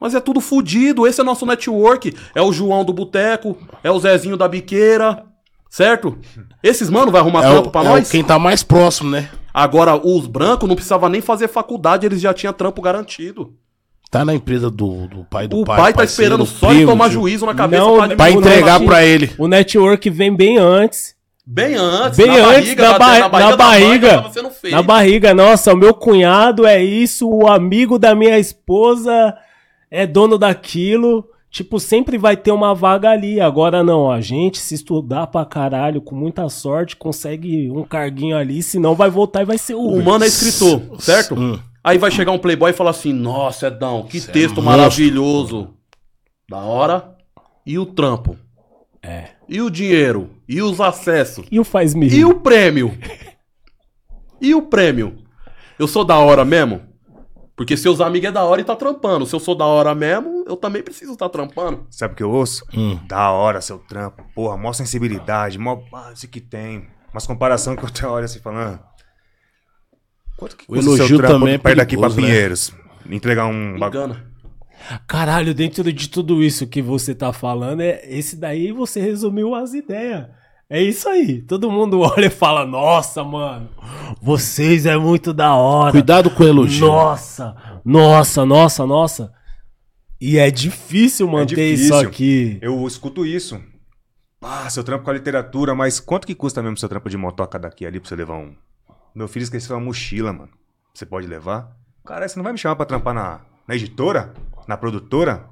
Mas 0.00 0.14
é 0.14 0.20
tudo 0.20 0.40
fudido. 0.40 1.06
Esse 1.06 1.20
é 1.20 1.24
nosso 1.24 1.44
network. 1.44 2.16
É 2.34 2.40
o 2.40 2.52
João 2.52 2.84
do 2.84 2.92
Boteco, 2.92 3.56
é 3.84 3.90
o 3.90 3.98
Zezinho 3.98 4.36
da 4.36 4.48
Biqueira. 4.48 5.24
Certo? 5.68 6.18
Esses 6.62 6.90
mano 6.90 7.12
vai 7.12 7.20
arrumar 7.20 7.44
É, 7.44 7.50
trampo 7.50 7.68
o, 7.68 7.70
pra 7.70 7.82
é 7.82 7.84
nós? 7.84 8.08
o 8.08 8.10
quem 8.10 8.24
tá 8.24 8.38
mais 8.38 8.62
próximo, 8.62 9.10
né? 9.10 9.28
Agora, 9.52 9.94
os 9.94 10.26
brancos 10.26 10.68
não 10.68 10.74
precisavam 10.74 11.08
nem 11.08 11.20
fazer 11.20 11.48
faculdade, 11.48 12.06
eles 12.06 12.20
já 12.20 12.32
tinham 12.34 12.52
trampo 12.52 12.80
garantido. 12.82 13.54
Tá 14.10 14.24
na 14.24 14.34
empresa 14.34 14.68
do, 14.68 15.06
do 15.06 15.24
pai 15.24 15.46
do 15.46 15.60
o 15.60 15.64
pai. 15.64 15.76
pai, 15.76 15.92
tá 15.92 15.98
parceiro, 15.98 16.34
esperando 16.34 16.46
só 16.46 16.72
ele 16.72 16.84
tomar 16.84 17.08
juízo 17.08 17.46
na 17.46 17.54
cabeça 17.54 17.82
Não, 17.84 17.96
pra, 17.96 18.16
Pra 18.16 18.30
O 18.30 18.32
entregar 18.32 18.80
pra 18.80 19.04
ele. 19.04 19.30
O 19.38 19.46
network 19.46 20.10
vem 20.10 20.34
bem 20.34 20.58
antes. 20.58 21.14
Bem 21.52 21.74
antes, 21.74 22.16
Bem 22.16 22.28
na 22.28 22.34
antes 22.34 22.46
barriga, 22.74 22.82
da, 22.84 22.92
na, 22.92 22.98
ba- 22.98 23.06
na 23.08 23.18
na 23.50 23.56
barriga, 23.56 23.56
da 23.56 24.22
mãe, 24.22 24.32
barriga. 24.32 24.70
Na 24.70 24.82
barriga, 24.82 25.34
nossa, 25.34 25.72
o 25.74 25.76
meu 25.76 25.92
cunhado 25.92 26.64
é 26.64 26.80
isso, 26.80 27.28
o 27.28 27.48
amigo 27.48 27.98
da 27.98 28.14
minha 28.14 28.38
esposa 28.38 29.36
é 29.90 30.06
dono 30.06 30.38
daquilo. 30.38 31.28
Tipo, 31.50 31.80
sempre 31.80 32.16
vai 32.16 32.36
ter 32.36 32.52
uma 32.52 32.72
vaga 32.72 33.10
ali. 33.10 33.40
Agora 33.40 33.82
não, 33.82 34.08
a 34.08 34.20
gente, 34.20 34.58
se 34.58 34.76
estudar 34.76 35.26
pra 35.26 35.44
caralho, 35.44 36.00
com 36.00 36.14
muita 36.14 36.48
sorte, 36.48 36.94
consegue 36.94 37.68
um 37.68 37.82
carguinho 37.82 38.36
ali, 38.36 38.62
senão 38.62 38.94
vai 38.94 39.10
voltar 39.10 39.42
e 39.42 39.46
vai 39.46 39.58
ser 39.58 39.74
o 39.74 39.80
O 39.80 40.04
mano 40.04 40.22
é 40.22 40.28
escritor, 40.28 41.00
certo? 41.00 41.34
Hum. 41.34 41.58
Aí 41.82 41.98
vai 41.98 42.12
chegar 42.12 42.30
um 42.30 42.38
playboy 42.38 42.70
e 42.70 42.74
falar 42.74 42.90
assim: 42.90 43.12
Nossa, 43.12 43.66
Edão, 43.66 44.04
que 44.04 44.20
Cê 44.20 44.30
é 44.30 44.32
texto 44.34 44.62
monstro." 44.62 44.70
maravilhoso. 44.70 45.70
Da 46.48 46.58
hora. 46.58 47.16
E 47.66 47.76
o 47.76 47.84
trampo? 47.86 48.36
É. 49.02 49.24
E 49.48 49.60
o 49.60 49.68
dinheiro? 49.68 50.30
E 50.50 50.60
os 50.60 50.80
acessos? 50.80 51.46
E 51.48 51.60
o 51.60 51.64
faz-me 51.64 52.08
E 52.08 52.24
o 52.24 52.40
prêmio? 52.40 52.92
E 54.42 54.54
o 54.54 54.62
prêmio? 54.62 55.18
Eu 55.78 55.86
sou 55.86 56.02
da 56.02 56.18
hora 56.18 56.46
mesmo? 56.46 56.80
Porque 57.54 57.76
seus 57.76 58.00
amigos 58.00 58.30
é 58.30 58.32
da 58.32 58.42
hora 58.42 58.62
e 58.62 58.64
tá 58.64 58.74
trampando. 58.74 59.26
Se 59.26 59.34
eu 59.36 59.38
sou 59.38 59.54
da 59.54 59.66
hora 59.66 59.94
mesmo, 59.94 60.44
eu 60.48 60.56
também 60.56 60.82
preciso 60.82 61.12
estar 61.12 61.28
trampando. 61.28 61.86
Sabe 61.90 62.14
o 62.14 62.16
que 62.16 62.22
eu 62.22 62.30
ouço? 62.30 62.64
Hum. 62.72 62.98
Da 63.06 63.30
hora 63.30 63.60
seu 63.60 63.78
trampo. 63.78 64.24
Porra, 64.34 64.56
mó 64.56 64.72
sensibilidade, 64.72 65.58
mó 65.58 65.76
base 65.76 66.26
que 66.26 66.40
tem. 66.40 66.88
Mas 67.12 67.26
comparação 67.26 67.76
que 67.76 67.84
eu 67.84 67.90
te 67.90 68.06
olho 68.06 68.24
assim 68.24 68.38
falando. 68.38 68.80
"Ah, 68.82 68.88
Quanto 70.38 70.56
que 70.56 70.64
O 70.64 70.74
custa 70.74 70.90
elogio 70.90 71.20
também 71.20 71.54
é 71.54 71.58
perto 71.58 71.76
daqui 71.76 71.98
pra 71.98 72.08
né? 72.08 72.14
Pinheiros? 72.14 72.72
Entregar 73.10 73.44
um 73.46 73.78
bagulho. 73.78 74.16
Caralho, 75.06 75.52
dentro 75.52 75.92
de 75.92 76.08
tudo 76.08 76.42
isso 76.42 76.66
que 76.66 76.80
você 76.80 77.14
tá 77.14 77.30
falando, 77.30 77.82
é 77.82 78.00
esse 78.06 78.36
daí 78.36 78.72
você 78.72 79.00
resumiu 79.02 79.54
as 79.54 79.74
ideias. 79.74 80.39
É 80.70 80.80
isso 80.80 81.08
aí. 81.08 81.42
Todo 81.42 81.68
mundo 81.68 81.98
olha 82.08 82.26
e 82.26 82.30
fala: 82.30 82.64
Nossa, 82.64 83.24
mano, 83.24 83.68
vocês 84.22 84.86
é 84.86 84.96
muito 84.96 85.34
da 85.34 85.52
hora. 85.56 85.90
Cuidado 85.90 86.30
com 86.30 86.44
o 86.44 86.46
elogio. 86.46 86.86
Nossa, 86.86 87.56
nossa, 87.84 88.46
nossa, 88.46 88.86
nossa. 88.86 89.32
E 90.20 90.38
é 90.38 90.48
difícil 90.48 91.26
manter 91.26 91.72
isso 91.72 91.84
difícil. 91.84 92.08
aqui. 92.08 92.58
Eu 92.62 92.86
escuto 92.86 93.26
isso. 93.26 93.60
Ah, 94.40 94.70
seu 94.70 94.84
trampo 94.84 95.04
com 95.04 95.10
a 95.10 95.14
literatura, 95.14 95.74
mas 95.74 95.98
quanto 95.98 96.26
que 96.26 96.34
custa 96.34 96.62
mesmo 96.62 96.76
seu 96.76 96.88
trampo 96.88 97.10
de 97.10 97.16
motoca 97.16 97.58
daqui 97.58 97.84
ali 97.84 97.98
pra 97.98 98.08
você 98.08 98.14
levar 98.14 98.36
um? 98.36 98.54
Meu 99.14 99.26
filho 99.26 99.42
esqueceu 99.42 99.76
uma 99.76 99.84
mochila, 99.84 100.32
mano. 100.32 100.50
Você 100.94 101.04
pode 101.04 101.26
levar? 101.26 101.76
Cara, 102.04 102.28
você 102.28 102.36
não 102.36 102.44
vai 102.44 102.52
me 102.52 102.58
chamar 102.58 102.76
pra 102.76 102.86
trampar 102.86 103.12
na, 103.12 103.40
na 103.66 103.74
editora? 103.74 104.32
Na 104.68 104.76
produtora? 104.76 105.46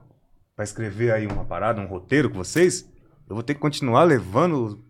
Pra 0.55 0.65
escrever 0.65 1.13
aí 1.13 1.27
uma 1.27 1.45
parada, 1.45 1.81
um 1.81 1.87
roteiro 1.87 2.31
com 2.31 2.37
vocês? 2.37 2.89
Eu 3.29 3.35
vou 3.35 3.43
ter 3.43 3.55
que 3.55 3.61
continuar 3.61 4.05
levando 4.05 4.83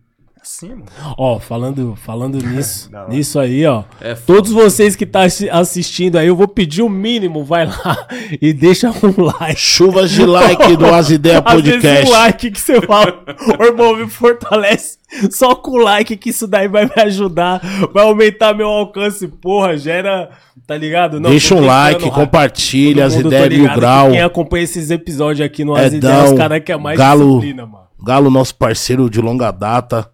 assim, 0.43 0.69
mano. 0.71 0.85
Ó, 1.17 1.39
falando, 1.39 1.95
falando 1.97 2.39
nisso, 2.39 2.91
nisso 3.09 3.39
aí, 3.39 3.65
ó. 3.67 3.85
É. 4.01 4.15
Todos 4.15 4.51
vocês 4.53 4.95
que 4.97 5.05
tá 5.07 5.23
assi- 5.23 5.49
assistindo 5.51 6.17
aí, 6.17 6.27
eu 6.29 6.37
vou 6.37 6.49
pedir 6.49 6.83
o 6.83 6.89
mínimo, 6.89 7.45
vai 7.45 7.67
lá 7.67 8.07
e 8.41 8.53
deixa 8.53 8.91
um 8.91 9.23
like. 9.39 9.57
Chuvas 9.61 10.11
de 10.11 10.25
like 10.25 10.77
do 10.77 10.87
As 10.87 11.11
Ideias 11.11 11.41
Podcast. 11.45 12.07
o 12.09 12.11
like 12.13 12.51
que 12.51 12.61
você 12.61 12.81
fala, 12.83 13.23
ô 13.59 13.65
irmão, 13.65 13.97
me 13.97 14.09
fortalece. 14.09 14.99
Só 15.31 15.55
com 15.55 15.71
o 15.73 15.77
like 15.79 16.17
que 16.17 16.31
isso 16.31 16.47
daí 16.47 16.69
vai 16.69 16.85
me 16.85 16.93
ajudar, 17.03 17.61
vai 17.93 18.05
aumentar 18.05 18.55
meu 18.55 18.69
alcance, 18.69 19.27
porra, 19.27 19.77
gera, 19.77 20.29
tá 20.67 20.77
ligado? 20.77 21.19
Não, 21.19 21.31
Deixa 21.31 21.55
um 21.55 21.65
like, 21.65 22.11
compartilha 22.11 23.07
as 23.07 23.15
ideias 23.15 23.49
mil 23.49 23.73
grau. 23.75 24.11
Quem 24.11 24.21
acompanha 24.21 24.65
esses 24.65 24.91
episódios 24.91 25.45
aqui 25.45 25.65
no 25.65 25.75
As 25.75 25.93
Edão, 25.95 26.11
Ideias, 26.11 26.33
os 26.33 26.39
caras 26.39 26.63
que 26.63 26.71
é 26.71 26.77
mais 26.77 26.99
Galo. 26.99 27.27
disciplina, 27.41 27.65
mano. 27.67 27.85
Galo, 28.05 28.31
nosso 28.31 28.55
parceiro 28.55 29.09
de 29.09 29.21
longa 29.21 29.51
data. 29.51 30.09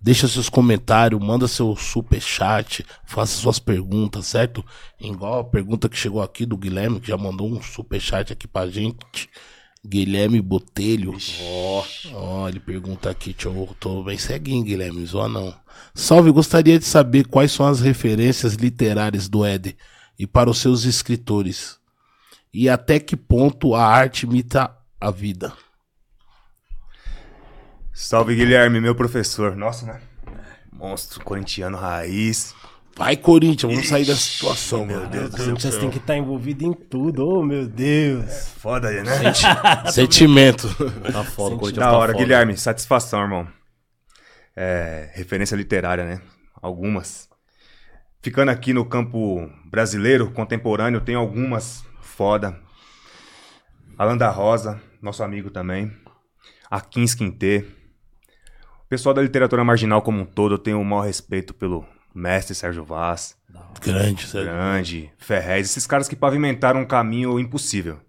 Deixa 0.00 0.28
seus 0.28 0.48
comentários, 0.48 1.20
manda 1.20 1.48
seu 1.48 1.74
super 1.74 2.20
chat, 2.20 2.86
faça 3.04 3.36
suas 3.36 3.58
perguntas, 3.58 4.26
certo? 4.26 4.64
Igual 5.00 5.40
a 5.40 5.44
pergunta 5.44 5.88
que 5.88 5.96
chegou 5.96 6.22
aqui 6.22 6.46
do 6.46 6.56
Guilherme, 6.56 7.00
que 7.00 7.08
já 7.08 7.16
mandou 7.16 7.50
um 7.50 7.60
super 7.60 8.00
chat 8.00 8.32
aqui 8.32 8.46
pra 8.46 8.68
gente. 8.68 9.28
Guilherme 9.84 10.40
Botelho. 10.40 11.16
Ó, 12.14 12.48
ele 12.48 12.60
pergunta 12.60 13.10
aqui, 13.10 13.34
eu 13.44 13.76
tô 13.80 14.02
bem 14.02 14.18
ceguinho, 14.18 14.64
Guilherme, 14.64 15.04
zoa 15.06 15.28
não. 15.28 15.54
Salve, 15.94 16.30
gostaria 16.30 16.78
de 16.78 16.84
saber 16.84 17.26
quais 17.26 17.52
são 17.52 17.66
as 17.66 17.80
referências 17.80 18.54
literárias 18.54 19.28
do 19.28 19.44
Éder 19.44 19.76
e 20.18 20.26
para 20.26 20.50
os 20.50 20.58
seus 20.58 20.84
escritores. 20.84 21.78
E 22.52 22.68
até 22.68 22.98
que 22.98 23.16
ponto 23.16 23.74
a 23.74 23.84
arte 23.84 24.26
imita 24.26 24.70
a 25.00 25.10
vida. 25.10 25.52
Salve, 28.00 28.36
Guilherme, 28.36 28.80
meu 28.80 28.94
professor. 28.94 29.56
Nossa, 29.56 29.84
né? 29.84 30.00
Monstro 30.72 31.20
corintiano 31.24 31.76
raiz. 31.76 32.54
Vai, 32.96 33.16
Corinthians, 33.16 33.72
vamos 33.72 33.88
sair 33.88 34.06
dessa 34.06 34.20
situação, 34.20 34.86
meu 34.86 35.04
Deus. 35.08 35.34
O 35.34 35.36
Corinthians 35.36 35.76
tem 35.76 35.90
que 35.90 35.98
estar 35.98 36.16
envolvido 36.16 36.64
em 36.64 36.72
tudo, 36.72 37.28
oh 37.28 37.42
meu 37.42 37.66
Deus. 37.66 38.50
Foda 38.60 38.86
aí, 38.86 39.02
né? 39.02 39.34
Sentimento. 39.90 40.68
Tá 41.12 41.24
foda, 41.24 41.56
o 41.56 41.58
Corinthians 41.58 41.84
Da 41.84 41.90
tá 41.90 41.98
hora, 41.98 42.12
foda. 42.12 42.22
Guilherme. 42.22 42.56
Satisfação, 42.56 43.20
irmão. 43.20 43.48
É, 44.54 45.10
referência 45.14 45.56
literária, 45.56 46.04
né? 46.04 46.20
Algumas. 46.62 47.28
Ficando 48.22 48.52
aqui 48.52 48.72
no 48.72 48.84
campo 48.84 49.50
brasileiro, 49.68 50.30
contemporâneo, 50.30 51.00
tem 51.00 51.16
algumas 51.16 51.84
foda. 52.00 52.56
Alan 53.98 54.16
da 54.16 54.30
Rosa, 54.30 54.80
nosso 55.02 55.24
amigo 55.24 55.50
também. 55.50 55.92
Aquins 56.70 57.12
Quintê. 57.12 57.77
Pessoal 58.88 59.14
da 59.14 59.20
literatura 59.20 59.62
marginal 59.62 60.00
como 60.00 60.22
um 60.22 60.24
todo, 60.24 60.54
eu 60.54 60.58
tenho 60.58 60.80
o 60.80 60.84
maior 60.84 61.02
respeito 61.02 61.52
pelo 61.52 61.84
mestre 62.14 62.54
Sérgio 62.54 62.82
Vaz. 62.82 63.36
Grande, 63.82 64.26
sério. 64.26 64.48
Grande, 64.48 65.12
Ferrez, 65.18 65.66
esses 65.66 65.86
caras 65.86 66.08
que 66.08 66.16
pavimentaram 66.16 66.80
um 66.80 66.86
caminho 66.86 67.38
impossível, 67.38 68.00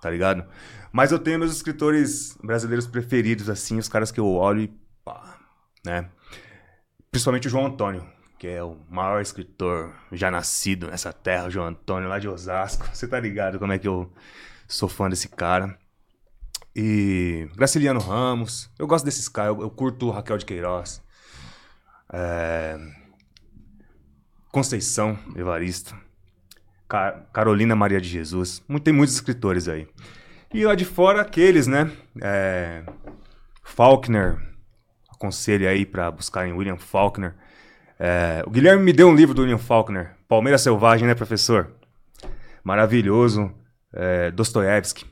tá 0.00 0.08
ligado? 0.08 0.44
Mas 0.92 1.10
eu 1.10 1.18
tenho 1.18 1.40
meus 1.40 1.50
escritores 1.50 2.38
brasileiros 2.40 2.86
preferidos, 2.86 3.50
assim, 3.50 3.78
os 3.78 3.88
caras 3.88 4.12
que 4.12 4.20
eu 4.20 4.28
olho 4.28 4.60
e 4.60 4.72
pá, 5.04 5.38
né? 5.84 6.08
Principalmente 7.10 7.48
o 7.48 7.50
João 7.50 7.66
Antônio, 7.66 8.06
que 8.38 8.46
é 8.46 8.62
o 8.62 8.78
maior 8.88 9.20
escritor 9.20 9.92
já 10.12 10.30
nascido 10.30 10.86
nessa 10.86 11.12
terra, 11.12 11.46
o 11.46 11.50
João 11.50 11.66
Antônio, 11.66 12.08
lá 12.08 12.20
de 12.20 12.28
Osasco. 12.28 12.88
Você 12.94 13.08
tá 13.08 13.18
ligado 13.18 13.58
como 13.58 13.72
é 13.72 13.78
que 13.78 13.88
eu 13.88 14.12
sou 14.68 14.88
fã 14.88 15.10
desse 15.10 15.28
cara. 15.28 15.76
E 16.74 17.48
Graciliano 17.54 18.00
Ramos, 18.00 18.70
eu 18.78 18.86
gosto 18.86 19.04
desses 19.04 19.28
caras, 19.28 19.54
eu, 19.56 19.62
eu 19.62 19.70
curto 19.70 20.10
Raquel 20.10 20.38
de 20.38 20.46
Queiroz. 20.46 21.02
É, 22.12 22.78
Conceição 24.50 25.18
Evaristo, 25.34 25.96
Ca- 26.88 27.24
Carolina 27.32 27.74
Maria 27.74 28.00
de 28.00 28.08
Jesus, 28.08 28.62
tem 28.84 28.92
muitos 28.92 29.14
escritores 29.14 29.68
aí. 29.68 29.86
E 30.52 30.64
lá 30.64 30.74
de 30.74 30.84
fora, 30.84 31.22
aqueles, 31.22 31.66
né? 31.66 31.90
É, 32.20 32.84
Faulkner, 33.62 34.38
aconselho 35.10 35.66
aí 35.68 35.86
pra 35.86 36.10
buscarem 36.10 36.52
William 36.52 36.76
Faulkner. 36.76 37.34
É, 37.98 38.42
o 38.46 38.50
Guilherme 38.50 38.82
me 38.82 38.92
deu 38.92 39.08
um 39.08 39.14
livro 39.14 39.34
do 39.34 39.42
William 39.42 39.58
Faulkner, 39.58 40.16
Palmeira 40.28 40.58
Selvagem, 40.58 41.06
né, 41.06 41.14
professor? 41.14 41.72
Maravilhoso. 42.62 43.50
É, 43.94 44.30
Dostoiévski. 44.30 45.06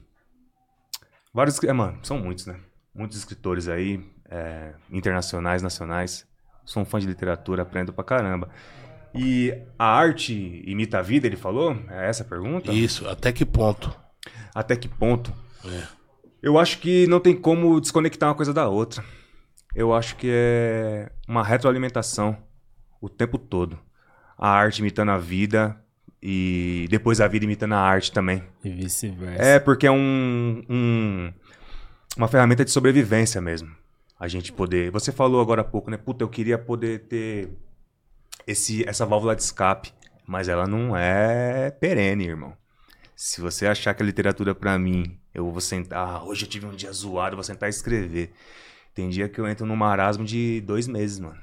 Vários, 1.33 1.63
é, 1.63 1.73
mano, 1.73 1.99
são 2.03 2.19
muitos, 2.19 2.47
né? 2.47 2.59
Muitos 2.95 3.17
escritores 3.17 3.69
aí, 3.69 4.05
é, 4.29 4.75
internacionais, 4.91 5.63
nacionais. 5.63 6.27
Sou 6.65 6.83
um 6.83 6.87
fã 6.87 6.99
de 6.99 7.07
literatura, 7.07 7.63
aprendo 7.63 7.93
pra 7.93 8.05
caramba. 8.05 8.51
E 9.15 9.57
a 9.79 9.87
arte 9.87 10.63
imita 10.67 10.99
a 10.99 11.03
vida, 11.03 11.27
ele 11.27 11.37
falou? 11.37 11.77
É 11.89 12.09
essa 12.09 12.23
a 12.23 12.27
pergunta? 12.27 12.73
Isso, 12.73 13.09
até 13.09 13.33
que 13.33 13.45
ponto? 13.45 13.95
Até 14.55 14.77
que 14.77 14.89
ponto? 14.89 15.33
Eu 16.43 16.59
acho 16.59 16.79
que 16.79 17.07
não 17.07 17.21
tem 17.21 17.37
como 17.37 17.81
desconectar 17.81 18.29
uma 18.29 18.35
coisa 18.35 18.53
da 18.53 18.69
outra. 18.69 19.05
Eu 19.75 19.95
acho 19.95 20.17
que 20.17 20.29
é 20.31 21.13
uma 21.29 21.45
retroalimentação 21.45 22.37
o 23.01 23.09
tempo 23.09 23.39
todo. 23.39 23.79
A 24.37 24.49
arte 24.49 24.81
imitando 24.81 25.11
a 25.11 25.19
vida 25.19 25.80
e 26.23 26.87
depois 26.91 27.21
a 27.21 27.29
vida 27.29 27.45
imitando 27.45 27.73
a 27.75 27.79
arte 27.81 28.13
também. 28.13 28.43
E 28.65 28.71
vice-versa. 28.71 29.43
É, 29.43 29.59
porque 29.59 29.87
é 29.87 29.91
um, 29.91 30.63
um- 30.69 31.33
uma 32.17 32.29
ferramenta 32.29 32.65
de 32.65 32.71
sobrevivência 32.71 33.41
mesmo. 33.41 33.71
A 34.19 34.29
gente 34.29 34.53
poder. 34.53 34.91
Você 34.91 35.13
falou 35.13 35.41
agora 35.41 35.63
há 35.63 35.65
pouco, 35.65 35.91
né? 35.91 35.97
Puta, 35.97 36.23
eu 36.23 36.29
queria 36.29 36.59
poder 36.59 37.01
ter 37.09 37.49
esse, 38.47 38.87
essa 38.89 39.07
válvula 39.07 39.35
de 39.35 39.43
escape. 39.43 39.93
Mas 40.27 40.47
ela 40.47 40.65
não 40.67 40.97
é 40.97 41.71
perene, 41.73 42.27
irmão. 42.29 42.53
Se 43.17 43.41
você 43.41 43.67
achar 43.67 43.93
que 43.95 44.03
a 44.03 44.07
literatura 44.07 44.55
pra 44.55 44.79
mim, 44.79 45.19
eu 45.35 45.51
vou 45.51 45.61
sentar, 45.61 46.07
ah, 46.09 46.23
hoje 46.23 46.45
eu 46.45 46.49
tive 46.49 46.67
um 46.67 46.71
dia 46.75 46.93
zoado, 46.93 47.35
vou 47.35 47.43
sentar 47.43 47.69
e 47.69 47.71
escrever. 47.71 48.31
Tem 48.95 49.09
dia 49.09 49.29
que 49.29 49.41
eu 49.41 49.49
entro 49.49 49.67
num 49.67 49.75
marasmo 49.75 50.25
de 50.25 50.61
dois 50.61 50.87
meses, 50.87 51.19
mano. 51.19 51.39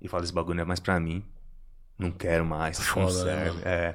E 0.00 0.08
falo, 0.08 0.24
esse 0.24 0.32
bagulho 0.32 0.56
não 0.56 0.62
é 0.62 0.66
mais 0.66 0.78
pra 0.78 1.00
mim. 1.00 1.24
Não 1.98 2.10
quero 2.10 2.44
mais. 2.44 2.78
Foda, 2.80 3.06
não 3.06 3.24
né, 3.24 3.44
serve. 3.44 3.60
É. 3.64 3.94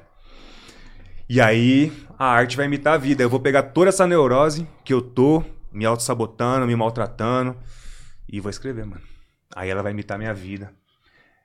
E 1.28 1.40
aí, 1.40 1.90
a 2.18 2.26
arte 2.26 2.56
vai 2.56 2.66
imitar 2.66 2.94
a 2.94 2.98
vida. 2.98 3.22
Eu 3.22 3.30
vou 3.30 3.40
pegar 3.40 3.62
toda 3.62 3.88
essa 3.88 4.06
neurose 4.06 4.68
que 4.84 4.92
eu 4.92 5.00
tô 5.00 5.42
me 5.72 5.86
auto-sabotando, 5.86 6.66
me 6.66 6.76
maltratando, 6.76 7.56
e 8.28 8.40
vou 8.40 8.50
escrever, 8.50 8.84
mano. 8.84 9.02
Aí 9.56 9.70
ela 9.70 9.82
vai 9.82 9.92
imitar 9.92 10.16
a 10.16 10.18
minha 10.18 10.34
vida. 10.34 10.72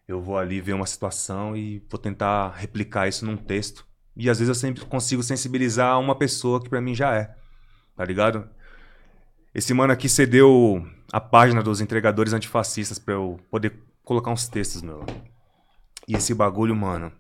Eu 0.07 0.21
vou 0.21 0.38
ali 0.38 0.59
ver 0.59 0.73
uma 0.73 0.86
situação 0.86 1.55
e 1.55 1.82
vou 1.89 1.99
tentar 1.99 2.53
replicar 2.55 3.07
isso 3.07 3.25
num 3.25 3.38
texto. 3.38 3.86
E 4.17 4.30
às 4.30 4.39
vezes 4.39 4.49
eu 4.49 4.55
sempre 4.55 4.84
consigo 4.86 5.23
sensibilizar 5.23 5.99
uma 5.99 6.15
pessoa 6.15 6.61
que 6.61 6.69
pra 6.69 6.82
mim 6.82 6.93
já 6.93 7.15
é. 7.15 7.36
Tá 7.95 8.03
ligado? 8.03 8.49
Esse 9.53 9.73
mano 9.73 9.93
aqui 9.93 10.09
cedeu 10.09 10.86
a 11.11 11.21
página 11.21 11.63
dos 11.63 11.80
entregadores 11.80 12.34
antifascistas 12.34 12.99
pra 12.99 13.13
eu 13.13 13.39
poder 13.49 13.73
colocar 14.03 14.32
uns 14.32 14.47
textos, 14.47 14.82
meu. 14.82 15.05
E 16.07 16.15
esse 16.15 16.34
bagulho, 16.34 16.75
mano, 16.75 17.11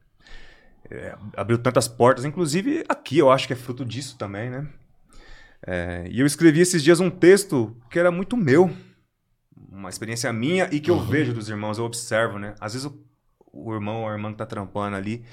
é, 0.89 1.15
abriu 1.35 1.57
tantas 1.57 1.87
portas, 1.87 2.25
inclusive 2.25 2.83
aqui 2.87 3.17
eu 3.17 3.31
acho 3.31 3.47
que 3.47 3.53
é 3.53 3.55
fruto 3.55 3.85
disso 3.85 4.17
também, 4.17 4.49
né? 4.49 4.67
É, 5.65 6.07
e 6.09 6.19
eu 6.19 6.25
escrevi 6.25 6.61
esses 6.61 6.83
dias 6.83 6.99
um 6.99 7.09
texto 7.09 7.75
que 7.89 7.99
era 7.99 8.11
muito 8.11 8.37
meu, 8.37 8.71
uma 9.71 9.89
experiência 9.89 10.31
minha 10.31 10.69
e 10.71 10.79
que 10.79 10.89
eu 10.89 10.99
vejo 10.99 11.33
dos 11.33 11.49
irmãos, 11.49 11.77
eu 11.77 11.85
observo, 11.85 12.39
né? 12.39 12.55
Às 12.59 12.73
vezes 12.73 12.87
o, 12.87 13.05
o 13.51 13.73
irmão 13.73 14.03
ou 14.03 14.09
a 14.09 14.13
irmã 14.13 14.31
que 14.31 14.37
tá 14.37 14.45
trampando 14.45 14.95
ali 14.95 15.25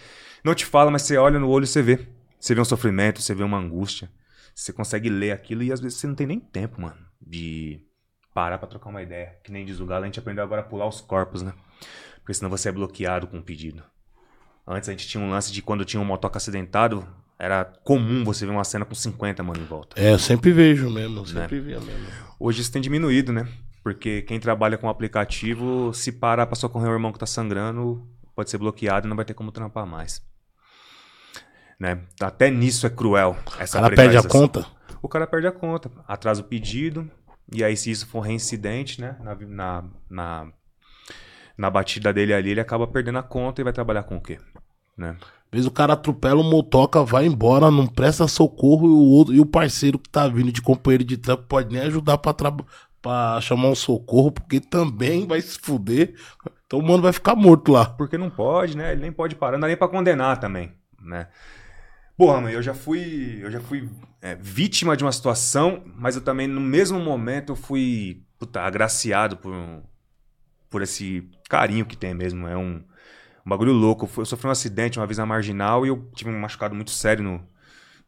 não 0.45 0.55
te 0.55 0.67
fala, 0.67 0.91
mas 0.91 1.03
você 1.03 1.17
olha 1.17 1.39
no 1.39 1.49
olho 1.49 1.65
e 1.65 1.67
você 1.67 1.83
vê. 1.83 2.07
Você 2.39 2.55
vê 2.55 2.61
um 2.61 2.65
sofrimento, 2.65 3.21
você 3.21 3.35
vê 3.35 3.43
uma 3.43 3.59
angústia. 3.59 4.11
Você 4.55 4.73
consegue 4.73 5.09
ler 5.09 5.33
aquilo 5.33 5.63
e 5.63 5.73
às 5.73 5.81
vezes 5.81 5.99
você 5.99 6.07
não 6.07 6.15
tem 6.15 6.27
nem 6.27 6.41
tempo, 6.41 6.81
mano, 6.81 6.97
de 7.21 7.85
parar 8.33 8.59
pra 8.59 8.69
trocar 8.69 8.91
uma 8.91 9.03
ideia. 9.03 9.39
Que 9.43 9.53
nem 9.53 9.65
diz 9.65 9.81
o 9.81 9.87
Galo, 9.87 10.05
a 10.05 10.07
gente 10.07 10.19
aprendeu 10.19 10.45
agora 10.45 10.61
a 10.61 10.65
pular 10.65 10.87
os 10.87 11.01
corpos, 11.01 11.43
né? 11.43 11.53
Porque 12.17 12.35
senão 12.35 12.51
você 12.51 12.69
é 12.69 12.73
bloqueado 12.73 13.27
com 13.27 13.39
um 13.39 13.43
pedido. 13.43 13.83
Antes 14.67 14.89
a 14.89 14.93
gente 14.93 15.07
tinha 15.07 15.23
um 15.23 15.31
lance 15.31 15.53
de 15.53 15.63
quando 15.63 15.85
tinha 15.85 16.01
um 16.01 16.05
motoca 16.05 16.39
acidentado, 16.39 17.07
era 17.39 17.65
comum 17.85 18.25
você 18.25 18.45
ver 18.45 18.53
uma 18.53 18.65
cena 18.65 18.85
com 18.85 18.95
50 18.95 19.43
mano 19.43 19.61
em 19.63 19.67
volta. 19.67 20.01
É, 20.01 20.13
eu 20.13 20.19
sempre 20.19 20.51
vejo 20.53 20.91
mesmo, 20.91 21.19
eu 21.19 21.23
Né? 21.23 21.43
sempre 21.43 21.61
via 21.61 21.79
mesmo. 21.79 22.07
Hoje 22.41 22.63
isso 22.63 22.73
tem 22.73 22.83
diminuído, 22.83 23.33
né? 23.33 23.47
Porque 23.83 24.23
quem 24.23 24.41
trabalha 24.41 24.77
com 24.77 24.89
aplicativo, 24.89 25.93
se 25.95 26.11
parar 26.11 26.47
pra 26.47 26.57
socorrer 26.57 26.91
um 26.91 26.95
irmão 26.95 27.13
que 27.13 27.19
tá 27.19 27.27
sangrando, 27.27 28.05
pode 28.35 28.51
ser 28.51 28.59
bloqueado 28.59 29.07
e 29.07 29.09
não 29.09 29.15
vai 29.17 29.25
ter 29.25 29.35
como 29.35 29.53
trampar 29.53 29.87
mais. 29.87 30.21
Né? 31.79 32.01
Até 32.21 32.51
nisso 32.51 32.87
é 32.87 32.91
cruel. 32.91 33.37
O 33.59 33.63
Essa 33.63 33.81
cara 33.81 33.95
perde 33.95 34.17
a 34.17 34.23
conta. 34.23 34.67
O 35.03 35.09
cara 35.09 35.27
perde 35.27 35.47
a 35.47 35.53
conta, 35.53 35.91
atrasa 36.09 36.41
o 36.41 36.45
pedido, 36.45 37.09
e 37.53 37.63
aí 37.63 37.77
se 37.77 37.91
isso 37.91 38.07
for 38.09 38.21
reincidente, 38.21 39.01
né? 39.01 39.15
Na, 39.21 39.35
na, 39.37 39.85
na, 40.11 40.53
na 41.57 41.71
batida 41.71 42.13
dele 42.13 42.35
ali, 42.35 42.51
ele 42.51 42.61
acaba 42.61 42.87
perdendo 42.89 43.19
a 43.19 43.23
conta 43.23 43.61
e 43.61 43.65
vai 43.65 43.73
trabalhar 43.73 44.03
com 44.03 44.17
o 44.17 44.21
quê? 44.21 44.39
Né? 44.97 45.17
Às 45.21 45.51
vezes 45.53 45.67
o 45.67 45.71
cara 45.71 45.93
atropela 45.93 46.41
o 46.41 46.45
motoca, 46.45 47.05
vai 47.05 47.27
embora, 47.27 47.71
não 47.71 47.87
presta 47.87 48.27
socorro 48.27 48.87
e 48.87 48.91
o, 48.91 48.99
outro, 48.99 49.35
e 49.35 49.41
o 49.41 49.47
parceiro 49.47 49.99
que 49.99 50.09
tá 50.09 50.27
vindo 50.27 50.51
de 50.51 50.63
companheiro 50.63 51.05
de 51.05 51.17
trampo 51.17 51.45
pode 51.45 51.73
nem 51.73 51.83
ajudar 51.83 52.19
pra, 52.19 53.41
chamar 53.41 53.69
um 53.69 53.75
socorro, 53.75 54.33
porque 54.33 54.61
também 54.61 55.27
vai 55.27 55.41
se 55.41 55.59
fuder. 55.59 56.15
Então 56.67 56.81
o 56.81 56.83
mano 56.83 57.03
vai 57.03 57.13
ficar 57.13 57.37
morto 57.37 57.73
lá. 57.73 57.85
Porque 57.85 58.19
não 58.19 58.29
pode, 58.29 58.77
né? 58.77 58.93
Ele 58.93 59.03
nem 59.03 59.13
pode 59.13 59.37
parar, 59.37 59.53
não 59.53 59.61
dá 59.61 59.67
nem 59.69 59.77
pra 59.77 59.89
condenar 59.89 60.41
também, 60.41 60.73
né? 61.01 61.29
Porra, 62.17 62.41
mãe, 62.41 62.55
eu 62.55 62.63
já 62.63 62.75
fui, 62.75 63.39
eu 63.43 63.51
já 63.51 63.61
fui 63.61 63.89
é, 64.23 64.35
vítima 64.35 64.97
de 64.97 65.05
uma 65.05 65.13
situação, 65.13 65.85
mas 65.95 66.17
eu 66.17 66.23
também, 66.23 66.47
no 66.47 66.61
mesmo 66.61 66.99
momento, 66.99 67.53
eu 67.53 67.57
fui 67.57 68.25
puta, 68.39 68.63
agraciado 68.63 69.37
por, 69.37 69.55
por 70.69 70.83
esse 70.83 71.29
carinho 71.49 71.87
que 71.87 71.97
tem 71.97 72.15
mesmo. 72.15 72.47
É 72.49 72.57
um, 72.57 72.83
um 73.47 73.49
bagulho 73.49 73.73
louco. 73.73 74.11
Eu, 74.17 74.27
sofri 74.27 74.49
um 74.49 74.51
acidente 74.51 74.99
uma 74.99 75.07
vez 75.07 75.19
na 75.19 75.25
marginal 75.25 75.87
e 75.87 75.89
eu 75.89 76.11
tive 76.17 76.31
um 76.31 76.41
machucado 76.41 76.75
muito 76.75 76.91
sério 76.91 77.23
no, 77.23 77.41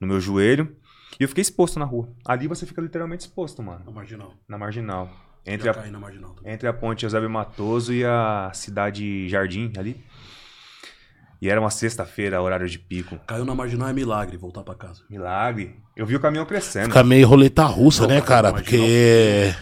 no 0.01 0.07
meu 0.07 0.21
joelho. 0.21 0.77
E 1.19 1.23
eu 1.23 1.29
fiquei 1.29 1.43
exposto 1.43 1.79
na 1.79 1.85
rua. 1.85 2.09
Ali 2.27 2.49
você 2.49 2.67
fica 2.67 2.83
literalmente 2.83 3.23
exposto, 3.23 3.63
mano. 3.63 3.83
Na 3.87 3.93
marginal. 3.93 4.35
Na 4.49 4.59
marginal. 4.59 5.09
Entre 5.47 5.73
Já 5.73 5.81
a, 5.81 5.87
na 5.87 5.99
marginal 5.99 6.31
também. 6.33 6.53
entre 6.53 6.69
a 6.69 6.73
ponte 6.73 7.05
Eusébio 7.05 7.31
Matoso 7.31 7.95
e 7.95 8.05
a 8.05 8.51
cidade 8.53 9.29
Jardim 9.29 9.73
ali. 9.79 10.05
E 11.41 11.49
era 11.49 11.61
uma 11.61 11.71
sexta-feira, 11.71 12.43
horário 12.43 12.69
de 12.69 12.79
pico. 12.79 13.17
Caiu 13.25 13.45
na 13.45 13.55
marginal 13.55 13.89
é 13.89 13.93
milagre 13.93 14.37
voltar 14.37 14.65
pra 14.65 14.75
casa. 14.75 15.05
Milagre. 15.09 15.77
Eu 15.97 16.05
vi 16.05 16.17
o 16.17 16.21
caminhão 16.21 16.45
crescendo. 16.45 16.87
Fica 16.89 17.05
meio 17.05 17.29
roleta 17.29 17.63
russa, 17.63 18.03
Não, 18.03 18.09
né, 18.09 18.21
cara, 18.21 18.53
Porque. 18.53 19.55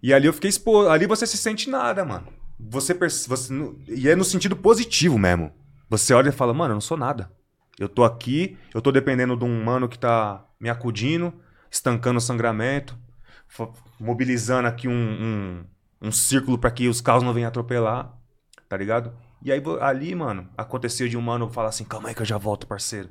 E 0.00 0.14
ali 0.14 0.26
eu 0.26 0.32
fiquei 0.32 0.48
exposto. 0.48 0.88
Ali 0.88 1.06
você 1.06 1.26
se 1.26 1.36
sente 1.36 1.68
nada, 1.68 2.04
mano. 2.04 2.39
Você, 2.68 2.94
você 2.94 3.54
E 3.88 4.08
é 4.08 4.16
no 4.16 4.24
sentido 4.24 4.56
positivo 4.56 5.18
mesmo. 5.18 5.52
Você 5.88 6.14
olha 6.14 6.28
e 6.28 6.32
fala, 6.32 6.54
mano, 6.54 6.72
eu 6.72 6.76
não 6.76 6.80
sou 6.80 6.96
nada. 6.96 7.32
Eu 7.78 7.88
tô 7.88 8.04
aqui, 8.04 8.58
eu 8.74 8.82
tô 8.82 8.92
dependendo 8.92 9.36
de 9.36 9.44
um 9.44 9.64
mano 9.64 9.88
que 9.88 9.98
tá 9.98 10.46
me 10.60 10.68
acudindo, 10.68 11.32
estancando 11.70 12.18
o 12.18 12.20
sangramento, 12.20 12.96
mobilizando 13.98 14.68
aqui 14.68 14.86
um, 14.86 14.92
um, 14.92 15.64
um 16.02 16.12
círculo 16.12 16.58
pra 16.58 16.70
que 16.70 16.88
os 16.88 17.00
carros 17.00 17.22
não 17.22 17.32
venham 17.32 17.48
atropelar, 17.48 18.14
tá 18.68 18.76
ligado? 18.76 19.12
E 19.42 19.50
aí 19.50 19.62
ali, 19.80 20.14
mano, 20.14 20.48
aconteceu 20.56 21.08
de 21.08 21.16
um 21.16 21.22
mano 21.22 21.48
falar 21.48 21.70
assim, 21.70 21.84
calma 21.84 22.10
aí 22.10 22.14
que 22.14 22.20
eu 22.20 22.26
já 22.26 22.36
volto, 22.36 22.66
parceiro. 22.66 23.08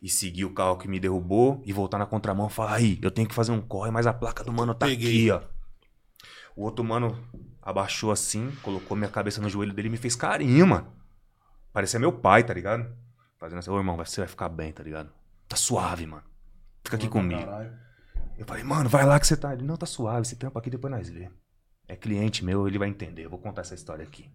E 0.00 0.08
seguir 0.08 0.44
o 0.44 0.54
carro 0.54 0.78
que 0.78 0.86
me 0.86 1.00
derrubou 1.00 1.60
e 1.66 1.72
voltar 1.72 1.98
na 1.98 2.06
contramão 2.06 2.46
e 2.46 2.52
falar, 2.52 2.74
aí, 2.74 2.98
eu 3.02 3.10
tenho 3.10 3.28
que 3.28 3.34
fazer 3.34 3.50
um 3.50 3.60
corre, 3.60 3.90
mas 3.90 4.06
a 4.06 4.12
placa 4.12 4.44
do 4.44 4.52
mano 4.52 4.74
tá 4.74 4.86
Peguei. 4.86 5.08
aqui, 5.08 5.30
ó. 5.30 5.40
O 6.54 6.62
outro 6.62 6.84
mano 6.84 7.18
abaixou 7.66 8.12
assim, 8.12 8.52
colocou 8.62 8.96
minha 8.96 9.10
cabeça 9.10 9.40
no 9.42 9.48
joelho 9.48 9.72
dele 9.74 9.88
e 9.88 9.90
me 9.90 9.96
fez 9.96 10.14
carinho, 10.14 10.68
mano. 10.68 10.86
Parecia 11.72 11.98
meu 11.98 12.12
pai, 12.12 12.44
tá 12.44 12.54
ligado? 12.54 12.86
Fazendo 13.38 13.58
assim, 13.58 13.70
ô 13.70 13.76
irmão, 13.76 13.96
você 13.96 14.20
vai 14.20 14.28
ficar 14.28 14.48
bem, 14.48 14.72
tá 14.72 14.84
ligado? 14.84 15.10
Tá 15.48 15.56
suave, 15.56 16.06
mano. 16.06 16.22
Fica 16.84 16.96
aqui 16.96 17.08
comigo. 17.08 17.44
Caralho. 17.44 17.72
Eu 18.38 18.46
falei, 18.46 18.62
mano, 18.62 18.88
vai 18.88 19.04
lá 19.04 19.18
que 19.18 19.26
você 19.26 19.36
tá. 19.36 19.52
Ele, 19.52 19.64
não, 19.64 19.76
tá 19.76 19.84
suave, 19.84 20.22
esse 20.22 20.36
trampo 20.36 20.56
aqui 20.58 20.70
depois 20.70 20.92
nós 20.92 21.08
vê. 21.08 21.28
É 21.88 21.96
cliente 21.96 22.44
meu, 22.44 22.68
ele 22.68 22.78
vai 22.78 22.88
entender. 22.88 23.24
Eu 23.24 23.30
vou 23.30 23.38
contar 23.38 23.62
essa 23.62 23.74
história 23.74 24.04
aqui. 24.04 24.30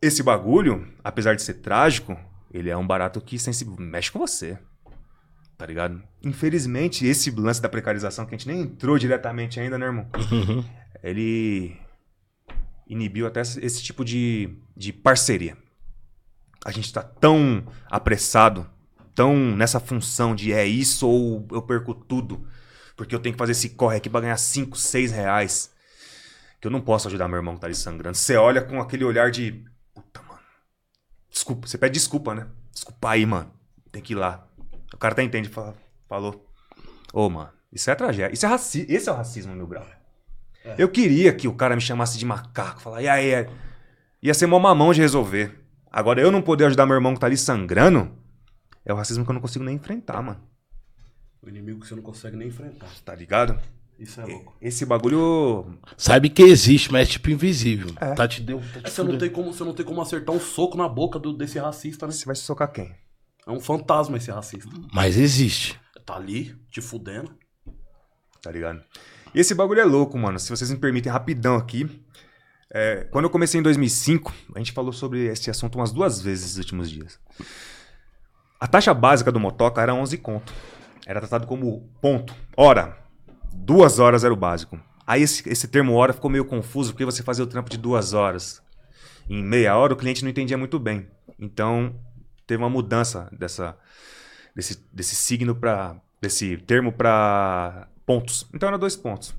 Esse 0.00 0.22
bagulho, 0.22 0.90
apesar 1.04 1.34
de 1.34 1.42
ser 1.42 1.54
trágico, 1.54 2.16
ele 2.50 2.70
é 2.70 2.76
um 2.76 2.86
barato 2.86 3.20
que 3.20 3.38
sensi- 3.38 3.64
mexe 3.78 4.10
com 4.10 4.18
você. 4.18 4.58
Tá 5.56 5.66
ligado? 5.66 6.02
Infelizmente, 6.22 7.06
esse 7.06 7.30
lance 7.30 7.60
da 7.60 7.68
precarização, 7.68 8.24
que 8.26 8.34
a 8.34 8.38
gente 8.38 8.48
nem 8.48 8.62
entrou 8.62 8.98
diretamente 8.98 9.60
ainda, 9.60 9.78
né, 9.78 9.86
irmão? 9.86 10.06
Uhum. 10.32 10.64
ele 11.04 11.76
inibiu 12.88 13.26
até 13.26 13.42
esse 13.42 13.82
tipo 13.82 14.04
de, 14.04 14.56
de 14.74 14.90
parceria. 14.90 15.56
A 16.64 16.70
gente 16.70 16.90
tá 16.90 17.02
tão 17.02 17.62
apressado, 17.90 18.68
tão 19.14 19.36
nessa 19.36 19.78
função 19.78 20.34
de 20.34 20.52
é 20.52 20.64
isso 20.64 21.06
ou 21.06 21.46
eu 21.52 21.60
perco 21.60 21.94
tudo, 21.94 22.48
porque 22.96 23.14
eu 23.14 23.20
tenho 23.20 23.34
que 23.34 23.38
fazer 23.38 23.52
esse 23.52 23.70
corre 23.70 23.98
aqui 23.98 24.08
pra 24.08 24.22
ganhar 24.22 24.36
5, 24.38 24.78
6 24.78 25.12
reais, 25.12 25.70
que 26.58 26.66
eu 26.66 26.70
não 26.70 26.80
posso 26.80 27.08
ajudar 27.08 27.28
meu 27.28 27.36
irmão 27.36 27.54
que 27.54 27.60
tá 27.60 27.66
ali 27.66 27.74
sangrando. 27.74 28.16
Você 28.16 28.36
olha 28.36 28.62
com 28.62 28.80
aquele 28.80 29.04
olhar 29.04 29.30
de. 29.30 29.62
Puta, 29.92 30.22
mano. 30.22 30.40
Desculpa, 31.30 31.66
você 31.66 31.76
pede 31.76 31.92
desculpa, 31.92 32.34
né? 32.34 32.48
Desculpa 32.72 33.10
aí, 33.10 33.26
mano. 33.26 33.52
Tem 33.92 34.00
que 34.00 34.14
ir 34.14 34.16
lá. 34.16 34.48
O 34.92 34.96
cara 34.96 35.12
até 35.12 35.22
entende, 35.22 35.50
fala, 35.50 35.74
falou. 36.08 36.50
Ô, 37.12 37.28
mano, 37.28 37.52
isso 37.70 37.90
é 37.90 37.94
tragédia. 37.94 38.32
Isso 38.32 38.46
é 38.46 38.48
raci 38.48 38.86
Esse 38.88 39.10
é 39.10 39.12
o 39.12 39.16
racismo, 39.16 39.54
meu 39.54 39.66
grau. 40.64 40.76
Eu 40.78 40.88
queria 40.88 41.32
que 41.32 41.46
o 41.46 41.54
cara 41.54 41.74
me 41.74 41.80
chamasse 41.80 42.18
de 42.18 42.24
macaco, 42.26 42.80
falar, 42.80 43.02
e 43.02 43.08
aí, 43.08 43.30
é?" 43.30 43.50
ia 44.22 44.32
ser 44.34 44.46
mó 44.46 44.58
mamão 44.58 44.92
de 44.92 45.00
resolver. 45.00 45.60
Agora, 45.90 46.20
eu 46.20 46.32
não 46.32 46.42
poder 46.42 46.64
ajudar 46.66 46.86
meu 46.86 46.94
irmão 46.96 47.14
que 47.14 47.20
tá 47.20 47.26
ali 47.26 47.36
sangrando, 47.36 48.10
é 48.84 48.92
o 48.92 48.96
racismo 48.96 49.24
que 49.24 49.30
eu 49.30 49.34
não 49.34 49.40
consigo 49.40 49.64
nem 49.64 49.76
enfrentar, 49.76 50.20
mano. 50.22 50.40
O 51.42 51.48
inimigo 51.48 51.80
que 51.80 51.86
você 51.86 51.94
não 51.94 52.02
consegue 52.02 52.36
nem 52.36 52.48
enfrentar. 52.48 52.88
Tá 53.04 53.14
ligado? 53.14 53.60
Isso 53.98 54.20
é 54.20 54.24
louco. 54.24 54.56
Esse 54.60 54.84
bagulho. 54.84 55.78
Sabe 55.96 56.28
que 56.28 56.42
existe, 56.42 56.90
mas 56.90 57.06
é 57.08 57.12
tipo 57.12 57.30
invisível. 57.30 57.90
É. 58.00 58.12
Tá 58.14 58.26
te 58.26 58.40
deu. 58.40 58.58
Tá 58.58 58.80
te 58.80 58.86
É, 58.86 58.90
você, 58.90 59.02
não 59.04 59.16
tem 59.18 59.30
como, 59.30 59.52
você 59.52 59.62
não 59.62 59.72
tem 59.74 59.86
como 59.86 60.00
acertar 60.00 60.34
um 60.34 60.40
soco 60.40 60.76
na 60.76 60.88
boca 60.88 61.18
do- 61.18 61.32
desse 61.36 61.58
racista, 61.58 62.06
né? 62.06 62.12
Você 62.12 62.24
vai 62.24 62.34
se 62.34 62.42
socar 62.42 62.72
quem? 62.72 62.92
É 63.46 63.50
um 63.50 63.60
fantasma 63.60 64.16
esse 64.16 64.30
racista. 64.32 64.70
Mas 64.92 65.16
existe. 65.16 65.78
Tá 66.04 66.16
ali, 66.16 66.56
te 66.70 66.80
fudendo. 66.80 67.30
Tá 68.42 68.50
ligado? 68.50 68.82
E 69.34 69.40
esse 69.40 69.54
bagulho 69.54 69.80
é 69.80 69.84
louco, 69.84 70.16
mano. 70.16 70.38
Se 70.38 70.48
vocês 70.48 70.70
me 70.70 70.76
permitem, 70.76 71.10
rapidão 71.10 71.56
aqui. 71.56 71.90
É, 72.70 73.06
quando 73.10 73.24
eu 73.24 73.30
comecei 73.30 73.58
em 73.58 73.62
2005, 73.62 74.32
a 74.54 74.58
gente 74.58 74.72
falou 74.72 74.92
sobre 74.92 75.26
esse 75.26 75.50
assunto 75.50 75.76
umas 75.76 75.92
duas 75.92 76.20
vezes 76.20 76.50
nos 76.50 76.58
últimos 76.58 76.90
dias. 76.90 77.18
A 78.60 78.66
taxa 78.66 78.94
básica 78.94 79.32
do 79.32 79.40
motoca 79.40 79.82
era 79.82 79.92
11 79.92 80.18
conto. 80.18 80.52
Era 81.06 81.20
tratado 81.20 81.46
como 81.46 81.88
ponto. 82.00 82.34
Hora. 82.56 82.96
Duas 83.52 83.98
horas 83.98 84.24
era 84.24 84.32
o 84.32 84.36
básico. 84.36 84.80
Aí 85.06 85.22
esse, 85.22 85.48
esse 85.48 85.68
termo 85.68 85.94
hora 85.94 86.12
ficou 86.12 86.30
meio 86.30 86.44
confuso, 86.44 86.92
porque 86.92 87.04
você 87.04 87.22
fazia 87.22 87.44
o 87.44 87.46
trampo 87.46 87.70
de 87.70 87.76
duas 87.76 88.14
horas. 88.14 88.62
Em 89.28 89.42
meia 89.42 89.76
hora 89.76 89.92
o 89.92 89.96
cliente 89.96 90.22
não 90.22 90.30
entendia 90.30 90.56
muito 90.56 90.78
bem. 90.78 91.08
Então, 91.38 91.94
teve 92.46 92.62
uma 92.62 92.70
mudança 92.70 93.28
dessa, 93.32 93.76
desse, 94.54 94.82
desse 94.92 95.14
signo 95.14 95.54
para 95.54 95.96
desse 96.20 96.56
termo 96.56 96.90
para 96.90 97.86
pontos. 98.06 98.48
Então 98.52 98.68
era 98.68 98.78
dois 98.78 98.96
pontos. 98.96 99.34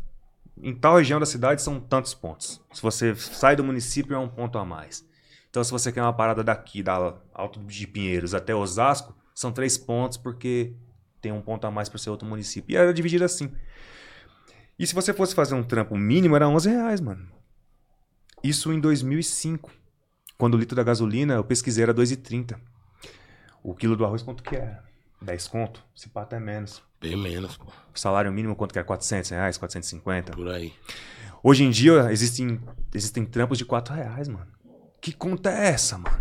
Em 0.58 0.74
tal 0.74 0.98
região 0.98 1.20
da 1.20 1.26
cidade 1.26 1.62
são 1.62 1.80
tantos 1.80 2.14
pontos. 2.14 2.62
Se 2.72 2.82
você 2.82 3.16
sai 3.16 3.56
do 3.56 3.64
município 3.64 4.16
é 4.16 4.20
um 4.20 4.30
ponto 4.30 4.58
a 4.58 4.66
mais. 4.66 5.06
Então 5.50 5.64
se 5.64 5.72
você 5.72 5.92
quer 5.92 6.02
uma 6.02 6.14
parada 6.14 6.44
daqui, 6.44 6.82
da 6.82 7.16
Alto 7.34 7.60
de 7.60 7.88
Pinheiros 7.88 8.34
até 8.34 8.54
Osasco, 8.56 9.16
são 9.34 9.52
três 9.52 9.78
pontos 9.78 10.18
porque 10.18 10.74
tem 11.22 11.32
um 11.32 11.42
ponto 11.42 11.66
a 11.66 11.72
mais 11.72 11.90
para 11.90 11.98
ser 11.98 12.10
outro 12.10 12.28
município. 12.28 12.74
E 12.74 12.78
era 12.78 12.94
dividido 12.94 13.24
assim. 13.24 13.52
E 14.78 14.86
se 14.86 14.94
você 14.94 15.14
fosse 15.14 15.34
fazer 15.34 15.56
um 15.56 15.64
trampo 15.64 15.98
mínimo, 15.98 16.36
era 16.36 16.48
11 16.48 16.70
reais, 16.70 17.02
mano. 17.02 17.28
Isso 18.44 18.72
em 18.72 18.80
2005. 18.80 19.72
Quando 20.38 20.56
o 20.56 20.58
litro 20.58 20.76
da 20.76 20.84
gasolina, 20.84 21.34
eu 21.36 21.44
pesquisei, 21.44 21.84
era 21.84 21.94
2,30. 21.94 22.60
O 23.64 23.74
quilo 23.74 23.96
do 23.96 24.06
arroz, 24.06 24.22
quanto 24.22 24.44
que 24.44 24.56
era? 24.56 24.84
10 25.22 25.48
conto? 25.48 25.84
Se 25.96 26.10
pá, 26.10 26.22
até 26.22 26.40
menos. 26.40 26.84
Bem 27.02 27.16
menos, 27.16 27.58
pô. 27.58 27.66
O 27.94 28.00
salário 28.00 28.32
mínimo, 28.32 28.56
quanto 28.56 28.72
que 28.74 28.80
era? 28.80 28.86
400 28.86 29.30
reais? 29.32 29.58
450? 29.58 30.34
Por 30.34 30.50
aí. 30.50 30.74
Hoje 31.44 31.64
em 31.64 31.70
dia, 31.70 32.12
existem, 32.12 32.60
existem 32.94 33.24
trampos 33.26 33.58
de 33.58 33.66
4 33.66 33.94
reais, 33.94 34.28
mano. 34.28 34.48
Que 35.00 35.12
conta 35.14 35.50
é 35.52 35.68
essa, 35.70 35.98
mano? 35.98 36.18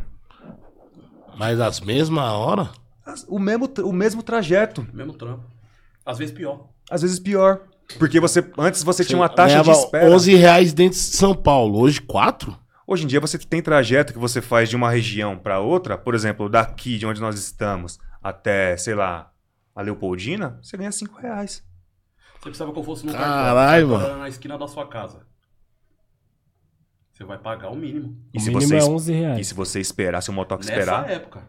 Mas 1.37 1.59
às 1.61 1.81
mesmas 1.81 2.25
horas? 2.33 2.69
As- 3.05 3.25
O 3.29 3.39
mesmo, 3.39 3.69
o 3.85 3.93
mesmo 3.93 4.23
trajeto. 4.23 4.87
Mesmo 4.93 5.13
trampo. 5.15 5.45
Às 6.05 6.19
vezes 6.19 6.35
pior. 6.35 6.69
Às 6.91 7.03
vezes 7.03 7.19
pior. 7.19 7.63
Porque 7.99 8.21
você 8.21 8.45
antes 8.59 8.83
você 8.83 9.05
tinha 9.05 9.19
uma 9.19 9.29
taxa 9.29 9.63
de 9.63 9.71
espera. 9.71 10.11
11 10.11 10.35
reais 10.35 10.73
dentro 10.73 10.99
de 10.99 11.05
São 11.05 11.35
Paulo. 11.35 11.81
Hoje, 11.81 12.01
4? 12.01 12.57
Hoje 12.87 13.05
em 13.05 13.07
dia 13.07 13.21
você 13.21 13.39
tem 13.39 13.63
trajeto 13.63 14.13
que 14.13 14.19
você 14.19 14.41
faz 14.43 14.69
de 14.69 14.77
uma 14.77 14.91
região 14.91 15.39
para 15.39 15.59
outra, 15.61 15.97
por 15.97 16.15
exemplo, 16.15 16.49
daqui 16.49 16.99
de 16.99 17.07
onde 17.07 17.21
nós 17.21 17.39
estamos 17.39 17.99
até, 18.23 18.77
sei 18.77 18.95
lá, 18.95 19.31
a 19.75 19.83
Leopoldina, 19.83 20.59
você 20.63 20.77
ganha 20.77 20.93
5 20.93 21.19
reais. 21.21 21.65
Você 22.35 22.41
precisava 22.51 22.73
que 22.73 22.79
eu 22.79 22.85
fosse 22.85 23.07
no 23.07 23.13
Caralho, 23.13 23.33
cartório. 23.57 23.87
mano. 23.89 23.93
Cartório 23.99 24.15
era 24.15 24.23
na 24.23 24.29
esquina 24.29 24.59
da 24.59 24.69
sua 24.69 24.87
casa. 24.89 25.27
Você 27.13 27.25
vai 27.25 27.39
pagar 27.39 27.71
o 27.71 27.77
mínimo. 27.77 28.19
E 28.35 28.39
o 28.39 28.41
se, 28.41 28.49
mínimo 28.51 28.67
você, 28.69 28.75
é 28.75 28.79
es- 28.79 28.89
11 28.89 29.13
reais. 29.13 29.39
e 29.41 29.45
se 29.45 29.55
você 29.55 29.81
esperar, 29.81 30.21
se 30.21 30.31
o 30.31 30.33
motoca 30.33 30.65
Nessa 30.65 30.73
esperar, 30.79 31.09
época. 31.11 31.43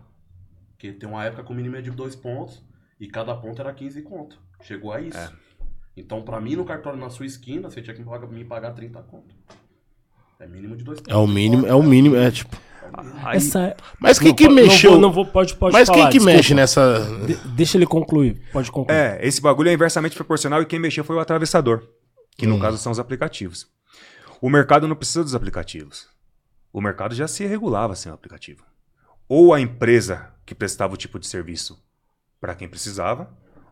Porque 0.70 0.92
tem 0.94 1.10
uma 1.10 1.24
época 1.26 1.44
que 1.44 1.52
o 1.52 1.56
mínimo 1.56 1.76
é 1.76 1.82
de 1.82 1.90
dois 1.92 2.16
pontos 2.16 2.64
e 3.00 3.08
cada 3.08 3.36
ponto 3.36 3.60
era 3.62 3.74
15 3.74 4.02
conto. 4.04 4.40
Chegou 4.62 4.92
a 4.94 5.02
isso. 5.02 5.18
É. 5.18 5.32
Então, 5.98 6.22
pra 6.24 6.40
mim, 6.40 6.56
no 6.56 6.66
cartório 6.66 7.00
na 7.00 7.10
sua 7.10 7.26
esquina, 7.26 7.70
você 7.70 7.82
tinha 7.82 7.96
que 7.96 8.02
me 8.02 8.08
pagar, 8.08 8.28
me 8.28 8.46
pagar 8.46 8.74
30 8.74 9.02
conto. 9.04 9.34
É 10.40 10.46
mínimo 10.46 10.76
de 10.76 10.84
dois 10.84 11.00
pontos. 11.00 11.14
É 11.14 11.18
o 11.18 11.26
mínimo, 11.26 11.66
é 11.66 11.74
o 11.74 11.82
mínimo, 11.82 12.16
é 12.16 12.30
tipo. 12.30 12.56
Aí- 13.24 13.38
Essa... 13.38 13.76
Mas 14.00 14.20
quem 14.20 14.30
Não, 14.30 14.36
que 14.36 14.50
mexeu? 14.50 14.92
Não 14.92 15.00
vou, 15.00 15.02
não 15.02 15.12
vou 15.12 15.26
pode, 15.26 15.56
pode 15.56 15.74
Mas 15.74 15.88
falar, 15.88 15.98
quem 16.00 16.08
que 16.08 16.14
desculpa. 16.18 16.36
mexe 16.38 16.54
nessa. 16.54 17.00
De- 17.26 17.36
deixa 17.56 17.78
ele 17.78 17.86
concluir. 17.86 18.42
Pode 18.52 18.72
concluir. 18.72 18.96
é, 18.96 19.20
esse 19.22 19.42
bagulho 19.42 19.70
é 19.70 19.74
inversamente 19.74 20.16
proporcional 20.16 20.62
e 20.62 20.66
quem 20.66 20.80
mexeu 20.80 21.04
foi 21.04 21.16
o 21.16 21.20
atravessador, 21.20 21.84
que 22.38 22.46
no 22.46 22.56
Hum. 22.56 22.60
caso 22.60 22.78
são 22.78 22.92
os 22.92 23.00
aplicativos. 23.00 23.68
O 24.42 24.50
mercado 24.50 24.88
não 24.88 24.96
precisa 24.96 25.24
dos 25.24 25.34
aplicativos. 25.36 26.08
O 26.72 26.82
mercado 26.82 27.16
já 27.16 27.28
se 27.28 27.46
regulava 27.46 27.96
sem 27.96 28.12
o 28.12 28.16
aplicativo. 28.16 28.64
Ou 29.28 29.54
a 29.54 29.62
empresa 29.62 30.30
que 30.46 30.54
prestava 30.54 30.94
o 30.94 30.98
tipo 30.98 31.18
de 31.18 31.26
serviço 31.26 31.82
para 32.40 32.54
quem 32.54 32.68
precisava, 32.68 33.30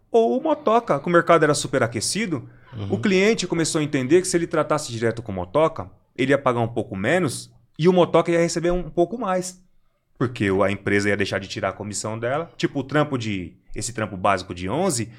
ou 0.09 0.39
o 0.39 0.41
motoca, 0.41 0.99
que 0.99 1.07
o 1.07 1.11
mercado 1.11 1.43
era 1.43 1.53
superaquecido, 1.53 2.49
o 2.89 2.97
cliente 2.97 3.45
começou 3.45 3.79
a 3.79 3.83
entender 3.83 4.21
que 4.21 4.27
se 4.27 4.35
ele 4.37 4.47
tratasse 4.47 4.91
direto 4.91 5.21
com 5.21 5.31
o 5.31 5.35
motoca, 5.35 5.91
ele 6.15 6.31
ia 6.31 6.37
pagar 6.37 6.61
um 6.61 6.67
pouco 6.67 6.95
menos 6.95 7.51
e 7.77 7.87
o 7.87 7.93
motoca 7.93 8.31
ia 8.31 8.39
receber 8.39 8.71
um 8.71 8.89
pouco 8.89 9.17
mais. 9.17 9.61
Porque 10.17 10.47
a 10.63 10.71
empresa 10.71 11.09
ia 11.09 11.17
deixar 11.17 11.39
de 11.39 11.47
tirar 11.47 11.69
a 11.69 11.73
comissão 11.73 12.17
dela. 12.17 12.51
Tipo, 12.57 12.79
o 12.79 12.83
trampo 12.83 13.17
de. 13.17 13.57
Esse 13.75 13.91
trampo 13.91 14.15
básico 14.15 14.53
de 14.53 14.69
11, 14.69 15.11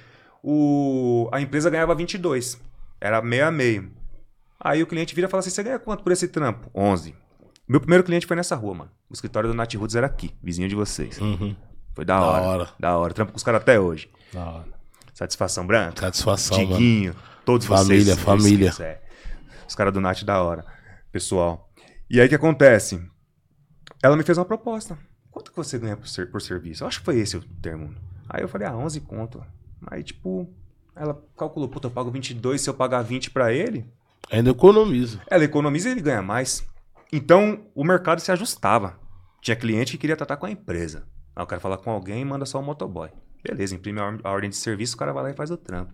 o, 0.42 1.28
a 1.32 1.40
empresa 1.40 1.68
ganhava 1.70 1.94
22. 1.94 2.61
Era 3.00 3.20
meio 3.20 3.46
a 3.46 3.50
meio. 3.50 3.90
Aí 4.61 4.82
o 4.82 4.86
cliente 4.86 5.14
vira 5.14 5.26
e 5.26 5.30
fala 5.30 5.40
assim: 5.40 5.50
você 5.50 5.62
ganha 5.62 5.78
quanto 5.78 6.02
por 6.02 6.12
esse 6.12 6.28
trampo? 6.28 6.70
11. 6.74 7.14
Meu 7.66 7.80
primeiro 7.80 8.05
cliente 8.05 8.26
foi 8.26 8.36
nessa 8.36 8.55
rua, 8.55 8.74
mano. 8.74 8.90
O 9.11 9.14
escritório 9.14 9.48
do 9.48 9.55
Nat 9.55 9.74
Roots 9.74 9.96
era 9.96 10.07
aqui, 10.07 10.30
vizinho 10.42 10.68
de 10.68 10.74
vocês. 10.74 11.18
Uhum. 11.20 11.57
Foi 11.94 12.05
da 12.05 12.18
Da 12.18 12.26
hora. 12.26 12.42
hora. 12.42 12.68
Da 12.78 12.96
hora. 12.98 13.14
Trampo 13.14 13.32
com 13.32 13.36
os 13.38 13.42
caras 13.42 13.62
até 13.62 13.80
hoje. 13.80 14.09
Da 14.32 14.44
hora. 14.44 14.64
Satisfação 15.14 15.66
branca. 15.66 16.00
Satisfação, 16.00 16.59
mano. 16.59 16.70
Diguinho, 16.72 17.14
todos 17.44 17.66
Família, 17.66 18.14
vocês. 18.14 18.18
família. 18.20 18.68
Isso, 18.68 18.82
é. 18.82 19.00
Os 19.68 19.74
caras 19.74 19.92
do 19.92 20.00
Nat 20.00 20.22
da 20.24 20.42
hora, 20.42 20.64
pessoal. 21.11 21.70
E 22.09 22.20
aí 22.20 22.26
o 22.26 22.28
que 22.28 22.34
acontece? 22.34 23.00
Ela 24.02 24.16
me 24.16 24.22
fez 24.22 24.38
uma 24.38 24.44
proposta. 24.44 24.98
Quanto 25.30 25.50
que 25.50 25.57
você 25.57 25.78
ganha 25.78 25.96
por, 25.96 26.07
ser- 26.07 26.30
por 26.30 26.40
serviço? 26.40 26.84
Eu 26.84 26.88
acho 26.88 26.98
que 27.00 27.05
foi 27.05 27.18
esse 27.18 27.36
o 27.36 27.42
termo. 27.61 27.94
Aí 28.28 28.42
eu 28.42 28.48
falei, 28.48 28.66
ah, 28.68 28.76
11 28.76 29.00
conto. 29.00 29.44
Aí, 29.86 30.02
tipo, 30.02 30.48
ela 30.94 31.20
calculou, 31.36 31.68
puta, 31.68 31.88
eu 31.88 31.90
pago 31.90 32.11
22, 32.11 32.61
se 32.61 32.70
eu 32.70 32.74
pagar 32.74 33.02
20 33.02 33.30
pra 33.30 33.52
ele, 33.52 33.84
Ainda 34.30 34.50
economiza. 34.50 35.20
ela 35.30 35.44
economiza 35.44 35.88
e 35.88 35.92
ele 35.92 36.00
ganha 36.00 36.22
mais. 36.22 36.64
Então, 37.12 37.66
o 37.74 37.84
mercado 37.84 38.20
se 38.20 38.30
ajustava. 38.32 38.98
Tinha 39.42 39.57
cliente 39.57 39.92
que 39.92 39.98
queria 39.98 40.16
tratar 40.16 40.36
com 40.36 40.46
a 40.46 40.50
empresa. 40.50 41.07
Ah, 41.36 41.42
eu 41.42 41.46
quero 41.46 41.61
falar 41.61 41.78
com 41.78 41.90
alguém 41.90 42.22
e 42.22 42.24
manda 42.24 42.46
só 42.46 42.61
o 42.61 42.62
motoboy. 42.62 43.11
Beleza, 43.42 43.74
imprime 43.74 44.00
a 44.00 44.30
ordem 44.30 44.48
de 44.48 44.57
serviço, 44.57 44.94
o 44.94 44.98
cara 44.98 45.12
vai 45.12 45.24
lá 45.24 45.30
e 45.30 45.34
faz 45.34 45.50
o 45.50 45.57
trampo. 45.57 45.92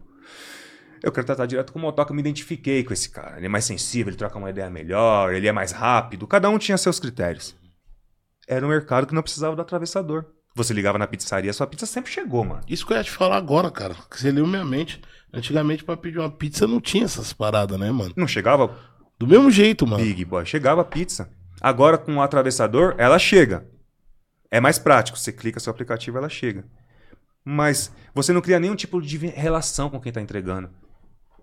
Eu 1.02 1.10
quero 1.10 1.26
tratar 1.26 1.46
direto 1.46 1.72
com 1.72 1.78
o 1.78 1.82
motoca, 1.82 2.10
eu 2.10 2.14
me 2.14 2.20
identifiquei 2.20 2.84
com 2.84 2.92
esse 2.92 3.08
cara. 3.08 3.38
Ele 3.38 3.46
é 3.46 3.48
mais 3.48 3.64
sensível, 3.64 4.10
ele 4.10 4.18
troca 4.18 4.38
uma 4.38 4.50
ideia 4.50 4.68
melhor, 4.68 5.32
ele 5.32 5.48
é 5.48 5.52
mais 5.52 5.72
rápido. 5.72 6.26
Cada 6.26 6.50
um 6.50 6.58
tinha 6.58 6.76
seus 6.76 7.00
critérios. 7.00 7.56
Era 8.46 8.64
um 8.66 8.68
mercado 8.68 9.06
que 9.06 9.14
não 9.14 9.22
precisava 9.22 9.56
do 9.56 9.62
atravessador. 9.62 10.26
Você 10.54 10.74
ligava 10.74 10.98
na 10.98 11.06
pizzaria, 11.06 11.52
sua 11.52 11.66
pizza 11.66 11.86
sempre 11.86 12.10
chegou, 12.10 12.44
mano. 12.44 12.60
Isso 12.68 12.84
que 12.84 12.92
eu 12.92 12.96
ia 12.96 13.04
te 13.04 13.10
falar 13.10 13.36
agora, 13.36 13.70
cara. 13.70 13.94
Que 14.10 14.20
você 14.20 14.30
leu 14.30 14.46
minha 14.46 14.64
mente. 14.64 15.00
Antigamente, 15.32 15.84
pra 15.84 15.96
pedir 15.96 16.18
uma 16.18 16.30
pizza, 16.30 16.66
não 16.66 16.80
tinha 16.80 17.04
essas 17.04 17.32
paradas, 17.32 17.78
né, 17.78 17.90
mano? 17.92 18.12
Não 18.16 18.26
chegava 18.26 18.76
Do 19.18 19.26
mesmo 19.26 19.50
jeito, 19.50 19.86
mano. 19.86 20.02
Big 20.02 20.24
Boy. 20.24 20.44
Chegava 20.44 20.80
a 20.80 20.84
pizza. 20.84 21.30
Agora, 21.60 21.96
com 21.96 22.16
o 22.16 22.22
atravessador, 22.22 22.94
ela 22.98 23.18
chega. 23.18 23.64
É 24.50 24.60
mais 24.60 24.78
prático. 24.78 25.16
Você 25.16 25.32
clica 25.32 25.60
seu 25.60 25.70
aplicativo, 25.70 26.18
ela 26.18 26.28
chega. 26.28 26.64
Mas 27.44 27.92
você 28.12 28.32
não 28.32 28.40
cria 28.40 28.58
nenhum 28.58 28.74
tipo 28.74 29.00
de 29.00 29.16
relação 29.18 29.88
com 29.88 30.00
quem 30.00 30.10
está 30.10 30.20
entregando. 30.20 30.68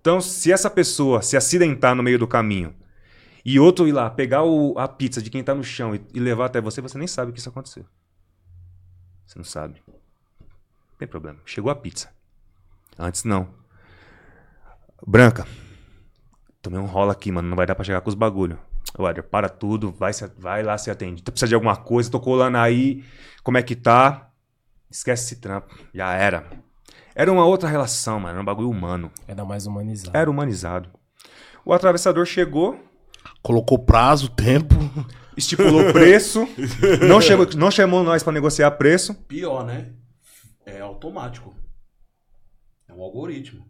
Então, 0.07 0.21
se 0.21 0.53
essa 0.53 0.69
pessoa 0.69 1.21
se 1.21 1.35
acidentar 1.35 1.93
no 1.93 2.01
meio 2.01 2.17
do 2.17 2.25
caminho 2.25 2.73
e 3.43 3.59
outro 3.59 3.85
ir 3.85 3.91
lá 3.91 4.09
pegar 4.09 4.41
o- 4.41 4.73
a 4.79 4.87
pizza 4.87 5.21
de 5.21 5.29
quem 5.29 5.41
está 5.41 5.53
no 5.53 5.65
chão 5.65 5.93
e, 5.93 6.01
e 6.13 6.19
levar 6.21 6.45
até 6.45 6.61
você, 6.61 6.79
você 6.79 6.97
nem 6.97 7.09
sabe 7.09 7.33
que 7.33 7.39
isso 7.39 7.49
aconteceu. 7.49 7.85
Você 9.25 9.37
não 9.37 9.43
sabe. 9.43 9.83
Não 9.85 10.97
tem 10.97 11.09
problema. 11.09 11.39
Chegou 11.45 11.69
a 11.69 11.75
pizza. 11.75 12.09
Antes 12.97 13.25
não. 13.25 13.49
Branca, 15.05 15.45
Tomei 16.61 16.79
um 16.79 16.85
rola 16.85 17.11
aqui, 17.11 17.29
mano. 17.29 17.49
Não 17.49 17.57
vai 17.57 17.65
dar 17.65 17.75
pra 17.75 17.83
chegar 17.83 17.99
com 17.99 18.07
os 18.07 18.15
bagulho. 18.15 18.57
Ô, 18.97 19.09
Éder, 19.09 19.23
para 19.25 19.49
tudo. 19.49 19.91
Vai, 19.91 20.13
vai 20.37 20.63
lá 20.63 20.77
se 20.77 20.89
atende. 20.89 21.21
Tu 21.21 21.33
precisa 21.33 21.49
de 21.49 21.55
alguma 21.55 21.75
coisa? 21.75 22.09
Tô 22.09 22.21
colando 22.21 22.57
aí. 22.59 23.03
Como 23.43 23.57
é 23.57 23.61
que 23.61 23.75
tá? 23.75 24.31
Esquece 24.89 25.25
esse 25.25 25.41
trampo. 25.41 25.77
Já 25.93 26.13
era. 26.13 26.49
Era 27.19 27.31
uma 27.31 27.45
outra 27.45 27.67
relação, 27.67 28.19
mano. 28.19 28.33
Era 28.33 28.41
um 28.41 28.45
bagulho 28.45 28.69
humano. 28.69 29.11
Era 29.27 29.43
mais 29.43 29.65
humanizado. 29.65 30.15
Era 30.15 30.29
humanizado. 30.29 30.89
O 31.65 31.73
atravessador 31.73 32.25
chegou, 32.25 32.79
Colocou 33.41 33.79
prazo, 33.79 34.29
tempo. 34.29 34.75
estipulou 35.35 35.91
preço. 35.91 36.47
não, 37.07 37.19
chamou, 37.19 37.47
não 37.55 37.71
chamou 37.71 38.03
nós 38.03 38.21
pra 38.23 38.31
negociar 38.33 38.69
preço. 38.71 39.13
Pior, 39.27 39.65
né? 39.65 39.93
É 40.65 40.79
automático. 40.81 41.55
É 42.87 42.93
um 42.93 43.01
algoritmo. 43.01 43.65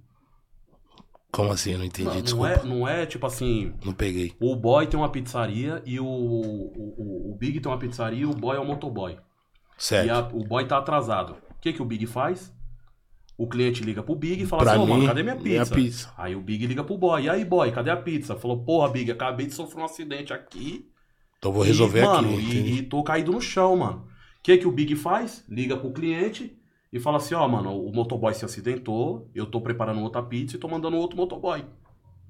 Como 1.32 1.52
assim? 1.52 1.72
Eu 1.74 1.80
não 1.80 1.86
entendi, 1.86 2.08
Não, 2.08 2.16
não, 2.16 2.22
desculpa. 2.22 2.50
é, 2.50 2.64
não 2.64 2.88
é 2.88 3.06
tipo 3.06 3.26
assim, 3.26 3.74
Não 3.84 3.94
peguei. 3.94 4.34
o 4.40 4.56
boy 4.56 4.88
tem 4.88 5.00
uma 5.00 5.10
pizzaria 5.12 5.82
e 5.86 6.00
o, 6.00 6.06
o, 6.06 6.72
o- 6.98 7.32
o 7.32 7.38
Big 7.38 7.60
tem 7.60 7.72
uma 7.72 7.78
pizzaria 7.78 8.22
e 8.22 8.26
o 8.26 8.32
boy 8.34 8.56
é 8.58 8.60
o 8.60 8.66
motoboy. 8.66 9.18
Certo. 9.78 10.08
E 10.08 10.10
a- 10.10 10.28
o 10.34 10.44
boy 10.44 10.66
tá 10.68 10.78
atrasado. 10.78 11.34
O 11.52 11.60
que, 11.62 11.74
que 11.74 11.82
o 11.82 11.86
Big 11.86 12.06
faz? 12.08 12.52
O 13.38 13.48
cliente 13.48 13.84
liga 13.84 14.02
pro 14.02 14.16
Big 14.16 14.42
e 14.42 14.46
fala 14.46 14.64
Pra 14.64 14.72
assim, 14.74 14.82
ô 14.82 14.88
mano, 14.88 15.02
mim, 15.02 15.08
cadê 15.08 15.22
minha 15.24 15.36
minha 15.36 15.60
pizza? 15.62 15.76
pizza. 15.76 16.14
Aí 16.18 16.36
o 16.36 16.42
Big 16.42 16.66
liga 16.66 16.84
pro 16.84 16.98
boy. 16.98 17.24
E 17.24 17.30
aí, 17.30 17.46
boy, 17.46 17.72
cadê 17.72 17.92
a 17.92 17.98
pizza? 17.98 18.36
Falou, 18.36 18.64
porra, 18.64 18.90
Big, 18.90 19.12
acabei 19.12 19.46
de 19.46 19.54
sofrer 19.54 19.82
um 19.82 19.86
acidente 19.86 20.34
aqui. 20.34 20.90
Então 21.38 21.52
vou 21.52 21.64
resolver 21.64 22.00
e, 22.00 22.04
aqui. 22.04 22.12
Mano, 22.12 22.40
e, 22.40 22.78
e 22.80 22.84
tô 22.84 23.04
caído 23.04 23.32
no 23.32 23.40
chão, 23.40 23.76
mano. 23.78 24.08
O 24.40 24.42
que, 24.44 24.58
que 24.58 24.68
o 24.68 24.72
Big 24.72 24.96
faz? 24.96 25.46
Liga 25.48 25.78
pro 25.78 25.92
cliente 25.94 26.58
e 26.92 27.00
fala 27.00 27.18
assim, 27.18 27.36
ó, 27.36 27.48
mano, 27.48 27.80
o 27.80 27.94
motoboy 27.94 28.34
se 28.34 28.46
acidentou, 28.46 29.30
eu 29.36 29.46
tô 29.46 29.62
preparando 29.62 30.02
outra 30.02 30.24
pizza 30.24 30.56
e 30.56 30.60
tô 30.60 30.68
mandando 30.68 30.98
outro 30.98 31.18
motoboy. 31.18 31.64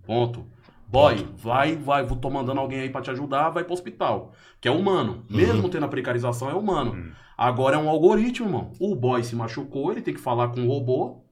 Ponto. 0.06 0.46
Boy, 0.88 1.28
vai, 1.36 1.76
vai, 1.76 2.06
vou- 2.06 2.18
tô 2.18 2.30
mandando 2.30 2.60
alguém 2.62 2.80
aí 2.80 2.90
pra 2.90 3.02
te 3.02 3.12
ajudar, 3.12 3.50
vai 3.50 3.64
pro 3.64 3.74
hospital. 3.74 4.32
Que 4.62 4.68
é 4.68 4.72
humano. 4.72 5.26
Uhum. 5.30 5.36
Mesmo 5.38 5.70
tendo 5.70 5.86
a 5.86 5.90
precarização, 5.90 6.50
é 6.50 6.54
humano. 6.54 7.14
Agora 7.38 7.76
é 7.76 7.80
um 7.80 7.90
algoritmo, 7.90 8.48
irmão. 8.48 8.72
O 8.80 8.96
boy 8.96 9.24
se 9.24 9.36
machucou, 9.36 9.92
ele 9.92 10.02
tem 10.02 10.14
que 10.14 10.20
falar 10.20 10.48
com 10.50 10.62
o 10.62 10.68
robô. 10.68 11.24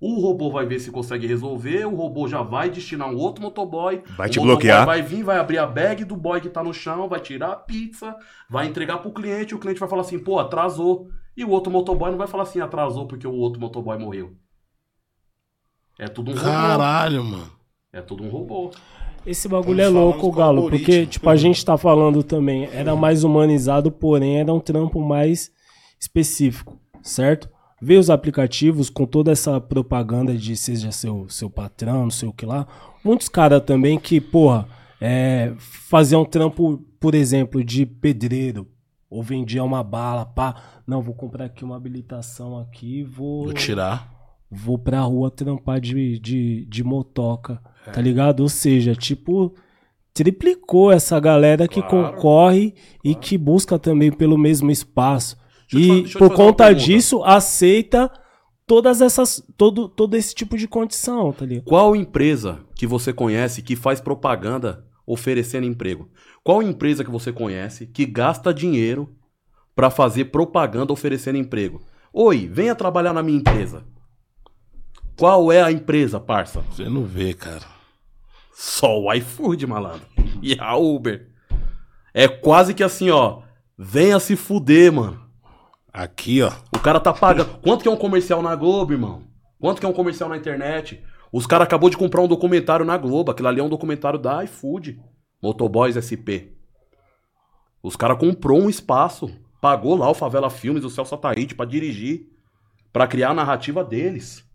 O 0.00 0.20
robô 0.20 0.50
vai 0.50 0.66
ver 0.66 0.80
se 0.80 0.90
consegue 0.90 1.28
resolver, 1.28 1.84
o 1.86 1.94
robô 1.94 2.26
já 2.26 2.42
vai 2.42 2.68
destinar 2.68 3.08
um 3.08 3.16
outro 3.16 3.40
motoboy. 3.40 4.02
Vai 4.16 4.28
te 4.28 4.40
bloquear. 4.40 4.84
Vai 4.84 5.00
vir, 5.00 5.22
vai 5.22 5.38
abrir 5.38 5.58
a 5.58 5.66
bag 5.66 6.04
do 6.04 6.16
boy 6.16 6.40
que 6.40 6.48
tá 6.50 6.62
no 6.62 6.74
chão, 6.74 7.08
vai 7.08 7.20
tirar 7.20 7.52
a 7.52 7.56
pizza, 7.56 8.16
vai 8.50 8.66
entregar 8.66 8.98
pro 8.98 9.12
cliente, 9.12 9.54
o 9.54 9.60
cliente 9.60 9.78
vai 9.78 9.88
falar 9.88 10.02
assim, 10.02 10.18
pô, 10.18 10.40
atrasou. 10.40 11.08
E 11.36 11.44
o 11.44 11.50
outro 11.50 11.70
motoboy 11.72 12.10
não 12.10 12.18
vai 12.18 12.26
falar 12.26 12.42
assim, 12.42 12.60
atrasou 12.60 13.06
porque 13.06 13.28
o 13.28 13.32
outro 13.32 13.60
motoboy 13.60 13.96
morreu. 13.96 14.36
É 15.98 16.08
tudo 16.08 16.32
um 16.32 16.34
robô. 16.34 16.46
Caralho, 16.46 17.24
mano. 17.24 17.52
É 17.94 18.00
tudo 18.00 18.24
um 18.24 18.30
robô. 18.30 18.70
Esse 19.26 19.46
bagulho 19.46 19.78
é 19.78 19.84
Estamos 19.84 20.00
falando 20.00 20.22
louco, 20.22 20.32
Galo, 20.32 20.70
porque, 20.70 21.04
tipo, 21.04 21.28
a 21.28 21.36
gente 21.36 21.62
tá 21.62 21.76
falando 21.76 22.22
também, 22.22 22.64
era 22.72 22.96
mais 22.96 23.22
humanizado, 23.22 23.92
porém 23.92 24.38
era 24.38 24.50
um 24.50 24.58
trampo 24.58 24.98
mais 24.98 25.50
específico, 26.00 26.80
certo? 27.02 27.50
Ver 27.82 27.98
os 27.98 28.08
aplicativos 28.08 28.88
com 28.88 29.04
toda 29.04 29.30
essa 29.30 29.60
propaganda 29.60 30.34
de 30.34 30.56
seja 30.56 30.90
seu, 30.90 31.28
seu 31.28 31.50
patrão, 31.50 32.04
não 32.04 32.10
sei 32.10 32.30
o 32.30 32.32
que 32.32 32.46
lá. 32.46 32.66
Muitos 33.04 33.28
caras 33.28 33.62
também 33.62 33.98
que, 33.98 34.22
porra, 34.22 34.66
é, 34.98 35.52
faziam 35.58 36.22
um 36.22 36.24
trampo, 36.24 36.78
por 36.98 37.14
exemplo, 37.14 37.62
de 37.62 37.84
pedreiro, 37.84 38.66
ou 39.10 39.22
vendia 39.22 39.62
uma 39.62 39.84
bala, 39.84 40.24
pá. 40.24 40.80
Não, 40.86 41.02
vou 41.02 41.14
comprar 41.14 41.44
aqui 41.44 41.62
uma 41.62 41.76
habilitação 41.76 42.58
aqui, 42.58 43.04
vou 43.04 43.44
Vou 43.44 43.52
tirar. 43.52 44.10
vou 44.50 44.78
pra 44.78 45.00
rua 45.02 45.30
trampar 45.30 45.78
de, 45.78 46.18
de, 46.18 46.64
de 46.64 46.82
motoca, 46.82 47.60
tá 47.84 48.00
ligado? 48.00 48.40
Ou 48.40 48.48
seja, 48.48 48.94
tipo, 48.94 49.54
triplicou 50.12 50.92
essa 50.92 51.18
galera 51.18 51.66
que 51.66 51.80
Claro, 51.82 52.12
concorre 52.14 52.74
e 53.02 53.14
que 53.14 53.38
busca 53.38 53.78
também 53.78 54.12
pelo 54.12 54.36
mesmo 54.36 54.70
espaço. 54.70 55.36
E 55.72 56.04
por 56.18 56.34
conta 56.34 56.72
disso, 56.74 57.22
aceita 57.24 58.10
todas 58.66 59.00
essas, 59.00 59.42
todo, 59.56 59.88
todo 59.88 60.16
esse 60.16 60.34
tipo 60.34 60.56
de 60.56 60.68
condição, 60.68 61.32
tá 61.32 61.46
ligado? 61.46 61.64
Qual 61.64 61.96
empresa 61.96 62.60
que 62.74 62.86
você 62.86 63.12
conhece 63.12 63.62
que 63.62 63.74
faz 63.74 64.00
propaganda 64.00 64.84
oferecendo 65.06 65.66
emprego? 65.66 66.10
Qual 66.44 66.62
empresa 66.62 67.04
que 67.04 67.10
você 67.10 67.32
conhece 67.32 67.86
que 67.86 68.04
gasta 68.04 68.52
dinheiro 68.52 69.08
pra 69.74 69.90
fazer 69.90 70.26
propaganda 70.26 70.92
oferecendo 70.92 71.38
emprego? 71.38 71.82
Oi, 72.12 72.48
venha 72.52 72.74
trabalhar 72.74 73.14
na 73.14 73.22
minha 73.22 73.38
empresa. 73.38 73.84
Qual 75.16 75.50
é 75.50 75.62
a 75.62 75.72
empresa, 75.72 76.20
parça? 76.20 76.62
Você 76.70 76.88
não 76.88 77.04
vê, 77.04 77.32
cara. 77.32 77.71
Só 78.62 78.96
o 78.96 79.12
iFood, 79.12 79.66
malandro. 79.66 80.06
E 80.40 80.56
a 80.60 80.76
Uber. 80.76 81.28
É 82.14 82.28
quase 82.28 82.72
que 82.72 82.84
assim, 82.84 83.10
ó. 83.10 83.42
Venha 83.76 84.20
se 84.20 84.36
fuder, 84.36 84.92
mano. 84.92 85.20
Aqui, 85.92 86.40
ó. 86.42 86.52
O 86.72 86.78
cara 86.78 87.00
tá 87.00 87.12
pagando. 87.12 87.58
Quanto 87.58 87.82
que 87.82 87.88
é 87.88 87.90
um 87.90 87.96
comercial 87.96 88.40
na 88.40 88.54
Globo, 88.54 88.92
irmão? 88.92 89.24
Quanto 89.58 89.80
que 89.80 89.84
é 89.84 89.88
um 89.88 89.92
comercial 89.92 90.28
na 90.28 90.36
internet? 90.36 91.02
Os 91.32 91.44
caras 91.44 91.66
acabou 91.66 91.90
de 91.90 91.96
comprar 91.96 92.20
um 92.20 92.28
documentário 92.28 92.84
na 92.86 92.96
Globo. 92.96 93.32
Aquilo 93.32 93.48
ali 93.48 93.58
é 93.58 93.64
um 93.64 93.68
documentário 93.68 94.18
da 94.18 94.44
iFood. 94.44 95.02
Motoboys 95.42 95.96
SP. 95.98 96.54
Os 97.82 97.96
caras 97.96 98.16
comprou 98.16 98.62
um 98.62 98.70
espaço. 98.70 99.28
Pagou 99.60 99.96
lá 99.96 100.08
o 100.08 100.14
Favela 100.14 100.48
Filmes, 100.48 100.84
o 100.84 100.90
Celso 100.90 101.16
Ataíde 101.16 101.56
pra 101.56 101.66
dirigir. 101.66 102.28
Pra 102.92 103.08
criar 103.08 103.30
a 103.30 103.34
narrativa 103.34 103.82
deles. 103.82 104.48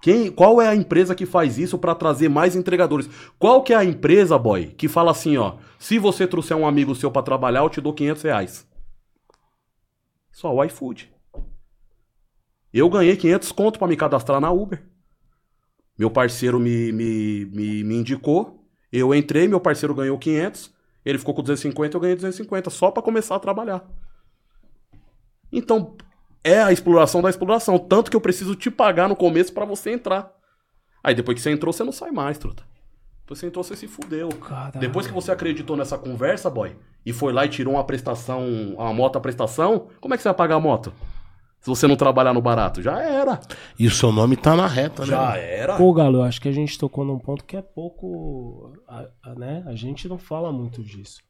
Quem, 0.00 0.30
qual 0.30 0.60
é 0.60 0.68
a 0.68 0.74
empresa 0.74 1.14
que 1.14 1.26
faz 1.26 1.58
isso 1.58 1.78
pra 1.78 1.94
trazer 1.94 2.28
mais 2.28 2.54
entregadores? 2.54 3.08
Qual 3.38 3.62
que 3.62 3.72
é 3.72 3.76
a 3.76 3.84
empresa, 3.84 4.38
boy, 4.38 4.66
que 4.66 4.88
fala 4.88 5.10
assim, 5.10 5.36
ó, 5.36 5.56
se 5.78 5.98
você 5.98 6.26
trouxer 6.26 6.56
um 6.56 6.66
amigo 6.66 6.94
seu 6.94 7.10
pra 7.10 7.22
trabalhar, 7.22 7.60
eu 7.60 7.70
te 7.70 7.80
dou 7.80 7.92
500 7.92 8.22
reais. 8.22 8.68
Só 10.30 10.54
o 10.54 10.62
iFood. 10.64 11.10
Eu 12.72 12.90
ganhei 12.90 13.16
500 13.16 13.52
conto 13.52 13.78
pra 13.78 13.88
me 13.88 13.96
cadastrar 13.96 14.40
na 14.40 14.50
Uber. 14.50 14.84
Meu 15.98 16.10
parceiro 16.10 16.60
me, 16.60 16.92
me, 16.92 17.46
me, 17.46 17.84
me 17.84 17.94
indicou, 17.96 18.62
eu 18.92 19.14
entrei, 19.14 19.48
meu 19.48 19.58
parceiro 19.58 19.94
ganhou 19.94 20.18
500, 20.18 20.70
ele 21.04 21.18
ficou 21.18 21.34
com 21.34 21.40
250, 21.40 21.96
eu 21.96 22.00
ganhei 22.00 22.16
250, 22.16 22.68
só 22.68 22.90
pra 22.90 23.02
começar 23.02 23.34
a 23.34 23.40
trabalhar. 23.40 23.82
Então, 25.50 25.96
é 26.44 26.62
a 26.62 26.72
exploração 26.72 27.20
da 27.22 27.30
exploração. 27.30 27.78
Tanto 27.78 28.10
que 28.10 28.16
eu 28.16 28.20
preciso 28.20 28.54
te 28.54 28.70
pagar 28.70 29.08
no 29.08 29.16
começo 29.16 29.52
pra 29.52 29.64
você 29.64 29.90
entrar. 29.90 30.32
Aí 31.02 31.14
depois 31.14 31.36
que 31.36 31.42
você 31.42 31.50
entrou, 31.50 31.72
você 31.72 31.84
não 31.84 31.92
sai 31.92 32.10
mais, 32.10 32.38
truta. 32.38 32.62
Depois 33.22 33.38
que 33.38 33.40
você 33.40 33.46
entrou, 33.46 33.64
você 33.64 33.76
se 33.76 33.88
fudeu. 33.88 34.28
Caralho. 34.28 34.78
Depois 34.80 35.06
que 35.06 35.12
você 35.12 35.32
acreditou 35.32 35.76
nessa 35.76 35.98
conversa, 35.98 36.48
boy, 36.48 36.76
e 37.04 37.12
foi 37.12 37.32
lá 37.32 37.44
e 37.44 37.48
tirou 37.48 37.74
uma 37.74 37.84
prestação, 37.84 38.74
uma 38.76 38.92
moto 38.92 39.16
a 39.16 39.20
prestação, 39.20 39.88
como 40.00 40.14
é 40.14 40.16
que 40.16 40.22
você 40.22 40.28
vai 40.28 40.36
pagar 40.36 40.56
a 40.56 40.60
moto? 40.60 40.92
Se 41.60 41.68
você 41.68 41.88
não 41.88 41.96
trabalhar 41.96 42.32
no 42.32 42.40
barato? 42.40 42.80
Já 42.80 43.00
era. 43.02 43.40
E 43.76 43.88
o 43.88 43.90
seu 43.90 44.12
nome 44.12 44.36
tá 44.36 44.54
na 44.54 44.68
reta, 44.68 45.02
né? 45.02 45.08
Já 45.08 45.36
era. 45.36 45.76
Pô, 45.76 45.92
Galo, 45.92 46.18
eu 46.18 46.22
acho 46.22 46.40
que 46.40 46.48
a 46.48 46.52
gente 46.52 46.78
tocou 46.78 47.04
num 47.04 47.18
ponto 47.18 47.44
que 47.44 47.56
é 47.56 47.62
pouco, 47.62 48.72
a- 48.86 49.08
a- 49.24 49.34
né? 49.34 49.64
A 49.66 49.74
gente 49.74 50.06
não 50.08 50.18
fala 50.18 50.52
muito 50.52 50.80
disso. 50.84 51.20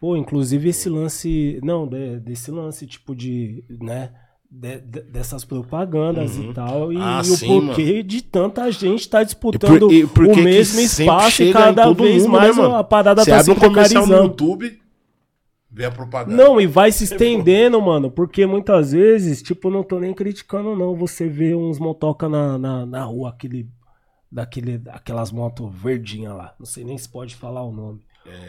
Pô, 0.00 0.16
inclusive 0.16 0.68
esse 0.68 0.88
lance, 0.88 1.58
não, 1.64 1.88
de- 1.88 2.20
desse 2.20 2.52
lance 2.52 2.86
tipo 2.86 3.16
de, 3.16 3.64
né, 3.68 4.12
de- 4.54 4.80
de- 4.80 5.00
dessas 5.04 5.44
propagandas 5.46 6.36
e 6.36 6.52
tal, 6.52 6.92
e, 6.92 6.98
Ah, 6.98 7.22
e 7.24 7.30
o 7.30 7.36
sim, 7.36 7.46
porquê 7.66 8.02
de 8.02 8.20
tanta 8.22 8.70
gente 8.70 9.08
tá 9.08 9.22
disputando 9.24 9.90
E 9.90 10.06
por- 10.06 10.26
e 10.26 10.30
o 10.30 10.44
mesmo 10.44 10.78
espaço 10.78 11.42
e 11.42 11.52
cada 11.52 11.90
vez 11.90 12.24
mundo, 12.24 12.32
né, 12.34 12.38
mais 12.38 12.56
mano? 12.56 12.74
a 12.74 12.84
parada 12.84 13.24
Você 13.24 13.30
tá 13.30 13.42
se 13.42 13.50
um 13.50 13.54
comercial 13.54 14.06
no. 14.06 14.14
YouTube, 14.24 14.78
vê 15.70 15.86
a 15.86 15.90
propaganda. 15.90 16.36
Não, 16.36 16.60
e 16.60 16.66
vai 16.66 16.92
se 16.92 17.04
estendendo, 17.04 17.80
mano, 17.80 18.10
porque 18.10 18.44
muitas 18.44 18.92
vezes, 18.92 19.42
tipo, 19.42 19.70
não 19.70 19.82
tô 19.82 19.98
nem 19.98 20.12
criticando, 20.12 20.76
não. 20.76 20.94
Você 20.96 21.26
vê 21.28 21.54
uns 21.54 21.78
motoca 21.78 22.28
na, 22.28 22.58
na, 22.58 22.84
na 22.84 23.04
rua, 23.04 23.30
aquele, 23.30 23.66
daquele, 24.30 24.82
aquelas 24.90 25.32
motos 25.32 25.72
verdinhas 25.74 26.36
lá. 26.36 26.54
Não 26.58 26.66
sei 26.66 26.84
nem 26.84 26.98
se 26.98 27.08
pode 27.08 27.34
falar 27.34 27.62
o 27.64 27.72
nome. 27.72 28.00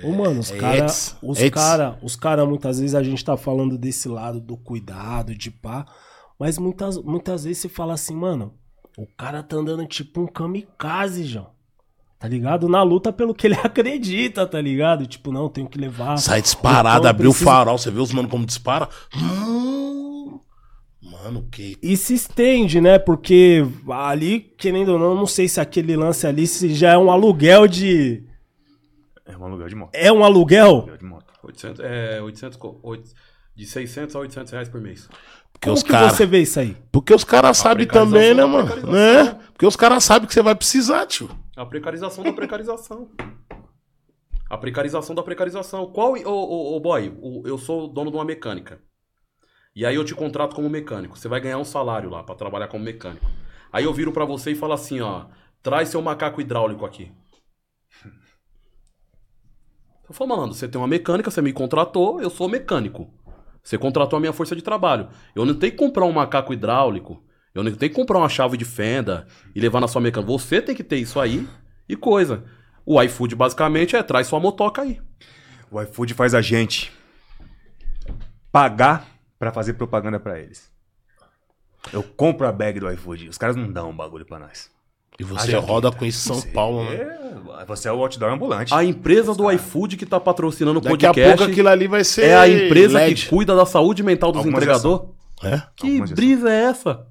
Ô, 0.04 0.12
mano, 0.12 0.40
os 0.40 0.52
é 0.52 0.58
cara, 0.58 0.78
Ets, 0.86 1.18
os 1.22 1.40
Ets. 1.40 1.50
cara, 1.52 1.98
os 2.02 2.16
cara, 2.16 2.46
muitas 2.46 2.80
vezes 2.80 2.94
a 2.96 3.02
gente 3.04 3.24
tá 3.26 3.36
falando 3.36 3.78
desse 3.78 4.08
lado 4.08 4.40
do 4.40 4.56
cuidado, 4.56 5.34
de 5.36 5.50
pá, 5.50 5.86
mas 6.40 6.58
muitas, 6.58 6.98
muitas 6.98 7.44
vezes 7.44 7.60
você 7.64 7.70
fala 7.70 7.94
assim, 7.94 8.16
mano, 8.16 8.54
o 8.98 9.08
cara 9.18 9.42
tá 9.42 9.56
andando 9.58 9.86
tipo 9.88 10.22
um 10.22 10.28
kamikaze, 10.28 11.24
João. 11.26 11.52
Tá 12.20 12.28
ligado? 12.30 12.70
Na 12.70 12.82
luta 12.84 13.12
pelo 13.12 13.34
que 13.34 13.48
ele 13.48 13.56
acredita, 13.64 14.46
tá 14.48 14.62
ligado? 14.62 15.06
Tipo, 15.08 15.32
não, 15.32 15.50
tenho 15.50 15.68
que 15.68 15.78
levar. 15.78 16.18
Sai 16.18 16.42
disparado, 16.42 17.00
Então, 17.00 17.10
abriu 17.10 17.30
o 17.32 17.34
precisa- 17.34 17.52
farol, 17.52 17.78
você 17.78 17.92
vê 17.92 18.00
os 18.00 18.14
mano 18.14 18.30
como 18.30 18.46
dispara. 18.46 18.88
Hum, 19.16 20.40
mano, 21.02 21.48
que. 21.52 21.78
E 21.82 21.98
se 21.98 22.14
estende, 22.14 22.80
né? 22.80 22.98
Porque 22.98 23.66
ali, 23.90 24.40
querendo 24.40 24.94
ou 24.94 25.00
não, 25.00 25.16
não 25.16 25.26
sei 25.26 25.48
se 25.48 25.60
aquele 25.60 25.96
lance 25.98 26.26
ali 26.26 26.48
se 26.48 26.74
já 26.74 26.94
é 26.94 26.98
um 26.98 27.12
aluguel 27.12 27.68
de. 27.68 28.24
É 29.34 29.38
um 29.38 29.46
aluguel 29.46 29.68
de 29.68 29.76
moto. 29.76 29.90
É 29.94 30.12
um 30.12 30.24
aluguel? 30.24 30.66
Aluguel 30.76 30.98
de 30.98 31.06
moto. 31.06 31.34
800, 31.44 31.80
é, 31.84 32.22
800, 32.22 32.58
co- 32.58 32.80
oito- 32.84 33.10
de 33.56 33.66
600 33.66 34.16
a 34.16 34.20
800 34.20 34.52
reais 34.52 34.70
por 34.70 34.80
mês. 34.82 35.08
Porque 35.52 35.66
Como 35.66 35.76
os 35.76 35.84
que 35.84 35.92
caras. 35.92 36.14
você 36.14 36.26
vê 36.26 36.40
isso 36.42 36.60
aí? 36.60 36.76
Porque 36.92 37.14
os 37.14 37.24
caras 37.24 37.58
sabem 37.58 37.86
também, 37.88 38.34
né, 38.34 38.46
mano? 38.46 38.76
Né? 38.92 39.34
Porque 39.52 39.66
os 39.66 39.76
caras 39.76 40.04
sabem 40.04 40.28
que 40.28 40.34
você 40.34 40.42
vai 40.42 40.56
precisar, 40.56 41.06
tio. 41.06 41.30
A 41.56 41.66
precarização 41.66 42.24
da 42.24 42.34
precarização. 42.34 43.10
A 44.50 44.58
precarização 44.58 45.16
da 45.16 45.24
precarização. 45.24 45.86
Qual. 45.88 46.14
Ô, 46.14 46.30
ô, 46.30 46.76
ô, 46.76 46.80
boy, 46.80 47.14
o- 47.22 47.44
eu 47.46 47.58
sou 47.58 47.88
dono 47.88 48.12
de 48.12 48.18
uma 48.18 48.26
mecânica. 48.26 48.80
E 49.76 49.86
aí 49.86 49.96
eu 49.96 50.04
te 50.06 50.14
contrato 50.14 50.56
como 50.56 50.70
mecânico. 50.70 51.18
Você 51.18 51.28
vai 51.28 51.40
ganhar 51.42 51.58
um 51.58 51.64
salário 51.64 52.10
lá 52.10 52.24
pra 52.24 52.36
trabalhar 52.36 52.68
como 52.68 52.84
mecânico. 52.84 53.26
Aí 53.72 53.86
eu 53.86 53.94
viro 53.94 54.12
pra 54.12 54.26
você 54.26 54.52
e 54.52 54.56
falo 54.56 54.74
assim, 54.74 55.02
ó. 55.02 55.26
Traz 55.64 55.90
seu 55.90 56.02
macaco 56.02 56.42
hidráulico 56.42 56.86
aqui. 56.86 57.12
Eu 60.08 60.14
falo, 60.14 60.36
mano, 60.36 60.54
você 60.54 60.68
tem 60.68 60.80
uma 60.80 60.88
mecânica, 60.88 61.32
você 61.32 61.42
me 61.42 61.54
contratou, 61.54 62.22
eu 62.22 62.30
sou 62.30 62.50
mecânico. 62.50 63.10
Você 63.64 63.78
contratou 63.78 64.18
a 64.18 64.20
minha 64.20 64.34
força 64.34 64.56
de 64.56 64.62
trabalho. 64.62 65.08
Eu 65.34 65.46
não 65.46 65.56
tenho 65.56 65.72
que 65.72 65.78
comprar 65.78 66.06
um 66.06 66.12
macaco 66.12 66.54
hidráulico. 66.54 67.24
Eu 67.56 67.64
não 67.64 67.72
tenho 67.72 67.92
que 67.92 67.96
comprar 67.96 68.18
uma 68.18 68.28
chave 68.28 68.58
de 68.58 68.66
fenda 68.66 69.26
e 69.56 69.62
levar 69.62 69.80
na 69.80 69.88
sua 69.88 70.02
mecânica. 70.02 70.32
Você 70.32 70.62
tem 70.62 70.76
que 70.76 70.84
ter 70.84 70.98
isso 70.98 71.20
aí 71.20 71.48
e 71.88 71.96
coisa. 71.96 72.44
O 72.86 73.02
iFood 73.02 73.36
basicamente 73.36 73.96
é 73.96 74.04
traz 74.04 74.28
sua 74.28 74.40
motoca 74.40 74.82
aí. 74.82 75.00
O 75.72 75.82
iFood 75.82 76.14
faz 76.14 76.34
a 76.34 76.42
gente 76.42 76.92
pagar 78.52 79.08
pra 79.40 79.52
fazer 79.52 79.74
propaganda 79.74 80.20
pra 80.20 80.40
eles. 80.40 80.72
Eu 81.92 82.04
compro 82.04 82.48
a 82.48 82.52
bag 82.52 82.80
do 82.80 82.92
iFood. 82.92 83.30
Os 83.30 83.38
caras 83.38 83.56
não 83.56 83.72
dão 83.72 83.92
um 83.92 83.96
bagulho 83.96 84.26
pra 84.26 84.40
nós. 84.40 84.73
E 85.20 85.24
você 85.24 85.56
roda 85.58 85.92
com 85.92 86.06
isso 86.06 86.20
em 86.32 86.34
São 86.34 86.42
Você 86.42 86.48
Paulo, 86.50 86.84
né? 86.86 86.96
é- 86.96 87.66
Você 87.68 87.88
é 87.88 87.92
o 87.92 88.00
outdoor 88.02 88.32
ambulante. 88.32 88.74
A 88.74 88.84
empresa 88.84 89.34
do 89.34 89.50
iFood 89.52 89.96
que 89.96 90.06
tá 90.06 90.20
patrocinando 90.20 90.80
o 90.80 90.82
Daqui 90.82 91.06
a 91.06 91.10
podcast 91.10 91.38
pouco 91.38 91.52
aquilo 91.52 91.70
ali 91.70 91.88
vai 91.88 92.04
ser. 92.04 92.26
é 92.26 92.36
a 92.36 92.48
empresa 92.50 92.98
LED. 93.00 93.24
que 93.24 93.30
cuida 93.30 93.56
da 93.56 93.66
saúde 93.66 94.04
mental 94.04 94.32
dos 94.32 94.40
Algumas 94.40 94.62
entregadores. 94.64 95.08
É? 95.44 95.62
Que 95.76 95.88
Algumas 95.88 96.12
brisa 96.12 96.50
é 96.50 96.64
essa? 96.66 97.06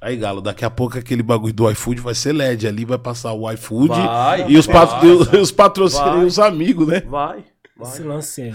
Aí, 0.00 0.16
Galo, 0.16 0.40
daqui 0.40 0.64
a 0.64 0.70
pouco 0.70 0.98
aquele 0.98 1.22
bagulho 1.22 1.52
do 1.52 1.70
iFood 1.70 2.00
vai 2.00 2.14
ser 2.14 2.32
LED. 2.32 2.66
Ali 2.66 2.84
vai 2.84 2.98
passar 2.98 3.32
o 3.34 3.50
iFood 3.52 3.88
Vai, 3.88 4.50
e 4.50 4.56
os, 4.56 4.66
vai, 4.66 4.74
pat- 4.74 5.02
e 5.04 5.06
os- 5.12 5.32
os 5.32 5.52
patrocínios 5.52 6.24
os 6.24 6.38
amigos, 6.38 6.88
né? 6.88 7.00
Vai. 7.00 7.44
vai. 7.76 7.88
Esse 7.90 8.02
lance 8.02 8.42
aí. 8.42 8.52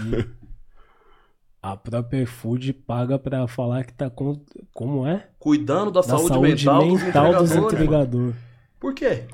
A 1.68 1.76
própria 1.76 2.22
iFood 2.22 2.72
paga 2.72 3.18
pra 3.18 3.46
falar 3.46 3.84
que 3.84 3.92
tá 3.92 4.08
com. 4.08 4.40
Como 4.72 5.06
é? 5.06 5.26
Cuidando 5.38 5.90
da, 5.90 6.00
Da 6.00 6.06
saúde, 6.06 6.28
saúde 6.28 6.64
mental, 6.64 6.86
mental 6.86 7.34
dos 7.34 7.52
entregadores. 7.54 8.34
Por 8.80 8.94
quê? 8.94 9.24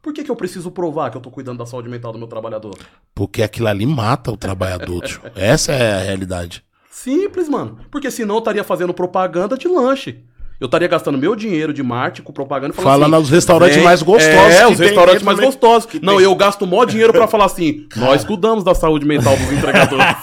Por 0.00 0.14
que, 0.14 0.24
que 0.24 0.30
eu 0.30 0.36
preciso 0.36 0.70
provar 0.70 1.10
que 1.10 1.18
eu 1.18 1.20
tô 1.20 1.30
cuidando 1.30 1.58
da 1.58 1.66
saúde 1.66 1.86
mental 1.90 2.10
do 2.10 2.18
meu 2.18 2.26
trabalhador? 2.26 2.74
Porque 3.14 3.42
aquilo 3.42 3.68
ali 3.68 3.84
mata 3.84 4.32
o 4.32 4.36
trabalhador, 4.36 5.02
tio. 5.02 5.20
Essa 5.36 5.72
é 5.72 5.92
a 5.92 6.02
realidade. 6.04 6.64
Simples, 6.90 7.50
mano. 7.50 7.78
Porque 7.90 8.10
senão 8.10 8.36
eu 8.36 8.38
estaria 8.38 8.64
fazendo 8.64 8.94
propaganda 8.94 9.58
de 9.58 9.68
lanche. 9.68 10.24
Eu 10.60 10.64
estaria 10.64 10.88
gastando 10.88 11.16
meu 11.16 11.36
dinheiro 11.36 11.72
de 11.72 11.82
marketing 11.84 12.22
com 12.24 12.32
propaganda 12.32 12.72
e 12.72 12.76
falando 12.76 12.90
Falando 12.92 13.14
assim, 13.14 13.22
aos 13.22 13.30
restaurantes 13.30 13.76
vem- 13.76 13.84
mais 13.84 14.02
gostosos 14.02 14.54
É, 14.56 14.66
os 14.66 14.78
restaurantes 14.78 15.22
mais 15.22 15.36
também. 15.38 15.50
gostosos. 15.52 15.86
Que 15.86 16.04
Não, 16.04 16.16
tem. 16.16 16.24
eu 16.24 16.34
gasto 16.34 16.66
mó 16.66 16.84
dinheiro 16.84 17.12
pra 17.12 17.28
falar 17.28 17.44
assim, 17.44 17.86
nós 17.94 18.24
cuidamos 18.24 18.64
da 18.64 18.74
saúde 18.74 19.06
mental 19.06 19.36
dos 19.36 19.52
entregadores. 19.52 20.16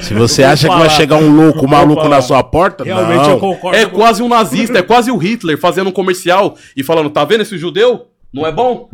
Se 0.00 0.14
você 0.14 0.42
acha 0.44 0.68
que 0.68 0.74
vai 0.74 0.88
chegar 0.90 1.16
um 1.16 1.34
louco, 1.36 1.64
um 1.64 1.68
maluco 1.68 2.02
falar. 2.02 2.16
na 2.16 2.22
sua 2.22 2.42
porta, 2.42 2.84
Realmente 2.84 3.22
não. 3.22 3.30
eu 3.32 3.38
concordo. 3.38 3.76
é 3.78 3.84
com- 3.86 3.96
quase 3.98 4.22
um 4.22 4.28
nazista, 4.28 4.78
é 4.78 4.82
quase 4.82 5.10
o 5.10 5.16
Hitler 5.16 5.58
fazendo 5.58 5.88
um 5.88 5.92
comercial 5.92 6.56
e 6.76 6.82
falando, 6.82 7.10
tá 7.10 7.24
vendo 7.24 7.42
esse 7.42 7.58
judeu? 7.58 8.06
Não 8.32 8.46
é 8.46 8.50
bom? 8.52 8.88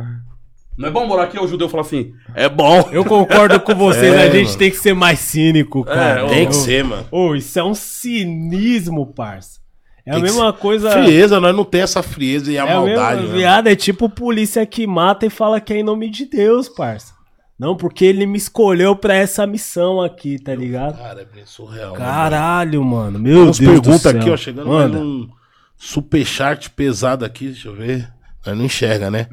Não 0.81 0.89
é 0.89 0.91
bom 0.91 1.07
morar 1.07 1.25
aqui? 1.25 1.39
O 1.39 1.47
judeu 1.47 1.69
fala 1.69 1.83
assim, 1.83 2.13
é 2.35 2.49
bom. 2.49 2.89
Eu 2.91 3.05
concordo 3.05 3.61
com 3.61 3.75
vocês, 3.75 4.15
É, 4.15 4.23
a 4.23 4.31
gente 4.31 4.47
mano. 4.47 4.59
tem 4.59 4.71
que 4.71 4.77
ser 4.79 4.95
mais 4.95 5.19
cínico, 5.19 5.85
cara. 5.85 6.23
É, 6.23 6.27
Tem 6.29 6.47
que 6.49 6.57
ser, 6.57 6.83
mano. 6.85 7.07
Ô, 7.11 7.35
isso 7.35 7.59
é 7.59 7.63
um 7.65 7.75
cinismo, 7.75 9.07
parça. 9.07 9.61
É 10.07 10.11
a 10.11 10.15
Tem 10.15 10.23
que 10.25 10.31
mesma 10.31 10.53
coisa. 10.53 10.91
Frieza, 10.91 11.39
nós 11.39 11.55
não 11.55 11.65
tem 11.65 11.83
essa 11.83 12.03
frieza 12.03 12.51
e 12.51 12.59
a 12.59 12.65
é 12.67 12.73
a 12.73 12.75
maldade. 12.77 13.21
mesma, 13.21 13.33
né? 13.35 13.39
viado, 13.39 13.67
é 13.69 13.77
tipo 13.77 14.09
polícia 14.09 14.65
que 14.65 14.87
mata 14.87 15.27
e 15.27 15.31
fala 15.31 15.61
que 15.61 15.73
é 15.73 15.77
em 15.77 15.83
nome 15.83 16.09
de 16.09 16.25
Deus, 16.25 16.69
parça. 16.69 17.13
Não, 17.59 17.77
porque 17.77 18.07
ele 18.07 18.25
me 18.25 18.39
escolheu 18.39 18.97
pra 18.97 19.15
essa 19.15 19.47
missão 19.47 20.01
aqui, 20.01 20.39
tá 20.39 20.55
ligado? 20.55 20.97
Cara, 20.97 21.21
é 21.21 21.25
bem 21.27 21.45
surreal. 21.45 21.93
né, 21.93 21.99
Caralho, 21.99 22.83
mano. 22.83 23.13
mano? 23.13 23.19
Meu 23.19 23.45
Deus 23.45 23.59
perguntas 23.59 24.01
céu. 24.01 24.13
aqui, 24.19 24.31
ó, 24.31 24.37
chegando 24.39 24.67
Manda. 24.69 24.95
mais 24.97 25.05
um 25.07 25.29
superchat 25.77 26.71
pesado 26.71 27.23
aqui, 27.25 27.49
deixa 27.49 27.69
eu 27.69 27.75
ver. 27.75 28.09
Nós 28.47 28.57
não 28.57 28.65
enxerga, 28.65 29.11
né? 29.11 29.27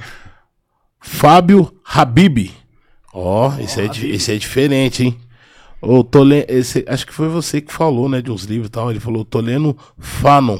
Fábio 1.07 1.73
Habib. 1.83 2.51
Ó, 3.11 3.51
esse, 3.57 3.81
é, 3.81 3.85
esse 3.85 4.31
é 4.31 4.37
diferente, 4.37 5.03
hein? 5.03 5.17
Ô, 5.81 6.03
tô 6.03 6.23
le... 6.23 6.45
esse, 6.47 6.85
acho 6.87 7.07
que 7.07 7.13
foi 7.13 7.27
você 7.27 7.59
que 7.59 7.73
falou, 7.73 8.07
né, 8.07 8.21
de 8.21 8.29
uns 8.29 8.43
livros 8.43 8.67
e 8.67 8.71
tal. 8.71 8.91
Ele 8.91 8.99
falou, 8.99 9.25
tô 9.25 9.39
lendo 9.39 9.75
Fanon. 9.97 10.59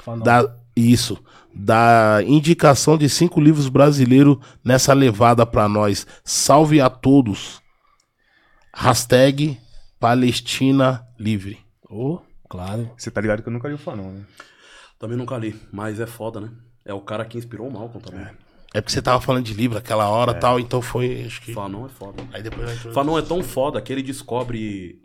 Fala, 0.00 0.22
Da, 0.22 0.56
isso. 0.76 1.16
Da 1.54 2.18
indicação 2.26 2.98
de 2.98 3.08
cinco 3.08 3.40
livros 3.40 3.68
brasileiros 3.68 4.36
nessa 4.62 4.92
levada 4.92 5.46
pra 5.46 5.68
nós. 5.68 6.06
Salve 6.22 6.82
a 6.82 6.90
todos. 6.90 7.62
Hashtag 8.74 9.58
Palestina 9.98 11.06
Livre. 11.18 11.58
Ô, 11.88 12.18
claro. 12.50 12.90
Você 12.98 13.10
tá 13.10 13.20
ligado 13.20 13.42
que 13.42 13.48
eu 13.48 13.52
nunca 13.52 13.68
li 13.68 13.74
o 13.74 13.78
Fanon, 13.78 14.10
né? 14.10 14.24
Também 14.98 15.16
nunca 15.16 15.38
li, 15.38 15.58
mas 15.72 15.98
é 15.98 16.06
foda, 16.06 16.40
né? 16.40 16.50
É 16.84 16.92
o 16.92 17.00
cara 17.00 17.24
que 17.24 17.38
inspirou 17.38 17.68
o 17.68 17.72
Malcolm 17.72 18.04
também. 18.04 18.26
É 18.26 18.43
porque 18.80 18.92
você 18.92 19.00
tava 19.00 19.20
falando 19.20 19.44
de 19.44 19.54
livro 19.54 19.78
aquela 19.78 20.08
hora 20.08 20.32
e 20.32 20.40
tal, 20.40 20.58
então 20.58 20.82
foi. 20.82 21.24
Acho 21.24 21.40
que. 21.40 21.52
Fanon 21.52 21.86
é 21.86 21.88
foda. 21.88 22.24
Aí 22.32 22.42
depois 22.42 22.82
vai 22.82 22.92
Fanon 22.92 23.18
é 23.18 23.22
tão 23.22 23.42
foda 23.42 23.80
que 23.80 23.92
ele 23.92 24.02
descobre 24.02 25.00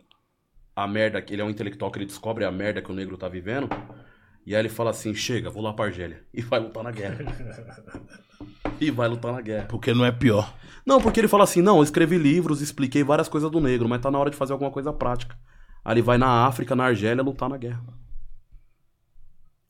a 0.74 0.88
merda, 0.88 1.22
que 1.22 1.34
ele 1.34 1.42
é 1.42 1.44
um 1.44 1.50
intelectual 1.50 1.90
que 1.90 1.98
ele 1.98 2.06
descobre 2.06 2.44
a 2.44 2.50
merda 2.50 2.82
que 2.82 2.90
o 2.90 2.94
negro 2.94 3.16
tá 3.16 3.28
vivendo. 3.28 3.68
E 4.44 4.54
aí 4.54 4.60
ele 4.60 4.68
fala 4.68 4.90
assim: 4.90 5.14
chega, 5.14 5.50
vou 5.50 5.62
lá 5.62 5.72
pra 5.72 5.86
Argélia. 5.86 6.24
E 6.34 6.42
vai 6.42 6.58
lutar 6.58 6.82
na 6.82 6.90
guerra. 6.90 7.18
e 8.80 8.90
vai 8.90 9.08
lutar 9.08 9.32
na 9.32 9.40
guerra. 9.40 9.66
Porque 9.66 9.94
não 9.94 10.04
é 10.04 10.10
pior. 10.10 10.52
Não, 10.84 11.00
porque 11.00 11.20
ele 11.20 11.28
fala 11.28 11.44
assim: 11.44 11.62
não, 11.62 11.76
eu 11.76 11.82
escrevi 11.82 12.18
livros, 12.18 12.60
expliquei 12.60 13.04
várias 13.04 13.28
coisas 13.28 13.50
do 13.50 13.60
negro, 13.60 13.88
mas 13.88 14.00
tá 14.00 14.10
na 14.10 14.18
hora 14.18 14.30
de 14.30 14.36
fazer 14.36 14.52
alguma 14.52 14.70
coisa 14.70 14.92
prática. 14.92 15.36
Aí 15.84 15.94
ele 15.94 16.02
vai 16.02 16.18
na 16.18 16.46
África, 16.46 16.74
na 16.74 16.84
Argélia, 16.84 17.22
lutar 17.22 17.48
na 17.48 17.56
guerra. 17.56 17.82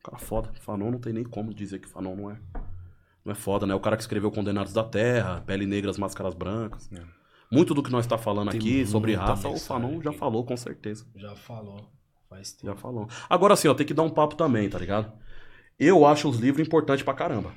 Cara 0.02 0.18
foda. 0.18 0.51
Fanon 0.60 0.90
não 0.90 0.98
tem 0.98 1.12
nem 1.12 1.24
como 1.24 1.52
dizer 1.52 1.78
que 1.78 1.89
Fanon 1.89 2.16
não 2.16 2.31
é. 2.31 2.39
Não 3.24 3.32
é 3.32 3.34
foda, 3.34 3.66
né? 3.66 3.74
O 3.74 3.80
cara 3.80 3.97
que 3.97 4.02
escreveu 4.02 4.30
Condenados 4.30 4.72
da 4.72 4.82
Terra, 4.82 5.42
Pele 5.47 5.66
Negra, 5.66 5.90
as 5.90 5.98
Máscaras 5.98 6.34
Brancas. 6.34 6.90
Muito 7.51 7.74
do 7.74 7.82
que 7.82 7.90
nós 7.90 8.06
tá 8.06 8.16
falando 8.16 8.51
Tem 8.51 8.60
aqui 8.60 8.86
sobre 8.86 9.14
raça, 9.14 9.48
o 9.48 9.59
Fanon 9.59 10.01
já 10.01 10.12
falou, 10.12 10.44
com 10.44 10.56
certeza. 10.56 11.05
Já 11.16 11.34
falou. 11.34 11.90
Faz 12.28 12.52
tempo. 12.52 12.66
Já 12.66 12.76
falou. 12.76 13.09
Agora 13.28 13.55
assim, 13.55 13.66
ó, 13.66 13.74
tem 13.74 13.84
que 13.84 13.92
dar 13.92 14.05
um 14.05 14.10
papo 14.10 14.36
também, 14.36 14.68
tá 14.70 14.78
ligado? 14.78 15.12
Eu 15.78 16.06
acho 16.06 16.28
os 16.28 16.38
livros 16.38 16.64
importantes 16.64 17.02
pra 17.02 17.12
caramba. 17.12 17.52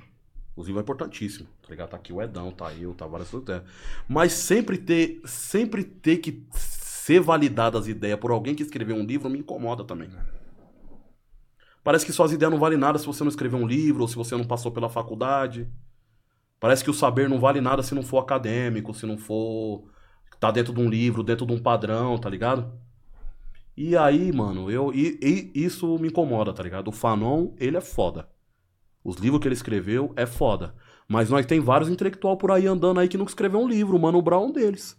Os 0.56 0.66
livros 0.68 0.82
é 0.82 0.84
importantíssimo, 0.84 1.48
tá 1.62 1.70
ligado? 1.70 1.90
Tá 1.90 1.98
aqui 1.98 2.12
o 2.12 2.22
Edão, 2.22 2.52
tá 2.52 2.74
eu, 2.74 2.94
tá 2.94 3.06
várias 3.06 3.30
coisas. 3.30 3.62
Mas 4.08 4.34
sempre 4.34 4.78
ter, 4.78 5.22
sempre 5.26 5.84
ter 5.84 6.18
que 6.18 6.44
ser 6.52 7.20
validadas 7.20 7.82
as 7.82 7.88
ideias 7.88 8.20
por 8.20 8.32
alguém 8.32 8.56
que 8.56 8.64
escreveu 8.64 8.96
um 8.96 9.06
livro 9.06 9.30
me 9.30 9.40
incomoda 9.40 9.84
também. 9.84 10.10
Parece 11.84 12.06
que 12.06 12.14
suas 12.14 12.32
ideias 12.32 12.52
não 12.52 12.60
valem 12.60 12.78
nada 12.78 12.98
se 12.98 13.06
você 13.06 13.24
não 13.24 13.30
escreveu 13.30 13.60
um 13.60 13.68
livro 13.68 14.04
ou 14.04 14.08
se 14.08 14.16
você 14.16 14.36
não 14.36 14.46
passou 14.46 14.72
pela 14.72 14.90
faculdade. 14.90 15.68
Parece 16.60 16.84
que 16.84 16.90
o 16.90 16.94
saber 16.94 17.28
não 17.28 17.40
vale 17.40 17.60
nada 17.60 17.84
se 17.84 17.94
não 17.94 18.04
for 18.04 18.20
acadêmico, 18.20 18.94
se 18.94 19.06
não 19.06 19.18
for 19.18 19.84
tá 20.40 20.52
dentro 20.52 20.74
de 20.74 20.80
um 20.80 20.90
livro, 20.90 21.24
dentro 21.24 21.46
de 21.46 21.54
um 21.54 21.62
padrão, 21.62 22.18
tá 22.18 22.30
ligado? 22.30 22.72
E 23.76 23.98
aí, 23.98 24.32
mano, 24.32 24.70
eu 24.70 24.94
e, 24.94 25.20
e 25.22 25.66
isso 25.66 25.98
me 25.98 26.08
incomoda, 26.08 26.54
tá 26.54 26.62
ligado? 26.64 26.88
O 26.88 26.92
Fanon, 26.92 27.52
ele 27.58 27.76
é 27.76 27.82
foda. 27.82 28.30
Os 29.04 29.18
livros 29.18 29.42
que 29.42 29.48
ele 29.48 29.56
escreveu 29.56 30.14
é 30.16 30.26
foda. 30.26 30.76
Mas 31.08 31.30
nós 31.30 31.46
tem 31.46 31.60
vários 31.60 31.90
intelectual 31.90 32.38
por 32.38 32.52
aí 32.52 32.66
andando 32.66 33.00
aí 33.00 33.08
que 33.08 33.18
nunca 33.18 33.32
escreveu 33.32 33.60
um 33.60 33.68
livro. 33.68 33.98
O 33.98 34.00
Mano 34.00 34.22
Brown 34.22 34.44
é 34.44 34.48
um 34.48 34.52
deles. 34.52 34.98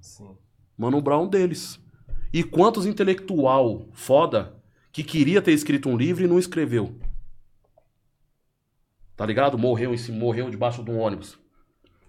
Sim. 0.00 0.36
Mano 0.76 1.02
Brown 1.02 1.22
é 1.22 1.24
um 1.24 1.28
deles. 1.28 1.78
E 2.32 2.42
quantos 2.42 2.86
intelectual 2.86 3.88
foda 3.92 4.55
que 4.96 5.04
queria 5.04 5.42
ter 5.42 5.52
escrito 5.52 5.90
um 5.90 5.96
livro 5.96 6.24
e 6.24 6.26
não 6.26 6.38
escreveu? 6.38 6.94
Tá 9.14 9.26
ligado? 9.26 9.58
Morreu 9.58 9.92
em 9.92 10.12
morreu 10.12 10.48
debaixo 10.48 10.82
de 10.82 10.90
um 10.90 10.98
ônibus. 10.98 11.38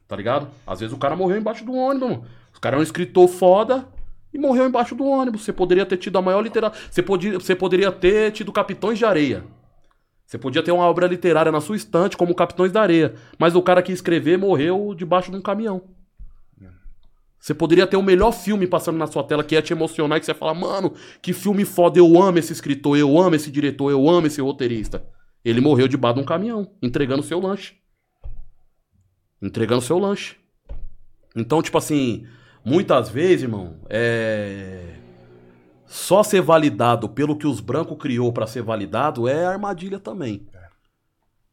Tá 0.07 0.15
ligado? 0.15 0.47
Às 0.65 0.79
vezes 0.79 0.95
o 0.95 0.97
cara 0.97 1.13
morreu 1.13 1.37
embaixo 1.37 1.65
do 1.65 1.73
ônibus, 1.73 2.09
mano. 2.09 2.25
O 2.55 2.61
cara 2.61 2.77
é 2.77 2.79
um 2.79 2.83
escritor 2.83 3.27
foda 3.27 3.89
e 4.33 4.37
morreu 4.37 4.65
embaixo 4.65 4.95
do 4.95 5.05
ônibus. 5.05 5.43
Você 5.43 5.51
poderia 5.51 5.85
ter 5.85 5.97
tido 5.97 6.17
a 6.17 6.21
maior 6.21 6.39
literatura. 6.39 6.81
Você, 6.89 7.03
podia, 7.03 7.33
você 7.33 7.53
poderia 7.53 7.91
ter 7.91 8.31
tido 8.31 8.53
Capitões 8.53 8.97
de 8.97 9.03
Areia. 9.03 9.43
Você 10.25 10.37
podia 10.37 10.63
ter 10.63 10.71
uma 10.71 10.85
obra 10.85 11.07
literária 11.07 11.51
na 11.51 11.59
sua 11.59 11.75
estante 11.75 12.15
como 12.15 12.33
Capitões 12.33 12.71
da 12.71 12.81
Areia. 12.81 13.15
Mas 13.37 13.53
o 13.53 13.61
cara 13.61 13.83
que 13.83 13.91
escrever 13.91 14.37
morreu 14.37 14.95
debaixo 14.95 15.29
de 15.29 15.35
um 15.35 15.41
caminhão. 15.41 15.81
Você 17.47 17.53
poderia 17.53 17.87
ter 17.87 17.95
o 17.95 18.03
melhor 18.03 18.33
filme 18.33 18.67
passando 18.67 18.97
na 18.97 19.07
sua 19.07 19.23
tela 19.23 19.41
que 19.41 19.55
ia 19.55 19.61
te 19.61 19.71
emocionar 19.71 20.17
e 20.17 20.19
que 20.19 20.25
você 20.25 20.31
ia 20.31 20.35
falar, 20.35 20.53
mano, 20.53 20.93
que 21.21 21.31
filme 21.31 21.63
foda, 21.63 21.97
eu 21.97 22.21
amo 22.21 22.37
esse 22.39 22.51
escritor, 22.51 22.97
eu 22.97 23.17
amo 23.17 23.35
esse 23.35 23.49
diretor, 23.49 23.89
eu 23.89 24.09
amo 24.09 24.27
esse 24.27 24.41
roteirista. 24.41 25.05
Ele 25.45 25.61
morreu 25.61 25.87
debaixo 25.87 26.15
de 26.15 26.21
um 26.23 26.25
caminhão, 26.25 26.69
entregando 26.83 27.23
seu 27.23 27.39
lanche. 27.39 27.75
Entregando 29.41 29.81
seu 29.81 29.97
lanche. 29.97 30.35
Então, 31.37 31.61
tipo 31.61 31.77
assim, 31.77 32.27
muitas 32.65 33.07
vezes, 33.07 33.43
irmão, 33.43 33.77
é. 33.89 34.95
Só 35.85 36.23
ser 36.23 36.41
validado 36.41 37.07
pelo 37.07 37.37
que 37.37 37.47
os 37.47 37.61
brancos 37.61 37.97
criou 37.97 38.33
pra 38.33 38.45
ser 38.45 38.61
validado 38.61 39.25
é 39.25 39.45
armadilha 39.45 40.01
também. 40.01 40.45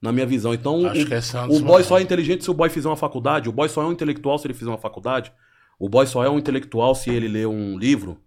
Na 0.02 0.10
minha 0.10 0.26
visão. 0.26 0.52
Então, 0.52 0.86
Acho 0.86 1.02
o, 1.02 1.06
que 1.06 1.14
essa 1.14 1.38
é 1.38 1.44
o 1.44 1.60
boy 1.60 1.84
só 1.84 2.00
é 2.00 2.02
inteligente 2.02 2.42
se 2.42 2.50
o 2.50 2.54
boy 2.54 2.68
fizer 2.68 2.88
uma 2.88 2.96
faculdade. 2.96 3.48
O 3.48 3.52
boy 3.52 3.68
só 3.68 3.80
é 3.80 3.86
um 3.86 3.92
intelectual 3.92 4.36
se 4.38 4.48
ele 4.48 4.54
fizer 4.54 4.70
uma 4.70 4.76
faculdade. 4.76 5.32
O 5.78 5.88
boy 5.88 6.06
só 6.06 6.24
é 6.24 6.30
um 6.30 6.38
intelectual 6.38 6.94
se 6.94 7.10
ele 7.10 7.28
ler 7.28 7.46
um 7.46 7.78
livro. 7.78 8.18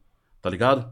Tá 0.42 0.50
ligado? 0.50 0.92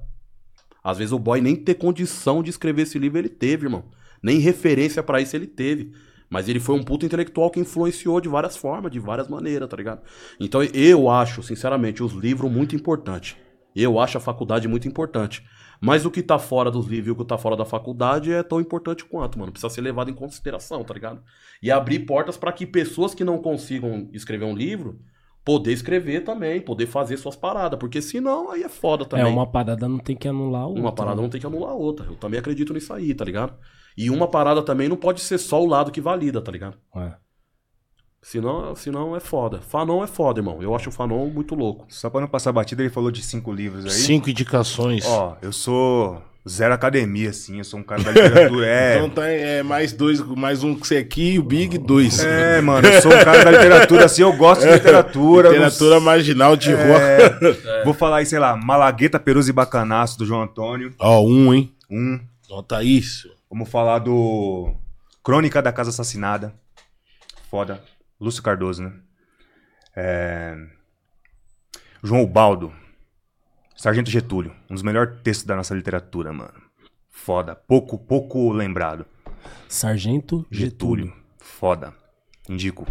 Às 0.84 0.98
vezes 0.98 1.11
o 1.11 1.19
boy 1.19 1.41
nem 1.41 1.56
ter 1.56 1.76
condição 1.76 2.44
de 2.44 2.49
escrever 2.49 2.84
esse 2.84 2.99
livro 2.99 3.18
ele 3.18 3.30
teve, 3.30 3.65
irmão. 3.65 3.86
Nem 4.22 4.40
referência 4.40 5.02
pra 5.02 5.22
isso 5.22 5.36
ele 5.36 5.48
teve. 5.48 5.94
Mas 6.30 6.49
ele 6.49 6.60
foi 6.60 6.76
um 6.76 6.84
puto 6.84 7.06
intelectual 7.06 7.49
que 7.49 7.60
influenciou 7.60 8.19
de 8.19 8.30
várias 8.30 8.57
formas, 8.57 8.91
de 8.91 8.99
várias 8.99 9.27
maneiras, 9.27 9.69
tá 9.69 9.77
ligado? 9.77 10.02
Então 10.40 10.64
eu 10.64 11.10
acho, 11.10 11.44
sinceramente, 11.44 12.03
os 12.03 12.14
livros 12.14 12.52
muito 12.52 12.76
importantes. 12.76 13.36
Eu 13.76 13.99
acho 13.99 14.18
a 14.18 14.22
faculdade 14.22 14.68
muito 14.68 14.88
importante. 14.88 15.44
Mas 15.82 16.06
o 16.06 16.11
que 16.11 16.23
tá 16.23 16.40
fora 16.40 16.72
dos 16.72 16.88
livros 16.88 17.07
e 17.10 17.11
o 17.11 17.15
que 17.15 17.26
tá 17.26 17.38
fora 17.38 17.57
da 17.57 17.65
faculdade 17.65 18.32
é 18.32 18.41
tão 18.41 18.61
importante 18.61 19.03
quanto, 19.03 19.38
mano. 19.38 19.52
Precisa 19.52 19.73
ser 19.73 19.82
levado 19.82 20.10
em 20.10 20.14
consideração, 20.14 20.84
tá 20.84 20.94
ligado? 20.94 21.22
E 21.61 21.69
abrir 21.69 21.99
portas 21.99 22.38
pra 22.38 22.52
que 22.52 22.65
pessoas 22.65 23.14
que 23.14 23.23
não 23.23 23.38
consigam 23.40 24.10
escrever 24.14 24.45
um 24.45 24.56
livro 24.56 24.99
poder 25.46 25.72
escrever 25.72 26.22
também, 26.22 26.60
poder 26.60 26.88
fazer 26.88 27.18
suas 27.18 27.36
paradas, 27.36 27.78
porque 27.78 28.02
senão 28.02 28.52
aí 28.52 28.64
é 28.64 28.70
foda 28.70 29.06
também. 29.06 29.28
É, 29.28 29.30
uma 29.30 29.46
parada 29.46 29.88
não 29.88 30.00
tem 30.00 30.16
que 30.16 30.28
anular 30.28 30.64
a 30.64 30.66
outra. 30.66 30.82
Uma 30.82 30.92
parada 30.92 31.18
né? 31.18 31.22
não 31.22 31.30
tem 31.30 31.40
que 31.40 31.46
anular 31.46 31.70
a 31.70 31.76
outra. 31.76 32.08
Eu 32.08 32.16
também 32.16 32.40
acredito 32.40 32.74
nisso 32.74 32.92
aí, 32.92 33.14
tá 33.14 33.24
ligado? 33.24 33.54
E 33.96 34.10
uma 34.10 34.28
parada 34.28 34.64
também 34.64 34.90
não 34.90 34.98
pode 34.98 35.22
ser 35.22 35.38
só 35.38 35.62
o 35.62 35.68
lado 35.68 35.92
que 35.92 36.02
valida, 36.02 36.42
tá 36.42 36.52
ligado? 36.52 36.78
É. 36.96 37.14
Senão, 38.28 38.76
senão 38.76 39.16
é 39.16 39.20
foda. 39.20 39.60
Fanon 39.62 40.04
é 40.04 40.08
foda, 40.08 40.40
irmão. 40.40 40.58
Eu 40.60 40.76
acho 40.76 40.90
o 40.90 40.92
Fanon 40.92 41.28
muito 41.28 41.54
louco. 41.54 41.86
Só 41.90 42.10
pra 42.10 42.20
não 42.20 42.28
passar 42.28 42.52
batida, 42.52 42.82
ele 42.82 42.90
falou 42.90 43.12
de 43.12 43.22
cinco 43.22 43.52
livros 43.54 43.86
aí. 43.86 43.92
Cinco 43.92 44.32
indicações. 44.32 45.06
Ó, 45.06 45.38
eu 45.44 45.54
sou 45.54 46.20
zero 46.50 46.74
academia, 46.74 47.30
assim. 47.30 47.60
Eu 47.60 47.64
sou 47.64 47.80
um 47.80 47.84
cara 47.84 48.02
da 48.02 48.10
literatura. 48.12 48.66
É, 48.66 48.96
Então 48.98 49.10
tá, 49.12 49.28
é 49.28 49.62
mais 49.62 49.94
dois, 49.94 50.20
mais 50.22 50.64
um 50.64 50.74
que 50.74 50.88
você 50.88 50.98
aqui 50.98 51.34
e 51.34 51.40
o 51.40 51.44
Big, 51.44 51.78
dois. 51.78 52.24
é, 52.26 52.60
mano, 52.62 52.88
eu 52.88 53.00
sou 53.00 53.14
um 53.14 53.24
cara 53.24 53.44
da 53.46 53.52
literatura, 53.52 54.06
assim. 54.06 54.24
Eu 54.24 54.34
gosto 54.34 54.62
de 54.62 54.72
literatura. 54.74 55.50
Literatura 55.50 55.96
não- 55.96 56.02
marginal 56.02 56.56
de 56.58 56.74
rua. 56.74 57.00
É, 57.00 57.84
Vou 57.86 57.94
falar 57.94 58.18
aí, 58.18 58.26
sei 58.26 58.40
lá, 58.40 58.58
Malagueta, 58.58 59.20
Perus 59.20 59.48
e 59.48 59.54
Bacanaço, 59.54 60.18
do 60.18 60.26
João 60.26 60.42
Antônio. 60.42 60.96
Ó, 60.98 61.22
um, 61.24 61.54
hein? 61.54 61.72
Um. 61.92 62.20
Nota 62.50 62.84
isso. 62.84 63.30
Vamos 63.48 63.70
falar 63.70 64.00
do 64.00 64.74
Crônica 65.24 65.62
da 65.62 65.72
Casa 65.72 65.92
Assassinada. 65.92 66.56
Foda. 67.52 67.80
Lúcio 68.20 68.42
Cardoso, 68.42 68.84
né? 68.84 68.94
É, 69.96 70.56
João 72.04 72.24
Ubaldo. 72.24 72.74
Sargento 73.76 74.10
Getúlio. 74.10 74.56
Um 74.70 74.74
dos 74.74 74.84
melhores 74.84 75.20
textos 75.22 75.46
da 75.46 75.56
nossa 75.56 75.76
literatura, 75.76 76.32
mano. 76.32 76.54
Foda. 77.10 77.56
Pouco, 77.56 77.98
pouco 77.98 78.52
lembrado. 78.52 79.06
Sargento 79.68 80.46
Getúlio. 80.50 81.14
Foda. 81.40 81.94
Indico. 82.50 82.86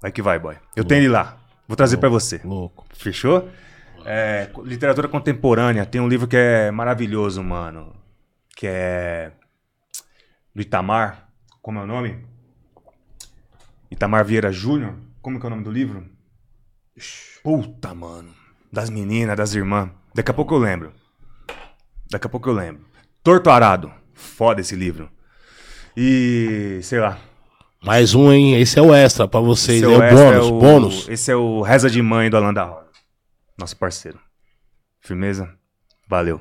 Vai 0.00 0.10
que 0.10 0.22
vai, 0.22 0.38
boy. 0.38 0.56
Eu 0.74 0.84
tenho 0.84 1.02
ele 1.02 1.08
lá. 1.08 1.38
Vou 1.68 1.76
trazer 1.76 1.98
pra 1.98 2.08
você. 2.08 2.40
Louco. 2.44 2.86
Fechou? 2.94 3.48
É, 4.04 4.50
literatura 4.64 5.08
contemporânea. 5.08 5.86
Tem 5.86 6.00
um 6.00 6.08
livro 6.08 6.26
que 6.26 6.36
é 6.36 6.70
maravilhoso, 6.70 7.42
mano. 7.42 7.94
Que 8.56 8.66
é. 8.66 9.32
Do 10.54 10.62
Itamar. 10.62 11.28
Como 11.62 11.78
é 11.78 11.82
o 11.82 11.86
nome? 11.86 12.24
Itamar 13.90 14.24
Vieira 14.24 14.52
Júnior. 14.52 14.94
Como 15.20 15.38
que 15.38 15.46
é 15.46 15.48
o 15.48 15.50
nome 15.50 15.64
do 15.64 15.70
livro? 15.70 16.04
Puta, 17.42 17.94
mano. 17.94 18.34
Das 18.72 18.90
meninas, 18.90 19.36
das 19.36 19.54
irmãs. 19.54 19.90
Daqui 20.14 20.30
a 20.30 20.34
pouco 20.34 20.54
eu 20.54 20.58
lembro. 20.58 20.92
Daqui 22.10 22.26
a 22.26 22.30
pouco 22.30 22.48
eu 22.48 22.54
lembro. 22.54 22.84
Torto 23.22 23.50
Arado. 23.50 23.92
Foda 24.12 24.60
esse 24.60 24.76
livro. 24.76 25.10
E. 25.96 26.80
sei 26.82 27.00
lá. 27.00 27.18
Mais 27.84 28.14
um, 28.14 28.32
hein? 28.32 28.60
Esse 28.60 28.78
é 28.78 28.82
o 28.82 28.94
extra 28.94 29.28
pra 29.28 29.40
vocês. 29.40 29.82
Esse 29.82 29.92
É 29.92 30.40
o 30.40 30.48
bônus, 30.48 30.50
bônus. 30.50 31.08
Esse 31.08 31.30
é 31.30 31.36
o 31.36 31.60
Reza 31.60 31.90
de 31.90 32.00
Mãe 32.00 32.30
do 32.30 32.36
Alan 32.36 32.54
da 32.54 32.64
Roda. 32.64 32.88
Nosso 33.58 33.76
parceiro. 33.76 34.18
Firmeza? 35.00 35.54
Valeu. 36.08 36.40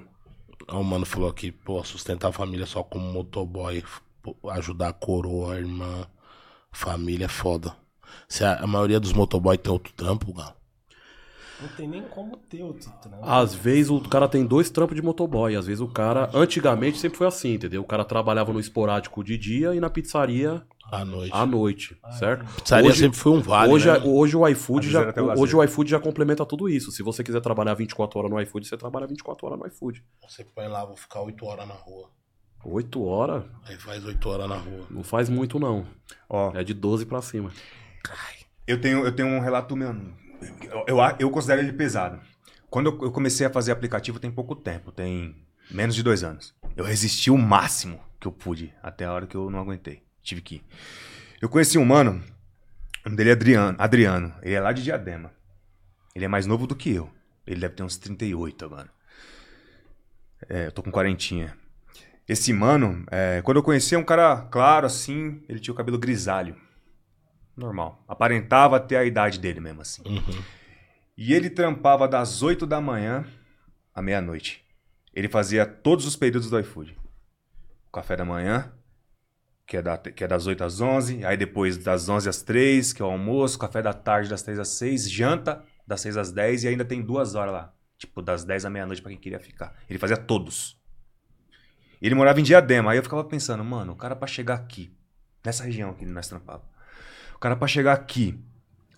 O 0.72 0.84
mano 0.84 1.06
falou 1.06 1.30
aqui, 1.30 1.52
pô, 1.52 1.84
sustentar 1.84 2.30
a 2.30 2.32
família 2.32 2.66
só 2.66 2.82
como 2.82 3.12
motoboy, 3.12 3.84
ajudar 4.52 4.90
a 4.90 4.94
coroa, 4.94 5.56
a 5.56 5.60
irmã, 5.60 6.08
família 6.74 7.26
é 7.26 7.30
foda. 7.30 7.74
Se 8.28 8.44
a, 8.44 8.56
a 8.64 8.68
maioria 8.68 9.00
dos 9.00 9.14
motoboy 9.14 9.58
tem 9.58 9.72
outro 9.72 9.94
trampo, 9.94 10.34
Galo. 10.34 10.56
Não 11.62 11.70
tem 11.70 11.88
nem 11.88 12.02
como 12.02 12.36
ter 12.36 12.62
outro 12.62 12.92
trampo. 13.02 13.24
Às 13.24 13.54
vezes 13.56 13.90
o 13.90 14.02
cara 14.02 14.28
tem 14.28 14.46
dois 14.46 14.70
trampos 14.70 14.96
de 14.96 15.02
motoboy. 15.02 15.56
Às 15.56 15.68
vezes 15.68 15.80
o 15.80 15.88
cara. 15.88 16.30
Antigamente 16.34 16.98
sempre 16.98 17.18
foi 17.18 17.28
assim, 17.28 17.54
entendeu? 17.54 17.82
O 17.82 17.86
cara 17.86 18.04
trabalhava 18.04 18.52
no 18.52 18.60
esporádico 18.60 19.24
de 19.24 19.38
dia 19.38 19.74
e 19.74 19.80
na 19.80 19.90
pizzaria 19.90 20.62
À 20.92 21.06
noite. 21.06 21.32
à 21.34 21.46
noite, 21.46 21.98
certo? 22.20 22.44
Pizzaria 22.56 22.90
hoje, 22.90 23.00
sempre 23.00 23.18
foi 23.18 23.32
um 23.32 23.40
vale, 23.42 23.72
hoje, 23.72 23.90
né? 23.90 23.98
hoje 24.04 24.36
o 24.36 24.48
iFood 24.48 24.90
já 24.90 25.14
hoje 25.38 25.56
o 25.56 25.64
iFood 25.64 25.90
já 25.90 26.00
complementa 26.00 26.46
tudo 26.46 26.68
isso. 26.68 26.92
Se 26.92 27.02
você 27.02 27.24
quiser 27.24 27.40
trabalhar 27.40 27.76
24 27.76 28.20
horas 28.20 28.32
no 28.32 28.42
iFood, 28.42 28.68
você 28.68 28.76
trabalha 28.76 29.08
24 29.08 29.48
horas 29.48 29.60
no 29.60 29.68
iFood. 29.68 30.04
Você 30.28 30.44
põe 30.44 30.68
lá, 30.68 30.84
vou 30.84 30.98
ficar 30.98 31.22
8 31.22 31.46
horas 31.46 31.68
na 31.68 31.76
rua. 31.76 32.10
8 32.64 33.04
horas 33.04 33.44
Aí 33.66 33.78
faz 33.78 34.04
8 34.06 34.30
horas 34.30 34.50
na 34.50 34.56
rua. 34.56 34.88
não 34.90 35.04
faz 35.04 35.30
muito 35.30 35.60
não. 35.60 35.86
Ó, 36.30 36.52
É 36.56 36.64
de 36.64 36.74
12 36.74 37.06
pra 37.06 37.22
cima. 37.22 37.52
eu 38.68 38.80
tenho, 38.80 39.06
eu 39.06 39.12
tenho 39.16 39.28
um 39.30 39.40
relato 39.40 39.76
meu. 39.76 39.96
Eu, 40.62 40.86
eu, 40.88 40.98
eu 41.20 41.30
considero 41.30 41.62
ele 41.62 41.74
pesado. 41.74 42.20
Quando 42.70 42.88
eu, 42.90 43.04
eu 43.04 43.12
comecei 43.12 43.46
a 43.46 43.50
fazer 43.50 43.72
aplicativo 43.72 44.20
tem 44.20 44.32
pouco 44.32 44.56
tempo, 44.56 44.92
tem 44.92 45.36
menos 45.70 45.96
de 45.96 46.02
dois 46.04 46.24
anos. 46.24 46.56
Eu 46.76 46.84
resisti 46.84 47.30
o 47.30 47.38
máximo 47.38 48.00
que 48.20 48.28
eu 48.28 48.32
pude, 48.32 48.74
até 48.82 49.06
a 49.06 49.14
hora 49.14 49.28
que 49.28 49.36
eu 49.36 49.50
não 49.50 49.60
aguentei. 49.60 50.02
Tive 50.22 50.42
que 50.42 50.56
ir. 50.56 50.64
Eu 51.42 51.50
conheci 51.50 51.78
um 51.78 51.86
mano, 51.86 52.24
o 53.06 53.10
nome 53.10 53.18
dele 53.18 53.30
é 53.30 53.34
Adriano, 53.34 53.76
Adriano. 53.80 54.34
Ele 54.42 54.56
é 54.56 54.60
lá 54.60 54.72
de 54.72 54.82
Diadema. 54.84 55.32
Ele 56.16 56.26
é 56.26 56.28
mais 56.28 56.46
novo 56.46 56.66
do 56.66 56.76
que 56.76 56.94
eu. 56.94 57.10
Ele 57.46 57.60
deve 57.60 57.76
ter 57.76 57.84
uns 57.84 57.98
38 57.98 58.66
agora. 58.66 58.90
É, 60.50 60.68
eu 60.68 60.72
tô 60.72 60.82
com 60.82 60.92
quarentinha. 60.92 61.56
Esse 62.28 62.54
mano, 62.54 63.04
é, 63.12 63.42
quando 63.42 63.58
eu 63.58 63.64
conheci, 63.64 63.96
é 63.96 63.98
um 63.98 64.04
cara 64.04 64.42
claro, 64.50 64.86
assim, 64.86 65.44
ele 65.50 65.60
tinha 65.60 65.74
o 65.74 65.78
cabelo 65.78 65.98
grisalho. 65.98 66.56
Normal. 67.56 68.04
Aparentava 68.08 68.80
ter 68.80 68.96
a 68.96 69.04
idade 69.06 69.40
dele 69.40 69.60
mesmo, 69.60 69.82
assim. 69.82 70.02
E 71.18 71.34
ele 71.34 71.50
trampava 71.50 72.08
das 72.08 72.42
8 72.42 72.66
da 72.66 72.80
manhã 72.82 73.26
à 73.94 74.02
meia-noite. 74.02 74.64
Ele 75.14 75.28
fazia 75.30 75.66
todos 75.66 76.06
os 76.08 76.16
períodos 76.16 76.50
do 76.50 76.60
iFood. 76.60 76.98
O 77.88 77.92
café 77.92 78.16
da 78.16 78.26
manhã, 78.26 78.72
que 79.68 79.78
é, 79.78 79.82
da- 79.84 79.98
que 79.98 80.24
é 80.24 80.28
das 80.28 80.48
8 80.48 80.64
às 80.64 80.82
11. 80.82 81.24
Aí 81.24 81.38
depois 81.38 81.78
das 81.78 82.10
11 82.10 82.28
às 82.28 82.42
3, 82.42 82.92
que 82.94 83.02
é 83.02 83.06
o 83.06 83.10
almoço. 83.10 83.60
Café 83.60 83.82
da 83.84 83.94
tarde 83.94 84.30
das 84.30 84.42
3 84.42 84.58
às 84.58 84.70
6. 84.70 85.12
Janta 85.12 85.64
das 85.86 86.02
6 86.02 86.18
às 86.18 86.32
10. 86.32 86.64
E 86.64 86.70
ainda 86.70 86.84
tem 86.84 87.02
duas 87.04 87.36
horas 87.36 87.54
lá. 87.54 87.74
Tipo, 88.00 88.22
das 88.24 88.44
10 88.44 88.66
à 88.66 88.70
meia-noite 88.72 89.02
pra 89.04 89.12
quem 89.12 89.20
queria 89.20 89.40
ficar. 89.40 89.76
Ele 89.88 90.00
fazia 90.00 90.18
todos. 90.18 90.82
Ele 92.04 92.16
morava 92.16 92.40
em 92.40 92.44
Diadema. 92.44 92.92
Aí 92.92 92.98
eu 92.98 93.04
ficava 93.04 93.24
pensando, 93.24 93.64
mano, 93.64 93.94
o 93.94 93.96
cara 93.96 94.16
pra 94.16 94.28
chegar 94.28 94.56
aqui, 94.56 94.92
nessa 95.46 95.64
região 95.64 95.90
aqui 95.92 96.06
que 96.06 96.12
nós 96.12 96.28
trampávamos. 96.28 96.68
O 97.36 97.40
cara 97.40 97.56
pra 97.56 97.68
chegar 97.68 97.94
aqui, 97.94 98.40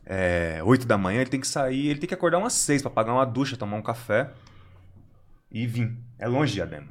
é, 0.05 0.59
8 0.63 0.85
da 0.87 0.97
manhã, 0.97 1.21
ele 1.21 1.29
tem 1.29 1.39
que 1.39 1.47
sair, 1.47 1.87
ele 1.87 1.99
tem 1.99 2.07
que 2.07 2.13
acordar 2.13 2.37
umas 2.39 2.53
6 2.53 2.81
pra 2.81 2.91
pagar 2.91 3.13
uma 3.13 3.25
ducha, 3.25 3.55
tomar 3.55 3.77
um 3.77 3.81
café 3.81 4.29
e 5.51 5.65
vir. 5.67 5.95
É 6.17 6.27
longe 6.27 6.51
de 6.51 6.55
Diadema. 6.55 6.87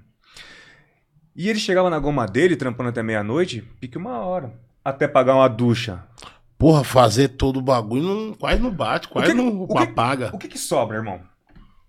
E 1.37 1.49
ele 1.49 1.59
chegava 1.59 1.91
na 1.91 1.99
goma 1.99 2.27
dele, 2.27 2.55
trampando 2.57 2.91
até 2.91 3.03
meia-noite, 3.03 3.61
pique 3.81 3.99
uma 3.99 4.19
hora. 4.21 4.53
Até 4.85 5.09
pagar 5.09 5.35
uma 5.35 5.49
ducha. 5.49 6.05
Porra, 6.57 6.85
fazer 6.85 7.29
todo 7.29 7.57
o 7.59 7.63
bagulho 7.63 8.03
não, 8.05 8.35
quase 8.35 8.61
não 8.63 8.71
bate, 8.71 9.09
quase 9.09 9.33
que- 9.33 9.35
não 9.35 9.63
o 9.63 9.67
que- 9.67 9.79
apaga. 9.79 10.31
O 10.33 10.39
que 10.39 10.47
que 10.47 10.59
sobra, 10.59 10.97
irmão? 10.97 11.21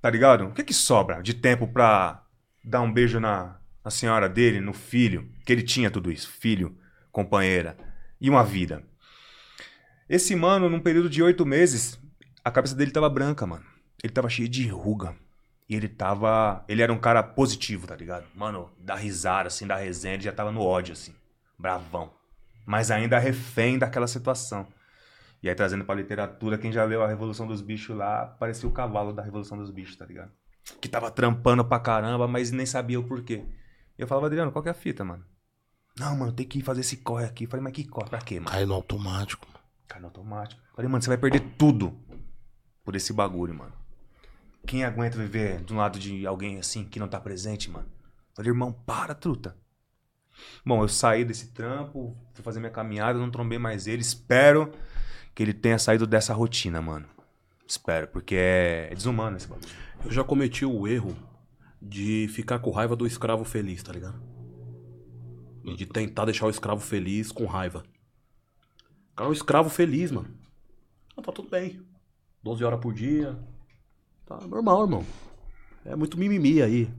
Tá 0.02 0.10
ligado? 0.10 0.46
O 0.46 0.52
que 0.52 0.64
que 0.64 0.74
sobra 0.74 1.22
de 1.22 1.34
tempo 1.36 1.68
pra 1.68 2.24
dar 2.64 2.82
um 2.82 2.92
beijo 2.92 3.20
na, 3.20 3.58
na 3.86 3.92
senhora 3.92 4.28
dele, 4.28 4.60
no 4.60 4.74
filho? 4.74 5.30
Que 5.46 5.54
ele 5.54 5.62
tinha 5.62 5.92
tudo 5.92 6.12
isso. 6.12 6.28
Filho, 6.28 6.76
companheira 7.12 7.78
e 8.20 8.28
uma 8.32 8.44
vida. 8.44 8.84
Esse 10.10 10.36
mano, 10.36 10.68
num 10.68 10.80
período 10.80 11.08
de 11.08 11.22
oito 11.22 11.46
meses, 11.46 12.00
a 12.44 12.50
cabeça 12.50 12.76
dele 12.76 12.90
tava 12.90 13.08
branca, 13.08 13.46
mano. 13.46 13.64
Ele 14.04 14.12
tava 14.12 14.28
cheio 14.28 14.50
de 14.50 14.68
ruga. 14.68 15.16
E 15.70 15.76
ele 15.76 15.88
tava. 15.88 16.64
Ele 16.68 16.82
era 16.82 16.92
um 16.92 16.98
cara 16.98 17.22
positivo, 17.24 17.88
tá 17.88 17.96
ligado? 17.96 18.26
Mano, 18.36 18.72
da 18.80 18.96
risada, 18.96 19.48
assim, 19.48 19.66
da 19.66 19.76
resenha, 19.76 20.16
ele 20.16 20.24
já 20.24 20.32
tava 20.32 20.52
no 20.52 20.62
ódio, 20.62 20.94
assim. 20.94 21.14
Bravão. 21.58 22.12
Mas 22.66 22.90
ainda 22.90 23.20
refém 23.20 23.78
daquela 23.78 24.08
situação. 24.08 24.68
E 25.42 25.50
aí, 25.50 25.54
trazendo 25.56 25.86
pra 25.86 25.94
literatura, 25.94 26.58
quem 26.58 26.72
já 26.72 26.84
leu 26.84 27.04
a 27.04 27.08
Revolução 27.08 27.46
dos 27.46 27.62
Bichos 27.62 27.96
lá, 27.96 28.26
parecia 28.26 28.68
o 28.68 28.72
cavalo 28.72 29.14
da 29.14 29.22
Revolução 29.22 29.58
dos 29.58 29.70
Bichos, 29.70 29.96
tá 29.96 30.06
ligado? 30.06 30.32
Que 30.82 30.88
tava 30.88 31.12
trampando 31.12 31.64
pra 31.64 31.80
caramba, 31.80 32.28
mas 32.28 32.52
nem 32.52 32.66
sabia 32.66 33.00
o 33.00 33.04
porquê. 33.04 33.44
E 33.98 34.02
eu 34.02 34.08
falava, 34.08 34.28
Adriano, 34.28 34.52
qual 34.52 34.62
que 34.62 34.70
é 34.70 34.72
a 34.72 34.76
fita, 34.76 35.04
mano? 35.04 35.24
Não, 35.98 36.16
mano, 36.18 36.32
tem 36.34 36.46
que 36.46 36.62
fazer 36.62 36.82
esse 36.82 36.98
corre 36.98 37.26
aqui. 37.26 37.46
Eu 37.46 37.50
falei, 37.50 37.64
mas 37.64 37.74
que 37.74 37.86
corre? 37.86 38.10
Pra 38.10 38.20
quê, 38.20 38.40
mano? 38.40 38.52
Cai 38.52 38.66
no 38.66 38.74
automático. 38.74 39.48
Cara, 39.88 40.02
no 40.02 40.08
automático. 40.08 40.62
Eu 40.62 40.76
Falei, 40.76 40.92
mano, 40.92 41.02
você 41.02 41.08
vai 41.08 41.18
perder 41.18 41.42
tudo 41.58 41.98
por 42.84 42.96
esse 42.96 43.14
bagulho, 43.14 43.54
mano. 43.54 43.74
Quem 44.68 44.84
aguenta 44.84 45.18
viver 45.18 45.62
do 45.62 45.76
lado 45.76 45.98
de 46.00 46.26
alguém 46.26 46.58
assim 46.58 46.84
que 46.84 47.00
não 47.00 47.08
tá 47.08 47.20
presente, 47.20 47.70
mano? 47.70 47.88
Eu 47.88 48.36
Falei, 48.36 48.52
irmão, 48.52 48.74
para, 48.74 49.16
truta. 49.16 49.56
Bom, 50.66 50.84
eu 50.84 50.90
saí 50.90 51.24
desse 51.24 51.54
trampo, 51.54 52.18
fui 52.34 52.44
fazer 52.44 52.60
minha 52.60 52.72
caminhada, 52.72 53.18
não 53.18 53.32
trombei 53.32 53.58
mais 53.58 53.88
ele. 53.88 54.02
Espero 54.02 54.72
que 55.34 55.42
ele 55.42 55.54
tenha 55.54 55.80
saído 55.80 56.06
dessa 56.06 56.34
rotina, 56.34 56.82
mano. 56.82 57.06
Espero, 57.68 58.08
porque 58.08 58.36
é, 58.36 58.90
é 58.92 58.96
desumano 58.96 59.38
esse 59.38 59.48
bagulho. 59.48 59.68
Eu 60.04 60.12
já 60.12 60.24
cometi 60.24 60.66
o 60.66 60.88
erro 60.88 61.16
de 61.88 62.28
ficar 62.30 62.60
com 62.60 62.72
raiva 62.72 62.96
do 62.96 63.06
escravo 63.06 63.44
feliz, 63.44 63.84
tá 63.84 63.94
ligado? 63.94 64.20
E 65.64 65.76
de 65.76 65.86
tentar 65.86 66.26
deixar 66.26 66.48
o 66.48 66.50
escravo 66.50 66.82
feliz 66.82 67.32
com 67.32 67.46
raiva. 67.46 67.84
O 69.12 69.16
cara 69.16 69.28
é 69.28 69.30
um 69.30 69.34
escravo 69.34 69.70
feliz, 69.70 70.12
mano. 70.12 70.28
Ah, 71.16 71.22
tá 71.22 71.32
tudo 71.32 71.50
bem. 71.50 71.82
12 72.44 72.64
horas 72.64 72.80
por 72.80 72.94
dia. 72.94 73.38
Tá 74.26 74.40
normal, 74.48 74.84
irmão. 74.84 75.06
É 75.86 75.96
muito 75.96 76.18
mimimi 76.18 76.62
aí. 76.62 76.92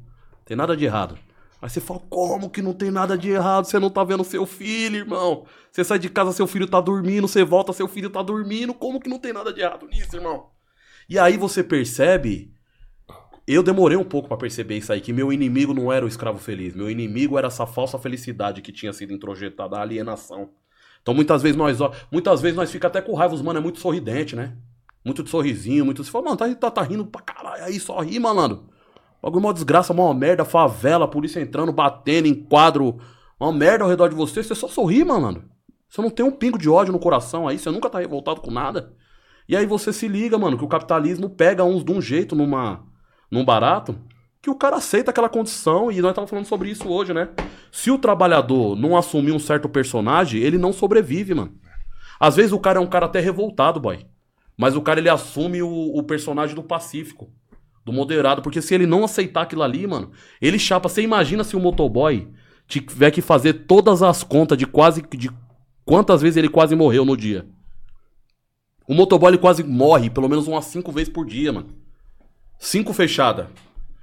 Tem 0.45 0.57
nada 0.57 0.77
de 0.77 0.85
errado. 0.85 1.19
Aí 1.61 1.69
você 1.69 1.81
fala, 1.81 2.01
como 2.09 2.49
que 2.49 2.63
não 2.63 2.73
tem 2.73 2.91
nada 2.91 3.19
de 3.19 3.31
errado? 3.31 3.65
Você 3.65 3.79
não 3.79 3.91
tá 3.91 4.05
vendo 4.05 4.23
seu 4.23 4.47
filho, 4.47 4.97
irmão. 4.97 5.47
Você 5.71 5.83
sai 5.83 5.99
de 5.99 6.09
casa, 6.09 6.33
seu 6.33 6.47
filho 6.47 6.69
tá 6.69 6.81
dormindo. 6.81 7.27
Você 7.27 7.45
volta, 7.45 7.73
seu 7.73 7.89
filho 7.89 8.09
tá 8.09 8.23
dormindo. 8.23 8.73
Como 8.73 9.01
que 9.01 9.09
não 9.09 9.19
tem 9.19 9.33
nada 9.33 9.53
de 9.53 9.61
errado 9.61 9.87
nisso, 9.89 10.15
irmão? 10.15 10.51
E 11.09 11.19
aí 11.19 11.37
você 11.37 11.63
percebe 11.65 12.56
eu 13.55 13.62
demorei 13.62 13.97
um 13.97 14.05
pouco 14.05 14.28
pra 14.28 14.36
perceber 14.36 14.77
isso 14.77 14.93
aí, 14.93 15.01
que 15.01 15.12
meu 15.12 15.32
inimigo 15.32 15.73
não 15.73 15.93
era 15.93 16.05
o 16.05 16.09
escravo 16.09 16.39
feliz. 16.39 16.74
Meu 16.74 16.90
inimigo 16.90 17.39
era 17.39 17.47
essa 17.47 17.66
falsa 17.66 17.98
felicidade 17.98 18.60
que 18.60 18.73
tinha 18.73 18.93
sido 18.93 19.12
introjetada, 19.12 19.77
a 19.77 19.82
alienação. 19.82 20.51
Então 21.01 21.14
muitas 21.14 21.43
vezes 21.43 21.56
nós, 21.56 21.78
muitas 22.10 22.40
vezes 22.40 22.56
nós 22.56 22.70
fica 22.70 22.89
até 22.89 23.01
com 23.01 23.14
raiva, 23.14 23.35
os 23.35 23.43
mano 23.43 23.60
é 23.60 23.62
muito 23.62 23.78
sorridente, 23.78 24.35
né? 24.35 24.56
Muito 25.05 25.23
de 25.23 25.31
sorrisinho, 25.31 25.85
muito. 25.85 26.02
Você 26.02 26.10
fala, 26.10 26.24
mano, 26.24 26.36
tá, 26.36 26.52
tá, 26.56 26.70
tá 26.70 26.82
rindo 26.82 27.06
pra 27.06 27.23
caralho 27.23 27.62
aí, 27.62 27.78
só 27.78 28.01
ri, 28.01 28.18
malandro. 28.18 28.68
Bagulho 29.23 29.43
mó 29.43 29.52
desgraça, 29.52 29.94
mó 29.94 30.12
merda, 30.12 30.44
favela, 30.44 31.06
polícia 31.06 31.40
entrando, 31.40 31.73
batendo 31.73 32.27
em 32.27 32.35
quadro. 32.35 32.98
Uma 33.39 33.52
merda 33.52 33.85
ao 33.85 33.90
redor 33.90 34.09
de 34.09 34.16
você, 34.16 34.43
você 34.43 34.55
só 34.55 34.66
sorri, 34.66 35.05
malandro. 35.05 35.44
Você 35.89 36.02
não 36.02 36.10
tem 36.10 36.27
um 36.27 36.32
pingo 36.32 36.59
de 36.59 36.68
ódio 36.68 36.93
no 36.93 36.98
coração 36.98 37.47
aí, 37.47 37.59
você 37.59 37.70
nunca 37.70 37.89
tá 37.89 38.01
revoltado 38.01 38.40
com 38.40 38.51
nada. 38.51 38.93
E 39.48 39.56
aí 39.56 39.64
você 39.64 39.93
se 39.93 40.09
liga, 40.09 40.36
mano, 40.36 40.59
que 40.59 40.64
o 40.64 40.68
capitalismo 40.68 41.31
pega 41.31 41.62
uns 41.62 41.85
de 41.85 41.93
um 41.93 42.01
jeito 42.01 42.35
numa, 42.35 42.85
num 43.31 43.44
barato, 43.44 43.97
que 44.40 44.51
o 44.51 44.55
cara 44.55 44.77
aceita 44.77 45.11
aquela 45.11 45.28
condição, 45.28 45.90
e 45.90 46.01
nós 46.01 46.12
estamos 46.12 46.31
falando 46.31 46.47
sobre 46.47 46.70
isso 46.70 46.89
hoje, 46.89 47.12
né? 47.12 47.28
Se 47.73 47.90
o 47.90 47.98
trabalhador 47.98 48.77
não 48.77 48.97
assumir 48.97 49.32
um 49.32 49.39
certo 49.39 49.69
personagem, 49.69 50.40
ele 50.40 50.57
não 50.57 50.73
sobrevive, 50.73 51.35
mano. 51.35 51.53
Às 52.20 52.36
vezes 52.36 52.53
o 52.53 52.59
cara 52.59 52.78
é 52.78 52.82
um 52.82 52.86
cara 52.86 53.07
até 53.07 53.20
revoltado, 53.20 53.81
boy. 53.81 54.07
Mas 54.57 54.74
o 54.77 54.81
cara 54.81 55.01
ele 55.01 55.09
assume 55.09 55.62
o, 55.62 55.69
o 55.69 56.03
personagem 56.03 56.55
do 56.55 56.62
pacífico, 56.62 57.28
do 57.85 57.93
moderado, 57.93 58.40
porque 58.40 58.62
se 58.62 58.74
ele 58.74 58.86
não 58.86 59.05
aceitar 59.05 59.43
aquilo 59.43 59.62
ali, 59.62 59.86
mano, 59.86 60.11
ele 60.40 60.59
chapa. 60.59 60.89
Você 60.89 61.03
imagina 61.03 61.44
se 61.44 61.57
o 61.57 61.61
motoboy 61.61 62.28
tiver 62.66 63.11
que 63.11 63.20
fazer 63.20 63.53
todas 63.66 64.03
as 64.03 64.24
contas 64.24 64.57
de 64.57 64.66
quase 64.66 65.03
de 65.03 65.31
quantas 65.85 66.23
vezes 66.23 66.36
ele 66.36 66.48
quase 66.48 66.74
morreu 66.74 67.05
no 67.05 67.16
dia. 67.16 67.47
O 68.89 68.94
motoboy 68.94 69.31
ele 69.31 69.39
quase 69.39 69.62
morre 69.62 70.09
pelo 70.09 70.28
menos 70.28 70.48
umas 70.48 70.65
cinco 70.65 70.90
vezes 70.90 71.12
por 71.12 71.27
dia, 71.27 71.53
mano. 71.53 71.69
Cinco 72.59 72.93
fechada. 72.93 73.51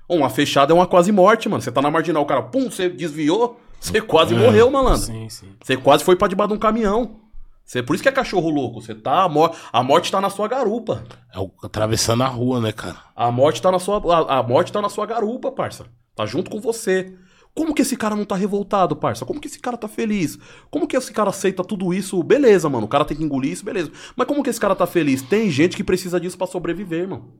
Uma 0.07 0.29
fechada 0.29 0.71
é 0.71 0.75
uma 0.75 0.85
quase 0.87 1.11
morte, 1.11 1.47
mano. 1.49 1.61
Você 1.61 1.71
tá 1.71 1.81
na 1.81 1.89
marginal, 1.89 2.23
o 2.23 2.25
cara, 2.25 2.41
pum, 2.43 2.69
você 2.69 2.89
desviou, 2.89 3.59
você 3.79 3.99
quase 4.01 4.35
morreu, 4.35 4.69
malandro. 4.69 5.01
Sim, 5.01 5.29
sim. 5.29 5.47
Você 5.63 5.77
quase 5.77 6.03
foi 6.03 6.15
pra 6.15 6.27
debaixo 6.27 6.49
de 6.49 6.55
um 6.55 6.59
caminhão. 6.59 7.19
Você, 7.65 7.81
por 7.81 7.93
isso 7.93 8.03
que 8.03 8.09
é 8.09 8.11
cachorro 8.11 8.49
louco. 8.49 8.81
Você 8.81 8.93
tá. 8.93 9.23
A, 9.23 9.29
mor 9.29 9.55
a 9.71 9.81
morte 9.81 10.11
tá 10.11 10.19
na 10.19 10.29
sua 10.29 10.47
garupa. 10.47 11.03
É 11.33 11.39
o- 11.39 11.49
atravessando 11.63 12.21
a 12.23 12.27
rua, 12.27 12.59
né, 12.59 12.73
cara? 12.73 12.97
A 13.15 13.31
morte 13.31 13.61
tá 13.61 13.71
na 13.71 13.79
sua. 13.79 14.01
A, 14.13 14.39
a 14.39 14.43
morte 14.43 14.71
tá 14.71 14.81
na 14.81 14.89
sua 14.89 15.05
garupa, 15.05 15.49
parça. 15.51 15.85
Tá 16.15 16.25
junto 16.25 16.51
com 16.51 16.59
você. 16.59 17.13
Como 17.55 17.73
que 17.73 17.83
esse 17.83 17.95
cara 17.95 18.15
não 18.15 18.25
tá 18.25 18.35
revoltado, 18.35 18.95
parça? 18.95 19.25
Como 19.25 19.39
que 19.39 19.47
esse 19.47 19.59
cara 19.59 19.77
tá 19.77 19.87
feliz? 19.87 20.37
Como 20.69 20.87
que 20.87 20.97
esse 20.97 21.13
cara 21.13 21.29
aceita 21.29 21.63
tudo 21.63 21.93
isso? 21.93 22.21
Beleza, 22.23 22.67
mano. 22.67 22.85
O 22.85 22.89
cara 22.89 23.05
tem 23.05 23.15
que 23.15 23.23
engolir 23.23 23.51
isso, 23.51 23.63
beleza. 23.63 23.91
Mas 24.15 24.27
como 24.27 24.43
que 24.43 24.49
esse 24.49 24.59
cara 24.59 24.75
tá 24.75 24.85
feliz? 24.87 25.21
Tem 25.21 25.49
gente 25.49 25.77
que 25.77 25.83
precisa 25.83 26.19
disso 26.19 26.37
pra 26.37 26.47
sobreviver, 26.47 27.07
mano. 27.07 27.31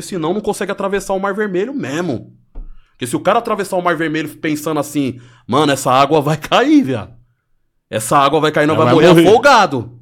Porque 0.00 0.08
senão 0.08 0.32
não 0.32 0.40
consegue 0.40 0.72
atravessar 0.72 1.12
o 1.12 1.20
Mar 1.20 1.34
Vermelho 1.34 1.74
mesmo. 1.74 2.34
Porque 2.92 3.06
se 3.06 3.14
o 3.16 3.20
cara 3.20 3.38
atravessar 3.38 3.76
o 3.76 3.82
Mar 3.82 3.96
Vermelho 3.96 4.34
pensando 4.38 4.80
assim, 4.80 5.20
mano, 5.46 5.72
essa 5.72 5.92
água 5.92 6.20
vai 6.20 6.36
cair, 6.36 6.82
viado. 6.82 7.14
Essa 7.90 8.16
água 8.16 8.40
vai 8.40 8.50
cair, 8.50 8.66
não 8.66 8.76
vai, 8.76 8.86
vai 8.86 8.94
morrer, 8.94 9.08
morrer. 9.08 9.28
afogado. 9.28 9.98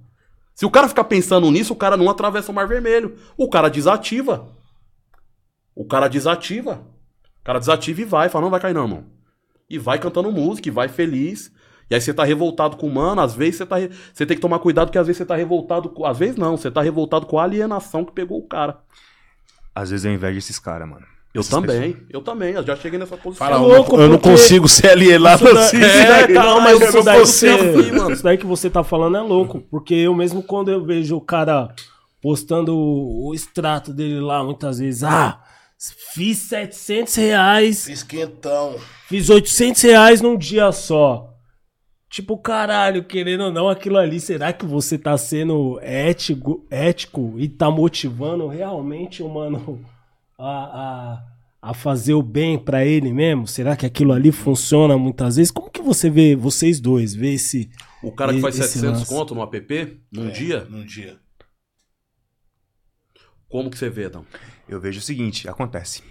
Se 0.54 0.64
o 0.66 0.70
cara 0.70 0.88
ficar 0.88 1.04
pensando 1.04 1.50
nisso, 1.50 1.72
o 1.72 1.76
cara 1.76 1.96
não 1.96 2.08
atravessa 2.08 2.52
o 2.52 2.54
Mar 2.54 2.66
Vermelho. 2.68 3.16
O 3.36 3.48
cara 3.48 3.68
desativa. 3.68 4.48
O 5.74 5.84
cara 5.84 6.06
desativa. 6.08 6.82
O 7.40 7.44
cara 7.44 7.58
desativa 7.58 8.00
e 8.00 8.04
vai. 8.04 8.28
Fala, 8.28 8.44
não 8.44 8.50
vai 8.50 8.60
cair 8.60 8.74
não, 8.74 8.82
irmão. 8.82 9.04
E 9.70 9.78
vai 9.78 9.98
cantando 9.98 10.30
música, 10.30 10.68
e 10.68 10.72
vai 10.72 10.88
feliz. 10.88 11.52
E 11.90 11.94
aí 11.94 12.00
você 12.00 12.12
tá 12.12 12.22
revoltado 12.24 12.76
com 12.76 12.86
o 12.86 12.92
mano, 12.94 13.20
às 13.20 13.34
vezes 13.34 13.56
você 13.56 13.66
tá. 13.66 13.76
re- 13.76 13.90
Você 14.12 14.26
tem 14.26 14.36
que 14.36 14.40
tomar 14.42 14.58
cuidado, 14.58 14.88
porque 14.88 14.98
às 14.98 15.06
vezes 15.06 15.18
você 15.18 15.24
tá 15.26 15.34
revoltado 15.36 15.88
com. 15.88 16.04
Às 16.04 16.18
vezes 16.18 16.36
não, 16.36 16.56
você 16.56 16.70
tá 16.70 16.82
revoltado 16.82 17.26
com 17.26 17.38
a 17.38 17.44
alienação 17.44 18.04
que 18.04 18.12
pegou 18.12 18.38
o 18.38 18.46
cara. 18.46 18.78
Às 19.78 19.90
vezes 19.90 20.04
eu 20.04 20.12
invejo 20.12 20.38
esses 20.38 20.58
caras, 20.58 20.88
mano. 20.88 21.06
Eu 21.34 21.40
Essas 21.40 21.50
também, 21.52 21.96
eu 22.10 22.20
também, 22.22 22.54
eu 22.54 22.64
já 22.66 22.74
cheguei 22.74 22.98
nessa 22.98 23.16
posição. 23.16 23.46
Fala, 23.46 23.60
É 23.60 23.64
eu 23.64 23.68
louco, 23.76 23.96
não- 23.96 24.02
eu 24.02 24.08
não 24.08 24.16
porque- 24.18 24.30
consigo 24.30 24.66
ser 24.66 24.88
alienado 24.90 25.44
Isso 25.44 25.54
da- 25.54 25.60
assim. 25.60 25.76
isso 25.78 25.88
daí- 26.08 26.24
É, 26.24 26.28
não, 26.28 26.60
mas 26.60 26.80
eu 26.80 26.88
isso 26.88 27.02
daí, 27.02 27.18
você- 27.20 27.90
mano. 27.92 28.12
isso 28.12 28.22
daí 28.24 28.38
que 28.38 28.46
você 28.46 28.70
tá 28.70 28.82
falando 28.82 29.16
é 29.18 29.20
louco. 29.20 29.60
Porque 29.70 29.94
eu 29.94 30.14
mesmo, 30.14 30.42
quando 30.42 30.70
eu 30.70 30.84
vejo 30.84 31.16
o 31.16 31.20
cara 31.20 31.68
postando 32.20 32.74
o, 32.74 33.28
o 33.28 33.34
extrato 33.34 33.92
dele 33.92 34.20
lá, 34.20 34.42
muitas 34.42 34.78
vezes, 34.78 35.04
ah, 35.04 35.38
fiz 36.14 36.38
700 36.38 37.14
reais, 37.14 37.86
Esquentão. 37.88 38.74
fiz 39.06 39.28
800 39.30 39.82
reais 39.82 40.20
num 40.20 40.36
dia 40.36 40.72
só. 40.72 41.28
Tipo, 42.10 42.38
caralho, 42.38 43.04
querendo 43.04 43.44
ou 43.44 43.52
não, 43.52 43.68
aquilo 43.68 43.98
ali, 43.98 44.18
será 44.18 44.52
que 44.52 44.64
você 44.64 44.96
tá 44.98 45.16
sendo 45.18 45.78
ético, 45.82 46.66
ético 46.70 47.34
e 47.36 47.48
tá 47.48 47.70
motivando 47.70 48.46
realmente 48.48 49.22
o 49.22 49.28
mano 49.28 49.84
a, 50.38 50.48
a, 51.62 51.70
a 51.70 51.74
fazer 51.74 52.14
o 52.14 52.22
bem 52.22 52.58
pra 52.58 52.82
ele 52.84 53.12
mesmo? 53.12 53.46
Será 53.46 53.76
que 53.76 53.84
aquilo 53.84 54.12
ali 54.12 54.32
funciona 54.32 54.96
muitas 54.96 55.36
vezes? 55.36 55.50
Como 55.50 55.70
que 55.70 55.82
você 55.82 56.08
vê, 56.08 56.34
vocês 56.34 56.80
dois, 56.80 57.14
vê 57.14 57.34
esse... 57.34 57.68
O 58.02 58.10
cara 58.12 58.32
que 58.32 58.40
faz 58.40 58.58
Esse 58.58 58.78
700 58.78 59.00
lance. 59.00 59.14
conto 59.14 59.34
no 59.34 59.42
app, 59.42 60.00
num 60.10 60.28
É, 60.28 60.30
dia, 60.30 60.64
Num 60.70 60.84
dia. 60.86 61.18
como 63.48 63.70
que 63.70 63.76
você 63.76 63.90
vê, 63.90 64.08
Dão? 64.08 64.24
Eu 64.68 64.80
vejo 64.80 64.98
o 64.98 65.02
seguinte, 65.02 65.48
acontece. 65.48 66.02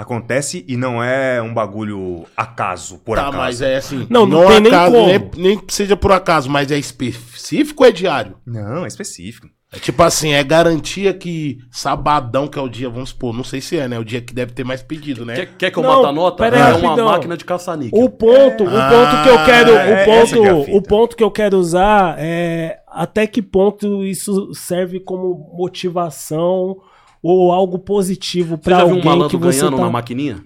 Acontece 0.00 0.64
e 0.66 0.76
não 0.78 1.02
é 1.04 1.42
um 1.42 1.52
bagulho 1.52 2.24
acaso, 2.34 2.98
por 3.04 3.16
tá, 3.16 3.22
acaso. 3.24 3.36
mas 3.36 3.60
é 3.60 3.76
assim. 3.76 4.06
Não, 4.08 4.24
não 4.24 4.46
tem 4.46 4.60
nem 4.60 4.72
como. 4.72 5.06
Nem, 5.06 5.30
nem 5.36 5.58
que 5.58 5.74
seja 5.74 5.94
por 5.96 6.10
acaso, 6.10 6.48
mas 6.48 6.70
é 6.70 6.78
específico 6.78 7.82
ou 7.82 7.88
é 7.88 7.92
diário? 7.92 8.36
Não, 8.46 8.84
é 8.84 8.88
específico. 8.88 9.46
É 9.72 9.78
tipo 9.78 10.02
assim, 10.02 10.32
é 10.32 10.42
garantia 10.42 11.12
que 11.14 11.58
sabadão, 11.70 12.48
que 12.48 12.58
é 12.58 12.62
o 12.62 12.68
dia, 12.68 12.88
vamos 12.88 13.10
supor, 13.10 13.32
não 13.32 13.44
sei 13.44 13.60
se 13.60 13.76
é, 13.78 13.86
né? 13.86 13.98
O 14.00 14.04
dia 14.04 14.20
que 14.20 14.34
deve 14.34 14.52
ter 14.52 14.64
mais 14.64 14.82
pedido, 14.82 15.24
né? 15.24 15.34
Quer, 15.36 15.46
quer 15.56 15.70
que 15.70 15.78
eu 15.78 15.82
Não, 15.84 15.94
bote 15.96 16.08
a 16.08 16.12
nota? 16.12 16.42
pera 16.42 16.56
aí, 16.56 16.62
é 16.72 16.74
uma 16.76 16.88
rapidão. 16.88 17.06
máquina 17.08 17.36
de 17.36 17.44
caça-níquel. 17.44 18.02
O 18.02 18.10
ponto, 18.10 18.64
o 18.64 18.70
ponto 18.70 19.22
que 19.22 19.28
eu 19.28 19.44
quero, 19.44 19.70
Ah, 19.70 19.74
o 19.74 19.78
é- 19.92 20.04
ponto, 20.06 20.32
que 20.32 20.48
é 20.48 20.64
fita. 20.64 20.76
o 20.76 20.82
ponto 20.82 21.16
que 21.16 21.22
eu 21.22 21.30
quero 21.30 21.56
usar 21.58 22.16
é 22.18 22.80
até 22.88 23.26
que 23.28 23.40
ponto 23.40 24.02
isso 24.04 24.52
serve 24.54 24.98
como 24.98 25.52
motivação 25.56 26.76
ou 27.22 27.52
algo 27.52 27.78
positivo 27.78 28.56
Você 28.56 28.62
pra 28.62 28.78
já 28.78 28.84
viu 28.84 28.86
um 28.86 28.90
alguém 28.90 29.02
que 29.02 29.08
malandro 29.08 29.38
você 29.38 29.58
ganhando 29.58 29.76
tá... 29.76 29.82
na 29.82 29.90
maquininha? 29.90 30.44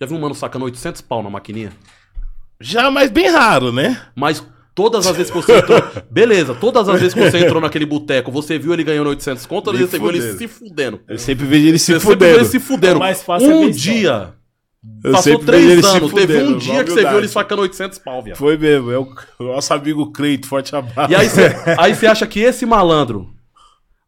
Já 0.00 0.06
viu 0.06 0.16
um 0.16 0.20
mano 0.20 0.34
sacando 0.34 0.64
800 0.64 1.00
pau 1.02 1.22
na 1.22 1.30
maquininha? 1.30 1.72
Já, 2.60 2.90
mas 2.90 3.10
bem 3.10 3.28
raro, 3.28 3.72
né? 3.72 4.00
Mas 4.14 4.44
todas 4.74 5.06
as 5.06 5.16
vezes 5.16 5.30
que 5.30 5.36
você 5.36 5.58
entrou... 5.58 5.82
Beleza, 6.10 6.54
todas 6.54 6.88
as 6.88 7.00
vezes 7.00 7.14
que 7.14 7.20
você 7.20 7.38
entrou 7.38 7.60
naquele 7.60 7.86
boteco, 7.86 8.30
você 8.30 8.58
viu 8.58 8.72
ele 8.72 8.84
ganhando 8.84 9.08
800 9.10 9.46
conto, 9.46 9.68
ou 9.68 9.76
você 9.76 9.98
viu 9.98 10.08
ele 10.08 10.20
fudendo. 10.20 10.38
se 10.38 10.48
fudendo? 10.48 11.00
Eu 11.08 11.18
sempre 11.18 11.46
vejo 11.46 11.68
ele 11.68 11.78
se 11.78 11.92
Você 11.92 12.00
sempre 12.00 12.14
fudendo. 12.14 12.38
ele 12.38 12.44
se 12.44 12.60
fudendo. 12.60 12.96
O 12.96 13.00
mais 13.00 13.22
fácil 13.22 13.50
é 13.50 13.54
um 13.54 13.72
só. 13.72 13.78
dia... 13.78 14.34
Eu 15.04 15.12
Passou 15.12 15.34
sempre 15.34 15.46
três 15.46 15.84
anos, 15.84 16.12
teve 16.12 16.36
um 16.38 16.38
fudendo, 16.38 16.58
dia 16.58 16.82
que 16.82 16.90
você 16.90 17.08
viu 17.08 17.18
ele 17.18 17.28
sacando 17.28 17.62
800 17.62 17.98
pau, 18.00 18.20
viado. 18.20 18.36
Foi 18.36 18.56
mesmo, 18.56 18.90
é 18.90 18.98
o, 18.98 19.06
o 19.38 19.44
nosso 19.44 19.72
amigo 19.72 20.10
Cleito, 20.10 20.48
forte 20.48 20.74
abraço. 20.74 21.12
E 21.12 21.14
aí 21.14 21.28
você 21.28 21.54
aí 21.78 21.94
você 21.94 22.06
acha 22.08 22.26
que 22.26 22.40
esse 22.40 22.66
malandro 22.66 23.32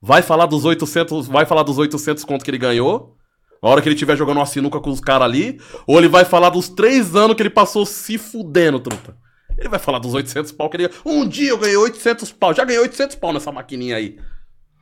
vai 0.04 0.20
falar 0.20 0.44
dos 0.46 0.64
800, 0.66 1.26
vai 1.28 1.46
falar 1.46 1.62
dos 1.62 1.78
800 1.78 2.24
conto 2.24 2.44
que 2.44 2.50
ele 2.50 2.58
ganhou? 2.58 3.16
Na 3.62 3.70
hora 3.70 3.80
que 3.80 3.88
ele 3.88 3.94
estiver 3.94 4.14
jogando 4.16 4.36
uma 4.36 4.44
sinuca 4.46 4.78
com 4.78 4.90
os 4.90 5.00
caras 5.00 5.26
ali, 5.26 5.58
ou 5.86 5.96
ele 5.98 6.08
vai 6.08 6.26
falar 6.26 6.50
dos 6.50 6.68
três 6.68 7.16
anos 7.16 7.34
que 7.34 7.42
ele 7.42 7.48
passou 7.50 7.86
se 7.86 8.18
fudendo, 8.18 8.78
truta? 8.78 9.16
Ele 9.56 9.68
vai 9.70 9.78
falar 9.78 9.98
dos 9.98 10.12
800 10.12 10.52
pau 10.52 10.68
que 10.68 10.76
ele 10.76 10.90
Um 11.06 11.26
dia 11.26 11.48
eu 11.50 11.58
ganhei 11.58 11.76
800 11.76 12.30
pau, 12.32 12.52
já 12.52 12.64
ganhei 12.64 12.82
800 12.82 13.16
pau 13.16 13.32
nessa 13.32 13.50
maquininha 13.50 13.96
aí. 13.96 14.18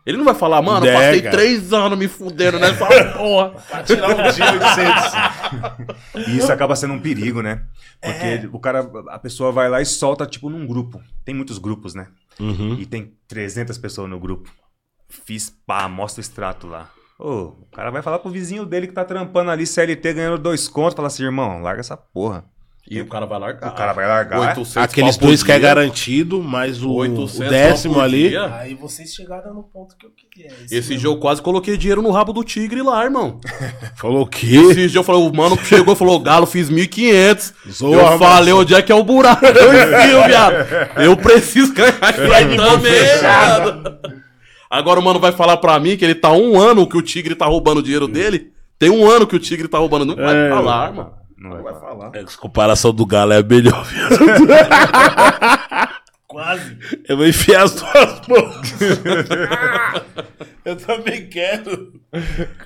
Ele 0.04 0.16
não 0.16 0.24
vai 0.24 0.34
falar, 0.34 0.60
mano, 0.60 0.84
eu 0.84 0.92
passei 0.92 1.22
três 1.22 1.72
anos 1.72 1.96
me 1.96 2.08
fudendo 2.08 2.58
nessa 2.58 2.84
porra. 3.16 3.50
Pra 3.50 3.84
tirar 3.84 4.10
um 4.10 4.32
dia 4.32 4.52
800. 6.14 6.26
E 6.26 6.38
isso 6.38 6.50
acaba 6.52 6.74
sendo 6.74 6.94
um 6.94 6.98
perigo, 6.98 7.40
né? 7.40 7.62
Porque 8.00 8.26
É. 8.26 8.48
o 8.52 8.58
cara, 8.58 8.80
a 9.10 9.18
pessoa 9.20 9.52
vai 9.52 9.68
lá 9.68 9.80
e 9.80 9.86
solta, 9.86 10.26
tipo, 10.26 10.50
num 10.50 10.66
grupo. 10.66 11.00
Tem 11.24 11.32
muitos 11.32 11.58
grupos, 11.58 11.94
né? 11.94 12.08
Uhum. 12.40 12.74
E 12.80 12.86
tem 12.86 13.12
300 13.28 13.78
pessoas 13.78 14.10
no 14.10 14.18
grupo. 14.18 14.50
Fiz, 15.24 15.54
pá, 15.66 15.88
mostra 15.88 16.20
o 16.20 16.22
extrato 16.22 16.66
lá. 16.66 16.88
Ô, 17.18 17.52
o 17.60 17.66
cara 17.70 17.90
vai 17.90 18.02
falar 18.02 18.18
pro 18.18 18.30
vizinho 18.30 18.64
dele 18.64 18.86
que 18.86 18.94
tá 18.94 19.04
trampando 19.04 19.50
ali, 19.50 19.66
CLT, 19.66 20.14
ganhando 20.14 20.38
dois 20.38 20.66
contos. 20.66 20.94
Fala 20.94 21.08
assim, 21.08 21.22
irmão, 21.22 21.60
larga 21.60 21.80
essa 21.80 21.96
porra. 21.96 22.44
E 22.90 23.00
o 23.00 23.06
cara 23.06 23.26
vai 23.26 23.38
largar. 23.38 23.70
O 23.70 23.74
cara 23.76 23.92
vai 23.92 24.08
largar. 24.08 24.40
800 24.40 24.76
Aqueles 24.78 25.16
dois 25.16 25.42
que 25.42 25.52
é 25.52 25.58
dia, 25.58 25.68
garantido, 25.68 26.42
mas 26.42 26.82
o, 26.82 26.90
o 26.90 26.94
800 26.94 27.38
pau 27.38 27.48
décimo 27.48 28.00
ali. 28.00 28.30
dia. 28.30 28.52
Aí 28.56 28.74
vocês 28.74 29.14
chegaram 29.14 29.54
no 29.54 29.62
ponto 29.62 29.96
que 29.96 30.04
eu 30.04 30.10
queria. 30.10 30.50
Esse 30.68 30.96
dia 30.96 31.08
eu 31.08 31.16
quase 31.16 31.40
coloquei 31.40 31.76
dinheiro 31.76 32.02
no 32.02 32.10
rabo 32.10 32.32
do 32.32 32.42
tigre 32.42 32.82
lá, 32.82 33.04
irmão. 33.04 33.38
Falou 33.94 34.22
o 34.22 34.26
quê? 34.26 34.56
Esse 34.56 34.88
dia 34.88 34.98
eu 34.98 35.04
falei, 35.04 35.22
o 35.22 35.32
mano 35.32 35.56
chegou 35.64 35.94
e 35.94 35.96
falou, 35.96 36.18
Galo, 36.18 36.44
fiz 36.44 36.68
1.500. 36.68 37.52
Zoa, 37.70 37.96
eu 38.12 38.18
falei, 38.18 38.52
onde 38.52 38.74
é 38.74 38.82
que 38.82 38.90
é 38.90 38.94
o 38.94 39.04
buraco? 39.04 39.46
Eu 39.46 39.72
enfio, 39.72 40.24
viado. 40.24 40.54
Eu 40.96 41.16
preciso 41.16 41.72
ganhar 41.72 41.92
isso 41.92 42.56
também, 42.56 43.18
viado. 43.20 44.00
Agora 44.72 44.98
o 44.98 45.02
mano 45.02 45.20
vai 45.20 45.32
falar 45.32 45.58
pra 45.58 45.78
mim 45.78 45.98
que 45.98 46.04
ele 46.04 46.14
tá 46.14 46.32
um 46.32 46.58
ano 46.58 46.86
que 46.86 46.96
o 46.96 47.02
tigre 47.02 47.34
tá 47.34 47.44
roubando 47.44 47.78
o 47.78 47.82
dinheiro 47.82 48.08
dele. 48.08 48.52
Tem 48.78 48.88
um 48.88 49.06
ano 49.06 49.26
que 49.26 49.36
o 49.36 49.38
tigre 49.38 49.68
tá 49.68 49.76
roubando. 49.76 50.06
Não 50.06 50.16
vai 50.16 50.34
É. 50.34 50.48
falar, 50.48 50.92
mano. 50.94 51.10
Não 51.38 51.62
vai 51.62 51.74
falar. 51.74 52.06
A 52.08 52.38
comparação 52.40 52.90
do 52.90 53.04
Galo 53.04 53.34
é 53.34 53.42
melhor? 53.42 53.84
Quase. 56.32 56.78
Eu 57.08 57.16
vou 57.16 57.26
enfiar 57.26 57.64
as 57.64 57.74
duas 57.74 58.26
mãos. 58.26 58.72
eu 60.64 60.76
também 60.76 61.28
quero. 61.28 61.92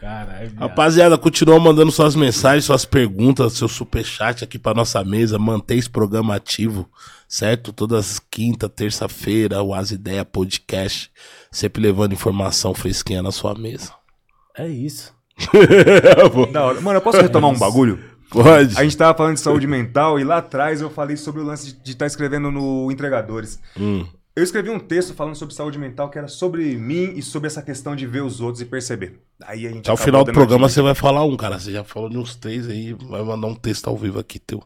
Caralho. 0.00 0.52
Rapaziada, 0.56 1.18
continua 1.18 1.58
mandando 1.58 1.90
suas 1.90 2.14
mensagens, 2.14 2.64
suas 2.64 2.84
perguntas, 2.84 3.54
seu 3.54 3.68
superchat 3.68 4.44
aqui 4.44 4.58
pra 4.58 4.72
nossa 4.72 5.02
mesa. 5.04 5.38
Mantém 5.38 5.78
esse 5.78 5.90
programa 5.90 6.36
ativo, 6.36 6.88
certo? 7.28 7.72
Todas 7.72 8.12
as 8.12 8.18
quinta, 8.18 8.68
terça-feira, 8.68 9.62
o 9.62 9.74
As 9.74 9.90
Ideia 9.90 10.24
Podcast. 10.24 11.10
Sempre 11.50 11.82
levando 11.82 12.12
informação 12.12 12.72
fresquinha 12.74 13.22
na 13.22 13.32
sua 13.32 13.54
mesa. 13.54 13.92
É 14.56 14.68
isso. 14.68 15.14
Da 16.52 16.64
hora. 16.64 16.80
Mano, 16.80 16.98
eu 16.98 17.02
posso 17.02 17.20
retomar 17.20 17.50
um 17.50 17.58
bagulho? 17.58 18.15
Pode. 18.30 18.76
A 18.78 18.82
gente 18.82 18.96
tava 18.96 19.16
falando 19.16 19.34
de 19.34 19.40
saúde 19.40 19.66
mental 19.66 20.18
e 20.18 20.24
lá 20.24 20.38
atrás 20.38 20.80
eu 20.80 20.90
falei 20.90 21.16
sobre 21.16 21.40
o 21.40 21.44
lance 21.44 21.72
de 21.72 21.92
estar 21.92 22.06
escrevendo 22.06 22.50
no 22.50 22.90
Entregadores. 22.90 23.60
Hum. 23.78 24.06
Eu 24.34 24.42
escrevi 24.42 24.68
um 24.68 24.78
texto 24.78 25.14
falando 25.14 25.34
sobre 25.34 25.54
saúde 25.54 25.78
mental 25.78 26.10
que 26.10 26.18
era 26.18 26.28
sobre 26.28 26.76
mim 26.76 27.14
e 27.16 27.22
sobre 27.22 27.46
essa 27.46 27.62
questão 27.62 27.96
de 27.96 28.06
ver 28.06 28.22
os 28.22 28.40
outros 28.40 28.60
e 28.60 28.66
perceber. 28.66 29.18
Aí 29.42 29.66
a 29.66 29.70
gente 29.70 29.78
Até 29.80 29.90
o 29.90 29.94
acabou 29.94 30.04
final 30.04 30.24
do 30.24 30.32
programa 30.32 30.68
você 30.68 30.82
vai 30.82 30.94
falar 30.94 31.24
um, 31.24 31.36
cara. 31.36 31.58
Você 31.58 31.72
já 31.72 31.82
falou 31.82 32.10
de 32.10 32.18
uns 32.18 32.36
três 32.36 32.68
aí, 32.68 32.92
vai 32.92 33.22
mandar 33.22 33.46
um 33.46 33.54
texto 33.54 33.88
ao 33.88 33.96
vivo 33.96 34.18
aqui 34.18 34.38
teu. 34.38 34.62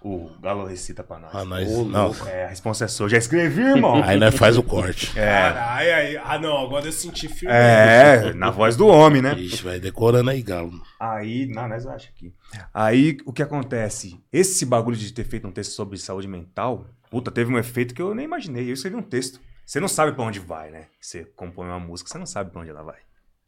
O 0.00 0.30
Galo 0.40 0.64
recita 0.64 1.02
pra 1.02 1.18
nós. 1.18 1.34
Ah, 1.34 1.44
nós. 1.44 1.68
Ô, 1.68 1.84
não. 1.84 2.06
louco. 2.06 2.24
É, 2.28 2.44
a 2.44 2.48
resposta 2.48 2.84
é 2.84 2.88
sua. 2.88 3.08
Já 3.08 3.18
escrevi, 3.18 3.62
irmão. 3.62 4.00
Aí 4.04 4.16
nós 4.16 4.36
faz 4.36 4.56
o 4.56 4.62
corte. 4.62 5.12
Caralho, 5.12 5.94
aí. 5.94 6.16
Ah, 6.16 6.38
não, 6.38 6.56
agora 6.56 6.86
eu 6.86 6.92
senti 6.92 7.26
firme. 7.26 7.52
É, 7.52 8.32
na 8.32 8.48
voz 8.48 8.76
do 8.76 8.86
homem, 8.86 9.20
né? 9.20 9.34
Ixi, 9.36 9.64
vai 9.64 9.80
decorando 9.80 10.30
aí, 10.30 10.40
Galo. 10.40 10.70
Aí, 11.00 11.46
não, 11.46 11.66
nós 11.66 11.84
acha 11.84 12.10
aqui. 12.10 12.32
Aí, 12.72 13.16
o 13.26 13.32
que 13.32 13.42
acontece? 13.42 14.20
Esse 14.32 14.64
bagulho 14.64 14.96
de 14.96 15.12
ter 15.12 15.24
feito 15.24 15.48
um 15.48 15.52
texto 15.52 15.72
sobre 15.72 15.98
saúde 15.98 16.28
mental, 16.28 16.86
puta, 17.10 17.32
teve 17.32 17.52
um 17.52 17.58
efeito 17.58 17.92
que 17.92 18.00
eu 18.00 18.14
nem 18.14 18.24
imaginei. 18.24 18.68
Eu 18.68 18.74
escrevi 18.74 18.96
um 18.96 19.02
texto. 19.02 19.40
Você 19.66 19.80
não 19.80 19.88
sabe 19.88 20.12
pra 20.12 20.22
onde 20.24 20.38
vai, 20.38 20.70
né? 20.70 20.86
Você 21.00 21.24
compõe 21.24 21.66
uma 21.66 21.80
música, 21.80 22.08
você 22.08 22.18
não 22.18 22.24
sabe 22.24 22.52
pra 22.52 22.60
onde 22.60 22.70
ela 22.70 22.84
vai. 22.84 22.98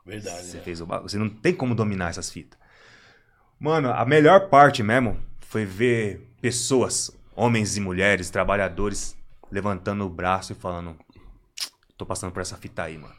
Verdade. 0.05 0.47
Você 0.47 0.59
fez 0.59 0.81
o 0.81 0.87
bagulho. 0.87 1.09
Você 1.09 1.17
não 1.17 1.29
tem 1.29 1.55
como 1.55 1.77
dominar 1.77 2.11
essas 2.11 2.29
fitas. 2.29 2.59
Mano, 3.59 3.93
a 3.93 4.05
melhor 4.05 4.49
parte 4.49 4.83
mesmo 4.83 5.30
foi 5.51 5.67
ver 5.67 6.33
pessoas, 6.41 7.11
homens 7.35 7.77
e 7.77 7.81
mulheres, 7.81 8.31
trabalhadores, 8.31 9.17
levantando 9.51 10.07
o 10.07 10.09
braço 10.09 10.53
e 10.53 10.55
falando: 10.55 10.97
tô 11.99 12.07
passando 12.07 12.31
por 12.31 12.41
essa 12.41 12.57
fita 12.57 12.85
aí, 12.85 12.97
mano. 12.97 13.17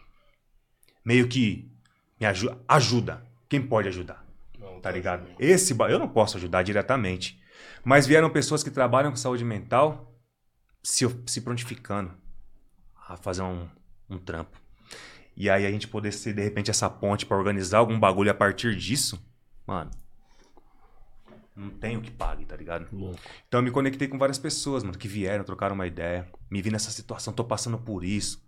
Meio 1.03 1.27
que 1.27 1.69
me 2.17 2.25
ajuda. 2.25 2.57
Ajuda. 2.69 3.27
Quem 3.49 3.61
pode 3.61 3.89
ajudar? 3.89 4.25
Tá 4.81 4.89
ligado? 4.89 5.27
Esse 5.37 5.75
eu 5.77 5.99
não 5.99 6.07
posso 6.07 6.37
ajudar 6.37 6.63
diretamente. 6.63 7.37
Mas 7.83 8.07
vieram 8.07 8.29
pessoas 8.29 8.63
que 8.63 8.71
trabalham 8.71 9.11
com 9.11 9.17
saúde 9.17 9.43
mental 9.43 10.15
se, 10.81 11.05
se 11.27 11.41
prontificando 11.41 12.13
a 13.09 13.17
fazer 13.17 13.41
um, 13.41 13.67
um 14.09 14.17
trampo. 14.17 14.57
E 15.35 15.49
aí 15.49 15.65
a 15.65 15.71
gente 15.71 15.87
poder 15.87 16.13
ser, 16.13 16.33
de 16.33 16.41
repente, 16.41 16.71
essa 16.71 16.89
ponte 16.89 17.25
pra 17.25 17.35
organizar 17.35 17.79
algum 17.79 17.99
bagulho 17.99 18.31
a 18.31 18.33
partir 18.33 18.73
disso, 18.77 19.21
mano. 19.67 19.91
Não 21.55 21.69
tem 21.69 21.97
o 21.97 22.01
que 22.01 22.11
pague, 22.11 22.45
tá 22.45 22.55
ligado? 22.55 22.87
Então 23.47 23.59
eu 23.59 23.63
me 23.63 23.71
conectei 23.71 24.07
com 24.07 24.17
várias 24.17 24.39
pessoas, 24.39 24.83
mano, 24.83 24.97
que 24.97 25.07
vieram, 25.07 25.43
trocaram 25.43 25.75
uma 25.75 25.85
ideia. 25.85 26.27
Me 26.49 26.61
vi 26.61 26.71
nessa 26.71 26.91
situação, 26.91 27.33
tô 27.33 27.43
passando 27.43 27.77
por 27.77 28.03
isso. 28.03 28.41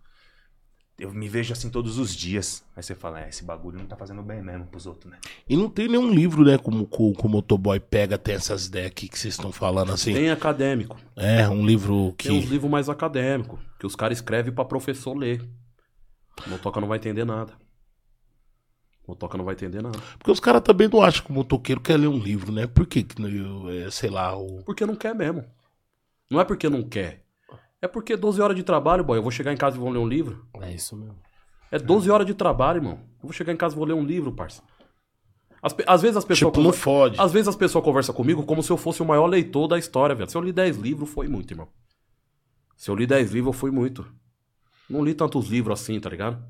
Eu 0.98 1.12
me 1.12 1.28
vejo 1.28 1.52
assim 1.52 1.68
todos 1.68 1.98
os 1.98 2.14
dias. 2.14 2.64
Aí 2.74 2.82
você 2.82 2.94
fala, 2.94 3.20
é, 3.20 3.28
esse 3.28 3.44
bagulho 3.44 3.78
não 3.78 3.86
tá 3.86 3.96
fazendo 3.96 4.22
bem 4.22 4.40
mesmo 4.40 4.66
pros 4.66 4.86
outros, 4.86 5.10
né? 5.10 5.18
E 5.48 5.56
não 5.56 5.68
tem 5.68 5.88
nenhum 5.88 6.08
livro, 6.08 6.44
né, 6.44 6.56
como 6.56 6.86
como 6.86 7.14
o 7.20 7.28
motoboy 7.28 7.80
pega, 7.80 8.16
tem 8.16 8.36
essas 8.36 8.66
ideias 8.66 8.86
aqui 8.86 9.08
que 9.08 9.18
vocês 9.18 9.34
estão 9.34 9.50
falando 9.50 9.92
assim. 9.92 10.14
Tem 10.14 10.30
acadêmico. 10.30 10.96
É, 11.16 11.48
um 11.48 11.66
livro 11.66 12.14
que. 12.16 12.28
Tem 12.28 12.38
uns 12.38 12.44
livros 12.44 12.70
mais 12.70 12.88
acadêmicos, 12.88 13.58
que 13.78 13.86
os 13.86 13.96
caras 13.96 14.18
escrevem 14.18 14.54
pra 14.54 14.64
professor 14.64 15.14
ler. 15.14 15.42
O 16.46 16.50
motoca 16.50 16.80
não 16.80 16.88
vai 16.88 16.98
entender 16.98 17.24
nada. 17.24 17.52
O 19.06 19.10
motoca 19.12 19.36
não 19.36 19.44
vai 19.44 19.54
entender 19.54 19.82
nada. 19.82 19.98
Porque 20.18 20.30
os 20.30 20.40
caras 20.40 20.62
também 20.62 20.88
não 20.88 21.02
acham 21.02 21.24
que 21.24 21.30
o 21.30 21.34
motoqueiro 21.34 21.80
quer 21.80 21.96
ler 21.98 22.06
um 22.08 22.18
livro, 22.18 22.50
né? 22.50 22.66
Por 22.66 22.86
que, 22.86 23.02
que 23.02 23.20
eu, 23.22 23.68
é, 23.70 23.90
sei 23.90 24.08
lá, 24.10 24.36
o. 24.36 24.62
Porque 24.64 24.86
não 24.86 24.96
quer 24.96 25.14
mesmo. 25.14 25.44
Não 26.30 26.40
é 26.40 26.44
porque 26.44 26.68
não 26.70 26.82
quer. 26.82 27.22
É 27.82 27.86
porque 27.86 28.16
12 28.16 28.40
horas 28.40 28.56
de 28.56 28.62
trabalho, 28.62 29.04
boy. 29.04 29.18
Eu 29.18 29.22
vou 29.22 29.30
chegar 29.30 29.52
em 29.52 29.56
casa 29.58 29.76
e 29.76 29.78
vou 29.78 29.90
ler 29.90 29.98
um 29.98 30.08
livro. 30.08 30.46
É 30.62 30.72
isso 30.72 30.96
mesmo. 30.96 31.18
É 31.70 31.78
12 31.78 32.10
horas 32.10 32.26
de 32.26 32.32
trabalho, 32.32 32.78
irmão. 32.78 32.92
Eu 32.94 33.24
vou 33.24 33.32
chegar 33.32 33.52
em 33.52 33.56
casa 33.56 33.74
e 33.74 33.78
vou 33.78 33.86
ler 33.86 33.92
um 33.94 34.04
livro, 34.04 34.32
parça. 34.32 34.62
Às, 35.60 35.72
pe- 35.74 35.84
às 35.86 36.00
vezes 36.00 36.16
as 36.16 36.24
pessoas. 36.24 36.52
Tipo, 36.52 36.62
não 36.64 36.72
fode. 36.72 37.20
Às 37.20 37.30
vezes 37.32 37.48
as 37.48 37.56
pessoas 37.56 37.84
conversam 37.84 38.14
comigo 38.14 38.42
como 38.44 38.62
se 38.62 38.70
eu 38.70 38.76
fosse 38.78 39.02
o 39.02 39.04
maior 39.04 39.26
leitor 39.26 39.68
da 39.68 39.78
história, 39.78 40.14
velho. 40.14 40.30
Se 40.30 40.36
eu 40.36 40.40
li 40.42 40.52
10 40.52 40.76
livros, 40.78 41.10
foi 41.10 41.28
muito, 41.28 41.50
irmão. 41.52 41.68
Se 42.76 42.90
eu 42.90 42.94
li 42.96 43.06
10 43.06 43.32
livros, 43.32 43.54
foi 43.56 43.70
muito. 43.70 44.06
Não 44.88 45.04
li 45.04 45.14
tantos 45.14 45.48
livros 45.48 45.80
assim, 45.80 45.98
tá 46.00 46.08
ligado? 46.08 46.42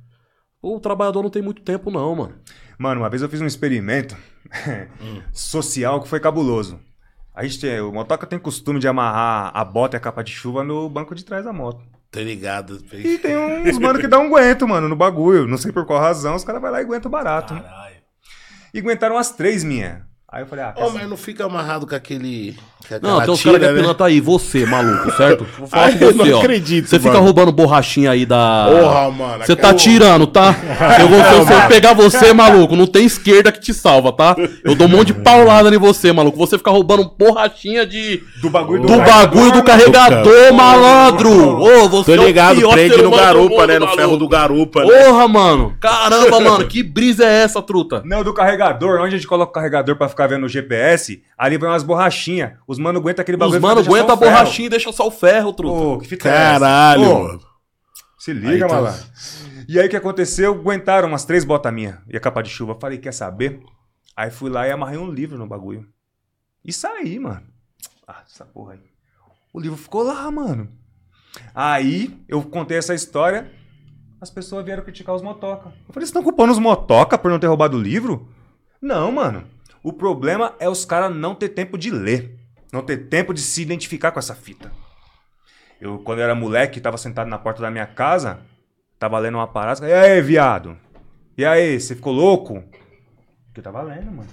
O 0.66 0.81
trabalhador 0.81 1.23
não 1.23 1.28
tem 1.28 1.43
muito 1.43 1.61
tempo, 1.61 1.91
não, 1.91 2.15
mano. 2.15 2.35
Mano, 2.78 3.03
uma 3.03 3.11
vez 3.11 3.20
eu 3.20 3.28
fiz 3.28 3.41
um 3.41 3.47
experimento 3.47 4.16
social 5.31 6.01
que 6.01 6.09
foi 6.09 6.19
cabuloso. 6.20 6.81
A 7.35 7.43
gente 7.45 7.61
tem, 7.61 7.81
o 7.81 7.93
motoca 7.93 8.27
tem 8.27 8.39
costume 8.39 8.78
de 8.78 8.89
amarrar 8.89 9.51
a 9.55 9.62
bota 9.62 9.97
e 9.97 9.99
a 9.99 10.01
capa 10.01 10.23
de 10.24 10.31
chuva 10.32 10.65
no 10.65 10.89
banco 10.89 11.15
de 11.15 11.24
trás 11.24 11.45
da 11.45 11.53
moto. 11.53 11.85
Tá 12.11 12.20
ligado? 12.20 12.82
E 12.93 13.19
tem 13.19 13.36
uns 13.36 13.78
mano 13.78 13.99
que 13.99 14.07
dá 14.07 14.19
um 14.19 14.27
aguento, 14.27 14.66
mano, 14.66 14.89
no 14.89 14.97
bagulho. 14.97 15.47
Não 15.47 15.59
sei 15.59 15.70
por 15.73 15.85
qual 15.85 16.01
razão, 16.01 16.36
os 16.36 16.45
caras 16.45 16.62
vão 16.62 16.70
lá 16.70 16.81
e 16.81 16.85
aguentam 16.85 17.11
barato. 17.11 17.53
né? 17.53 17.61
Caralho. 17.61 17.97
E 18.73 18.78
aguentaram 18.78 19.19
as 19.19 19.32
três 19.32 19.62
minha. 19.65 20.07
Aí 20.35 20.43
eu 20.43 20.47
falei, 20.48 20.65
ah, 20.65 20.74
saber? 20.77 20.90
mas 20.94 21.09
não 21.09 21.16
fica 21.16 21.44
amarrado 21.47 21.86
com 21.86 21.94
aquele. 21.94 22.56
Com 22.89 23.06
Não, 23.06 23.20
tem 23.23 23.31
uns 23.31 23.39
tira, 23.40 23.52
caras 23.52 23.74
que 23.74 23.81
é 23.81 23.86
né? 23.86 23.94
aí, 24.01 24.20
você, 24.20 24.66
maluco, 24.66 25.11
certo? 25.16 25.47
Vou 25.59 25.66
falar 25.69 25.85
Ai, 25.85 25.93
com 25.97 26.05
eu 26.05 26.12
você, 26.12 26.28
não 26.31 26.36
ó. 26.36 26.40
acredito, 26.40 26.86
Você 26.89 26.98
fica 26.98 27.12
mano. 27.12 27.24
roubando 27.24 27.52
borrachinha 27.52 28.11
aí 28.11 28.27
da. 28.27 28.66
Porra, 28.69 29.11
mano. 29.11 29.39
Você 29.44 29.55
tá 29.56 29.69
aquela- 29.69 29.74
tirando, 29.74 30.27
tá? 30.27 30.55
Eu 31.01 31.09
vou, 31.09 31.47
se 31.47 31.52
eu 31.52 31.69
pegar 31.69 31.94
você, 31.94 32.32
maluco, 32.35 32.77
não 32.77 32.86
tem 32.86 33.06
esquerda 33.06 33.51
que 33.51 33.61
te 33.61 33.73
salva, 33.73 34.12
tá? 34.12 34.36
Eu 34.62 34.74
dou 34.74 34.86
um 34.86 34.90
monte 34.90 35.09
de 35.09 35.15
paulada 35.15 35.74
em 35.74 35.78
você, 35.78 36.12
maluco. 36.12 36.36
Você 36.36 36.59
fica 36.59 36.70
roubando 36.70 37.11
borrachinha 37.16 37.86
de. 37.86 38.23
Do 38.43 38.51
bagulho 38.51 38.82
Do 38.82 38.98
bagulho 38.98 39.52
do 39.52 39.62
carregador, 39.62 40.52
malandro! 40.52 41.31
Ô, 41.61 41.89
você 41.89 42.16
Tô 42.16 42.23
é 42.23 42.24
o 42.24 42.27
ligado, 42.27 42.56
pior 42.56 42.73
prende 42.73 42.94
ser 42.97 43.02
no 43.02 43.11
do 43.11 43.16
garupa, 43.16 43.55
mundo, 43.55 43.66
né? 43.66 43.74
No 43.78 43.86
maluco. 43.86 43.97
ferro 44.02 44.16
do 44.19 44.28
garupa, 44.28 44.85
né? 44.85 45.05
Porra, 45.05 45.28
mano! 45.28 45.74
Caramba, 45.81 46.40
mano, 46.40 46.66
que 46.66 46.82
brisa 46.82 47.24
é 47.24 47.43
essa, 47.44 47.62
truta? 47.62 48.02
Não, 48.05 48.23
do 48.23 48.35
carregador. 48.35 49.01
Onde 49.01 49.15
a 49.15 49.19
gente 49.19 49.27
coloca 49.27 49.51
o 49.51 49.55
carregador 49.55 49.97
pra 49.97 50.09
ficar 50.09 50.24
vendo 50.27 50.45
o 50.45 50.49
GPS, 50.49 51.23
ali 51.37 51.57
vai 51.59 51.69
umas 51.71 51.83
borrachinhas. 51.83 52.53
Os 52.67 52.79
mano 52.79 52.99
aguentam 52.99 53.23
aquele 53.23 53.37
Os 53.37 53.41
bagulho. 53.41 53.61
mano 53.61 53.75
deixa 53.77 53.91
só 53.91 53.97
aguenta 53.97 54.13
a 54.13 54.17
borrachinha 54.17 54.67
e 54.67 54.71
deixa 54.71 54.93
só 54.93 55.07
o 55.07 55.11
ferro, 55.11 55.53
truta. 55.53 55.75
Ô, 55.75 55.99
que 55.99 56.09
fita? 56.09 56.25
Caralho, 56.29 57.03
Ô, 57.11 57.23
mano. 57.25 57.41
Se 58.19 58.33
liga, 58.33 58.67
tá- 58.67 58.75
malandro. 58.75 59.05
E 59.69 59.79
aí 59.79 59.87
o 59.87 59.91
que 59.91 59.97
aconteceu? 59.97 60.53
Aguentaram 60.55 61.09
umas 61.09 61.25
três 61.25 61.45
botas 61.45 61.73
minhas 61.73 61.99
e 62.09 62.17
a 62.17 62.21
capa 62.21 62.43
de 62.43 62.49
chuva. 62.51 62.77
Falei, 62.81 62.99
quer 62.99 63.13
saber? 63.13 63.61
Aí 64.17 64.31
fui 64.31 64.51
lá 64.51 64.67
e 64.67 64.71
amarrei 64.71 64.99
um 64.99 65.11
livro 65.11 65.37
no 65.37 65.47
bagulho. 65.47 65.87
E 66.65 66.73
saí, 66.73 67.19
mano. 67.19 67.43
Ah, 68.07 68.23
essa 68.27 68.45
porra 68.45 68.75
aí. 68.75 68.81
O 69.53 69.61
livro 69.61 69.77
ficou 69.77 70.03
lá, 70.03 70.31
mano. 70.31 70.69
Aí 71.55 72.19
eu 72.29 72.43
contei 72.43 72.79
essa 72.79 72.95
história, 72.95 73.51
as 74.21 74.31
pessoas 74.31 74.65
vieram 74.65 74.83
criticar 74.83 75.15
os 75.15 75.23
motoca. 75.23 75.67
Eu 75.69 75.93
falei, 75.93 75.95
vocês 75.95 76.09
estão 76.09 76.23
culpando 76.23 76.53
os 76.53 76.59
motoca 76.59 77.19
por 77.19 77.31
não 77.31 77.39
ter 77.39 77.47
roubado 77.49 77.77
o 77.77 77.81
livro? 77.81 78.29
Não, 78.81 79.11
mano. 79.13 79.45
O 79.85 79.93
problema 79.93 80.55
é 80.59 80.69
os 80.69 80.85
caras 80.85 81.15
não 81.15 81.35
ter 81.35 81.51
tempo 81.51 81.78
de 81.78 81.90
ler. 81.90 82.36
Não 82.73 82.82
ter 82.82 82.97
tempo 83.09 83.32
de 83.32 83.40
se 83.40 83.62
identificar 83.62 84.11
com 84.11 84.19
essa 84.19 84.35
fita. 84.35 84.73
Eu, 85.81 85.98
quando 85.98 86.19
eu 86.20 86.24
era 86.24 86.35
moleque, 86.35 86.81
tava 86.81 86.97
sentado 86.97 87.28
na 87.28 87.39
porta 87.39 87.61
da 87.61 87.70
minha 87.70 87.86
casa, 87.86 88.40
tava 88.98 89.19
lendo 89.19 89.36
uma 89.36 89.47
parada. 89.47 89.86
E 89.86 89.93
aí, 89.93 90.20
viado? 90.23 90.77
E 91.36 91.44
aí, 91.44 91.78
você 91.78 91.94
ficou 91.94 92.12
louco? 92.12 92.65
Que 93.52 93.61
eu 93.61 93.62
tava 93.62 93.82
lendo, 93.82 94.11
mano. 94.11 94.28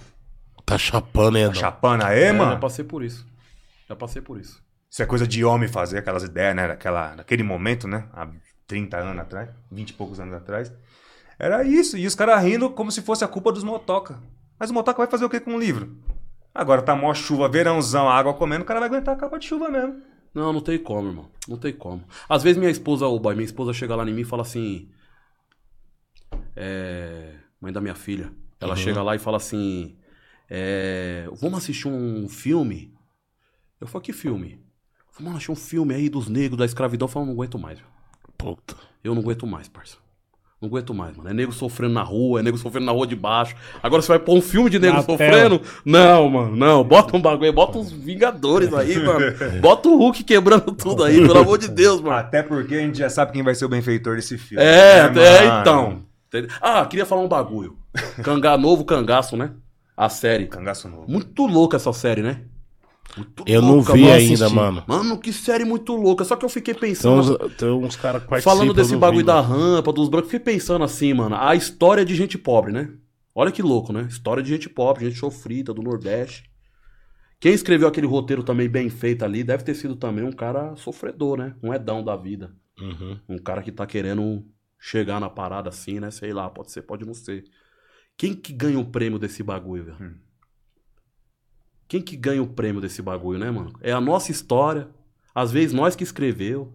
Tá 0.66 0.78
chapando, 0.78 1.38
hein, 1.38 1.48
Tá 1.50 1.54
chapando 1.54 2.04
aí, 2.06 2.24
É, 2.24 2.28
já 2.28 2.34
mano? 2.34 2.60
passei 2.60 2.86
por 2.86 3.04
isso. 3.04 3.28
Já 3.90 3.96
passei 3.96 4.22
por 4.22 4.40
isso. 4.40 4.64
Isso 4.90 5.04
é 5.04 5.06
coisa 5.06 5.28
de 5.28 5.44
homem 5.44 5.68
fazer 5.68 5.98
aquelas 5.98 6.24
ideias, 6.24 6.56
né? 6.56 6.68
Naquela, 6.68 7.16
naquele 7.16 7.44
momento, 7.44 7.88
né? 7.88 8.08
Há 8.14 8.28
30 8.66 8.98
anos 8.98 9.22
atrás, 9.22 9.50
20 9.70 9.90
e 9.90 9.94
poucos 9.94 10.20
anos 10.20 10.34
atrás. 10.34 10.72
Era 11.38 11.64
isso. 11.64 11.98
E 11.98 12.08
os 12.08 12.16
caras 12.16 12.42
rindo 12.42 12.70
como 12.70 12.92
se 12.92 13.02
fosse 13.02 13.26
a 13.26 13.28
culpa 13.28 13.52
dos 13.52 13.64
motoca. 13.64 14.18
Mas 14.62 14.70
o 14.70 14.76
motoca 14.76 15.00
vai 15.00 15.08
fazer 15.08 15.26
o 15.26 15.30
que 15.30 15.40
com 15.40 15.56
o 15.56 15.60
livro? 15.60 15.98
Agora 16.54 16.84
tá 16.84 16.96
mó 16.96 17.12
chuva, 17.16 17.50
verãozão, 17.50 18.08
água 18.08 18.32
comendo, 18.36 18.62
o 18.62 18.68
cara 18.68 18.80
vai 18.80 18.90
aguentar 18.90 19.16
a 19.16 19.18
capa 19.18 19.40
de 19.40 19.48
chuva 19.48 19.68
mesmo. 19.70 20.04
Não, 20.36 20.54
não 20.54 20.62
tem 20.62 20.78
como, 20.78 21.08
irmão. 21.08 21.32
Não 21.48 21.58
tem 21.58 21.74
como. 21.74 22.04
Às 22.30 22.44
vezes 22.44 22.60
minha 22.60 22.70
esposa, 22.70 23.08
o 23.08 23.20
boy, 23.20 23.34
minha 23.34 23.44
esposa 23.44 23.74
chega 23.74 23.96
lá 23.96 24.08
em 24.08 24.14
mim 24.14 24.22
e 24.22 24.24
fala 24.24 24.44
assim. 24.44 24.88
É. 26.56 27.38
Mãe 27.60 27.74
da 27.74 27.82
minha 27.82 27.96
filha. 27.96 28.32
Ela 28.60 28.76
chega 28.76 29.02
lá 29.02 29.16
e 29.16 29.20
fala 29.20 29.38
assim. 29.38 29.98
É. 30.48 31.28
Vamos 31.42 31.58
assistir 31.58 31.88
um 31.88 32.30
filme? 32.30 32.94
Eu 33.80 33.88
falo, 33.88 34.04
que 34.04 34.14
filme? 34.14 34.64
Vamos 35.18 35.34
assistir 35.34 35.52
um 35.52 35.56
filme 35.56 35.96
aí 35.96 36.08
dos 36.08 36.28
negros, 36.28 36.60
da 36.60 36.66
escravidão. 36.66 37.08
Eu 37.08 37.12
falo, 37.12 37.26
não 37.26 37.34
aguento 37.34 37.58
mais, 37.58 37.80
velho. 37.80 37.92
Puta. 38.38 38.76
Eu 39.04 39.16
não 39.16 39.24
aguento 39.24 39.48
mais, 39.48 39.68
parça. 39.68 39.98
Não 40.62 40.68
aguento 40.68 40.94
mais, 40.94 41.18
mano. 41.18 41.28
É 41.28 41.34
nego 41.34 41.52
sofrendo 41.52 41.96
na 41.96 42.04
rua, 42.04 42.40
é 42.40 42.44
nego 42.44 42.56
sofrendo 42.56 42.86
na 42.86 42.92
rua 42.92 43.08
de 43.08 43.16
baixo. 43.16 43.56
Agora 43.82 44.00
você 44.00 44.10
vai 44.10 44.20
pôr 44.20 44.38
um 44.38 44.42
filme 44.42 44.70
de 44.70 44.78
nego 44.78 44.98
Na 44.98 45.02
sofrendo? 45.02 45.60
Não, 45.84 46.30
mano, 46.30 46.56
não. 46.56 46.84
Bota 46.84 47.18
um 47.18 47.22
bagulho 47.22 47.48
aí, 47.48 47.52
bota 47.52 47.80
os 47.80 47.92
Vingadores 47.92 48.72
aí, 48.72 48.96
mano. 49.04 49.26
Bota 49.60 49.90
o 49.90 49.98
Hulk 49.98 50.24
quebrando 50.24 50.72
tudo 50.72 51.04
aí, 51.04 51.16
pelo 51.16 51.40
amor 51.40 51.58
de 51.58 51.68
Deus, 51.68 52.00
mano. 52.00 52.16
Até 52.16 52.44
porque 52.44 52.76
a 52.76 52.80
gente 52.80 53.00
já 53.00 53.10
sabe 53.10 53.32
quem 53.32 53.42
vai 53.42 53.56
ser 53.56 53.66
o 53.66 53.70
benfeitor 53.70 54.18
desse 54.18 54.38
filme. 54.38 54.64
É, 54.64 55.10
né, 55.10 55.24
é, 55.24 55.48
mano? 55.48 55.62
então. 55.62 56.04
Ah, 56.62 56.86
queria 56.86 57.08
falar 57.08 57.24
um 57.24 57.28
bagulho. 57.28 57.76
Cangá 58.22 58.56
novo 58.56 58.86
cangaço, 58.86 59.36
né? 59.36 59.50
A 59.98 60.10
série. 60.10 60.46
Cangaço 60.46 60.88
novo. 60.88 61.06
Muito 61.08 61.48
louca 61.48 61.78
essa 61.78 61.92
série, 61.92 62.22
né? 62.22 62.42
Muito 63.18 63.44
Eu 63.46 63.62
não 63.62 63.76
louca, 63.76 63.94
vi 63.94 64.02
mano. 64.02 64.14
ainda, 64.14 64.34
assisti. 64.46 64.56
mano. 64.56 64.84
Mano, 64.88 65.20
que 65.20 65.34
série 65.34 65.66
muito 65.66 65.96
louca. 65.96 66.24
Só 66.24 66.36
que 66.36 66.46
eu 66.46 66.50
fiquei 66.50 66.74
Tem 66.74 66.90
pensando. 66.90 67.38
uns, 67.46 67.56
tem 67.56 67.70
uns 67.70 67.96
caras 67.96 68.24
que 68.24 68.30
participam. 68.30 68.56
Falando 68.56 68.74
desse 68.74 68.94
não 68.94 69.00
bagulho 69.00 69.20
vi, 69.20 69.26
da 69.26 69.42
mano. 69.42 69.54
rampa, 69.76 69.92
dos 69.94 70.10
brancos, 70.10 70.32
fiquei 70.32 70.54
pensando 70.54 70.84
assim, 70.84 71.14
mano. 71.14 71.36
A 71.36 71.56
história 71.56 72.06
de 72.06 72.16
gente 72.16 72.38
pobre, 72.38 72.72
né? 72.72 72.90
Olha 73.34 73.52
que 73.52 73.62
louco, 73.62 73.94
né? 73.94 74.08
História 74.10 74.42
de 74.44 74.50
gente 74.50 74.70
pobre, 74.70 75.06
gente 75.06 75.20
sofrida, 75.20 75.74
do 75.74 75.82
Nordeste. 75.82 76.50
Quem 77.40 77.54
escreveu 77.54 77.88
aquele 77.88 78.06
roteiro 78.08 78.44
também 78.44 78.70
bem 78.70 78.90
feito 78.90 79.24
ali 79.26 79.44
deve 79.44 79.64
ter 79.64 79.74
sido 79.74 79.96
também 79.96 80.24
um 80.24 80.32
cara 80.32 80.76
sofredor, 80.76 81.38
né? 81.38 81.56
Um 81.64 81.74
edão 81.74 82.04
da 82.04 82.16
vida. 82.16 82.54
Uhum. 82.80 83.18
Um 83.28 83.38
cara 83.38 83.64
que 83.64 83.72
tá 83.72 83.86
querendo 83.86 84.46
chegar 84.80 85.20
na 85.20 85.30
parada 85.30 85.70
assim, 85.70 86.00
né? 86.00 86.12
Sei 86.12 86.32
lá, 86.34 86.50
pode 86.50 86.72
ser, 86.72 86.84
pode 86.84 87.06
não 87.06 87.14
ser. 87.14 87.44
Quem 88.18 88.34
que 88.34 88.54
ganha 88.54 88.78
o 88.80 88.86
prêmio 88.86 89.18
desse 89.18 89.42
bagulho, 89.44 89.86
velho? 89.86 89.98
Hum. 90.00 90.16
Quem 91.92 92.02
que 92.02 92.16
ganha 92.16 92.42
o 92.42 92.48
prêmio 92.48 92.80
desse 92.80 93.02
bagulho, 93.02 93.38
né, 93.38 93.52
mano? 93.52 93.74
É 93.82 93.92
a 93.92 94.00
nossa 94.00 94.32
história. 94.32 94.88
Às 95.36 95.52
vezes 95.52 95.74
nós 95.74 95.94
que 95.94 96.06
escreveu. 96.06 96.72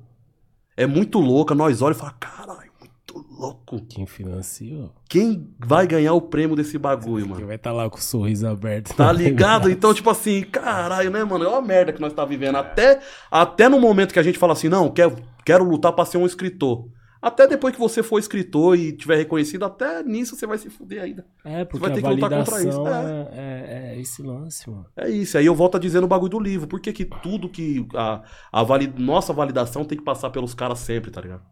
É 0.76 0.84
muito 0.84 1.18
louca, 1.18 1.54
nós 1.54 1.80
olhamos 1.80 1.96
e 1.96 2.00
falamos, 2.00 2.18
caralho, 2.20 2.70
muito 2.78 3.26
louco. 3.30 3.80
Quem 3.88 4.04
financiou? 4.04 4.92
Quem 5.08 5.48
vai 5.58 5.86
ganhar 5.86 6.12
o 6.12 6.20
prêmio 6.20 6.54
desse 6.54 6.76
bagulho, 6.76 7.24
Quem 7.24 7.32
mano? 7.32 7.46
vai 7.46 7.56
estar 7.56 7.72
lá 7.72 7.88
com 7.88 7.96
o 7.96 8.02
sorriso 8.02 8.46
aberto? 8.46 8.94
Tá 8.94 9.10
ligado? 9.10 9.70
Então, 9.70 9.94
tipo 9.94 10.10
assim, 10.10 10.42
caralho, 10.42 11.10
né, 11.10 11.24
mano? 11.24 11.44
É 11.44 11.48
uma 11.48 11.62
merda 11.62 11.94
que 11.94 12.00
nós 12.02 12.12
tá 12.12 12.26
vivendo. 12.26 12.56
Até, 12.56 13.00
até 13.30 13.70
no 13.70 13.80
momento 13.80 14.12
que 14.12 14.18
a 14.18 14.22
gente 14.22 14.38
fala 14.38 14.52
assim, 14.52 14.68
não, 14.68 14.90
quero, 14.90 15.16
quero 15.46 15.64
lutar 15.64 15.94
pra 15.94 16.04
ser 16.04 16.18
um 16.18 16.26
escritor. 16.26 16.90
Até 17.20 17.46
depois 17.46 17.74
que 17.74 17.80
você 17.80 18.02
for 18.02 18.18
escritor 18.18 18.78
e 18.78 18.92
tiver 18.92 19.16
reconhecido, 19.16 19.64
até 19.64 20.02
nisso 20.02 20.36
você 20.36 20.46
vai 20.46 20.58
se 20.58 20.68
fuder 20.70 21.02
ainda. 21.02 21.26
É, 21.44 21.64
porque 21.64 21.80
vai 21.86 21.92
ter 21.92 22.04
a 22.04 22.08
que 22.08 22.14
lutar 22.14 22.30
contra 22.30 22.62
isso, 22.62 22.86
é, 22.86 23.28
é, 23.32 23.92
é 23.96 24.00
esse 24.00 24.22
lance, 24.22 24.68
mano. 24.68 24.86
É 24.96 25.08
isso. 25.08 25.36
Aí 25.38 25.46
eu 25.46 25.54
volto 25.54 25.76
a 25.76 25.80
dizer 25.80 26.00
no 26.00 26.06
bagulho 26.06 26.30
do 26.30 26.38
livro. 26.40 26.66
Por 26.68 26.80
que, 26.80 26.92
que 26.92 27.04
tudo 27.04 27.48
que. 27.48 27.86
A, 27.94 28.22
a 28.52 28.62
vali- 28.62 28.92
nossa 28.98 29.32
validação 29.32 29.84
tem 29.84 29.96
que 29.98 30.04
passar 30.04 30.30
pelos 30.30 30.54
caras 30.54 30.78
sempre, 30.78 31.10
tá 31.10 31.20
ligado? 31.20 31.42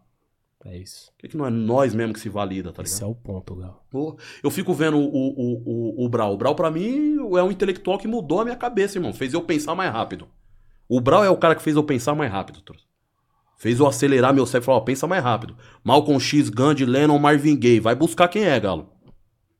É 0.66 0.78
isso. 0.78 1.10
Por 1.12 1.18
que, 1.18 1.28
que 1.28 1.36
não 1.36 1.46
é 1.46 1.50
nós 1.50 1.94
mesmo 1.94 2.14
que 2.14 2.20
se 2.20 2.28
valida, 2.30 2.72
tá 2.72 2.82
Esse 2.82 2.94
ligado? 2.94 3.08
é 3.08 3.12
o 3.12 3.14
ponto, 3.14 3.54
Gal. 3.54 3.84
Eu 4.42 4.50
fico 4.50 4.72
vendo 4.72 4.96
o, 4.96 5.02
o, 5.04 5.62
o, 6.02 6.04
o 6.06 6.08
Brau. 6.08 6.32
O 6.32 6.38
Brau, 6.38 6.54
pra 6.54 6.70
mim, 6.70 7.16
é 7.36 7.42
um 7.42 7.50
intelectual 7.50 7.98
que 7.98 8.08
mudou 8.08 8.40
a 8.40 8.44
minha 8.44 8.56
cabeça, 8.56 8.96
irmão. 8.96 9.12
Fez 9.12 9.34
eu 9.34 9.42
pensar 9.42 9.74
mais 9.74 9.92
rápido. 9.92 10.26
O 10.88 11.00
Brau 11.00 11.22
é 11.24 11.28
o 11.28 11.36
cara 11.36 11.54
que 11.54 11.62
fez 11.62 11.76
eu 11.76 11.84
pensar 11.84 12.14
mais 12.14 12.30
rápido, 12.32 12.62
troço. 12.62 12.86
Fez 13.56 13.80
eu 13.80 13.86
acelerar 13.86 14.34
meu 14.34 14.46
cérebro 14.46 14.64
e 14.64 14.66
falar, 14.66 14.78
ó, 14.78 14.80
pensa 14.80 15.06
mais 15.06 15.22
rápido. 15.22 15.56
Malcolm 15.82 16.20
X, 16.20 16.48
Gandhi, 16.48 16.84
Lennon, 16.84 17.18
Marvin 17.18 17.56
Gaye. 17.56 17.80
Vai 17.80 17.94
buscar 17.94 18.28
quem 18.28 18.44
é, 18.44 18.58
Galo. 18.58 18.90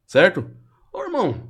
Certo? 0.07 0.51
Ô, 0.93 1.03
irmão. 1.03 1.49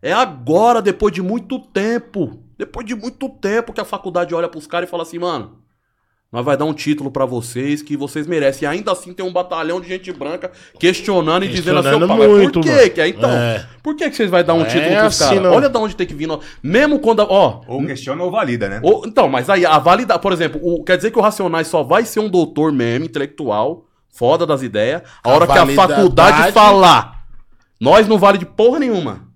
É 0.00 0.12
agora, 0.12 0.80
depois 0.80 1.12
de 1.12 1.22
muito 1.22 1.58
tempo. 1.58 2.42
Depois 2.56 2.86
de 2.86 2.94
muito 2.94 3.28
tempo 3.28 3.72
que 3.72 3.80
a 3.80 3.84
faculdade 3.84 4.34
olha 4.34 4.48
pros 4.48 4.66
caras 4.66 4.88
e 4.88 4.90
fala 4.90 5.02
assim, 5.02 5.18
mano. 5.18 5.62
Nós 6.32 6.44
vai 6.44 6.56
dar 6.56 6.64
um 6.64 6.74
título 6.74 7.10
pra 7.10 7.24
vocês 7.24 7.82
que 7.82 7.96
vocês 7.96 8.26
merecem. 8.26 8.66
E 8.66 8.70
ainda 8.70 8.90
assim 8.92 9.12
tem 9.14 9.24
um 9.24 9.32
batalhão 9.32 9.80
de 9.80 9.88
gente 9.88 10.12
branca 10.12 10.50
questionando 10.78 11.44
e 11.44 11.48
dizendo 11.48 11.78
assim, 11.78 11.88
Questionando 11.90 12.10
"Opa, 12.12 12.26
mas 12.28 12.30
muito, 12.36 12.60
por 12.60 12.68
quê? 12.68 12.90
Que 12.90 13.00
é, 13.00 13.08
então, 13.08 13.30
É. 13.30 13.66
por 13.82 13.94
que, 13.94 14.10
que 14.10 14.16
vocês 14.16 14.28
vai 14.28 14.42
dar 14.42 14.54
um 14.54 14.62
É 14.62 14.64
título 14.66 14.96
pros 14.96 15.22
assim, 15.22 15.36
caras? 15.36 15.52
Olha 15.52 15.68
de 15.68 15.78
onde 15.78 15.94
tem 15.96 16.06
que 16.06 16.14
vir. 16.14 16.28
Mesmo 16.62 16.98
quando. 16.98 17.22
a- 17.22 17.26
Ó, 17.26 17.60
Ou 17.68 17.86
questiona 17.86 18.22
ou 18.24 18.30
valida, 18.30 18.68
né? 18.68 18.80
ou- 18.82 19.04
então, 19.06 19.28
mas 19.28 19.48
aí 19.48 19.64
a 19.64 19.78
validade, 19.78 20.20
por 20.20 20.32
exemplo, 20.32 20.60
o- 20.62 20.82
quer 20.82 20.96
dizer 20.96 21.10
que 21.12 21.18
o 21.18 21.22
Racionais 21.22 21.68
só 21.68 21.82
vai 21.84 22.04
ser 22.04 22.18
um 22.20 22.28
doutor 22.28 22.72
mesmo, 22.72 23.06
intelectual, 23.06 23.84
foda 24.10 24.44
das 24.44 24.62
ideias, 24.62 25.02
a 25.22 25.30
A 25.30 25.32
hora 25.32 25.46
que 25.46 25.52
a 25.52 25.66
faculdade 25.66 26.52
falar. 26.52 27.24
Nós 27.80 28.08
não 28.08 28.18
vale 28.18 28.36
de 28.38 28.46
porra 28.46 28.80
nenhuma. 28.80 29.26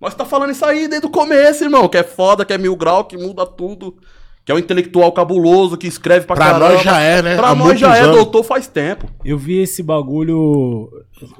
Nós 0.00 0.14
tá 0.14 0.24
falando 0.26 0.50
isso 0.50 0.64
aí 0.66 0.86
desde 0.86 1.06
o 1.06 1.10
começo, 1.10 1.64
irmão, 1.64 1.88
que 1.88 1.96
é 1.96 2.02
foda, 2.02 2.44
que 2.44 2.52
é 2.52 2.58
mil 2.58 2.76
grau, 2.76 3.04
que 3.04 3.16
muda 3.16 3.46
tudo, 3.46 3.96
que 4.44 4.52
é 4.52 4.54
um 4.54 4.58
intelectual 4.58 5.10
cabuloso, 5.12 5.76
que 5.76 5.86
escreve 5.86 6.26
pra, 6.26 6.36
Pra 6.36 6.44
caramba. 6.46 6.68
nós 6.74 6.82
já 6.82 7.00
é, 7.00 7.22
né? 7.22 7.36
Pra 7.36 7.48
Há 7.50 7.54
nós 7.54 7.80
já 7.80 7.96
é 7.96 8.00
anos. 8.02 8.16
doutor 8.16 8.42
faz 8.44 8.66
tempo. 8.66 9.08
Eu 9.24 9.38
vi 9.38 9.58
esse 9.58 9.82
bagulho 9.82 10.90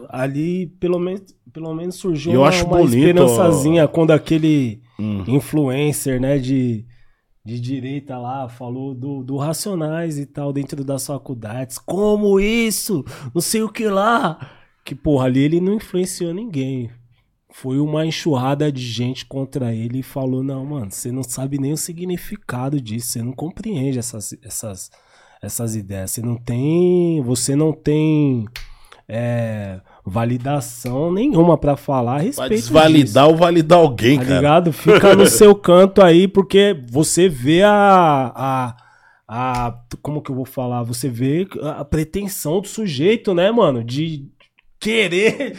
ali, 0.09 0.67
pelo 0.81 0.99
menos, 0.99 1.23
pelo 1.53 1.75
menos 1.75 1.97
surgiu 1.97 2.33
Eu 2.33 2.41
uma, 2.41 2.49
acho 2.49 2.65
uma 2.65 2.79
bonito, 2.79 2.97
esperançazinha 2.97 3.87
quando 3.89 4.11
aquele 4.13 4.83
Hum. 4.99 5.25
influencer, 5.27 6.21
né, 6.21 6.39
de, 6.39 6.85
de 7.45 7.59
direita 7.61 8.17
lá 8.17 8.49
falou 8.49 8.95
do, 8.95 9.25
do 9.25 9.37
Racionais 9.37 10.19
e 10.19 10.25
tal 10.25 10.53
dentro 10.53 10.85
das 10.85 11.05
faculdades. 11.07 11.79
Como 11.79 12.39
isso? 12.39 13.05
Não 13.35 13.41
sei 13.43 13.63
o 13.63 13.69
que 13.69 13.87
lá. 13.89 14.39
Que, 14.85 14.95
porra, 14.95 15.27
ali 15.27 15.41
ele 15.41 15.61
não 15.61 15.75
influenciou 15.75 16.33
ninguém. 16.33 16.91
Foi 17.57 17.79
uma 17.79 18.05
enxurrada 18.05 18.71
de 18.73 18.83
gente 18.83 19.25
contra 19.25 19.73
ele 19.73 20.01
e 20.01 20.03
falou: 20.03 20.43
Não, 20.43 20.67
mano, 20.67 20.91
você 20.91 21.13
não 21.13 21.23
sabe 21.23 21.57
nem 21.57 21.73
o 21.73 21.77
significado 21.77 22.81
disso, 22.81 23.07
você 23.13 23.23
não 23.23 23.31
compreende 23.33 23.97
essas, 23.97 24.37
essas, 24.43 24.91
essas 25.41 25.77
ideias. 25.77 26.11
Você 26.11 26.21
não 26.21 26.35
tem. 26.37 27.23
Você 27.23 27.55
não 27.55 27.73
tem 27.73 28.45
é, 29.09 29.81
validação 30.05 31.13
nenhuma 31.13 31.57
pra 31.57 31.77
falar 31.77 32.15
a 32.15 32.17
Vai 32.17 32.25
respeito. 32.27 32.51
disso. 32.57 32.63
desvalidar 32.73 33.29
ou 33.29 33.37
validar 33.37 33.79
alguém, 33.79 34.19
Tá 34.19 34.25
cara. 34.25 34.37
ligado? 34.37 34.73
Fica 34.73 35.15
no 35.15 35.27
seu 35.27 35.55
canto 35.57 36.03
aí, 36.03 36.27
porque 36.27 36.77
você 36.91 37.29
vê 37.29 37.63
a, 37.63 38.33
a, 38.35 38.77
a. 39.29 39.79
Como 40.03 40.21
que 40.21 40.31
eu 40.33 40.35
vou 40.35 40.45
falar? 40.45 40.83
Você 40.83 41.09
vê 41.09 41.47
a 41.79 41.85
pretensão 41.85 42.61
do 42.61 42.67
sujeito, 42.67 43.33
né, 43.33 43.53
mano? 43.53 43.85
De 43.85 44.27
querer 44.81 45.57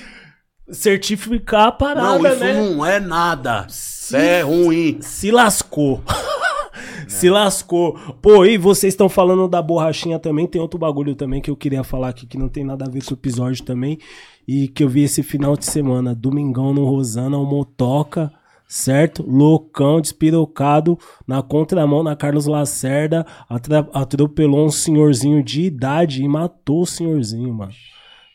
certificar 0.69 1.67
a 1.67 1.71
parada, 1.71 2.17
não, 2.17 2.27
isso 2.27 2.39
né? 2.39 2.53
não 2.53 2.85
é 2.85 2.99
nada. 2.99 3.65
Isso 3.69 4.15
é 4.15 4.41
ruim. 4.41 4.99
Se 5.01 5.31
lascou. 5.31 6.01
Se 7.07 7.29
lascou. 7.29 7.93
Pô, 8.21 8.45
e 8.45 8.57
vocês 8.57 8.93
estão 8.93 9.07
falando 9.07 9.47
da 9.47 9.61
borrachinha 9.61 10.19
também. 10.19 10.47
Tem 10.47 10.61
outro 10.61 10.79
bagulho 10.79 11.15
também 11.15 11.41
que 11.41 11.49
eu 11.49 11.55
queria 11.55 11.83
falar 11.83 12.09
aqui 12.09 12.25
que 12.25 12.37
não 12.37 12.49
tem 12.49 12.63
nada 12.63 12.85
a 12.85 12.89
ver 12.89 13.03
com 13.03 13.11
o 13.11 13.17
episódio 13.17 13.63
também. 13.63 13.99
E 14.47 14.67
que 14.67 14.83
eu 14.83 14.89
vi 14.89 15.03
esse 15.03 15.23
final 15.23 15.55
de 15.55 15.65
semana. 15.65 16.15
Domingão 16.15 16.73
no 16.73 16.85
Rosana, 16.85 17.37
o 17.37 17.45
Motoca, 17.45 18.31
certo? 18.67 19.23
Loucão, 19.27 20.01
despirocado, 20.01 20.97
na 21.27 21.41
contramão 21.41 22.03
na 22.03 22.15
Carlos 22.15 22.47
Lacerda. 22.47 23.25
atropelou 23.93 24.65
um 24.65 24.71
senhorzinho 24.71 25.43
de 25.43 25.63
idade 25.63 26.23
e 26.23 26.27
matou 26.27 26.81
o 26.81 26.87
senhorzinho, 26.87 27.53
mano. 27.53 27.73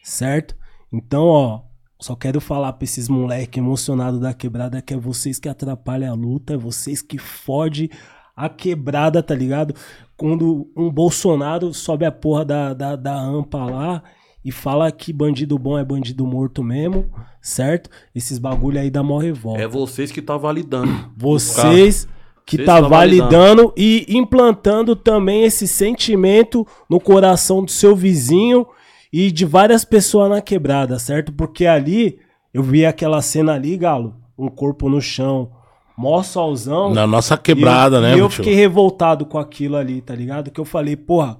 Certo? 0.02 0.56
Então, 0.92 1.24
ó, 1.26 1.60
só 2.00 2.16
quero 2.16 2.40
falar 2.40 2.72
pra 2.72 2.84
esses 2.84 3.08
moleque 3.08 3.60
emocionado 3.60 4.18
da 4.18 4.32
quebrada 4.32 4.80
que 4.80 4.94
é 4.94 4.96
vocês 4.96 5.38
que 5.38 5.48
atrapalham 5.48 6.10
a 6.10 6.16
luta, 6.16 6.54
é 6.54 6.56
vocês 6.56 7.02
que 7.02 7.18
fode 7.18 7.90
a 8.34 8.48
quebrada, 8.48 9.22
tá 9.22 9.34
ligado? 9.34 9.74
Quando 10.16 10.70
um 10.74 10.90
Bolsonaro 10.90 11.74
sobe 11.74 12.06
a 12.06 12.10
porra 12.10 12.44
da, 12.44 12.74
da, 12.74 12.96
da 12.96 13.14
AMPA 13.14 13.64
lá 13.66 14.02
e 14.42 14.50
fala 14.50 14.90
que 14.90 15.12
bandido 15.12 15.58
bom 15.58 15.78
é 15.78 15.84
bandido 15.84 16.26
morto 16.26 16.64
mesmo, 16.64 17.10
certo? 17.42 17.90
Esses 18.14 18.38
bagulho 18.38 18.80
aí 18.80 18.90
dá 18.90 19.02
mó 19.02 19.18
revolta. 19.18 19.60
É 19.60 19.68
vocês 19.68 20.10
que 20.10 20.22
tá 20.22 20.38
validando. 20.38 21.10
Vocês 21.14 22.08
que 22.46 22.56
Vocês 22.56 22.66
tá 22.66 22.80
tá 22.80 22.88
validando 22.88 23.72
e 23.76 24.06
implantando 24.08 24.96
também 24.96 25.44
esse 25.44 25.68
sentimento 25.68 26.66
no 26.88 26.98
coração 26.98 27.62
do 27.62 27.70
seu 27.70 27.94
vizinho 27.94 28.66
e 29.12 29.30
de 29.30 29.44
várias 29.44 29.84
pessoas 29.84 30.30
na 30.30 30.40
quebrada, 30.40 30.98
certo? 30.98 31.32
Porque 31.32 31.66
ali 31.66 32.18
eu 32.52 32.62
vi 32.62 32.84
aquela 32.84 33.20
cena 33.22 33.54
ali, 33.54 33.76
Galo, 33.76 34.14
um 34.38 34.48
corpo 34.48 34.88
no 34.88 35.00
chão, 35.00 35.50
mó 35.96 36.22
solzão. 36.22 36.94
Na 36.94 37.06
nossa 37.06 37.36
quebrada, 37.36 37.96
eu, 37.96 38.00
né, 38.00 38.16
E 38.16 38.18
eu 38.18 38.30
fiquei 38.30 38.54
revoltado 38.54 39.26
com 39.26 39.38
aquilo 39.38 39.76
ali, 39.76 40.00
tá 40.00 40.14
ligado? 40.14 40.50
Que 40.50 40.60
eu 40.60 40.64
falei, 40.64 40.96
porra, 40.96 41.38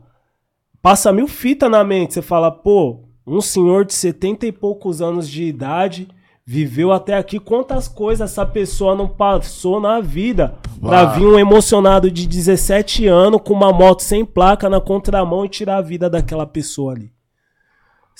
passa 0.82 1.12
mil 1.12 1.26
fita 1.26 1.68
na 1.68 1.82
mente. 1.82 2.14
Você 2.14 2.22
fala, 2.22 2.50
pô, 2.50 3.04
um 3.26 3.40
senhor 3.40 3.84
de 3.84 3.94
70 3.94 4.46
e 4.46 4.52
poucos 4.52 5.00
anos 5.00 5.28
de 5.28 5.44
idade 5.44 6.08
viveu 6.44 6.92
até 6.92 7.16
aqui. 7.16 7.38
Quantas 7.38 7.86
coisas 7.86 8.30
essa 8.30 8.44
pessoa 8.44 8.94
não 8.94 9.08
passou 9.08 9.80
na 9.80 10.00
vida 10.00 10.54
pra 10.80 11.04
vir 11.06 11.26
um 11.26 11.38
emocionado 11.38 12.10
de 12.10 12.26
17 12.26 13.06
anos 13.06 13.40
com 13.44 13.54
uma 13.54 13.72
moto 13.72 14.02
sem 14.02 14.24
placa 14.24 14.68
na 14.68 14.80
contramão 14.80 15.44
e 15.44 15.48
tirar 15.48 15.76
a 15.76 15.82
vida 15.82 16.10
daquela 16.10 16.46
pessoa 16.46 16.92
ali. 16.92 17.12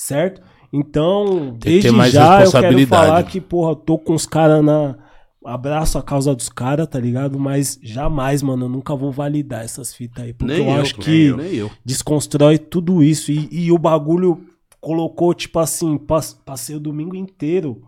Certo? 0.00 0.40
Então, 0.72 1.54
desde 1.58 1.90
já 2.10 2.42
eu 2.42 2.50
quero 2.50 2.86
falar 2.86 3.22
que, 3.24 3.38
porra, 3.38 3.72
eu 3.72 3.76
tô 3.76 3.98
com 3.98 4.14
os 4.14 4.24
caras 4.24 4.64
na. 4.64 4.96
Abraço 5.44 5.98
a 5.98 6.02
causa 6.02 6.34
dos 6.34 6.48
caras, 6.48 6.86
tá 6.86 6.98
ligado? 6.98 7.38
Mas 7.38 7.78
jamais, 7.82 8.42
mano, 8.42 8.64
eu 8.64 8.68
nunca 8.68 8.94
vou 8.96 9.12
validar 9.12 9.62
essas 9.62 9.94
fitas 9.94 10.24
aí. 10.24 10.32
Porque 10.32 10.54
Nem 10.54 10.66
eu, 10.68 10.74
eu, 10.74 10.80
acho 10.80 10.94
nem 10.94 11.04
que 11.04 11.24
eu, 11.26 11.36
nem 11.36 11.54
eu. 11.54 11.70
desconstrói 11.84 12.56
tudo 12.58 13.02
isso. 13.02 13.30
E, 13.30 13.46
e 13.50 13.70
o 13.72 13.76
bagulho 13.76 14.42
colocou, 14.80 15.34
tipo 15.34 15.58
assim, 15.58 15.98
pas- 15.98 16.32
passei 16.32 16.76
o 16.76 16.80
domingo 16.80 17.14
inteiro 17.14 17.82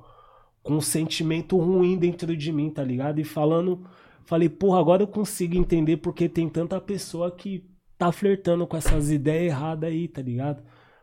com 0.63 0.75
um 0.75 0.81
sentimento 0.83 1.57
ruim 1.57 1.97
dentro 1.97 2.37
de 2.37 2.53
mim, 2.53 2.69
tá 2.69 2.85
ligado? 2.85 3.21
E 3.21 3.25
falando, 3.25 3.87
falei, 4.27 4.51
porra, 4.51 4.81
agora 4.81 5.03
eu 5.03 5.07
consigo 5.07 5.57
entender 5.57 5.97
porque 5.99 6.29
tem 6.29 6.47
tanta 6.49 6.79
pessoa 6.81 7.31
que 7.31 7.65
tá 7.97 8.13
flertando 8.13 8.67
com 8.67 8.77
essas 8.77 9.11
ideias 9.11 9.53
erradas 9.55 9.91
aí, 9.91 10.09
tá 10.09 10.21
ligado? 10.21 10.63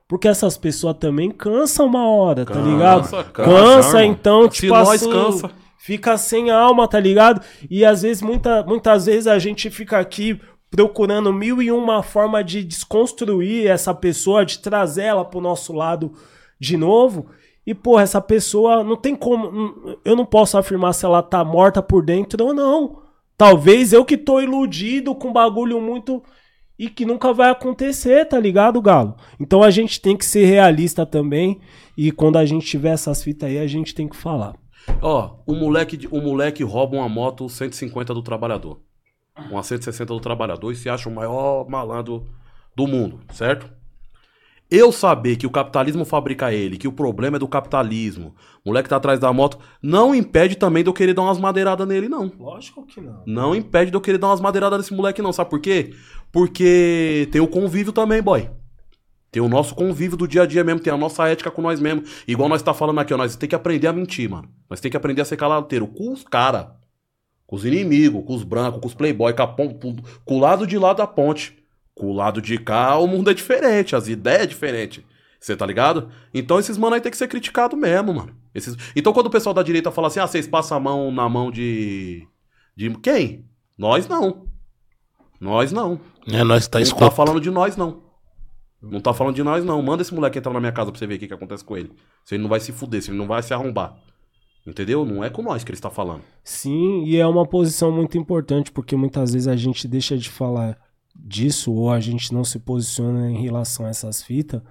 Porque 0.09 0.27
essas 0.27 0.57
pessoas 0.57 0.97
também 0.97 1.29
cansam 1.29 1.85
uma 1.85 2.09
hora, 2.09 2.43
tá 2.43 2.55
Cansa, 2.55 2.67
ligado? 2.67 3.01
cansa, 3.03 3.23
Cansa, 3.31 4.03
então, 4.03 4.43
Se 4.49 4.61
tipo 4.61 4.73
nós 4.73 4.89
assim, 4.89 5.11
cansa. 5.11 5.51
fica 5.77 6.17
sem 6.17 6.49
alma, 6.49 6.87
tá 6.87 6.99
ligado? 6.99 7.41
E 7.69 7.85
às 7.85 8.01
vezes, 8.01 8.21
muita, 8.23 8.63
muitas 8.63 9.05
vezes 9.05 9.27
a 9.27 9.37
gente 9.37 9.69
fica 9.69 9.99
aqui 9.99 10.41
procurando 10.71 11.31
mil 11.31 11.61
e 11.61 11.71
uma 11.71 12.01
forma 12.01 12.43
de 12.43 12.63
desconstruir 12.63 13.67
essa 13.67 13.93
pessoa, 13.93 14.43
de 14.43 14.57
trazer 14.59 15.03
ela 15.03 15.23
pro 15.23 15.39
nosso 15.39 15.73
lado 15.73 16.11
de 16.59 16.75
novo. 16.75 17.27
E, 17.65 17.75
porra, 17.75 18.01
essa 18.01 18.19
pessoa 18.19 18.83
não 18.83 18.95
tem 18.95 19.15
como. 19.15 19.95
Eu 20.03 20.15
não 20.15 20.25
posso 20.25 20.57
afirmar 20.57 20.93
se 20.93 21.05
ela 21.05 21.21
tá 21.21 21.43
morta 21.45 21.83
por 21.83 22.03
dentro 22.03 22.43
ou 22.47 22.53
não. 22.53 23.03
Talvez 23.37 23.93
eu 23.93 24.03
que 24.03 24.17
tô 24.17 24.41
iludido 24.41 25.13
com 25.13 25.27
um 25.27 25.33
bagulho 25.33 25.79
muito. 25.79 26.23
E 26.79 26.89
que 26.89 27.05
nunca 27.05 27.33
vai 27.33 27.49
acontecer, 27.49 28.23
tá 28.23 28.39
ligado, 28.39 28.81
Galo? 28.81 29.17
Então 29.37 29.61
a 29.61 29.69
gente 29.69 29.99
tem 29.99 30.15
que 30.15 30.23
ser 30.23 30.45
realista 30.45 31.05
também. 31.05 31.59
E 31.97 32.09
quando 32.09 32.37
a 32.37 32.45
gente 32.45 32.65
tiver 32.65 32.91
essas 32.91 33.21
fitas 33.21 33.49
aí, 33.49 33.59
a 33.59 33.67
gente 33.67 33.93
tem 33.93 34.07
que 34.07 34.15
falar. 34.15 34.55
Ó, 35.01 35.35
o 35.45 35.53
moleque, 35.53 36.07
o 36.09 36.21
moleque 36.21 36.63
rouba 36.63 36.95
uma 36.95 37.09
moto 37.09 37.49
150 37.49 38.13
do 38.13 38.21
trabalhador. 38.21 38.79
Uma 39.51 39.61
160 39.61 40.13
do 40.13 40.19
trabalhador 40.21 40.71
e 40.71 40.75
se 40.75 40.89
acha 40.89 41.09
o 41.09 41.13
maior 41.13 41.67
malandro 41.69 42.25
do 42.73 42.87
mundo, 42.87 43.19
certo? 43.33 43.69
Eu 44.71 44.91
saber 44.91 45.35
que 45.35 45.47
o 45.47 45.49
capitalismo 45.49 46.05
fabrica 46.05 46.53
ele, 46.53 46.77
que 46.77 46.87
o 46.87 46.91
problema 46.91 47.37
é 47.37 47.39
do 47.39 47.47
capitalismo, 47.47 48.35
o 48.63 48.69
moleque 48.69 48.87
tá 48.87 48.97
atrás 48.97 49.19
da 49.19 49.33
moto, 49.33 49.57
não 49.81 50.13
impede 50.13 50.55
também 50.55 50.83
de 50.83 50.89
eu 50.89 50.93
querer 50.93 51.15
dar 51.15 51.23
umas 51.23 51.39
madeiradas 51.39 51.87
nele, 51.87 52.07
não. 52.07 52.31
Lógico 52.37 52.85
que 52.85 53.01
não. 53.01 53.23
Não 53.25 53.55
impede 53.55 53.89
de 53.89 53.97
eu 53.97 54.01
querer 54.01 54.19
dar 54.19 54.27
umas 54.27 54.39
madeiradas 54.39 54.77
nesse 54.77 54.93
moleque, 54.93 55.23
não. 55.23 55.33
Sabe 55.33 55.49
por 55.49 55.59
quê? 55.59 55.95
Porque 56.31 57.27
tem 57.31 57.41
o 57.41 57.47
convívio 57.47 57.91
também, 57.91 58.21
boy. 58.21 58.49
Tem 59.31 59.41
o 59.41 59.49
nosso 59.49 59.75
convívio 59.75 60.17
do 60.17 60.27
dia 60.27 60.41
a 60.43 60.45
dia 60.45 60.63
mesmo, 60.63 60.79
tem 60.79 60.91
a 60.91 60.97
nossa 60.97 61.27
ética 61.27 61.51
com 61.51 61.61
nós 61.61 61.79
mesmos. 61.79 62.23
Igual 62.27 62.49
nós 62.49 62.63
tá 62.63 62.73
falando 62.73 62.99
aqui, 62.99 63.13
ó, 63.13 63.17
nós 63.17 63.35
tem 63.35 63.47
que 63.47 63.55
aprender 63.55 63.87
a 63.87 63.93
mentir, 63.93 64.29
mano. 64.29 64.49
Nós 64.69 64.79
tem 64.79 64.89
que 64.89 64.97
aprender 64.97 65.21
a 65.21 65.25
ser 65.25 65.37
calateiro 65.37 65.87
com 65.87 66.11
os 66.11 66.23
cara, 66.23 66.75
com 67.45 67.55
os 67.55 67.63
inimigos, 67.63 68.23
com 68.25 68.33
os 68.33 68.43
brancos, 68.43 68.81
com 68.81 68.87
os 68.87 68.93
playboy, 68.95 69.33
com, 69.33 69.43
a 69.43 69.47
pon- 69.47 69.73
com- 69.75 69.95
com 70.25 70.37
o 70.37 70.39
lado 70.39 70.65
de 70.65 70.77
lá 70.77 70.93
da 70.93 71.05
ponte. 71.05 71.57
Com 71.93 72.07
o 72.07 72.13
lado 72.13 72.41
de 72.41 72.57
cá, 72.57 72.97
o 72.97 73.05
mundo 73.07 73.29
é 73.29 73.33
diferente, 73.33 73.95
as 73.95 74.07
ideias 74.07 74.43
é 74.43 74.45
diferente. 74.47 75.05
Você 75.39 75.55
tá 75.55 75.65
ligado? 75.65 76.09
Então 76.33 76.59
esses 76.59 76.77
mano 76.77 76.95
aí 76.95 77.01
tem 77.01 77.11
que 77.11 77.17
ser 77.17 77.27
criticado 77.27 77.77
mesmo, 77.77 78.13
mano. 78.13 78.35
Esses... 78.55 78.75
Então 78.95 79.13
quando 79.13 79.27
o 79.27 79.31
pessoal 79.31 79.53
da 79.53 79.61
direita 79.63 79.91
fala 79.91 80.07
assim, 80.07 80.19
ah, 80.19 80.27
vocês 80.27 80.47
passam 80.47 80.77
a 80.77 80.79
mão 80.79 81.11
na 81.11 81.29
mão 81.29 81.51
de... 81.51 82.27
De 82.75 82.89
quem? 82.99 83.45
Nós 83.77 84.07
não. 84.07 84.48
Nós 85.39 85.71
não. 85.71 85.99
É, 86.27 86.43
nós 86.43 86.67
tá 86.67 86.79
não 86.79 86.83
tá 86.83 86.87
escutando. 86.87 87.11
falando 87.11 87.39
de 87.41 87.49
nós, 87.49 87.75
não. 87.77 88.01
Não 88.81 88.99
tá 89.01 89.13
falando 89.13 89.35
de 89.35 89.43
nós, 89.43 89.63
não. 89.65 89.81
Manda 89.81 90.01
esse 90.01 90.13
moleque 90.13 90.37
entrar 90.39 90.53
na 90.53 90.59
minha 90.59 90.71
casa 90.71 90.91
pra 90.91 90.97
você 90.99 91.05
ver 91.07 91.15
o 91.15 91.19
que, 91.19 91.27
que 91.27 91.33
acontece 91.33 91.63
com 91.63 91.75
ele. 91.77 91.91
Se 92.25 92.35
ele 92.35 92.41
não 92.43 92.49
vai 92.49 92.59
se 92.59 92.71
fuder, 92.71 93.01
se 93.01 93.09
ele 93.11 93.17
não 93.17 93.27
vai 93.27 93.41
se 93.43 93.53
arrombar. 93.53 93.95
Entendeu? 94.65 95.05
Não 95.05 95.23
é 95.23 95.29
com 95.29 95.41
nós 95.41 95.63
que 95.63 95.71
ele 95.71 95.77
está 95.77 95.89
falando. 95.89 96.21
Sim, 96.43 97.03
e 97.05 97.17
é 97.17 97.25
uma 97.25 97.45
posição 97.45 97.91
muito 97.91 98.17
importante, 98.17 98.71
porque 98.71 98.95
muitas 98.95 99.33
vezes 99.33 99.47
a 99.47 99.55
gente 99.55 99.87
deixa 99.87 100.17
de 100.17 100.29
falar 100.29 100.77
disso, 101.15 101.73
ou 101.73 101.91
a 101.91 101.99
gente 101.99 102.33
não 102.33 102.43
se 102.43 102.59
posiciona 102.59 103.29
em 103.31 103.41
relação 103.41 103.85
a 103.85 103.89
essas 103.89 104.21
fitas. 104.23 104.61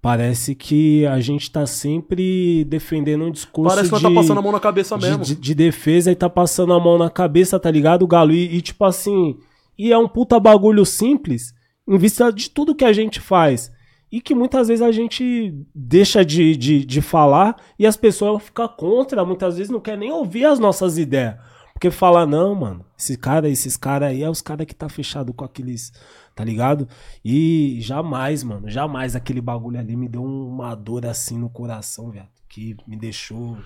Parece 0.00 0.54
que 0.54 1.06
a 1.06 1.18
gente 1.20 1.50
tá 1.50 1.66
sempre 1.66 2.64
defendendo 2.64 3.24
um 3.24 3.30
discurso 3.30 3.74
Parece 3.74 3.88
que 3.88 3.92
nós 3.92 4.02
de, 4.02 4.08
tá 4.08 4.14
passando 4.14 4.38
a 4.38 4.42
mão 4.42 4.52
na 4.52 4.60
cabeça 4.60 4.98
de, 4.98 5.06
mesmo. 5.06 5.24
de- 5.24 5.34
de 5.34 5.54
defesa 5.54 6.10
e 6.12 6.14
tá 6.14 6.28
passando 6.28 6.72
a 6.74 6.80
mão 6.80 6.98
na 6.98 7.08
cabeça, 7.08 7.58
tá 7.58 7.70
ligado, 7.70 8.06
Galo? 8.06 8.32
E, 8.32 8.56
e, 8.56 8.60
tipo 8.60 8.84
assim, 8.84 9.36
e 9.78 9.92
é 9.92 9.98
um 9.98 10.08
puta 10.08 10.38
bagulho 10.38 10.84
simples 10.84 11.54
em 11.86 11.98
vista 11.98 12.32
de 12.32 12.48
tudo 12.50 12.74
que 12.74 12.84
a 12.84 12.92
gente 12.92 13.20
faz. 13.20 13.72
E 14.10 14.20
que 14.20 14.34
muitas 14.34 14.68
vezes 14.68 14.82
a 14.82 14.92
gente 14.92 15.52
deixa 15.74 16.24
de, 16.24 16.56
de, 16.56 16.84
de 16.84 17.02
falar 17.02 17.56
e 17.78 17.86
as 17.86 17.96
pessoas 17.96 18.44
ficam 18.44 18.68
contra, 18.68 19.24
muitas 19.24 19.56
vezes 19.56 19.72
não 19.72 19.80
quer 19.80 19.98
nem 19.98 20.12
ouvir 20.12 20.44
as 20.44 20.58
nossas 20.58 20.98
ideias. 20.98 21.36
Porque 21.74 21.90
fala, 21.90 22.24
não, 22.24 22.54
mano, 22.54 22.84
esse 22.96 23.18
cara, 23.18 23.48
esses 23.48 23.76
caras 23.76 24.10
aí 24.10 24.22
é 24.22 24.30
os 24.30 24.40
caras 24.40 24.64
que 24.64 24.74
tá 24.74 24.88
fechado 24.88 25.34
com 25.34 25.44
aqueles, 25.44 25.92
tá 26.34 26.44
ligado? 26.44 26.88
E 27.22 27.78
jamais, 27.80 28.44
mano, 28.44 28.70
jamais 28.70 29.16
aquele 29.16 29.40
bagulho 29.40 29.78
ali 29.78 29.96
me 29.96 30.08
deu 30.08 30.24
uma 30.24 30.74
dor 30.74 31.04
assim 31.04 31.36
no 31.36 31.50
coração, 31.50 32.10
velho. 32.10 32.28
Que 32.48 32.76
me 32.86 32.96
deixou 32.96 33.58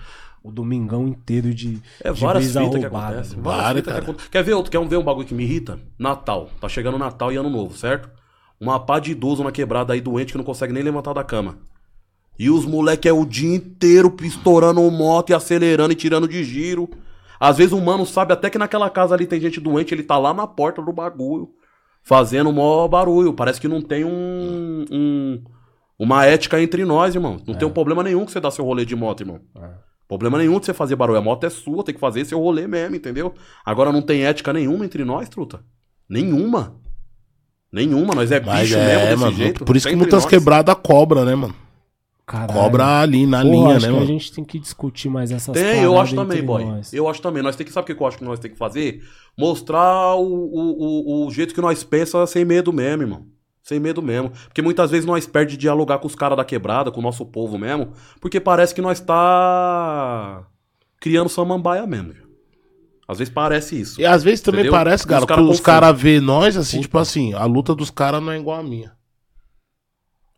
o 0.43 0.51
domingão 0.51 1.07
inteiro 1.07 1.53
de, 1.53 1.79
É 2.03 2.11
de 2.11 2.19
várias 2.19 2.47
fitas 2.47 2.79
que 2.79 2.85
acontecem. 2.85 2.89
Várias 2.89 3.33
Várias, 3.33 3.75
fitas 3.75 3.93
que 3.93 3.99
acontecem. 3.99 4.31
Quer 4.31 4.43
ver 4.43 4.53
outro? 4.55 4.71
Quer 4.71 4.87
ver 4.87 4.97
um 4.97 5.03
bagulho 5.03 5.27
que 5.27 5.33
me 5.33 5.43
irrita? 5.43 5.79
Natal. 5.97 6.49
Tá 6.59 6.67
chegando 6.67 6.97
Natal 6.97 7.31
e 7.31 7.37
Ano 7.37 7.49
Novo, 7.49 7.77
certo? 7.77 8.09
Uma 8.59 8.79
pá 8.79 8.99
de 8.99 9.11
idoso 9.11 9.43
na 9.43 9.51
quebrada 9.51 9.93
aí 9.93 10.01
doente 10.01 10.31
que 10.31 10.37
não 10.37 10.43
consegue 10.43 10.73
nem 10.73 10.81
levantar 10.81 11.13
da 11.13 11.23
cama. 11.23 11.59
E 12.39 12.49
os 12.49 12.65
moleque 12.65 13.07
é 13.07 13.13
o 13.13 13.25
dia 13.25 13.53
inteiro 13.53 14.15
estourando 14.23 14.81
moto 14.89 15.29
e 15.29 15.33
acelerando 15.33 15.93
e 15.93 15.95
tirando 15.95 16.27
de 16.27 16.43
giro. 16.43 16.89
Às 17.39 17.57
vezes 17.57 17.71
o 17.73 17.79
mano 17.81 18.05
sabe 18.05 18.33
até 18.33 18.49
que 18.49 18.57
naquela 18.57 18.89
casa 18.89 19.15
ali 19.15 19.25
tem 19.25 19.39
gente 19.39 19.59
doente, 19.59 19.93
ele 19.93 20.03
tá 20.03 20.17
lá 20.17 20.33
na 20.33 20.45
porta 20.45 20.81
do 20.81 20.91
bagulho, 20.91 21.49
fazendo 22.03 22.51
mó 22.51 22.87
barulho. 22.87 23.33
Parece 23.33 23.61
que 23.61 23.67
não 23.67 23.81
tem 23.81 24.03
um, 24.03 24.85
um- 24.91 25.43
uma 25.97 26.25
ética 26.25 26.61
entre 26.61 26.83
nós, 26.85 27.15
irmão. 27.15 27.39
Não 27.47 27.55
tem 27.55 27.67
um 27.67 27.71
problema 27.71 28.03
nenhum 28.03 28.25
que 28.25 28.31
você 28.31 28.39
dar 28.39 28.51
seu 28.51 28.65
rolê 28.65 28.83
de 28.85 28.95
moto, 28.95 29.21
irmão. 29.21 29.39
Problema 30.07 30.37
nenhum 30.39 30.59
de 30.59 30.65
você 30.65 30.73
fazer 30.73 30.95
barulho. 30.95 31.19
A 31.19 31.21
moto 31.21 31.43
é 31.45 31.49
sua, 31.49 31.83
tem 31.83 31.93
que 31.93 31.99
fazer 32.01 32.25
seu 32.25 32.39
rolê 32.39 32.65
mesmo, 32.67 32.95
entendeu? 32.95 33.33
Agora 33.63 33.91
não 33.91 34.01
tem 34.01 34.23
ética 34.25 34.51
nenhuma 34.51 34.83
entre 34.83 35.03
nós, 35.05 35.29
truta. 35.29 35.61
Nenhuma. 36.09 36.75
Nenhuma, 37.71 38.15
nós 38.15 38.31
é 38.31 38.39
Mas 38.39 38.61
bicho 38.61 38.75
é, 38.77 38.85
mesmo 38.87 39.05
desse 39.09 39.17
mano. 39.23 39.35
jeito. 39.35 39.63
Por 39.65 39.77
isso 39.77 39.87
que 39.87 39.95
muitas 39.95 40.23
nós. 40.23 40.29
quebradas 40.29 40.75
cobra, 40.81 41.23
né, 41.23 41.35
mano? 41.35 41.53
Caralho. 42.29 42.53
Cobra 42.53 43.01
ali 43.01 43.25
na 43.25 43.41
Porra, 43.41 43.51
linha, 43.51 43.77
acho 43.77 43.85
né, 43.87 43.87
que 43.87 43.93
mano? 43.93 44.03
a 44.03 44.07
gente 44.07 44.31
tem 44.31 44.43
que 44.43 44.59
discutir 44.59 45.09
mais 45.09 45.31
essas 45.31 45.51
Tem, 45.51 45.81
eu 45.81 45.99
acho 45.99 46.13
também, 46.13 46.43
boy. 46.43 46.63
nós. 46.63 46.93
Eu 46.93 47.07
acho 47.09 47.19
também. 47.23 47.41
Nós 47.41 47.55
tem 47.55 47.65
que 47.65 47.73
saber 47.73 47.91
o 47.91 47.95
que 47.95 48.03
eu 48.03 48.05
acho 48.07 48.19
que 48.19 48.23
nós 48.23 48.37
tem 48.39 48.51
que 48.51 48.57
fazer? 48.57 49.01
Mostrar 49.35 50.13
o, 50.15 50.21
o, 50.21 51.23
o, 51.23 51.27
o 51.27 51.31
jeito 51.31 51.55
que 51.55 51.59
nós 51.61 51.83
pensamos 51.83 52.29
sem 52.29 52.45
medo 52.45 52.71
mesmo, 52.71 53.01
irmão. 53.01 53.25
Sem 53.63 53.79
medo 53.79 53.99
mesmo. 54.03 54.29
Porque 54.45 54.61
muitas 54.61 54.91
vezes 54.91 55.07
nós 55.07 55.25
perde 55.25 55.53
de 55.53 55.57
dialogar 55.57 55.97
com 55.97 56.05
os 56.05 56.13
caras 56.13 56.37
da 56.37 56.45
quebrada, 56.45 56.91
com 56.91 56.99
o 56.99 57.03
nosso 57.03 57.25
povo 57.25 57.57
mesmo, 57.57 57.93
porque 58.21 58.39
parece 58.39 58.75
que 58.75 58.81
nós 58.81 58.99
tá 58.99 60.43
criando 60.99 61.29
samambaia 61.29 61.87
mesmo. 61.87 62.13
viu? 62.13 62.29
Às 63.07 63.17
vezes 63.17 63.33
parece 63.33 63.79
isso. 63.81 63.99
E 63.99 64.05
às 64.05 64.23
vezes 64.23 64.41
também 64.41 64.59
Entendeu? 64.61 64.73
parece, 64.77 65.03
Os 65.03 65.09
cara, 65.09 65.25
cara 65.25 65.41
que 65.41 65.47
os 65.49 65.59
caras 65.59 65.99
vê 65.99 66.19
nós, 66.19 66.55
assim, 66.55 66.79
tipo 66.81 66.97
assim, 66.99 67.33
a 67.33 67.45
luta 67.45 67.73
dos 67.73 67.89
caras 67.89 68.21
não 68.21 68.31
é 68.31 68.37
igual 68.37 68.59
a 68.59 68.63
minha. 68.63 68.98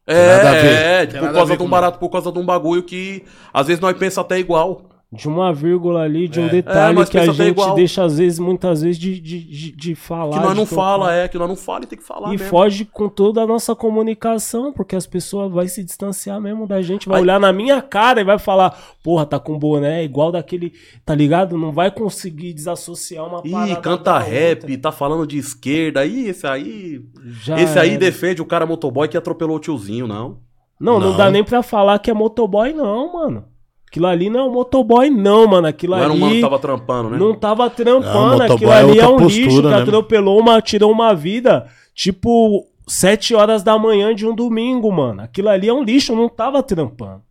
É, 0.06 0.28
nada 0.38 0.49
a 0.49 0.53
ver. 0.53 0.73
é, 0.73 1.06
Tem 1.06 1.19
por 1.19 1.32
causa 1.32 1.45
ver 1.52 1.57
de 1.57 1.64
um 1.64 1.69
barato, 1.69 1.99
por 1.99 2.10
causa 2.10 2.32
de 2.32 2.40
um 2.40 2.45
bagulho 2.45 2.84
que 2.84 3.23
às 3.53 3.68
vezes 3.68 3.80
nós 3.80 3.98
pensamos 3.98 4.26
até 4.26 4.40
igual. 4.40 4.90
De 5.13 5.27
uma 5.27 5.51
vírgula 5.53 6.03
ali, 6.03 6.25
de 6.29 6.39
um 6.39 6.45
É, 6.45 6.49
detalhe 6.49 6.95
nós 6.95 7.09
que 7.09 7.17
a 7.17 7.23
até 7.23 7.33
gente 7.33 7.49
igual. 7.49 7.75
deixa, 7.75 8.01
às 8.05 8.17
vezes, 8.17 8.39
muitas 8.39 8.81
vezes, 8.81 8.97
de, 8.97 9.19
de, 9.19 9.39
de, 9.43 9.71
de 9.73 9.93
falar. 9.93 10.39
Que 10.39 10.45
nós 10.45 10.55
não 10.55 10.65
fala, 10.65 11.13
é, 11.13 11.27
que 11.27 11.38
nós 11.38 11.49
não 11.49 11.55
fala 11.57 11.83
e 11.83 11.88
tem 11.88 11.99
que 11.99 12.05
falar 12.05 12.29
E 12.29 12.31
mesmo. 12.31 12.47
foge 12.47 12.85
com 12.85 13.09
toda 13.09 13.41
a 13.41 13.45
nossa 13.45 13.75
comunicação, 13.75 14.71
porque 14.71 14.95
as 14.95 15.05
pessoas 15.05 15.51
vão 15.51 15.67
se 15.67 15.83
distanciar 15.83 16.39
mesmo 16.39 16.65
da 16.65 16.81
gente, 16.81 17.09
vai 17.09 17.17
Aí- 17.17 17.23
olhar 17.23 17.41
na 17.41 17.51
minha 17.51 17.81
cara 17.81 18.21
e 18.21 18.23
vai 18.23 18.39
falar, 18.39 18.73
porra, 19.03 19.25
tá 19.25 19.38
com 19.38 19.59
boné 19.59 20.01
igual 20.03 20.31
daquele, 20.31 20.71
tá 21.05 21.13
ligado? 21.13 21.57
Não 21.57 21.73
vai 21.73 21.91
conseguir 21.91 22.53
desassociar 22.53 23.27
uma 23.27 23.41
Ih, 23.43 23.51
parada 23.51 23.75
canta 23.81 24.03
da 24.13 24.19
rap, 24.19 24.61
outra. 24.63 24.77
tá 24.77 24.91
falando 24.93 25.27
de 25.27 25.38
esquerda. 25.38 26.05
Ih, 26.05 26.29
esse 26.29 26.47
aí. 26.47 27.01
Já 27.43 27.59
esse 27.59 27.77
aí 27.77 27.89
era. 27.91 27.99
defende 27.99 28.41
o 28.41 28.45
cara 28.45 28.65
motoboy 28.65 29.09
que 29.09 29.17
atropelou 29.17 29.57
o 29.57 29.59
tiozinho, 29.59 30.07
não. 30.07 30.38
Não, 30.79 30.99
não, 31.01 31.09
Não. 31.11 31.17
dá 31.17 31.29
nem 31.29 31.43
pra 31.43 31.61
falar 31.61 31.99
que 31.99 32.09
é 32.09 32.13
motoboy, 32.13 32.71
não, 32.73 33.11
mano. 33.13 33.51
Aquilo 33.91 34.07
ali 34.07 34.30
não 34.30 34.39
é 34.39 34.43
um 34.45 34.53
motoboy, 34.53 35.09
não, 35.09 35.45
mano. 35.45 35.68
Aquilo 35.68 35.97
Não 35.97 36.01
era 36.01 36.09
um 36.09 36.13
ali 36.13 36.22
mano 36.22 36.35
que 36.35 36.41
tava 36.41 36.59
trampando, 36.59 37.09
né? 37.09 37.18
não 37.18 37.35
tava 37.35 37.63
Não, 37.65 37.69
trampando. 37.72 38.38
motoboy 38.38 38.55
Aquilo 38.55 38.72
é 38.72 38.77
ali 38.77 38.99
é 38.99 39.05
outra 39.05 39.09
um 39.09 39.18
postura, 39.18 39.43
lixo 39.43 39.61
que 39.61 39.68
né, 39.68 39.76
atropelou 39.76 40.39
uma, 40.39 40.61
tirou 40.61 40.89
uma 40.89 41.13
vida, 41.13 41.68
tipo, 41.93 42.65
sete 42.88 43.35
horas 43.35 43.63
da 43.63 43.77
manhã 43.77 44.15
de 44.15 44.26
um 44.26 44.34
domingo, 44.34 44.89
mano. 44.93 45.23
Aquilo 45.23 45.49
ali 45.49 45.68
é 45.68 45.73
um 45.73 45.84
lixo, 45.84 46.15
não 46.15 46.30
tava 46.30 46.63
trampando. 46.63 47.22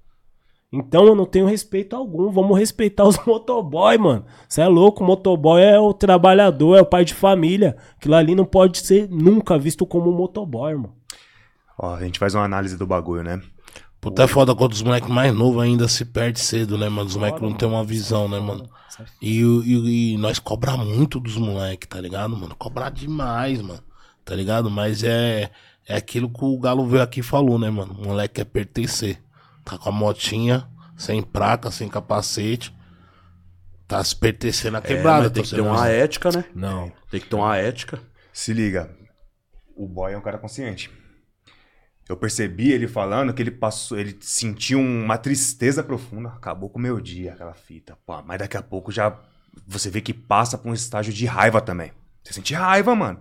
Então 0.71 1.07
eu 1.07 1.15
não 1.15 1.25
tenho 1.25 1.47
respeito 1.47 1.97
algum. 1.97 2.31
Vamos 2.31 2.59
respeitar 2.59 3.05
os 3.09 3.17
motoboy, 3.25 3.97
mano. 3.97 4.27
Você 4.47 4.61
é 4.61 4.69
louco, 4.69 5.03
o 5.03 5.07
motoboy 5.07 5.63
é 5.63 5.81
o 5.81 5.95
trabalhador, 5.95 6.77
é 6.77 6.83
o 6.83 6.87
pai 6.87 7.07
de 7.07 7.15
família. 7.15 7.75
Aquilo 7.97 8.17
ali 8.17 8.35
não 8.35 8.45
pode 8.45 8.77
ser 8.81 9.09
nunca 9.11 9.59
visto 9.59 9.87
como 9.87 10.11
um 10.11 10.15
motoboy, 10.15 10.73
irmão. 10.73 10.93
Ó, 11.79 11.95
a 11.95 12.01
gente 12.01 12.19
faz 12.19 12.35
uma 12.35 12.45
análise 12.45 12.77
do 12.77 12.87
bagulho, 12.87 13.23
né? 13.25 13.41
Puta 14.01 14.23
é 14.23 14.27
foda 14.27 14.55
quando 14.55 14.73
os 14.73 14.83
moleques 14.83 15.11
mais 15.11 15.35
novos 15.35 15.63
ainda 15.63 15.87
se 15.87 16.05
perdem 16.07 16.43
cedo, 16.43 16.79
né, 16.79 16.89
mano? 16.89 17.09
Os 17.09 17.17
moleques 17.17 17.43
não 17.43 17.53
tem 17.53 17.69
uma 17.69 17.85
visão, 17.85 18.29
né, 18.29 18.39
mano? 18.41 18.69
E, 19.21 19.41
e- 19.43 20.15
e 20.15 20.17
nós 20.17 20.39
cobra 20.39 20.77
muito 20.77 21.21
dos 21.21 21.37
moleques, 21.37 21.87
tá 21.89 22.01
ligado, 22.01 22.35
mano? 22.37 22.55
Cobrar 22.57 22.91
demais, 22.91 23.61
mano. 23.61 23.83
Tá 24.25 24.35
ligado? 24.35 24.71
Mas 24.71 25.03
é, 25.05 25.51
É 25.89 25.97
aquilo 25.97 26.29
que 26.31 26.45
o 26.45 26.57
Galo 26.59 26.87
veio 26.87 27.03
aqui 27.03 27.19
e 27.21 27.23
falou, 27.23 27.59
né, 27.59 27.69
mano? 27.69 27.95
O 27.99 28.05
moleque 28.07 28.35
quer 28.35 28.45
pertencer. 28.45 29.21
Tá 29.65 29.77
com 29.77 29.89
a 29.89 29.93
motinha, 29.93 30.69
sem 30.97 31.21
placa, 31.21 31.69
sem 31.71 31.89
capacete. 31.89 32.73
Tá 33.89 34.03
se 34.05 34.15
pertencendo 34.15 34.77
à 34.77 34.79
É, 34.79 34.83
quebrada. 34.83 35.23
mas 35.25 35.33
tem 35.33 35.43
que 35.43 35.51
ter 35.51 35.61
uma 35.63 35.89
ética, 35.89 36.31
né? 36.31 36.45
Não. 36.55 36.93
Tem 37.11 37.19
que 37.21 37.27
ter 37.27 37.35
uma 37.35 37.57
ética. 37.57 38.01
Se 38.33 38.53
liga, 38.53 38.89
o 39.77 39.89
boy 39.89 40.13
é 40.13 40.17
um 40.19 40.21
cara 40.23 40.39
consciente. 40.39 40.91
Eu 42.11 42.17
percebi 42.17 42.73
ele 42.73 42.89
falando 42.89 43.33
que 43.33 43.41
ele 43.41 43.53
passou, 43.53 43.97
ele 43.97 44.17
sentiu 44.21 44.81
uma 44.81 45.17
tristeza 45.17 45.81
profunda. 45.81 46.31
Acabou 46.31 46.69
com 46.69 46.77
o 46.77 46.83
meu 46.83 47.01
dia, 47.01 47.35
aquela 47.35 47.55
fita. 47.55 47.97
Pô, 48.05 48.21
mas 48.23 48.41
daqui 48.41 48.57
a 48.57 48.63
pouco 48.63 48.91
já 48.91 49.17
você 49.65 49.89
vê 49.89 50.01
que 50.01 50.13
passa 50.13 50.59
por 50.59 50.71
um 50.71 50.75
estágio 50.75 51.13
de 51.13 51.25
raiva 51.25 51.61
também. 51.61 51.93
Você 52.25 52.33
sente 52.33 52.53
raiva, 52.53 52.97
mano. 52.97 53.21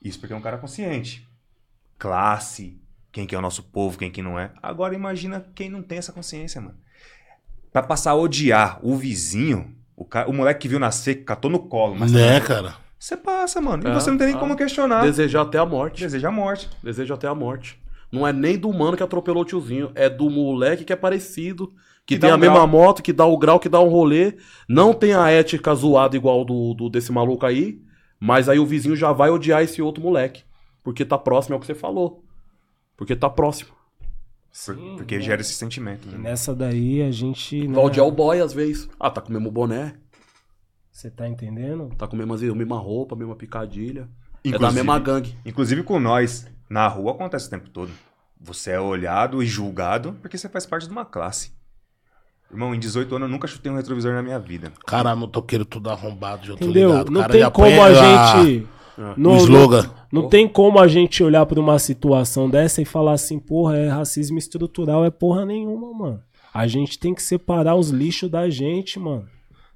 Isso 0.00 0.20
porque 0.20 0.32
é 0.32 0.36
um 0.36 0.40
cara 0.40 0.58
consciente. 0.58 1.28
Classe, 1.98 2.80
quem 3.10 3.26
que 3.26 3.34
é 3.34 3.38
o 3.38 3.42
nosso 3.42 3.64
povo, 3.64 3.98
quem 3.98 4.12
que 4.12 4.22
não 4.22 4.38
é. 4.38 4.52
Agora 4.62 4.94
imagina 4.94 5.44
quem 5.52 5.68
não 5.68 5.82
tem 5.82 5.98
essa 5.98 6.12
consciência, 6.12 6.60
mano. 6.60 6.78
Pra 7.72 7.82
passar 7.82 8.12
a 8.12 8.14
odiar 8.14 8.78
o 8.80 8.94
vizinho, 8.94 9.74
o, 9.96 10.04
cara, 10.04 10.30
o 10.30 10.32
moleque 10.32 10.60
que 10.60 10.68
viu 10.68 10.78
nascer, 10.78 11.16
que 11.16 11.24
catou 11.24 11.50
no 11.50 11.58
colo, 11.58 11.96
mas 11.96 12.12
Né, 12.12 12.40
cara? 12.40 12.76
você 12.96 13.16
passa, 13.16 13.60
mano. 13.60 13.82
E 13.88 13.90
É, 13.90 13.92
você 13.92 14.08
não 14.08 14.18
tem 14.18 14.28
nem 14.28 14.36
ah. 14.36 14.38
como 14.38 14.56
questionar. 14.56 15.02
Desejar 15.02 15.42
até 15.42 15.58
a 15.58 15.66
morte. 15.66 16.04
Deseja 16.04 16.28
a 16.28 16.30
morte. 16.30 16.70
Deseja 16.80 17.14
até 17.14 17.26
a 17.26 17.34
morte. 17.34 17.82
Não 18.14 18.26
é 18.26 18.32
nem 18.32 18.56
do 18.56 18.72
mano 18.72 18.96
que 18.96 19.02
atropelou 19.02 19.42
o 19.42 19.44
tiozinho, 19.46 19.90
é 19.94 20.08
do 20.08 20.30
moleque 20.30 20.84
que 20.84 20.92
é 20.92 20.96
parecido, 20.96 21.68
que, 22.06 22.14
Que 22.14 22.18
tem 22.18 22.30
a 22.30 22.36
um 22.36 22.38
mesma 22.38 22.54
grau. 22.56 22.68
moto, 22.68 23.02
que 23.02 23.12
dá 23.12 23.26
o 23.26 23.36
grau, 23.36 23.58
que 23.58 23.68
dá 23.68 23.80
um 23.80 23.88
rolê, 23.88 24.34
não 24.68 24.92
tem 24.94 25.14
a 25.14 25.28
ética 25.30 25.74
zoada 25.74 26.16
igual 26.16 26.44
do, 26.44 26.74
do 26.74 26.88
desse 26.88 27.10
maluco 27.10 27.44
aí, 27.44 27.80
mas 28.20 28.48
aí 28.48 28.58
o 28.58 28.66
vizinho 28.66 28.94
já 28.94 29.10
vai 29.12 29.30
odiar 29.30 29.62
esse 29.62 29.82
outro 29.82 30.02
moleque, 30.02 30.44
porque 30.82 31.04
tá 31.04 31.18
próximo, 31.18 31.54
é 31.54 31.56
o 31.56 31.60
que 31.60 31.66
você 31.66 31.74
falou. 31.74 32.22
Porque 32.96 33.16
tá 33.16 33.28
próximo. 33.28 33.70
Por- 33.70 34.76
Sim, 34.76 34.94
porque 34.96 35.16
né? 35.16 35.20
gera 35.22 35.40
esse 35.40 35.54
sentimento. 35.54 36.06
E 36.08 36.12
Né? 36.12 36.18
nessa 36.30 36.54
daí 36.54 37.02
a 37.02 37.10
gente. 37.10 37.66
né, 37.66 37.74
Vai 37.74 37.84
odiar 37.86 38.06
o 38.06 38.12
boy 38.12 38.40
às 38.40 38.52
vezes. 38.52 38.88
Ah, 39.00 39.10
tá 39.10 39.20
com 39.20 39.30
o 39.30 39.32
mesmo 39.32 39.50
boné, 39.50 39.94
Você 40.92 41.10
tá 41.10 41.28
entendendo? 41.28 41.90
tá 41.98 42.06
com 42.06 42.14
a 42.14 42.18
mesma, 42.24 42.36
a 42.36 42.54
mesma 42.54 42.78
roupa, 42.78 43.16
a 43.16 43.18
mesma 43.18 43.34
picadilha. 43.34 44.08
É 44.44 44.50
da 44.50 44.56
Inclusive- 44.56 44.74
mesma 44.74 44.98
gangue. 45.00 45.36
Inclusive 45.44 45.82
com 45.82 45.98
nós, 45.98 46.46
na 46.68 46.86
rua 46.88 47.12
acontece 47.12 47.46
o 47.46 47.50
tempo 47.50 47.68
todo. 47.70 47.90
Você 48.40 48.72
é 48.72 48.80
olhado 48.80 49.42
e 49.42 49.46
julgado 49.46 50.14
porque 50.20 50.36
você 50.36 50.48
faz 50.48 50.66
parte 50.66 50.86
de 50.86 50.92
uma 50.92 51.04
classe. 51.04 51.52
Irmão, 52.50 52.74
em 52.74 52.78
18 52.78 53.14
anos 53.16 53.26
eu 53.28 53.32
nunca 53.32 53.48
chutei 53.48 53.72
um 53.72 53.76
retrovisor 53.76 54.12
na 54.12 54.22
minha 54.22 54.38
vida. 54.38 54.72
Caralho, 54.86 55.18
motoqueiro 55.18 55.64
tudo 55.64 55.90
arrombado, 55.90 56.46
já 56.46 56.56
tô 56.56 56.64
Entendeu? 56.64 56.90
ligado. 56.90 57.08
O 57.08 57.10
Não 57.10 57.20
cara 57.22 57.32
tem 57.32 57.50
como 57.50 57.82
a 57.82 57.94
gente. 57.94 58.66
O 58.96 59.14
Não, 59.16 59.36
slogan. 59.38 59.82
não, 60.12 60.22
não 60.22 60.28
tem 60.28 60.46
como 60.46 60.78
a 60.78 60.86
gente 60.86 61.22
olhar 61.24 61.44
pra 61.46 61.58
uma 61.58 61.78
situação 61.80 62.48
dessa 62.48 62.80
e 62.80 62.84
falar 62.84 63.12
assim, 63.14 63.40
porra, 63.40 63.76
é 63.76 63.88
racismo 63.88 64.38
estrutural, 64.38 65.04
é 65.04 65.10
porra 65.10 65.44
nenhuma, 65.44 65.92
mano. 65.92 66.22
A 66.52 66.68
gente 66.68 66.96
tem 66.98 67.12
que 67.12 67.22
separar 67.22 67.74
os 67.74 67.90
lixos 67.90 68.30
da 68.30 68.48
gente, 68.48 69.00
mano. 69.00 69.26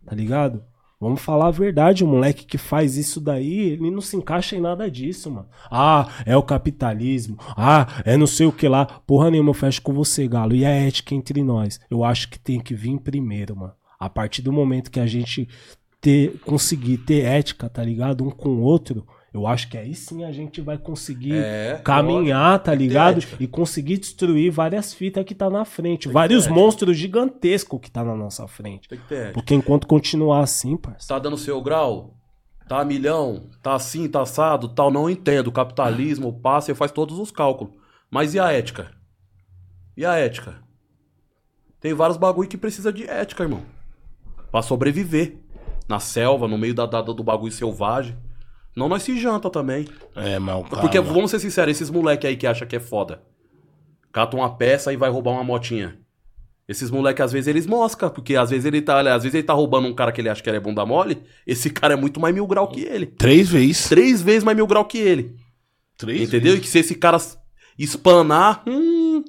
Tá 0.07 0.15
ligado? 0.15 0.63
Vamos 1.01 1.21
falar 1.21 1.47
a 1.47 1.53
verdade, 1.53 2.03
o 2.03 2.09
moleque 2.09 2.45
que 2.45 2.59
faz 2.59 2.97
isso 2.97 3.21
daí, 3.21 3.71
ele 3.71 3.89
não 3.89 4.01
se 4.01 4.17
encaixa 4.17 4.57
em 4.57 4.61
nada 4.61 4.91
disso, 4.91 5.31
mano. 5.31 5.49
Ah, 5.71 6.09
é 6.27 6.37
o 6.37 6.43
capitalismo. 6.43 7.37
Ah, 7.57 7.87
é 8.05 8.17
não 8.17 8.27
sei 8.27 8.47
o 8.47 8.53
que 8.53 8.67
lá. 8.67 8.85
Porra 8.85 9.31
nenhuma, 9.31 9.51
eu 9.51 9.55
fecho 9.55 9.81
com 9.81 9.93
você, 9.93 10.27
Galo. 10.27 10.57
E 10.57 10.65
a 10.65 10.71
ética 10.71 11.15
entre 11.15 11.45
nós? 11.45 11.79
Eu 11.89 12.03
acho 12.03 12.29
que 12.29 12.39
tem 12.39 12.59
que 12.59 12.75
vir 12.75 12.99
primeiro, 12.99 13.55
mano. 13.55 13.75
A 13.99 14.11
partir 14.11 14.43
do 14.43 14.53
momento 14.53 14.91
que 14.91 14.99
a 14.99 15.07
gente 15.07 15.49
ter, 16.01 16.37
conseguir 16.41 16.99
ter 16.99 17.25
ética, 17.25 17.69
tá 17.69 17.85
ligado? 17.85 18.25
Um 18.25 18.31
com 18.31 18.49
o 18.49 18.63
outro, 18.63 19.07
eu 19.33 19.47
acho 19.47 19.69
que 19.69 19.77
aí 19.77 19.95
sim 19.95 20.25
a 20.25 20.33
gente 20.33 20.61
vai 20.61 20.79
conseguir 20.79 21.35
É, 21.37 21.81
caminhar, 21.85 22.59
tá 22.61 22.71
Tem 22.73 22.81
ligado? 22.87 23.19
ética. 23.19 23.37
E 23.43 23.47
conseguir 23.47 23.99
destruir 23.99 24.51
várias 24.51 24.95
fitas 24.95 25.25
que 25.25 25.35
tá 25.35 25.51
na 25.51 25.65
frente. 25.65 26.09
vários 26.09 26.47
monstros 26.49 26.97
gigantescos 26.97 27.81
que 27.81 27.91
tá 27.91 28.03
na 28.03 28.15
nossa 28.17 28.47
frente. 28.49 28.89
Tem. 29.09 29.33
Porque 29.33 29.55
enquanto 29.55 29.87
continuar 29.87 30.41
assim, 30.41 30.77
parça. 30.77 31.09
Tá 31.09 31.19
dando 31.19 31.37
seu 31.37 31.61
grau? 31.61 32.15
Tá 32.69 32.85
milhão? 32.85 33.49
Tá 33.63 33.75
assim, 33.75 34.09
tá 34.09 34.23
assado? 34.23 34.69
Tal, 34.69 34.91
não 34.91 35.09
entendo. 35.09 35.49
O 35.49 35.53
capitalismo 35.53 36.33
passa 36.41 36.71
e 36.73 36.75
faz 36.75 36.91
todos 36.93 37.19
os 37.19 37.31
cálculos. 37.31 37.73
Mas 38.11 38.35
e 38.35 38.41
a 38.41 38.53
ética? 38.53 38.91
E 39.97 40.05
a 40.05 40.17
ética? 40.17 40.57
Tem 41.81 41.95
vários 41.95 42.17
bagulho 42.17 42.49
que 42.49 42.57
precisa 42.59 42.93
de 42.93 43.05
ética, 43.09 43.43
irmão. 43.45 43.63
Pra 44.51 44.63
sobreviver. 44.63 45.37
Na 45.89 45.99
selva, 46.01 46.47
no 46.47 46.59
meio 46.59 46.75
da, 46.75 46.85
da- 46.87 47.01
do 47.01 47.23
bagulho 47.25 47.53
selvagem. 47.53 48.17
Não 48.79 48.89
nós 48.89 49.03
se 49.03 49.19
janta 49.19 49.51
também. 49.51 49.89
É, 50.15 50.39
cara... 50.39 50.81
Porque, 50.81 51.01
vamos 51.01 51.33
ser 51.33 51.41
sinceros, 51.41 51.73
esses 51.73 51.91
moleque 51.91 52.29
aí 52.29 52.37
que 52.37 52.47
acha 52.47 52.65
que 52.65 52.77
é 52.77 52.81
foda. 52.81 53.21
Cata 54.13 54.37
uma 54.37 54.57
peça 54.57 54.93
e 54.93 54.97
vai 54.97 55.11
roubar 55.11 55.33
uma 55.33 55.43
motinha. 55.43 55.99
Esses 56.69 56.89
moleque, 56.89 57.21
às 57.21 57.33
vezes, 57.33 57.49
eles 57.49 57.67
moscam, 57.67 58.09
porque 58.09 58.37
às 58.37 58.51
vezes 58.51 58.65
ele 58.67 58.81
tá, 58.81 59.01
às 59.01 59.25
vezes 59.25 59.35
ele 59.35 59.43
tá 59.43 59.53
roubando 59.53 59.89
um 59.89 59.95
cara 59.95 60.13
que 60.13 60.21
ele 60.21 60.29
acha 60.29 60.41
que 60.41 60.49
ele 60.49 60.59
é 60.59 60.61
bunda 60.61 60.87
mole. 60.87 61.21
Esse 61.45 61.71
cara 61.71 61.95
é 61.95 61.97
muito 61.97 62.21
mais 62.21 62.33
mil 62.33 62.47
grau 62.47 62.69
que 62.69 62.83
ele. 62.83 63.07
Três 63.07 63.49
vezes. 63.49 63.89
Três 63.89 64.23
vezes 64.23 64.45
mais 64.45 64.57
mil 64.57 64.67
grau 64.67 64.85
que 64.85 64.99
ele. 64.99 65.35
Três 65.97 66.29
Entendeu? 66.29 66.53
E 66.53 66.57
vezes. 66.57 66.61
que 66.61 66.69
se 66.69 66.79
esse 66.79 66.95
cara 66.95 67.19
espanar, 67.77 68.63
hum, 68.65 69.25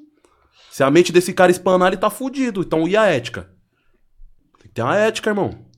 se 0.70 0.84
a 0.84 0.92
mente 0.92 1.12
desse 1.12 1.34
cara 1.34 1.50
espanar, 1.50 1.88
ele 1.88 1.98
tá 1.98 2.12
fudido. 2.12 2.62
Então, 2.62 2.88
e 2.88 2.96
a 2.96 3.06
ética? 3.06 3.50
Tem 4.60 4.68
que 4.68 4.74
ter 4.76 4.84
uma 4.84 4.96
ética, 4.96 5.32
irmão. 5.32 5.69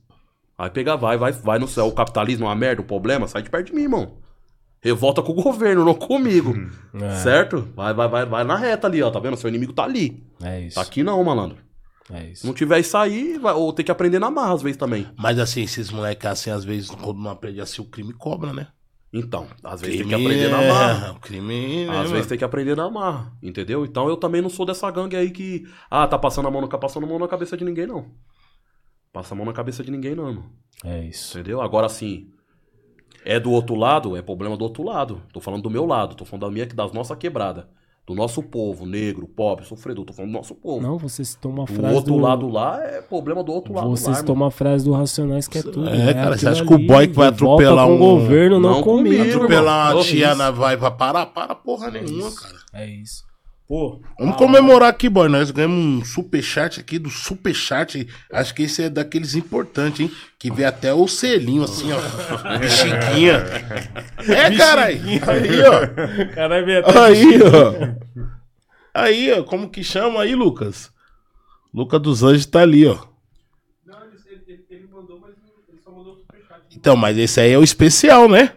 Vai 0.62 0.70
pegar, 0.70 0.94
vai, 0.94 1.18
vai, 1.18 1.32
vai 1.32 1.58
no 1.58 1.66
céu. 1.66 1.88
O 1.88 1.92
capitalismo 1.92 2.44
é 2.44 2.48
uma 2.48 2.54
merda, 2.54 2.80
o 2.80 2.84
problema, 2.84 3.26
sai 3.26 3.42
de 3.42 3.50
perto 3.50 3.66
de 3.66 3.74
mim, 3.74 3.82
irmão. 3.82 4.18
Revolta 4.80 5.20
com 5.20 5.32
o 5.32 5.42
governo, 5.42 5.84
não 5.84 5.92
comigo. 5.92 6.54
É, 6.94 7.16
Certo? 7.16 7.68
Vai, 7.74 7.92
vai, 7.92 8.06
vai, 8.06 8.26
vai 8.26 8.44
na 8.44 8.54
reta 8.54 8.86
ali, 8.86 9.02
ó. 9.02 9.10
Tá 9.10 9.18
vendo? 9.18 9.36
Seu 9.36 9.48
inimigo 9.48 9.72
tá 9.72 9.82
ali. 9.82 10.22
é 10.40 10.60
isso. 10.60 10.76
Tá 10.76 10.82
aqui 10.82 11.02
não, 11.02 11.24
malandro. 11.24 11.56
É 12.12 12.20
Se 12.20 12.30
isso. 12.30 12.46
não 12.46 12.54
tiver 12.54 12.78
isso 12.78 12.96
aí, 12.96 13.38
vai, 13.38 13.54
ou 13.54 13.72
tem 13.72 13.84
que 13.84 13.90
aprender 13.90 14.20
na 14.20 14.30
marra 14.30 14.54
às 14.54 14.62
vezes 14.62 14.76
também. 14.76 15.04
Mas 15.18 15.36
assim, 15.40 15.62
esses 15.62 15.90
moleques 15.90 16.26
assim, 16.26 16.50
às 16.50 16.64
vezes, 16.64 16.90
quando 16.90 17.20
não 17.20 17.32
aprende 17.32 17.60
assim, 17.60 17.82
o 17.82 17.86
crime 17.86 18.12
cobra, 18.12 18.52
né? 18.52 18.68
Então, 19.12 19.48
às 19.64 19.80
vezes 19.80 19.96
Crime 19.96 20.10
tem 20.10 20.18
que 20.20 20.24
aprender 20.26 20.48
na 20.48 20.62
marra. 20.62 21.06
é, 21.08 21.10
o 21.10 21.14
crime, 21.16 21.86
né, 21.86 21.98
Às 21.98 22.10
vezes 22.10 22.26
tem 22.28 22.38
que 22.38 22.44
aprender 22.44 22.76
na 22.76 22.88
marra, 22.88 23.32
entendeu? 23.42 23.84
Então 23.84 24.08
eu 24.08 24.16
também 24.16 24.40
não 24.40 24.48
sou 24.48 24.64
dessa 24.64 24.88
gangue 24.92 25.16
aí 25.16 25.32
que, 25.32 25.64
ah, 25.90 26.06
tá 26.06 26.16
passando 26.18 26.46
a 26.46 26.50
mão, 26.52 26.60
no, 26.60 26.68
passando 26.68 27.04
a 27.04 27.08
mão 27.08 27.18
na 27.18 27.26
cabeça 27.26 27.56
de 27.56 27.64
ninguém, 27.64 27.86
não. 27.86 28.06
Passa 29.12 29.34
a 29.34 29.36
mão 29.36 29.44
na 29.44 29.52
cabeça 29.52 29.84
de 29.84 29.90
ninguém, 29.90 30.14
não, 30.14 30.28
irmão. 30.28 30.44
É 30.84 31.04
isso. 31.04 31.38
Entendeu? 31.38 31.60
Agora 31.60 31.88
sim, 31.88 32.28
é 33.24 33.38
do 33.38 33.50
outro 33.50 33.74
lado, 33.74 34.16
é 34.16 34.22
problema 34.22 34.56
do 34.56 34.62
outro 34.64 34.82
lado. 34.82 35.22
Tô 35.32 35.40
falando 35.40 35.62
do 35.62 35.70
meu 35.70 35.84
lado, 35.84 36.14
tô 36.14 36.24
falando 36.24 36.46
da 36.46 36.50
minha, 36.50 36.66
das 36.66 36.92
nossa 36.92 37.14
quebrada. 37.14 37.68
Do 38.04 38.16
nosso 38.16 38.42
povo, 38.42 38.84
negro, 38.84 39.28
pobre, 39.28 39.64
sofredor, 39.64 40.04
tô 40.04 40.12
falando 40.12 40.32
do 40.32 40.36
nosso 40.36 40.56
povo. 40.56 40.82
Não, 40.82 40.98
você 40.98 41.24
citou 41.24 41.52
uma 41.52 41.64
do 41.64 41.72
frase 41.72 41.94
outro 41.94 42.14
do... 42.14 42.18
lado 42.20 42.48
lá 42.48 42.82
é 42.82 43.00
problema 43.00 43.44
do 43.44 43.52
outro 43.52 43.72
lado 43.72 43.88
Você 43.90 44.12
citou 44.12 44.34
uma 44.34 44.50
frase 44.50 44.84
do 44.84 44.92
Racionais 44.92 45.46
que 45.46 45.58
é 45.58 45.62
tudo. 45.62 45.88
É, 45.88 46.12
cara, 46.12 46.36
você 46.36 46.48
acha 46.48 46.64
que 46.66 46.74
o 46.74 46.78
boy 46.84 47.06
que 47.06 47.14
vai 47.14 47.28
atropelar 47.28 47.86
um- 47.86 47.98
governo, 47.98 48.58
não, 48.58 48.70
Não 48.72 48.82
comigo. 48.82 49.22
Atropelar 49.22 49.90
irmão. 49.90 50.02
uma 50.02 50.04
tia 50.04 50.34
na 50.34 50.50
vai 50.50 50.76
pra 50.76 50.90
parar, 50.90 51.26
para 51.26 51.54
porra 51.54 51.92
nenhuma, 51.92 52.34
cara. 52.34 52.56
É 52.72 52.86
isso. 52.90 53.24
Pô, 53.72 54.02
Vamos 54.18 54.36
comemorar 54.36 54.90
aqui, 54.90 55.08
boy. 55.08 55.30
Nós 55.30 55.50
ganhamos 55.50 55.78
um 55.78 56.04
superchat 56.04 56.78
aqui 56.78 56.98
do 56.98 57.08
superchat. 57.08 58.06
Acho 58.30 58.54
que 58.54 58.64
esse 58.64 58.82
é 58.82 58.90
daqueles 58.90 59.34
importantes, 59.34 60.00
hein? 60.00 60.10
Que 60.38 60.52
vê 60.52 60.66
até 60.66 60.92
o 60.92 61.08
selinho 61.08 61.62
assim, 61.62 61.90
ó. 61.90 61.98
Bexiguinha. 62.60 63.42
É, 64.28 64.54
caralho. 64.54 65.00
Aí, 65.26 65.62
ó. 65.62 66.34
Caralho, 66.34 66.66
vem 66.66 66.76
até 66.76 66.98
Aí, 66.98 67.40
ó. 67.42 68.20
Aí, 68.92 69.32
ó. 69.32 69.42
Como 69.42 69.70
que 69.70 69.82
chama 69.82 70.20
aí, 70.20 70.34
Lucas? 70.34 70.92
Lucas 71.72 72.02
dos 72.02 72.22
Anjos 72.22 72.44
tá 72.44 72.60
ali, 72.60 72.86
ó. 72.86 72.98
Então, 76.76 76.94
mas 76.94 77.16
esse 77.16 77.40
aí 77.40 77.52
é 77.52 77.58
o 77.58 77.64
especial, 77.64 78.28
né? 78.28 78.52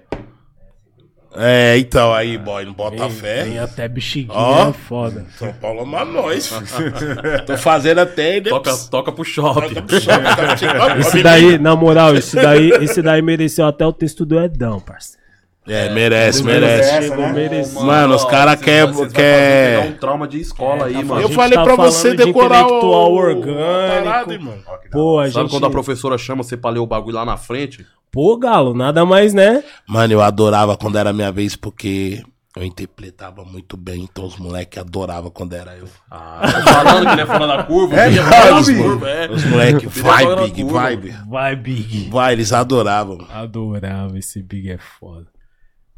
É, 1.38 1.78
então, 1.78 2.14
aí, 2.14 2.38
boy, 2.38 2.66
não 2.66 2.74
bota 2.74 3.10
fé. 3.10 3.44
Vem 3.44 3.60
até 3.60 3.88
bexiguinha, 3.88 4.34
Ó. 4.38 4.70
é 4.70 4.74
foda. 4.74 5.26
São 5.38 5.52
Paulo 5.54 5.82
ama 5.82 6.06
nós. 6.06 6.48
filho. 6.48 6.94
Tô 7.46 7.58
fazendo 7.58 8.00
até 8.00 8.34
ainda. 8.36 8.50
Toca, 8.50 8.78
toca 8.90 9.12
pro 9.12 9.24
shopping. 9.24 9.76
Esse 11.00 11.22
daí, 11.22 11.58
na 11.58 11.76
moral, 11.76 12.16
esse 12.16 12.36
daí, 12.36 12.70
esse 12.82 13.02
daí 13.02 13.22
mereceu 13.22 13.66
até 13.66 13.86
o 13.86 13.92
texto 13.92 14.26
do 14.26 14.40
Edão, 14.40 14.80
parceiro. 14.80 15.25
É, 15.68 15.90
merece, 15.90 16.40
Essa, 16.40 16.44
merece. 16.48 17.02
Chegou 17.08 17.28
merecido. 17.30 17.84
Mano, 17.86 18.16
os 18.16 18.24
cara 18.26 18.56
vocês 18.56 18.66
quer- 18.66 19.08
quer- 19.12 19.82
pegar 19.82 19.96
um 19.96 19.98
trauma 20.00 20.28
de 20.28 20.40
escola 20.40 20.86
aí, 20.86 20.94
tá 20.94 21.04
mano. 21.04 21.22
Eu 21.22 21.30
falei 21.30 21.58
tá 21.58 21.64
pra 21.64 21.76
você 21.76 22.12
de 22.12 22.18
decorar 22.26 22.62
o 22.62 22.66
intelectual 22.68 23.12
o- 23.12 23.16
orgânico. 23.16 24.32
irmão. 24.32 24.58
Ó, 24.68 24.78
que 24.78 24.90
da 24.90 24.92
Pô, 24.92 25.20
a 25.20 25.24
Sabe 25.32 25.40
gente... 25.46 25.52
quando 25.52 25.66
a 25.66 25.70
professora 25.72 26.18
chama 26.18 26.44
você 26.44 26.56
pra 26.56 26.70
ler 26.70 26.80
o 26.80 26.86
bagulho 26.86 27.16
lá 27.16 27.26
na 27.26 27.36
frente? 27.38 27.86
Pô, 28.12 28.38
Galo, 28.38 28.74
nada 28.74 29.04
mais, 29.06 29.34
né? 29.34 29.64
Mano, 29.88 30.14
eu 30.14 30.22
adorava 30.22 30.78
quando 30.78 30.98
era 30.98 31.12
minha 31.12 31.32
vez, 31.32 31.56
porque 31.56 32.24
eu 32.56 32.64
interpretava 32.64 33.44
muito 33.44 33.76
bem, 33.76 34.04
então 34.04 34.24
os 34.26 34.38
moleques 34.38 34.78
adoravam 34.80 35.30
quando 35.32 35.54
era 35.54 35.76
eu. 35.76 35.88
Ah, 36.10 36.48
falando 36.64 37.08
que 37.08 37.12
ele 37.14 37.22
é 37.22 37.26
fora 37.26 37.48
da 37.48 37.64
curva. 37.64 37.96
É 37.96 38.12
fora 38.12 38.52
da 38.52 38.58
bicho. 38.62 38.76
curva, 38.84 39.10
é. 39.10 39.30
Os 39.32 39.44
moleques, 39.46 39.98
é 39.98 40.02
vai, 40.02 40.36
Big, 40.44 40.64
vai, 40.64 40.96
Big. 40.96 41.16
Vai, 41.28 41.56
Big. 41.56 42.10
Vai, 42.10 42.34
eles 42.34 42.54
adoravam. 42.54 43.18
Adorava, 43.34 44.18
esse 44.18 44.42
Big 44.44 44.70
é 44.72 44.78
foda. 44.78 45.26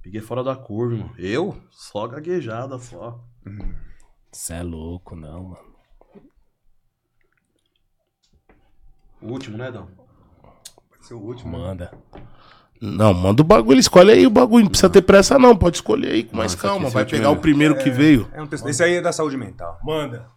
Peguei 0.07 0.21
fora 0.21 0.41
da 0.41 0.55
curva, 0.55 0.95
irmão. 0.95 1.11
Eu? 1.17 1.61
Só 1.69 2.07
gaguejada, 2.07 2.79
só. 2.79 3.19
Cê 4.31 4.53
é 4.53 4.63
louco, 4.63 5.17
não, 5.17 5.49
mano. 5.49 5.75
O 9.21 9.27
último, 9.27 9.57
né, 9.57 9.69
Dão? 9.69 9.89
Pode 10.89 11.05
ser 11.05 11.13
o 11.13 11.19
último. 11.19 11.57
Manda. 11.57 11.91
Não, 12.79 13.13
manda 13.13 13.41
o 13.41 13.45
bagulho, 13.45 13.81
escolhe 13.81 14.13
aí 14.13 14.25
o 14.25 14.29
bagulho. 14.29 14.63
Não 14.63 14.69
precisa 14.69 14.89
ter 14.89 15.01
pressa, 15.01 15.37
não. 15.37 15.57
Pode 15.57 15.75
escolher 15.75 16.11
aí 16.11 16.23
com 16.23 16.37
mais 16.37 16.53
esse 16.53 16.61
calma. 16.61 16.89
Vai 16.89 17.03
pegar 17.03 17.27
último 17.27 17.39
o 17.39 17.41
primeiro 17.41 17.77
que 17.77 17.89
veio. 17.89 18.29
É 18.31 18.41
um 18.41 18.47
texto. 18.47 18.65
Esse 18.69 18.81
aí 18.81 18.93
é 18.93 19.01
da 19.01 19.11
saúde 19.11 19.35
mental. 19.35 19.77
Manda. 19.83 20.31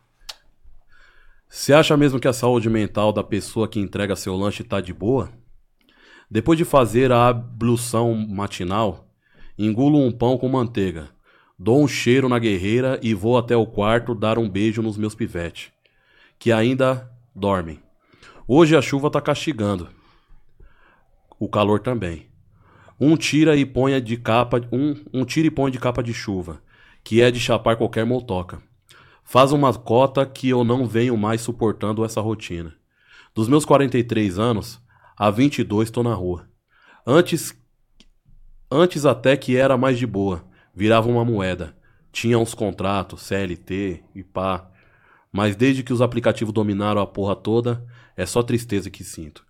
Você 1.49 1.73
acha 1.73 1.97
mesmo 1.97 2.19
que 2.19 2.27
a 2.27 2.33
saúde 2.33 2.69
mental 2.69 3.13
da 3.13 3.23
pessoa 3.23 3.69
que 3.69 3.79
entrega 3.79 4.17
seu 4.17 4.35
lanche 4.35 4.65
tá 4.65 4.81
de 4.81 4.93
boa? 4.93 5.31
Depois 6.29 6.59
de 6.59 6.65
fazer 6.65 7.13
a 7.13 7.29
ablução 7.29 8.13
matinal, 8.17 9.10
engulo 9.67 9.99
um 9.99 10.11
pão 10.11 10.39
com 10.39 10.49
manteiga, 10.49 11.11
dou 11.59 11.83
um 11.83 11.87
cheiro 11.87 12.31
na 12.31 12.39
guerreira 12.39 12.99
e 13.03 13.13
vou 13.13 13.37
até 13.37 13.55
o 13.55 13.67
quarto 13.67 14.15
dar 14.15 14.39
um 14.39 14.49
beijo 14.49 14.81
nos 14.81 14.97
meus 14.97 15.15
pivetes, 15.15 15.71
que 16.39 16.51
ainda 16.51 17.11
dormem. 17.37 17.79
Hoje 18.49 18.75
a 18.75 18.81
chuva 18.81 19.11
tá 19.11 19.21
castigando. 19.21 19.91
O 21.39 21.47
calor 21.47 21.81
também. 21.81 22.27
Um 22.99 23.19
tira 23.19 23.55
e 23.55 23.67
põe 23.67 24.01
de 24.01 24.17
capa, 24.17 24.67
um, 24.73 24.95
um 25.13 25.27
tira 25.27 25.49
e 25.49 25.51
põe 25.51 25.71
de 25.71 25.79
capa 25.79 26.03
de 26.03 26.15
chuva, 26.15 26.63
que 27.05 27.21
é 27.21 27.31
de 27.31 27.39
chapar 27.39 27.77
qualquer 27.77 28.07
motoca. 28.07 28.63
Faz 29.23 29.53
uma 29.53 29.75
cota 29.75 30.25
que 30.25 30.49
eu 30.49 30.65
não 30.65 30.87
venho 30.87 31.19
mais 31.19 31.43
suportando 31.43 32.03
essa 32.03 32.21
rotina. 32.23 32.75
Dos 33.35 33.47
meus 33.47 33.67
43 33.67 34.39
anos, 34.39 34.81
há 35.17 35.31
22 35.31 35.91
tô 35.91 36.03
na 36.03 36.15
rua. 36.15 36.49
Antes 37.07 37.55
antes 38.71 39.05
até 39.05 39.37
que 39.37 39.57
era 39.57 39.77
mais 39.77 39.99
de 39.99 40.07
boa, 40.07 40.45
virava 40.75 41.09
uma 41.09 41.25
moeda. 41.25 41.77
Tinha 42.13 42.39
uns 42.39 42.55
contratos, 42.55 43.23
CLT 43.23 44.03
e 44.15 44.23
pá. 44.23 44.69
Mas 45.33 45.55
desde 45.55 45.83
que 45.83 45.93
os 45.93 46.03
aplicativos 46.03 46.53
dominaram 46.53 47.01
a 47.01 47.07
porra 47.07 47.37
toda, 47.37 47.85
é 48.17 48.27
só 48.27 48.43
tristeza 48.43 48.91
que 48.91 49.05
sinto. 49.05 49.45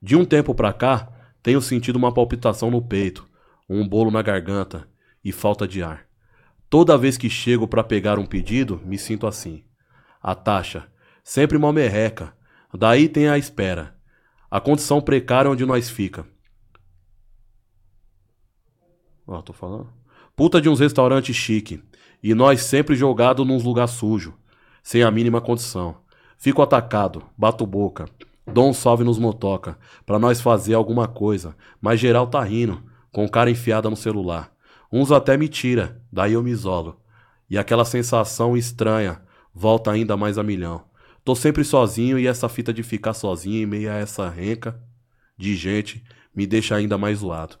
De 0.00 0.16
um 0.16 0.24
tempo 0.24 0.54
pra 0.54 0.72
cá, 0.72 1.08
tenho 1.42 1.60
sentido 1.60 1.96
uma 1.96 2.12
palpitação 2.12 2.70
no 2.70 2.82
peito, 2.82 3.28
um 3.68 3.86
bolo 3.86 4.10
na 4.10 4.20
garganta 4.20 4.88
e 5.24 5.30
falta 5.30 5.66
de 5.66 5.82
ar. 5.82 6.06
Toda 6.68 6.98
vez 6.98 7.16
que 7.16 7.28
chego 7.30 7.68
pra 7.68 7.84
pegar 7.84 8.18
um 8.18 8.26
pedido, 8.26 8.80
me 8.84 8.98
sinto 8.98 9.26
assim. 9.26 9.62
A 10.22 10.34
taxa, 10.34 10.88
sempre 11.22 11.56
uma 11.56 11.72
merreca. 11.72 12.32
Daí 12.72 13.08
tem 13.08 13.28
a 13.28 13.36
espera. 13.36 13.94
A 14.50 14.60
condição 14.60 15.00
precária 15.00 15.50
onde 15.50 15.66
nós 15.66 15.90
fica. 15.90 16.26
Ó, 19.32 19.40
tô 19.40 19.54
falando. 19.54 19.88
Puta 20.36 20.60
de 20.60 20.68
uns 20.68 20.78
restaurantes 20.78 21.34
chique. 21.34 21.82
E 22.22 22.34
nós 22.34 22.62
sempre 22.62 22.94
jogado 22.94 23.44
nos 23.46 23.64
lugar 23.64 23.86
sujo. 23.86 24.34
Sem 24.82 25.02
a 25.02 25.10
mínima 25.10 25.40
condição. 25.40 25.96
Fico 26.36 26.60
atacado, 26.60 27.22
bato 27.36 27.66
boca. 27.66 28.04
Dou 28.46 28.68
um 28.68 28.74
salve 28.74 29.04
nos 29.04 29.18
motoca. 29.18 29.78
Pra 30.04 30.18
nós 30.18 30.40
fazer 30.40 30.74
alguma 30.74 31.08
coisa. 31.08 31.56
Mas 31.80 31.98
geral 31.98 32.26
tá 32.26 32.42
rindo. 32.42 32.82
Com 33.10 33.26
cara 33.26 33.50
enfiada 33.50 33.88
no 33.88 33.96
celular. 33.96 34.52
Uns 34.92 35.10
até 35.10 35.36
me 35.36 35.48
tira. 35.48 36.02
Daí 36.12 36.34
eu 36.34 36.42
me 36.42 36.50
isolo. 36.50 37.00
E 37.48 37.56
aquela 37.56 37.86
sensação 37.86 38.54
estranha 38.54 39.22
volta 39.54 39.90
ainda 39.90 40.14
mais 40.14 40.36
a 40.36 40.42
milhão. 40.42 40.84
Tô 41.24 41.34
sempre 41.34 41.64
sozinho 41.64 42.18
e 42.18 42.26
essa 42.26 42.48
fita 42.50 42.72
de 42.72 42.82
ficar 42.82 43.14
sozinho 43.14 43.62
em 43.62 43.66
meio 43.66 43.90
a 43.90 43.94
essa 43.94 44.28
renca 44.28 44.78
de 45.38 45.56
gente 45.56 46.04
me 46.34 46.46
deixa 46.46 46.74
ainda 46.74 46.98
mais 46.98 47.18
zoado. 47.18 47.56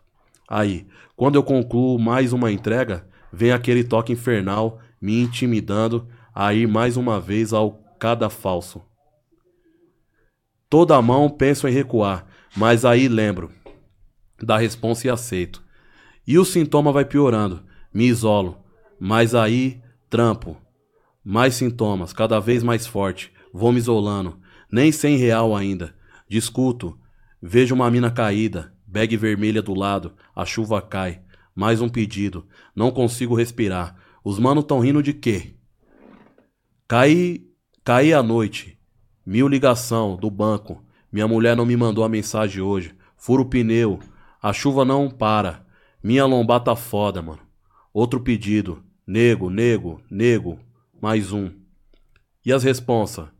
Aí, 0.48 0.86
quando 1.22 1.36
eu 1.36 1.44
concluo 1.44 2.00
mais 2.00 2.32
uma 2.32 2.50
entrega, 2.50 3.06
vem 3.32 3.52
aquele 3.52 3.84
toque 3.84 4.12
infernal 4.12 4.80
me 5.00 5.22
intimidando 5.22 6.08
a 6.34 6.52
ir 6.52 6.66
mais 6.66 6.96
uma 6.96 7.20
vez 7.20 7.52
ao 7.52 7.74
cada 7.96 8.28
falso. 8.28 8.82
Toda 10.68 10.96
a 10.96 11.00
mão 11.00 11.30
penso 11.30 11.68
em 11.68 11.70
recuar, 11.70 12.26
mas 12.56 12.84
aí 12.84 13.06
lembro 13.06 13.52
da 14.42 14.58
responsa 14.58 15.06
e 15.06 15.10
aceito. 15.10 15.62
E 16.26 16.36
o 16.40 16.44
sintoma 16.44 16.90
vai 16.90 17.04
piorando, 17.04 17.62
me 17.94 18.08
isolo, 18.08 18.58
mas 18.98 19.32
aí 19.32 19.80
trampo. 20.10 20.56
Mais 21.24 21.54
sintomas, 21.54 22.12
cada 22.12 22.40
vez 22.40 22.64
mais 22.64 22.84
forte. 22.84 23.32
Vou 23.54 23.70
me 23.70 23.78
isolando, 23.78 24.40
nem 24.68 24.90
sem 24.90 25.16
real 25.16 25.54
ainda. 25.54 25.94
Discuto, 26.28 26.98
vejo 27.40 27.76
uma 27.76 27.88
mina 27.92 28.10
caída, 28.10 28.71
bag 28.92 29.16
vermelha 29.16 29.62
do 29.62 29.72
lado, 29.72 30.12
a 30.36 30.44
chuva 30.44 30.82
cai. 30.82 31.22
Mais 31.54 31.80
um 31.80 31.88
pedido, 31.88 32.46
não 32.76 32.90
consigo 32.90 33.34
respirar. 33.34 33.96
Os 34.22 34.38
manos 34.38 34.64
tão 34.64 34.80
rindo 34.80 35.02
de 35.02 35.14
quê? 35.14 35.54
Caí, 36.86 37.46
caí 37.82 38.12
à 38.12 38.22
noite. 38.22 38.78
Mil 39.24 39.48
ligação 39.48 40.14
do 40.16 40.30
banco. 40.30 40.84
Minha 41.10 41.26
mulher 41.26 41.56
não 41.56 41.64
me 41.64 41.74
mandou 41.74 42.04
a 42.04 42.08
mensagem 42.08 42.60
hoje. 42.62 42.94
Furo 43.16 43.44
o 43.44 43.46
pneu. 43.46 43.98
A 44.42 44.52
chuva 44.52 44.84
não 44.84 45.10
para. 45.10 45.64
Minha 46.02 46.26
lombar 46.26 46.60
tá 46.60 46.76
foda, 46.76 47.22
mano. 47.22 47.40
Outro 47.94 48.20
pedido. 48.20 48.82
Nego, 49.06 49.48
nego, 49.48 50.02
nego. 50.10 50.58
Mais 51.00 51.32
um. 51.32 51.50
E 52.44 52.52
as 52.52 52.62
responsa? 52.62 53.32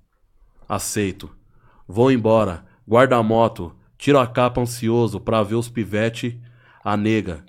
Aceito. 0.66 1.30
Vou 1.86 2.10
embora. 2.10 2.64
Guarda 2.88 3.16
a 3.16 3.22
moto. 3.22 3.76
Tiro 4.02 4.18
a 4.18 4.26
capa 4.26 4.60
ansioso 4.60 5.20
pra 5.20 5.44
ver 5.44 5.54
os 5.54 5.68
pivete. 5.68 6.42
A 6.82 6.96
nega. 6.96 7.46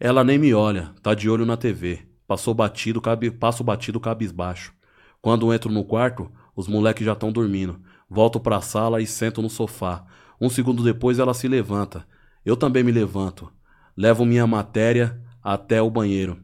Ela 0.00 0.24
nem 0.24 0.36
me 0.36 0.52
olha. 0.52 0.92
Tá 1.04 1.14
de 1.14 1.30
olho 1.30 1.46
na 1.46 1.56
TV. 1.56 2.04
Passou 2.26 2.52
batido, 2.52 3.00
cabe... 3.00 3.30
passo 3.30 3.62
batido 3.62 4.00
cabisbaixo. 4.00 4.74
Quando 5.22 5.54
entro 5.54 5.70
no 5.70 5.84
quarto, 5.84 6.32
os 6.56 6.66
moleques 6.66 7.06
já 7.06 7.12
estão 7.12 7.30
dormindo. 7.30 7.80
Volto 8.10 8.40
pra 8.40 8.60
sala 8.60 9.00
e 9.00 9.06
sento 9.06 9.40
no 9.40 9.48
sofá. 9.48 10.04
Um 10.40 10.50
segundo 10.50 10.82
depois 10.82 11.20
ela 11.20 11.32
se 11.32 11.46
levanta. 11.46 12.04
Eu 12.44 12.56
também 12.56 12.82
me 12.82 12.90
levanto. 12.90 13.52
Levo 13.96 14.24
minha 14.24 14.48
matéria 14.48 15.22
até 15.40 15.80
o 15.80 15.88
banheiro. 15.88 16.42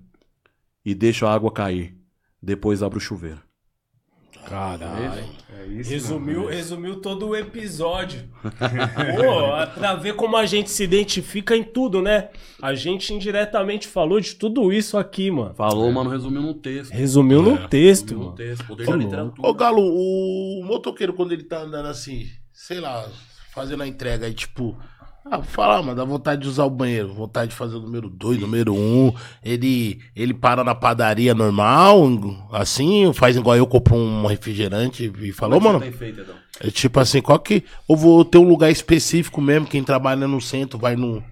E 0.84 0.94
deixo 0.94 1.26
a 1.26 1.34
água 1.34 1.52
cair. 1.52 1.98
Depois 2.40 2.84
abro 2.84 2.98
o 2.98 3.00
chuveiro. 3.00 3.42
Caralho. 4.46 5.39
É 5.60 5.66
isso. 5.66 5.90
Resumiu, 5.90 6.46
resumiu 6.46 6.96
todo 7.00 7.28
o 7.28 7.36
episódio. 7.36 8.22
Pô, 8.42 9.78
pra 9.78 9.94
ver 9.94 10.14
como 10.14 10.36
a 10.36 10.46
gente 10.46 10.70
se 10.70 10.82
identifica 10.84 11.54
em 11.56 11.62
tudo, 11.62 12.00
né? 12.00 12.30
A 12.62 12.74
gente 12.74 13.12
indiretamente 13.12 13.86
falou 13.86 14.18
de 14.20 14.34
tudo 14.34 14.72
isso 14.72 14.96
aqui, 14.96 15.30
mano. 15.30 15.54
Falou, 15.54 15.90
mano, 15.92 16.08
resumiu 16.10 16.42
no 16.42 16.54
texto. 16.54 16.92
Resumiu 16.92 17.42
no 17.42 17.68
texto, 17.68 18.10
Resumiu 18.10 18.18
no 18.18 18.24
mano. 18.24 18.36
texto. 18.36 18.66
Poder 18.66 18.88
Ô, 18.88 18.90
da 18.90 18.96
literatura. 18.96 19.48
Ô, 19.48 19.54
Galo, 19.54 19.82
o 19.82 20.64
motoqueiro, 20.64 21.12
quando 21.12 21.32
ele 21.32 21.44
tá 21.44 21.60
andando 21.60 21.86
assim, 21.88 22.26
sei 22.52 22.80
lá, 22.80 23.06
fazendo 23.54 23.82
a 23.82 23.86
entrega 23.86 24.26
aí, 24.26 24.34
tipo. 24.34 24.76
Ah, 25.24 25.42
fala, 25.42 25.82
mano, 25.82 25.94
dá 25.94 26.04
vontade 26.04 26.42
de 26.42 26.48
usar 26.48 26.64
o 26.64 26.70
banheiro, 26.70 27.12
vontade 27.12 27.50
de 27.50 27.56
fazer 27.56 27.76
o 27.76 27.80
número 27.80 28.08
2, 28.08 28.40
número 28.40 28.72
1. 28.74 28.76
Um, 28.76 29.12
ele, 29.44 30.00
ele 30.16 30.32
para 30.32 30.64
na 30.64 30.74
padaria 30.74 31.34
normal, 31.34 32.08
assim, 32.50 33.12
faz 33.12 33.36
igual 33.36 33.56
eu, 33.56 33.66
compro 33.66 33.94
um 33.94 34.26
refrigerante 34.26 35.12
e 35.20 35.32
falou, 35.32 35.58
é 35.58 35.62
mano. 35.62 35.80
feito, 35.92 36.20
Edão? 36.20 36.34
É 36.58 36.70
tipo 36.70 36.98
assim, 37.00 37.20
qual 37.22 37.38
que. 37.38 37.64
Eu 37.88 37.96
vou 37.96 38.24
ter 38.24 38.38
um 38.38 38.48
lugar 38.48 38.70
específico 38.70 39.40
mesmo, 39.40 39.66
quem 39.66 39.82
trabalha 39.82 40.26
no 40.26 40.40
centro 40.40 40.78
vai 40.78 40.96
no. 40.96 41.22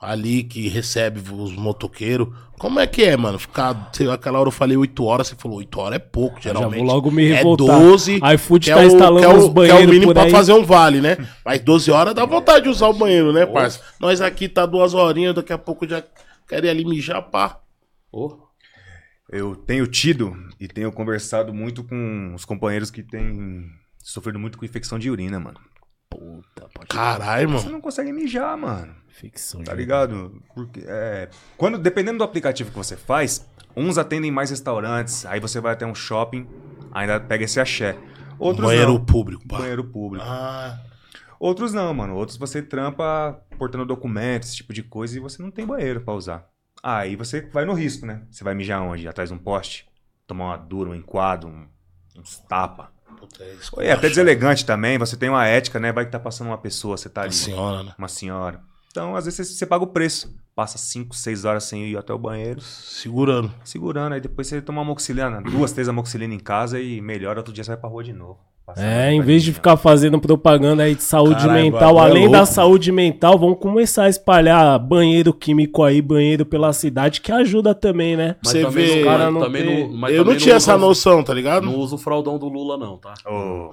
Ali 0.00 0.42
que 0.44 0.66
recebe 0.68 1.20
os 1.30 1.52
motoqueiros. 1.54 2.28
Como 2.58 2.80
é 2.80 2.86
que 2.86 3.02
é, 3.04 3.16
mano? 3.18 3.38
Ficar. 3.38 3.90
sei 3.92 4.06
lá, 4.06 4.14
Aquela 4.14 4.38
hora 4.40 4.48
eu 4.48 4.52
falei 4.52 4.76
8 4.76 5.04
horas, 5.04 5.28
você 5.28 5.34
falou 5.36 5.58
8 5.58 5.78
horas 5.78 5.96
é 5.96 5.98
pouco, 5.98 6.36
Já 6.40 6.54
geralmente. 6.54 6.78
vou 6.78 6.86
logo 6.86 7.10
me 7.10 7.26
É 7.30 7.34
revoltar. 7.36 7.78
12. 7.78 8.20
iFood 8.34 8.70
tá 8.70 8.80
é 8.80 8.84
o- 8.84 8.86
instalando 8.86 9.24
é 9.24 9.28
o- 9.28 9.32
os 9.32 9.38
Que 9.42 9.44
é 9.44 9.50
o 9.50 9.52
banheiros 9.52 9.86
mínimo 9.94 10.14
por 10.14 10.22
pra 10.22 10.30
fazer 10.30 10.52
um 10.54 10.64
vale, 10.64 11.00
né? 11.02 11.16
Mas 11.44 11.60
12 11.60 11.90
horas 11.90 12.14
dá 12.14 12.24
vontade 12.24 12.62
de 12.64 12.70
usar 12.70 12.88
o 12.88 12.94
banheiro, 12.94 13.30
né, 13.32 13.44
parça? 13.44 13.82
Nós 14.00 14.22
aqui 14.22 14.48
tá 14.48 14.64
duas 14.64 14.94
horinhas, 14.94 15.34
daqui 15.34 15.52
a 15.52 15.58
pouco 15.58 15.86
já 15.86 16.02
quer 16.48 16.64
ir 16.64 16.70
ali 16.70 16.84
mijar, 16.84 17.22
pá. 17.22 17.60
Ô, 18.10 18.38
Eu 19.32 19.54
tenho 19.54 19.86
tido 19.86 20.34
e 20.58 20.66
tenho 20.66 20.90
conversado 20.90 21.52
muito 21.54 21.84
com 21.84 22.32
os 22.34 22.44
companheiros 22.44 22.90
que 22.90 23.00
têm 23.02 23.64
sofrido 24.02 24.38
muito 24.40 24.58
com 24.58 24.64
infecção 24.64 24.98
de 24.98 25.08
urina, 25.10 25.38
mano. 25.38 25.58
Puta, 26.10 26.68
pode 26.74 26.88
Caralho, 26.88 27.48
Você 27.50 27.64
mano. 27.66 27.72
não 27.76 27.80
consegue 27.80 28.12
mijar, 28.12 28.56
mano. 28.58 28.94
Ficção 29.08 29.62
Tá 29.62 29.72
de- 29.72 29.78
ligado? 29.78 30.42
Porque, 30.54 30.82
é, 30.86 31.28
quando, 31.56 31.78
dependendo 31.78 32.18
do 32.18 32.24
aplicativo 32.24 32.70
que 32.70 32.76
você 32.76 32.96
faz, 32.96 33.48
uns 33.76 33.96
atendem 33.96 34.30
mais 34.30 34.50
restaurantes, 34.50 35.24
aí 35.26 35.38
você 35.40 35.60
vai 35.60 35.72
até 35.72 35.86
um 35.86 35.94
shopping, 35.94 36.46
ainda 36.92 37.20
pega 37.20 37.44
esse 37.44 37.60
axé. 37.60 37.96
Outros 38.38 38.66
Banheiro 38.66 38.94
não. 38.94 39.04
público, 39.04 39.46
pá. 39.46 39.58
Banheiro 39.58 39.84
público. 39.84 40.24
Ah, 40.26 40.78
Outros 41.38 41.72
não, 41.72 41.94
mano. 41.94 42.14
Outros 42.16 42.36
você 42.36 42.60
trampa 42.60 43.40
portando 43.58 43.86
documentos, 43.86 44.48
esse 44.50 44.56
tipo 44.58 44.72
de 44.74 44.82
coisa, 44.82 45.16
e 45.16 45.20
você 45.20 45.42
não 45.42 45.50
tem 45.50 45.64
banheiro 45.66 46.00
pra 46.02 46.12
usar. 46.14 46.46
Aí 46.82 47.16
você 47.16 47.40
vai 47.50 47.64
no 47.64 47.72
risco, 47.72 48.04
né? 48.04 48.22
Você 48.30 48.42
vai 48.44 48.54
mijar 48.54 48.82
onde? 48.82 49.06
Atrás 49.08 49.30
de 49.30 49.34
um 49.34 49.38
poste? 49.38 49.86
Tomar 50.26 50.44
uma 50.46 50.56
dura, 50.58 50.90
um 50.90 50.94
enquadro, 50.94 51.48
um, 51.48 51.66
uns 52.18 52.38
tapa. 52.40 52.92
Puta, 53.18 53.44
é 53.44 53.88
é 53.88 53.92
até 53.92 54.08
deselegante 54.08 54.64
também, 54.64 54.98
você 54.98 55.16
tem 55.16 55.28
uma 55.28 55.46
ética, 55.46 55.78
né? 55.78 55.92
Vai 55.92 56.04
que 56.04 56.10
tá 56.12 56.20
passando 56.20 56.48
uma 56.48 56.58
pessoa, 56.58 56.96
você 56.96 57.08
tá 57.08 57.22
ali. 57.22 57.32
senhora, 57.32 57.82
né? 57.82 57.94
Uma 57.98 58.08
senhora. 58.08 58.60
Então, 58.90 59.14
às 59.14 59.24
vezes, 59.24 59.46
você, 59.46 59.54
você 59.54 59.66
paga 59.66 59.84
o 59.84 59.88
preço 59.88 60.34
passa 60.60 60.76
5, 60.76 61.16
6 61.16 61.44
horas 61.46 61.64
sem 61.64 61.86
ir 61.86 61.96
até 61.96 62.12
o 62.12 62.18
banheiro, 62.18 62.60
Segurando. 62.60 63.50
segurando. 63.64 64.12
Aí 64.12 64.20
depois 64.20 64.46
você 64.46 64.60
toma 64.60 64.82
amoxicilina, 64.82 65.40
duas, 65.40 65.72
três 65.72 65.88
amoxicilina 65.88 66.34
em 66.34 66.38
casa 66.38 66.78
e 66.78 67.00
melhora. 67.00 67.38
Outro 67.40 67.50
dia 67.50 67.64
você 67.64 67.70
vai 67.70 67.78
pra 67.80 67.88
rua 67.88 68.04
de 68.04 68.12
novo. 68.12 68.38
É, 68.76 69.12
em 69.12 69.20
vez 69.20 69.42
de 69.42 69.52
ficar 69.52 69.76
fazendo 69.76 70.18
propaganda 70.20 70.82
aí 70.82 70.94
de 70.94 71.02
saúde 71.02 71.40
Caralho, 71.46 71.62
mental, 71.64 71.96
é 71.98 72.00
além 72.02 72.30
da 72.30 72.44
saúde 72.46 72.90
mental, 72.92 73.38
vão 73.38 73.54
começar 73.54 74.04
a 74.04 74.08
espalhar 74.08 74.78
banheiro 74.78 75.32
químico 75.32 75.82
aí, 75.82 76.00
banheiro 76.02 76.44
pela 76.46 76.72
cidade, 76.72 77.20
que 77.20 77.32
ajuda 77.32 77.74
também, 77.74 78.16
né? 78.16 78.36
Mas 78.44 78.52
Você 78.52 78.62
também 78.62 78.86
vê- 78.86 78.96
não- 78.96 79.04
cara 79.04 79.30
não 79.30 79.40
também 79.40 79.64
tem- 79.66 79.88
não- 79.88 79.96
mas 79.96 80.14
eu 80.14 80.24
não 80.24 80.36
tinha 80.36 80.54
essa 80.56 80.74
usa- 80.76 80.86
noção, 80.86 81.22
tá 81.22 81.32
ligado? 81.34 81.64
Não 81.66 81.76
usa 81.76 81.94
o 81.94 81.98
fraldão 81.98 82.38
do 82.38 82.48
Lula, 82.48 82.76
não, 82.76 82.96
tá? 82.96 83.14
Ô, 83.26 83.70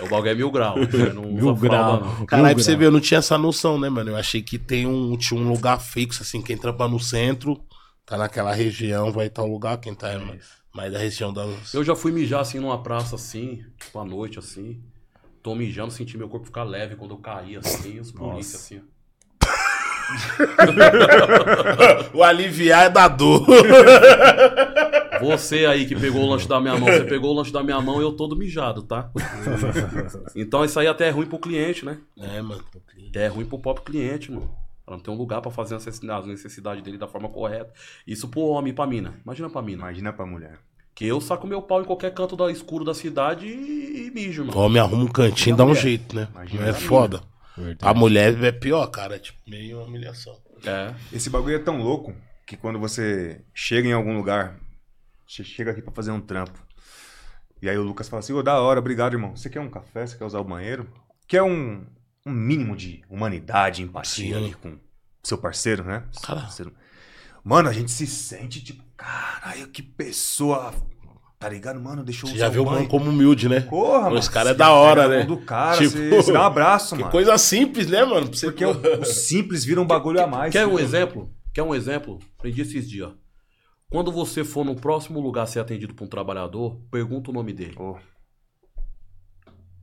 É, 0.00 0.04
o 0.04 0.08
bagulho 0.08 0.30
é 0.30 0.34
mil 0.34 0.50
grau. 0.50 0.76
Você 0.76 1.12
não 1.12 1.22
Mil 1.22 1.54
grau. 1.54 2.00
não. 2.00 2.26
Caralho, 2.26 2.54
pra 2.54 2.62
você 2.64 2.76
ver, 2.76 2.86
eu 2.86 2.90
não 2.92 3.00
tinha 3.00 3.18
essa 3.18 3.36
noção, 3.38 3.78
né, 3.78 3.88
mano? 3.88 4.10
Eu 4.10 4.16
achei 4.16 4.42
que 4.42 4.58
tem 4.58 4.86
um, 4.86 5.16
tinha 5.16 5.38
um 5.40 5.48
lugar 5.48 5.80
fixo, 5.80 6.22
assim, 6.22 6.40
quem 6.42 6.56
trampa 6.56 6.88
no 6.88 6.98
centro, 7.00 7.58
tá 8.06 8.16
naquela 8.16 8.52
região, 8.54 9.10
vai 9.12 9.26
estar 9.26 9.42
o 9.42 9.46
lugar, 9.50 9.78
quem 9.78 9.94
tá 9.94 10.08
mais 10.78 10.92
da 10.92 10.98
região 11.00 11.32
da. 11.32 11.44
Eu 11.74 11.82
já 11.82 11.96
fui 11.96 12.12
mijar 12.12 12.40
assim 12.40 12.60
numa 12.60 12.80
praça 12.80 13.16
assim, 13.16 13.64
tipo 13.76 13.98
à 13.98 14.04
noite 14.04 14.38
assim. 14.38 14.80
Tô 15.42 15.52
mijando, 15.52 15.90
senti 15.92 16.16
meu 16.16 16.28
corpo 16.28 16.46
ficar 16.46 16.62
leve 16.62 16.94
quando 16.94 17.14
eu 17.14 17.18
caí 17.18 17.56
assim, 17.56 17.98
os 17.98 18.12
polícia 18.12 18.56
assim. 18.56 18.80
ó. 18.80 18.98
o 22.16 22.22
aliviar 22.22 22.86
é 22.86 22.90
da 22.90 23.08
dor. 23.08 23.44
Você 25.20 25.66
aí 25.66 25.84
que 25.84 25.96
pegou 25.96 26.22
o 26.22 26.30
lanche 26.30 26.46
da 26.46 26.60
minha 26.60 26.76
mão, 26.78 26.88
você 26.88 27.04
pegou 27.04 27.32
o 27.32 27.34
lanche 27.34 27.52
da 27.52 27.62
minha 27.64 27.80
mão 27.80 28.00
e 28.00 28.04
eu 28.04 28.12
todo 28.12 28.36
mijado, 28.36 28.82
tá? 28.84 29.10
Então 30.36 30.64
isso 30.64 30.78
aí 30.78 30.86
até 30.86 31.08
é 31.08 31.10
ruim 31.10 31.26
pro 31.26 31.40
cliente, 31.40 31.84
né? 31.84 31.98
é, 32.20 32.40
mano. 32.40 32.64
Até 33.08 33.24
é 33.24 33.28
ruim 33.28 33.44
pro 33.46 33.58
próprio 33.58 33.84
cliente, 33.84 34.30
mano. 34.30 34.48
Pra 34.86 34.96
não 34.96 35.02
ter 35.02 35.10
um 35.10 35.16
lugar 35.16 35.42
pra 35.42 35.50
fazer 35.50 35.74
as 35.74 35.84
necessidades- 35.84 36.22
as 36.24 36.30
necessidades 36.30 36.82
dele 36.82 36.96
da 36.96 37.06
forma 37.08 37.28
correta. 37.28 37.70
Isso 38.06 38.28
pro 38.28 38.40
homem 38.42 38.70
e 38.72 38.74
pra 38.74 38.86
mina. 38.86 39.20
Imagina 39.24 39.50
pra 39.50 39.60
mina. 39.60 39.82
imagina 39.82 40.12
pra 40.14 40.24
mulher. 40.24 40.58
Que 40.98 41.06
eu 41.06 41.20
saco 41.20 41.46
meu 41.46 41.62
pau 41.62 41.80
em 41.80 41.84
qualquer 41.84 42.12
canto 42.12 42.34
da 42.34 42.50
escuro 42.50 42.84
da 42.84 42.92
cidade 42.92 43.46
e, 43.46 44.08
e 44.08 44.10
mijo, 44.10 44.42
O 44.42 44.46
mano. 44.46 44.58
homem 44.58 44.82
arruma 44.82 45.04
um 45.04 45.06
cantinho, 45.06 45.54
dá 45.54 45.62
um 45.62 45.68
mulher. 45.68 45.80
jeito, 45.80 46.16
né? 46.16 46.26
Imagina 46.32 46.62
Não 46.62 46.68
é 46.68 46.72
foda. 46.72 47.22
A 47.80 47.94
mulher 47.94 48.42
é 48.42 48.50
pior, 48.50 48.84
cara. 48.88 49.14
É 49.14 49.18
tipo 49.20 49.38
meio 49.46 49.80
humilhação. 49.84 50.36
É. 50.64 50.92
Esse 51.12 51.30
bagulho 51.30 51.54
é 51.54 51.60
tão 51.60 51.80
louco 51.80 52.12
que 52.44 52.56
quando 52.56 52.80
você 52.80 53.44
chega 53.54 53.86
em 53.86 53.92
algum 53.92 54.16
lugar, 54.16 54.58
você 55.24 55.44
chega 55.44 55.70
aqui 55.70 55.80
pra 55.80 55.92
fazer 55.92 56.10
um 56.10 56.20
trampo. 56.20 56.58
E 57.62 57.70
aí 57.70 57.78
o 57.78 57.82
Lucas 57.84 58.08
fala 58.08 58.18
assim, 58.18 58.32
ô, 58.32 58.42
da 58.42 58.60
hora, 58.60 58.80
obrigado, 58.80 59.12
irmão. 59.12 59.36
Você 59.36 59.48
quer 59.48 59.60
um 59.60 59.70
café? 59.70 60.04
Você 60.04 60.18
quer 60.18 60.24
usar 60.24 60.40
o 60.40 60.44
banheiro? 60.44 60.92
Quer 61.28 61.44
um, 61.44 61.86
um 62.26 62.32
mínimo 62.32 62.74
de 62.74 63.04
humanidade, 63.08 63.82
empatia 63.84 64.34
Sim. 64.36 64.44
ali 64.44 64.54
com 64.54 64.76
seu 65.22 65.38
parceiro, 65.38 65.84
né? 65.84 66.02
Seu 66.10 66.22
Cara. 66.22 66.40
parceiro. 66.40 66.72
Mano, 67.44 67.68
a 67.68 67.72
gente 67.72 67.92
se 67.92 68.04
sente 68.06 68.60
tipo, 68.64 68.82
caralho, 68.96 69.68
que 69.68 69.80
pessoa... 69.80 70.74
Tá 71.38 71.48
ligado, 71.48 71.78
mano? 71.80 72.02
Deixa 72.02 72.26
eu 72.26 72.30
Você 72.30 72.36
já 72.38 72.48
viu 72.48 72.64
o 72.64 72.66
mano 72.66 72.88
como 72.88 73.10
humilde, 73.10 73.48
né? 73.48 73.60
Porra, 73.60 74.02
mano. 74.04 74.18
Esse 74.18 74.30
cara 74.30 74.50
é 74.50 74.54
da 74.54 74.72
hora, 74.72 75.06
né? 75.06 75.22
do 75.24 75.36
cara, 75.38 75.78
Tipo, 75.78 75.90
você, 75.96 76.10
você 76.10 76.32
dá 76.32 76.42
um 76.42 76.46
abraço, 76.46 76.94
Que 76.96 77.02
mano. 77.02 77.12
coisa 77.12 77.38
simples, 77.38 77.86
né, 77.86 78.04
mano? 78.04 78.28
Pra 78.28 78.36
você 78.36 78.46
Porque 78.46 78.64
o, 78.64 79.00
o 79.00 79.04
simples 79.04 79.64
vira 79.64 79.80
um 79.80 79.86
bagulho 79.86 80.20
a 80.20 80.26
mais. 80.26 80.50
Quer 80.52 80.66
um 80.66 80.78
exemplo? 80.78 81.32
Quer 81.54 81.62
um 81.62 81.72
exemplo? 81.74 82.18
Aprendi 82.36 82.62
esses 82.62 82.88
dias. 82.90 83.12
Quando 83.88 84.10
você 84.10 84.42
for 84.42 84.64
no 84.64 84.74
próximo 84.74 85.20
lugar 85.20 85.46
ser 85.46 85.60
atendido 85.60 85.94
por 85.94 86.04
um 86.04 86.08
trabalhador, 86.08 86.76
pergunta 86.90 87.30
o 87.30 87.34
nome 87.34 87.52
dele. 87.52 87.76
Ô, 87.78 87.96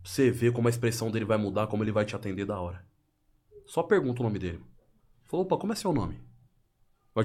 Você 0.03 0.29
vê 0.29 0.51
como 0.51 0.67
a 0.67 0.69
expressão 0.71 1.09
dele 1.09 1.25
vai 1.25 1.37
mudar, 1.37 1.67
como 1.67 1.83
ele 1.83 1.91
vai 1.91 2.05
te 2.05 2.15
atender 2.15 2.45
da 2.45 2.59
hora. 2.59 2.83
Só 3.65 3.81
pergunta 3.81 4.21
o 4.21 4.23
nome 4.23 4.37
dele. 4.37 4.61
Falou, 5.23 5.45
opa, 5.45 5.57
como 5.57 5.71
é 5.73 5.75
seu 5.75 5.91
nome? 5.93 6.19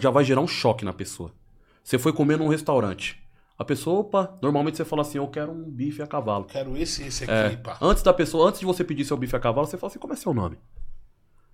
Já 0.01 0.09
vai 0.11 0.25
gerar 0.25 0.41
um 0.41 0.47
choque 0.49 0.85
na 0.85 0.93
pessoa. 0.93 1.35
Você 1.83 1.99
foi 1.99 2.13
comer 2.13 2.39
num 2.39 2.49
restaurante. 2.49 3.21
A 3.61 3.65
pessoa, 3.65 4.01
opa, 4.01 4.39
normalmente 4.41 4.79
você 4.79 4.87
fala 4.87 5.03
assim, 5.03 5.19
eu 5.19 5.29
quero 5.29 5.53
um 5.53 5.71
bife 5.71 6.01
a 6.01 6.07
cavalo. 6.07 6.47
Quero 6.47 6.79
esse 6.79 7.07
esse 7.07 7.25
aqui, 7.25 7.33
É, 7.33 7.57
pá. 7.57 7.77
antes 7.83 8.03
da 8.03 8.11
pessoa, 8.11 8.49
antes 8.49 8.59
de 8.59 8.65
você 8.65 8.83
pedir 8.83 9.05
seu 9.05 9.19
bife 9.19 9.37
a 9.37 9.39
cavalo, 9.39 9.67
você 9.67 9.77
fala 9.77 9.91
assim, 9.91 9.99
como 9.99 10.15
é 10.15 10.17
seu 10.17 10.33
nome? 10.33 10.57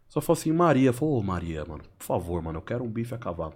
Só 0.09 0.21
fala 0.21 0.39
assim, 0.39 0.53
Maria. 0.53 0.93
Falou, 0.93 1.19
ô 1.19 1.23
Maria, 1.25 1.65
mano, 1.65 1.83
por 1.99 2.05
favor, 2.05 2.41
mano, 2.41 2.59
eu 2.59 2.63
quero 2.63 2.85
um 2.85 2.89
bife 2.89 3.13
a 3.13 3.19
cavalo. 3.19 3.55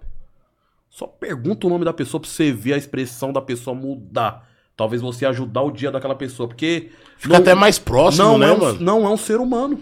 Só 0.89 1.07
pergunta 1.07 1.65
o 1.65 1.69
nome 1.69 1.85
da 1.85 1.93
pessoa 1.93 2.19
pra 2.19 2.29
você 2.29 2.51
ver 2.51 2.73
a 2.73 2.77
expressão 2.77 3.31
da 3.31 3.41
pessoa 3.41 3.73
mudar. 3.73 4.45
Talvez 4.75 5.01
você 5.01 5.25
ajudar 5.25 5.61
o 5.61 5.71
dia 5.71 5.89
daquela 5.89 6.15
pessoa, 6.15 6.49
porque... 6.49 6.91
Fica 7.15 7.37
até 7.37 7.55
mais 7.55 7.79
próximo, 7.79 8.25
não 8.25 8.37
né, 8.37 8.49
é 8.49 8.51
um, 8.51 8.59
mano? 8.59 8.79
Não 8.81 9.05
é 9.05 9.09
um 9.09 9.15
ser 9.15 9.39
humano. 9.39 9.79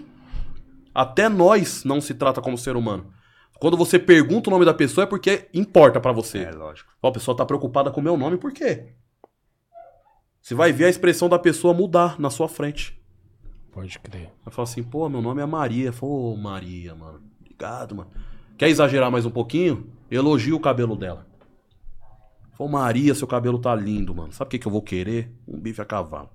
Até 0.93 1.27
nós 1.27 1.83
não 1.83 1.99
se 1.99 2.13
trata 2.13 2.39
como 2.39 2.55
ser 2.55 2.75
humano. 2.75 3.11
Quando 3.59 3.75
você 3.75 3.99
pergunta 3.99 4.49
o 4.49 4.53
nome 4.53 4.65
da 4.65 4.73
pessoa 4.73 5.03
é 5.03 5.07
porque 5.07 5.49
importa 5.53 5.99
pra 5.99 6.13
você. 6.13 6.39
é, 6.39 6.51
lógico. 6.51 6.91
Ó, 7.01 7.09
a 7.09 7.11
pessoa 7.11 7.35
tá 7.35 7.45
preocupada 7.45 7.91
com 7.91 7.99
o 7.99 8.03
meu 8.03 8.15
nome, 8.15 8.37
por 8.37 8.53
quê? 8.53 8.93
Você 10.41 10.55
vai 10.55 10.71
ver 10.71 10.85
a 10.85 10.89
expressão 10.89 11.27
da 11.27 11.37
pessoa 11.37 11.73
mudar 11.73 12.19
na 12.19 12.29
sua 12.29 12.47
frente. 12.47 12.97
Pode 13.71 13.99
crer. 13.99 14.31
Vai 14.43 14.53
falar 14.53 14.63
assim, 14.63 14.81
pô, 14.81 15.09
meu 15.09 15.21
nome 15.21 15.41
é 15.41 15.45
Maria. 15.45 15.91
Pô, 15.91 16.35
Maria, 16.35 16.95
mano. 16.95 17.21
Obrigado, 17.41 17.95
mano. 17.95 18.09
Quer 18.57 18.69
exagerar 18.69 19.11
mais 19.11 19.25
um 19.25 19.31
pouquinho? 19.31 19.91
Elogia 20.09 20.55
o 20.55 20.59
cabelo 20.59 20.95
dela. 20.95 21.27
Pô, 22.57 22.67
Maria, 22.67 23.13
seu 23.13 23.27
cabelo 23.27 23.59
tá 23.59 23.75
lindo, 23.75 24.15
mano. 24.15 24.31
Sabe 24.31 24.47
o 24.47 24.51
que, 24.51 24.59
que 24.59 24.67
eu 24.67 24.71
vou 24.71 24.81
querer? 24.81 25.31
Um 25.47 25.59
bife 25.59 25.81
a 25.81 25.85
cavalo. 25.85 26.29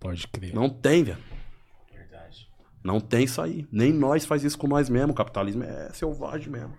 Pode 0.00 0.26
crer. 0.28 0.54
Não 0.54 0.68
tem, 0.68 1.02
velho. 1.04 1.33
Não 2.84 3.00
tem 3.00 3.24
isso 3.24 3.40
aí. 3.40 3.66
Nem 3.72 3.90
nós 3.90 4.26
faz 4.26 4.44
isso 4.44 4.58
com 4.58 4.68
nós 4.68 4.90
mesmo. 4.90 5.12
O 5.12 5.14
capitalismo 5.14 5.64
é 5.64 5.90
selvagem 5.94 6.50
mesmo. 6.50 6.76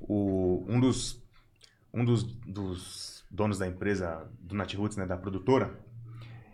O, 0.00 0.64
um 0.68 0.78
dos, 0.78 1.20
um 1.92 2.04
dos, 2.04 2.22
dos 2.22 3.24
donos 3.28 3.58
da 3.58 3.66
empresa, 3.66 4.30
do 4.38 4.54
Natroots, 4.54 4.96
né, 4.96 5.06
da 5.06 5.16
produtora, 5.16 5.76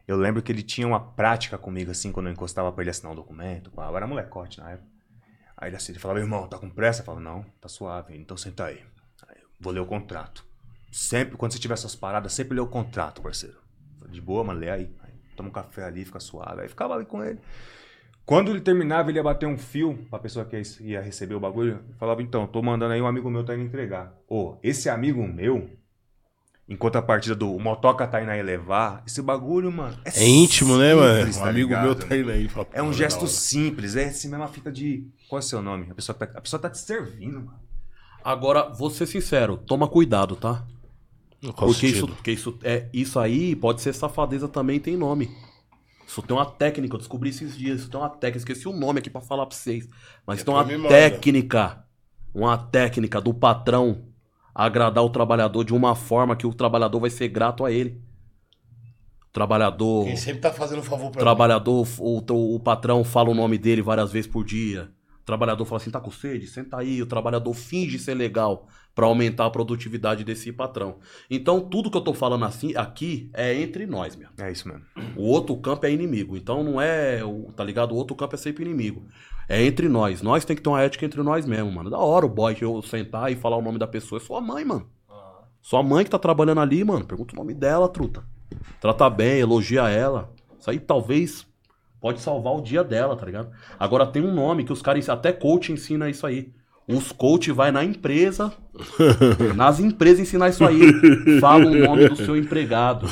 eu 0.09 0.17
lembro 0.17 0.43
que 0.43 0.51
ele 0.51 0.63
tinha 0.63 0.87
uma 0.87 1.01
prática 1.01 1.59
comigo, 1.59 1.91
assim, 1.91 2.11
quando 2.11 2.27
eu 2.27 2.33
encostava 2.33 2.73
pra 2.73 2.83
ele 2.83 2.91
assinar 2.91 3.13
um 3.13 3.17
documento. 3.17 3.71
pá, 3.71 3.89
Eu 3.89 3.97
era 3.97 4.07
molecote 4.07 4.59
na 4.59 4.71
época. 4.71 4.89
Aí 5.55 5.69
ele, 5.69 5.77
assim, 5.77 5.93
ele 5.93 5.99
falava, 5.99 6.21
irmão, 6.21 6.49
tá 6.49 6.59
com 6.59 6.71
pressa? 6.71 7.03
Eu 7.03 7.05
falava, 7.07 7.23
não, 7.23 7.43
tá 7.61 7.69
suave, 7.69 8.17
então 8.17 8.37
senta 8.37 8.67
aí. 8.67 8.83
Aí 9.29 9.37
eu 9.43 9.49
vou 9.61 9.73
ler 9.73 9.81
o 9.81 9.87
contrato. 9.87 10.47
Sempre, 10.91 11.37
quando 11.37 11.53
você 11.53 11.59
tiver 11.59 11.75
essas 11.75 11.95
paradas, 11.95 12.33
sempre 12.33 12.55
lê 12.55 12.61
o 12.61 12.67
contrato, 12.67 13.21
parceiro. 13.21 13.59
Falei, 13.99 14.15
De 14.15 14.21
boa, 14.21 14.43
mano, 14.45 14.61
lê 14.61 14.71
aí. 14.71 14.91
aí 15.03 15.13
toma 15.37 15.51
um 15.51 15.53
café 15.53 15.85
ali, 15.85 16.05
fica 16.07 16.21
suave. 16.21 16.63
Aí 16.63 16.69
ficava 16.69 16.95
ali 16.95 17.05
com 17.05 17.23
ele. 17.23 17.39
Quando 18.27 18.51
ele 18.51 18.61
terminava, 18.61 19.09
ele 19.09 19.19
ia 19.19 19.23
bater 19.23 19.47
um 19.47 19.57
fio 19.57 19.97
pra 20.11 20.19
pessoa 20.19 20.45
que 20.45 20.61
ia 20.81 21.01
receber 21.01 21.37
o 21.37 21.41
bagulho. 21.41 21.79
Falava, 21.97 22.21
então, 22.21 22.45
tô 22.45 22.61
mandando 22.61 22.93
aí, 22.93 23.01
um 23.01 23.07
amigo 23.07 23.31
meu 23.31 23.45
tá 23.45 23.55
indo 23.55 23.63
entregar. 23.63 24.13
Ô, 24.29 24.57
esse 24.65 24.89
amigo 24.89 25.25
meu, 25.27 25.71
enquanto 26.69 26.97
a 26.97 27.03
partida 27.03 27.37
do 27.37 27.57
Motoca 27.57 28.05
tá 28.05 28.21
indo 28.21 28.33
aí 28.33 28.43
levar, 28.43 29.05
esse 29.07 29.23
bagulho, 29.23 29.71
mano. 29.71 29.97
É 30.05 30.27
íntimo, 30.27 30.77
né, 30.77 30.93
mano? 30.93 31.19
simples, 31.19 31.37
Um 31.37 31.41
tá 31.41 31.49
amigo 31.51 31.69
ligado? 31.69 31.85
meu 31.85 31.95
tá 31.95 32.17
indo 32.17 32.31
aí. 32.33 32.49
Fala, 32.49 32.67
É 32.73 32.83
um 32.83 32.87
pô, 32.87 32.93
gesto 32.95 33.29
simples, 33.29 33.95
é 33.95 34.07
assim 34.07 34.29
mesmo 34.29 34.43
a 34.43 34.49
fita 34.49 34.73
de. 34.73 35.07
Qual 35.29 35.39
é 35.39 35.45
o 35.45 35.47
seu 35.47 35.63
nome? 35.63 35.87
A 35.89 35.95
pessoa 35.95 36.19
tá, 36.19 36.25
a 36.25 36.41
pessoa 36.41 36.61
tá 36.61 36.69
te 36.69 36.79
servindo, 36.79 37.37
mano. 37.37 37.61
Agora, 38.25 38.69
vou 38.71 38.91
ser 38.91 39.07
sincero, 39.07 39.57
toma 39.57 39.87
cuidado, 39.87 40.35
tá? 40.35 40.67
Qual 41.55 41.71
Porque 41.71 41.87
isso, 41.87 42.09
porque 42.09 42.33
isso, 42.33 42.59
é, 42.65 42.89
isso 42.93 43.21
aí 43.21 43.55
pode 43.55 43.81
ser 43.81 43.95
safadeza 43.95 44.49
também, 44.49 44.81
tem 44.81 44.97
nome. 44.97 45.31
Isso 46.07 46.23
tem 46.23 46.37
uma 46.37 46.47
técnica, 46.47 46.95
eu 46.95 46.99
descobri 46.99 47.31
esses 47.31 47.57
dias. 47.57 47.81
Isso 47.81 47.91
tem 47.91 47.99
uma 47.99 48.09
técnica, 48.09 48.39
esqueci 48.39 48.69
o 48.69 48.73
nome 48.73 49.01
aqui 49.01 49.11
pra 49.11 49.21
falar 49.21 49.45
pra 49.45 49.57
vocês. 49.57 49.89
Mas 50.27 50.43
tem 50.43 50.55
uma 50.55 50.65
técnica, 50.89 51.85
uma 52.33 52.57
técnica 52.57 53.21
do 53.21 53.35
patrão 53.35 54.05
agradar 54.55 55.05
o 55.05 55.11
trabalhador 55.11 55.65
de 55.65 55.75
uma 55.75 55.95
forma 55.95 56.35
que 56.35 56.47
o 56.47 56.55
trabalhador 56.55 57.01
vai 57.01 57.11
ser 57.11 57.29
grato 57.29 57.65
a 57.65 57.71
ele. 57.71 58.01
O 59.29 59.33
trabalhador. 59.33 60.07
Quem 60.07 60.17
sempre 60.17 60.41
tá 60.41 60.51
fazendo 60.51 60.83
favor 60.83 61.09
O 61.09 61.11
pra 61.11 61.21
trabalhador, 61.21 61.87
o, 61.99 62.19
o, 62.33 62.55
o 62.55 62.61
patrão 62.61 63.05
fala 63.05 63.29
o 63.29 63.35
nome 63.35 63.59
dele 63.59 63.83
várias 63.83 64.11
vezes 64.13 64.31
por 64.31 64.45
dia. 64.45 64.91
O 65.27 65.33
trabalhador 65.37 65.65
fala 65.65 65.81
assim, 65.81 65.91
tá 65.91 65.99
com 66.01 66.13
sede? 66.13 66.47
Senta 66.47 66.77
aí. 66.79 67.03
O 67.03 67.07
trabalhador 67.07 67.53
finge 67.53 67.99
ser 67.99 68.15
legal 68.15 68.69
pra 68.95 69.07
aumentar 69.07 69.47
a 69.47 69.51
produtividade 69.51 70.23
desse 70.23 70.53
patrão. 70.53 70.99
Então, 71.29 71.61
tudo 71.61 71.91
que 71.91 71.97
eu 71.97 72.01
tô 72.01 72.15
falando 72.15 72.45
assim, 72.45 72.77
aqui 72.77 73.29
é 73.35 73.53
entre 73.61 73.87
nós, 73.87 74.15
meu. 74.15 74.29
É 74.39 74.53
isso 74.53 74.69
mesmo. 74.69 74.85
O 75.17 75.25
outro 75.25 75.57
campo 75.57 75.85
é 75.85 75.91
inimigo. 75.91 76.37
Então 76.37 76.63
não 76.63 76.81
é, 76.81 77.25
o- 77.25 77.51
tá 77.57 77.65
ligado? 77.65 77.91
O 77.91 77.97
outro 77.97 78.15
campo 78.15 78.37
é 78.37 78.39
sempre 78.39 78.65
inimigo. 78.65 79.05
É 79.49 79.61
entre 79.65 79.89
nós. 79.89 80.23
Nós 80.23 80.45
tem 80.45 80.55
que 80.55 80.63
ter 80.63 80.69
uma 80.69 80.81
ética 80.81 81.05
entre 81.05 81.21
nós 81.25 81.45
mesmo, 81.45 81.73
mano. 81.73 81.91
Da 81.91 81.99
hora 81.99 82.25
o 82.25 82.29
boy 82.29 82.57
eu 82.61 82.81
sentar 82.83 83.33
e 83.33 83.35
falar 83.35 83.57
o 83.57 83.63
nome 83.63 83.81
da 83.81 83.87
pessoa. 83.89 84.21
É 84.21 84.25
sua 84.25 84.41
mãe, 84.41 84.65
mano. 84.65 84.89
Sua 85.61 85.83
mãe 85.83 86.05
que 86.05 86.11
tá 86.11 86.21
trabalhando 86.21 86.61
ali, 86.61 86.85
mano. 86.85 87.05
Pergunta 87.05 87.35
o 87.35 87.37
nome 87.37 87.53
dela, 87.53 87.89
truta. 87.89 88.23
Trata 88.81 89.11
bem, 89.11 89.41
elogia 89.41 89.89
ela. 89.89 90.33
Isso 90.57 90.71
aí 90.71 90.79
talvez 90.79 91.45
pode 92.07 92.21
salvar 92.21 92.55
o 92.55 92.61
dia 92.61 92.85
dela, 92.85 93.17
tá 93.17 93.27
ligado? 93.27 93.49
Agora 93.81 94.07
tem 94.07 94.23
um 94.23 94.33
nome 94.33 94.63
que 94.63 94.73
os 94.73 94.81
caras, 94.81 95.09
até 95.09 95.33
coach 95.33 95.73
ensina 95.73 96.09
isso 96.09 96.25
aí. 96.25 96.51
Os 96.89 97.11
coach 97.11 97.51
vai 97.51 97.73
na 97.73 97.83
empresa, 97.83 98.53
nas 99.57 99.81
empresas 99.81 100.21
ensinar 100.21 100.51
isso 100.51 100.65
aí. 100.65 100.79
Fala 101.41 101.67
o 101.67 101.75
nome 101.75 102.09
do 102.09 102.15
seu 102.15 102.37
empregado. 102.37 103.09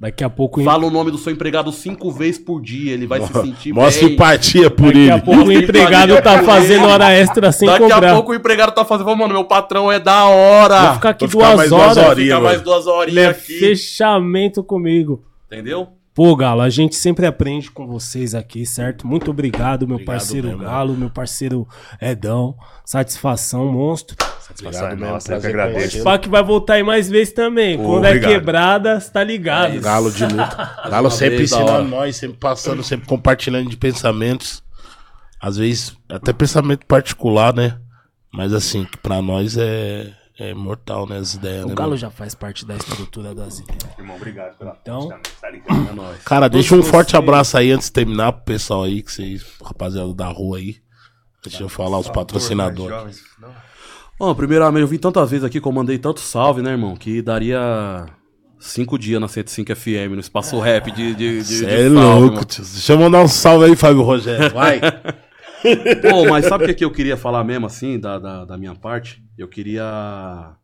Daqui 0.00 0.24
a 0.24 0.30
pouco. 0.30 0.64
Fala 0.64 0.86
o 0.86 0.90
nome 0.90 1.10
do 1.10 1.18
seu 1.18 1.30
empregado 1.30 1.70
cinco 1.70 2.10
vezes 2.10 2.38
por 2.38 2.62
dia. 2.62 2.94
Ele 2.94 3.06
vai 3.06 3.20
se 3.20 3.30
sentir 3.34 3.74
Mostra 3.74 4.06
bem. 4.06 4.14
empatia 4.14 4.70
por 4.70 4.86
Daqui 4.86 4.98
ele. 4.98 5.10
a 5.10 5.18
pouco 5.20 5.42
o 5.42 5.52
empregado 5.52 6.22
tá 6.22 6.42
fazendo 6.42 6.84
ele. 6.84 6.92
hora 6.92 7.12
extra 7.12 7.52
sem 7.52 7.68
Daqui 7.68 7.82
cobrar. 7.82 8.12
a 8.12 8.14
pouco 8.14 8.32
o 8.32 8.34
empregado 8.34 8.72
tá 8.72 8.82
fazendo, 8.82 9.14
mano, 9.14 9.34
meu 9.34 9.44
patrão 9.44 9.92
é 9.92 10.00
da 10.00 10.24
hora. 10.24 10.84
Vou 10.86 10.94
ficar 10.94 11.10
aqui 11.10 11.26
Vou 11.26 11.42
ficar 11.42 11.54
duas 11.54 11.68
duas 11.68 11.96
horas. 11.98 12.18
Fica 12.18 12.34
mano. 12.36 12.46
mais 12.46 12.62
duas 12.62 12.86
horinhas 12.86 13.28
aqui. 13.36 13.58
fechamento 13.58 14.64
comigo. 14.64 15.22
Entendeu? 15.52 15.97
Pô, 16.18 16.34
Galo, 16.34 16.62
a 16.62 16.68
gente 16.68 16.96
sempre 16.96 17.26
aprende 17.26 17.70
com 17.70 17.86
vocês 17.86 18.34
aqui, 18.34 18.66
certo? 18.66 19.06
Muito 19.06 19.30
obrigado, 19.30 19.86
meu 19.86 19.94
Obrigado 19.94 20.16
parceiro 20.16 20.48
mesmo. 20.48 20.64
Galo, 20.64 20.94
meu 20.96 21.10
parceiro 21.10 21.68
Edão. 22.02 22.56
Satisfação, 22.84 23.70
monstro. 23.70 24.16
Satisfação 24.40 24.88
é 24.88 24.96
mesmo, 24.96 25.12
nossa, 25.12 25.34
eu 25.34 25.40
que 25.40 25.46
agradeço. 25.46 26.02
Pá 26.02 26.18
que 26.18 26.28
vai 26.28 26.42
voltar 26.42 26.74
aí 26.74 26.82
mais 26.82 27.08
vezes 27.08 27.32
também. 27.32 27.78
Pô, 27.78 27.84
Quando 27.84 28.06
obrigado. 28.06 28.32
é 28.32 28.34
quebrada, 28.34 28.98
você 28.98 29.12
tá 29.12 29.22
ligado. 29.22 29.76
É 29.76 29.78
Galo 29.78 30.10
de 30.10 30.24
luta. 30.24 30.76
Galo 30.90 31.08
sempre 31.08 31.44
ensinando 31.44 31.88
nós, 31.88 32.16
sempre 32.16 32.36
passando, 32.36 32.82
sempre 32.82 33.06
compartilhando 33.06 33.70
de 33.70 33.76
pensamentos. 33.76 34.60
Às 35.40 35.56
vezes, 35.56 35.96
até 36.08 36.32
pensamento 36.32 36.84
particular, 36.84 37.54
né? 37.54 37.78
Mas 38.32 38.52
assim, 38.52 38.84
que 38.86 38.98
pra 38.98 39.22
nós 39.22 39.56
é, 39.56 40.12
é 40.38 40.54
mortal, 40.54 41.06
né? 41.08 41.18
As 41.18 41.34
ideias, 41.34 41.64
o 41.64 41.68
né? 41.68 41.74
Galo 41.74 41.90
mano? 41.90 41.96
já 42.00 42.10
faz 42.10 42.34
parte 42.34 42.64
da 42.64 42.76
estrutura 42.76 43.34
das 43.34 43.58
ideias. 43.58 43.98
Irmão, 43.98 44.16
obrigado 44.16 44.56
pela 44.56 44.76
Então- 44.80 45.08
tá 45.40 45.50
ligado? 45.50 45.88
É 45.90 45.92
nóis. 45.94 46.22
Cara, 46.22 46.48
deixa 46.48 46.74
um 46.76 46.82
forte 46.82 47.16
abraço 47.16 47.56
aí 47.56 47.70
antes 47.72 47.88
de 47.88 47.92
terminar 47.92 48.32
pro 48.32 48.44
pessoal 48.44 48.84
aí, 48.84 49.02
que 49.02 49.10
vocês, 49.12 49.44
rapaziada 49.62 50.14
da 50.14 50.28
rua 50.28 50.58
aí. 50.58 50.76
Deixa 51.42 51.62
eu 51.62 51.68
falar 51.68 51.98
os 51.98 52.08
patrocinadores. 52.08 53.22
Bom, 54.18 54.34
primeiramente, 54.34 54.82
eu 54.82 54.88
vim 54.88 54.98
tantas 54.98 55.30
vezes 55.30 55.44
aqui 55.44 55.60
que 55.60 55.66
eu 55.68 55.72
mandei 55.72 55.96
tanto 55.98 56.20
salve, 56.20 56.60
né, 56.62 56.72
irmão? 56.72 56.96
Que 56.96 57.22
daria 57.22 58.06
cinco 58.58 58.98
dias 58.98 59.20
na 59.20 59.28
105 59.28 59.74
FM, 59.74 60.14
no 60.14 60.20
espaço 60.20 60.58
rap 60.58 60.90
de, 60.90 61.14
de, 61.14 61.42
de, 61.42 61.58
de 61.58 61.64
é 61.64 61.68
salve, 61.68 61.88
louco, 61.90 62.34
mano. 62.34 62.44
tio. 62.44 62.64
Deixa 62.64 62.92
eu 62.92 62.98
mandar 62.98 63.22
um 63.22 63.28
salve 63.28 63.66
aí, 63.66 63.76
Fábio 63.76 64.02
Rogério. 64.02 64.52
Vai. 64.52 64.80
Pô, 66.10 66.28
mas 66.28 66.46
sabe 66.46 66.64
o 66.64 66.66
que, 66.66 66.74
que 66.74 66.84
eu 66.84 66.90
queria 66.90 67.16
falar 67.16 67.44
mesmo, 67.44 67.66
assim, 67.66 67.98
da, 67.98 68.18
da, 68.18 68.44
da 68.44 68.58
minha 68.58 68.74
parte? 68.74 69.22
Eu 69.38 69.46
queria 69.46 70.56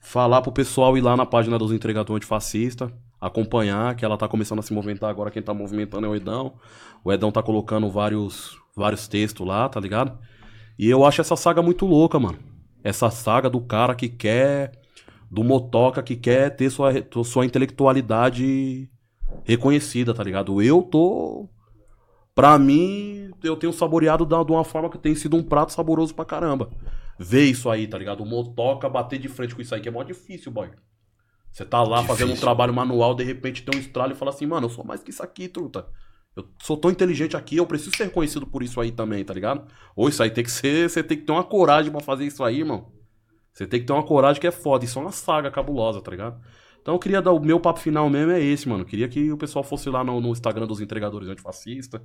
falar 0.00 0.40
pro 0.40 0.50
pessoal 0.50 0.96
ir 0.96 1.02
lá 1.02 1.14
na 1.14 1.26
página 1.26 1.58
dos 1.58 1.72
entregadores 1.72 2.16
antifascista, 2.16 2.90
acompanhar, 3.20 3.94
que 3.94 4.02
ela 4.02 4.16
tá 4.16 4.26
começando 4.26 4.60
a 4.60 4.62
se 4.62 4.72
movimentar 4.72 5.10
agora, 5.10 5.30
quem 5.30 5.42
tá 5.42 5.52
movimentando 5.52 6.06
é 6.06 6.08
o 6.08 6.16
Edão. 6.16 6.54
O 7.04 7.12
Edão 7.12 7.30
tá 7.30 7.42
colocando 7.42 7.90
vários, 7.90 8.58
vários 8.74 9.06
textos 9.06 9.46
lá, 9.46 9.68
tá 9.68 9.78
ligado? 9.78 10.18
E 10.78 10.88
eu 10.88 11.04
acho 11.04 11.20
essa 11.20 11.36
saga 11.36 11.60
muito 11.60 11.84
louca, 11.84 12.18
mano. 12.18 12.38
Essa 12.82 13.10
saga 13.10 13.50
do 13.50 13.60
cara 13.60 13.94
que 13.94 14.08
quer, 14.08 14.72
do 15.30 15.44
motoca 15.44 16.02
que 16.02 16.16
quer 16.16 16.56
ter 16.56 16.70
sua, 16.70 16.92
sua 17.24 17.44
intelectualidade 17.44 18.88
reconhecida, 19.44 20.14
tá 20.14 20.24
ligado? 20.24 20.62
Eu 20.62 20.80
tô 20.80 21.46
Pra 22.34 22.58
mim, 22.58 23.30
eu 23.42 23.56
tenho 23.56 23.72
saboreado 23.72 24.26
de 24.26 24.52
uma 24.52 24.62
forma 24.62 24.90
que 24.90 24.98
tem 24.98 25.14
sido 25.14 25.38
um 25.38 25.42
prato 25.42 25.72
saboroso 25.72 26.14
pra 26.14 26.22
caramba. 26.22 26.68
Ver 27.18 27.44
isso 27.44 27.70
aí, 27.70 27.86
tá 27.86 27.96
ligado? 27.96 28.22
O 28.22 28.26
motoca 28.26 28.88
bater 28.88 29.18
de 29.18 29.28
frente 29.28 29.54
com 29.54 29.62
isso 29.62 29.74
aí, 29.74 29.80
que 29.80 29.88
é 29.88 29.92
mó 29.92 30.02
difícil, 30.02 30.52
boy. 30.52 30.70
Você 31.50 31.64
tá 31.64 31.82
lá 31.82 32.02
fazendo 32.02 32.32
um 32.32 32.36
trabalho 32.36 32.74
manual, 32.74 33.14
de 33.14 33.24
repente 33.24 33.62
tem 33.62 33.78
um 33.78 33.82
estralo 33.82 34.12
e 34.12 34.14
fala 34.14 34.30
assim, 34.30 34.44
mano, 34.44 34.66
eu 34.66 34.70
sou 34.70 34.84
mais 34.84 35.02
que 35.02 35.10
isso 35.10 35.22
aqui, 35.22 35.48
truta. 35.48 35.86
Eu 36.36 36.46
sou 36.62 36.76
tão 36.76 36.90
inteligente 36.90 37.34
aqui, 37.34 37.56
eu 37.56 37.66
preciso 37.66 37.96
ser 37.96 38.04
reconhecido 38.04 38.46
por 38.46 38.62
isso 38.62 38.78
aí 38.78 38.92
também, 38.92 39.24
tá 39.24 39.32
ligado? 39.32 39.66
Ou 39.96 40.06
isso 40.06 40.22
aí 40.22 40.30
tem 40.30 40.44
que 40.44 40.50
ser, 40.50 40.90
você 40.90 41.02
tem 41.02 41.16
que 41.16 41.24
ter 41.24 41.32
uma 41.32 41.44
coragem 41.44 41.90
pra 41.90 42.00
fazer 42.00 42.26
isso 42.26 42.44
aí, 42.44 42.58
irmão. 42.58 42.92
Você 43.54 43.66
tem 43.66 43.80
que 43.80 43.86
ter 43.86 43.92
uma 43.94 44.02
coragem 44.02 44.38
que 44.38 44.46
é 44.46 44.50
foda. 44.50 44.84
Isso 44.84 44.98
é 44.98 45.02
uma 45.02 45.12
saga 45.12 45.50
cabulosa, 45.50 46.02
tá 46.02 46.10
ligado? 46.10 46.38
Então 46.86 46.94
eu 46.94 47.00
queria 47.00 47.20
dar. 47.20 47.32
O 47.32 47.40
meu 47.40 47.58
papo 47.58 47.80
final 47.80 48.08
mesmo 48.08 48.30
é 48.30 48.40
esse, 48.40 48.68
mano. 48.68 48.82
Eu 48.82 48.86
queria 48.86 49.08
que 49.08 49.32
o 49.32 49.36
pessoal 49.36 49.64
fosse 49.64 49.90
lá 49.90 50.04
no, 50.04 50.20
no 50.20 50.28
Instagram 50.28 50.68
dos 50.68 50.80
entregadores 50.80 51.28
antifascistas, 51.28 52.00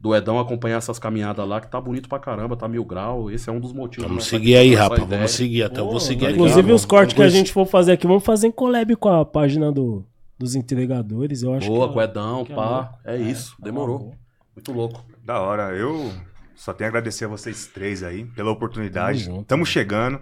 do 0.00 0.16
Edão 0.16 0.40
acompanhar 0.40 0.78
essas 0.78 0.98
caminhadas 0.98 1.46
lá, 1.46 1.60
que 1.60 1.70
tá 1.70 1.78
bonito 1.78 2.08
pra 2.08 2.18
caramba, 2.18 2.56
tá 2.56 2.66
mil 2.66 2.82
grau. 2.82 3.30
Esse 3.30 3.50
é 3.50 3.52
um 3.52 3.60
dos 3.60 3.74
motivos. 3.74 4.08
Vamos 4.08 4.24
seguir 4.24 4.56
aí, 4.56 4.74
rapaz. 4.74 5.04
Vamos 5.04 5.32
seguir. 5.32 5.64
Até 5.64 5.80
eu 5.80 5.84
vou 5.84 6.00
seguir 6.00 6.24
aqui. 6.24 6.34
Inclusive, 6.36 6.72
os 6.72 6.86
cortes 6.86 7.14
que 7.14 7.20
a 7.20 7.28
gente 7.28 7.52
for 7.52 7.66
fazer 7.66 7.92
aqui, 7.92 8.06
vamos 8.06 8.24
fazer 8.24 8.46
em 8.46 8.50
collab 8.50 8.96
com 8.96 9.10
a 9.10 9.22
página 9.22 9.70
do, 9.70 10.02
dos 10.38 10.54
entregadores. 10.54 11.42
Eu 11.42 11.52
acho 11.52 11.68
Boa, 11.68 11.88
que 11.88 11.92
com 11.92 11.98
o 11.98 12.02
Edão, 12.02 12.44
que 12.46 12.52
é 12.52 12.56
pá. 12.56 12.70
louco. 12.70 12.98
É, 13.04 13.18
isso, 13.18 13.50
tá 13.50 13.64
demorou. 13.66 13.98
bom. 13.98 14.14
Muito 14.56 14.72
louco. 14.72 15.04
Da 15.22 15.42
hora. 15.42 15.76
Eu 15.76 16.10
só 16.54 16.72
tenho 16.72 16.88
a 16.88 16.90
agradecer 16.90 17.26
a 17.26 17.28
vocês 17.28 17.66
três 17.66 18.02
aí 18.02 18.24
pela 18.24 18.50
oportunidade. 18.50 19.26
Tamo 19.26 19.42
Estamos 19.42 19.68
chegando. 19.68 20.18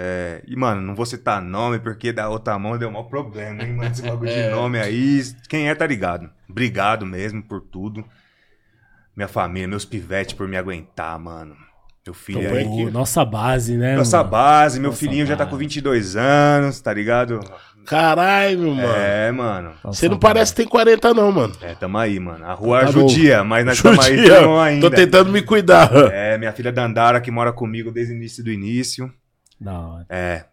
É, 0.00 0.42
e, 0.46 0.54
mano, 0.54 0.80
não 0.80 0.94
vou 0.94 1.04
citar 1.04 1.42
nome 1.42 1.80
porque 1.80 2.12
da 2.12 2.28
outra 2.28 2.56
mão 2.56 2.78
deu 2.78 2.88
maior 2.88 3.04
problema, 3.08 3.64
hein, 3.64 3.72
mano? 3.72 3.90
Esse 3.90 4.02
bagulho 4.06 4.30
de 4.32 4.48
nome 4.48 4.78
aí. 4.78 5.20
Quem 5.48 5.68
é, 5.68 5.74
tá 5.74 5.84
ligado. 5.86 6.30
Obrigado 6.48 7.04
mesmo 7.04 7.42
por 7.42 7.60
tudo. 7.60 8.04
Minha 9.16 9.26
família, 9.26 9.66
meus 9.66 9.84
pivetes 9.84 10.34
por 10.34 10.46
me 10.46 10.56
aguentar, 10.56 11.18
mano. 11.18 11.56
Meu 12.06 12.14
filho 12.14 12.40
Então, 12.40 12.56
aí. 12.56 12.64
aqui. 12.64 12.90
Nossa 12.92 13.24
base, 13.24 13.76
né? 13.76 13.96
Nossa 13.96 14.18
mano? 14.18 14.30
base, 14.30 14.78
meu 14.78 14.90
Nossa 14.90 15.00
filhinho 15.00 15.26
já 15.26 15.34
tá 15.36 15.44
com 15.44 15.50
base. 15.50 15.64
22 15.64 16.14
anos, 16.16 16.80
tá 16.80 16.94
ligado? 16.94 17.40
Caralho, 17.84 18.60
meu 18.60 18.74
mano. 18.76 18.88
É, 18.94 19.32
mano. 19.32 19.72
Você 19.82 20.08
não 20.08 20.16
base. 20.16 20.20
parece 20.34 20.52
que 20.52 20.56
tem 20.58 20.68
40, 20.68 21.12
não, 21.12 21.32
mano. 21.32 21.54
É, 21.60 21.74
tamo 21.74 21.98
aí, 21.98 22.20
mano. 22.20 22.44
A 22.44 22.52
rua 22.52 22.80
Tá 22.82 22.86
judia, 22.92 23.42
mas 23.42 23.66
nós 23.66 23.82
tamo 23.82 24.00
aí 24.00 24.16
Judia. 24.16 24.40
tamo 24.40 24.58
ainda. 24.60 24.88
Tô 24.88 24.94
tentando 24.94 25.32
me 25.32 25.42
cuidar. 25.42 25.90
É, 26.12 26.38
minha 26.38 26.52
filha 26.52 26.70
Dandara, 26.70 27.20
que 27.20 27.30
mora 27.32 27.52
comigo 27.52 27.90
desde 27.90 28.12
o 28.12 28.16
início 28.16 28.44
do 28.44 28.50
início. 28.52 29.12
Da 29.60 29.78
hora. 29.78 30.06
É. 30.08 30.44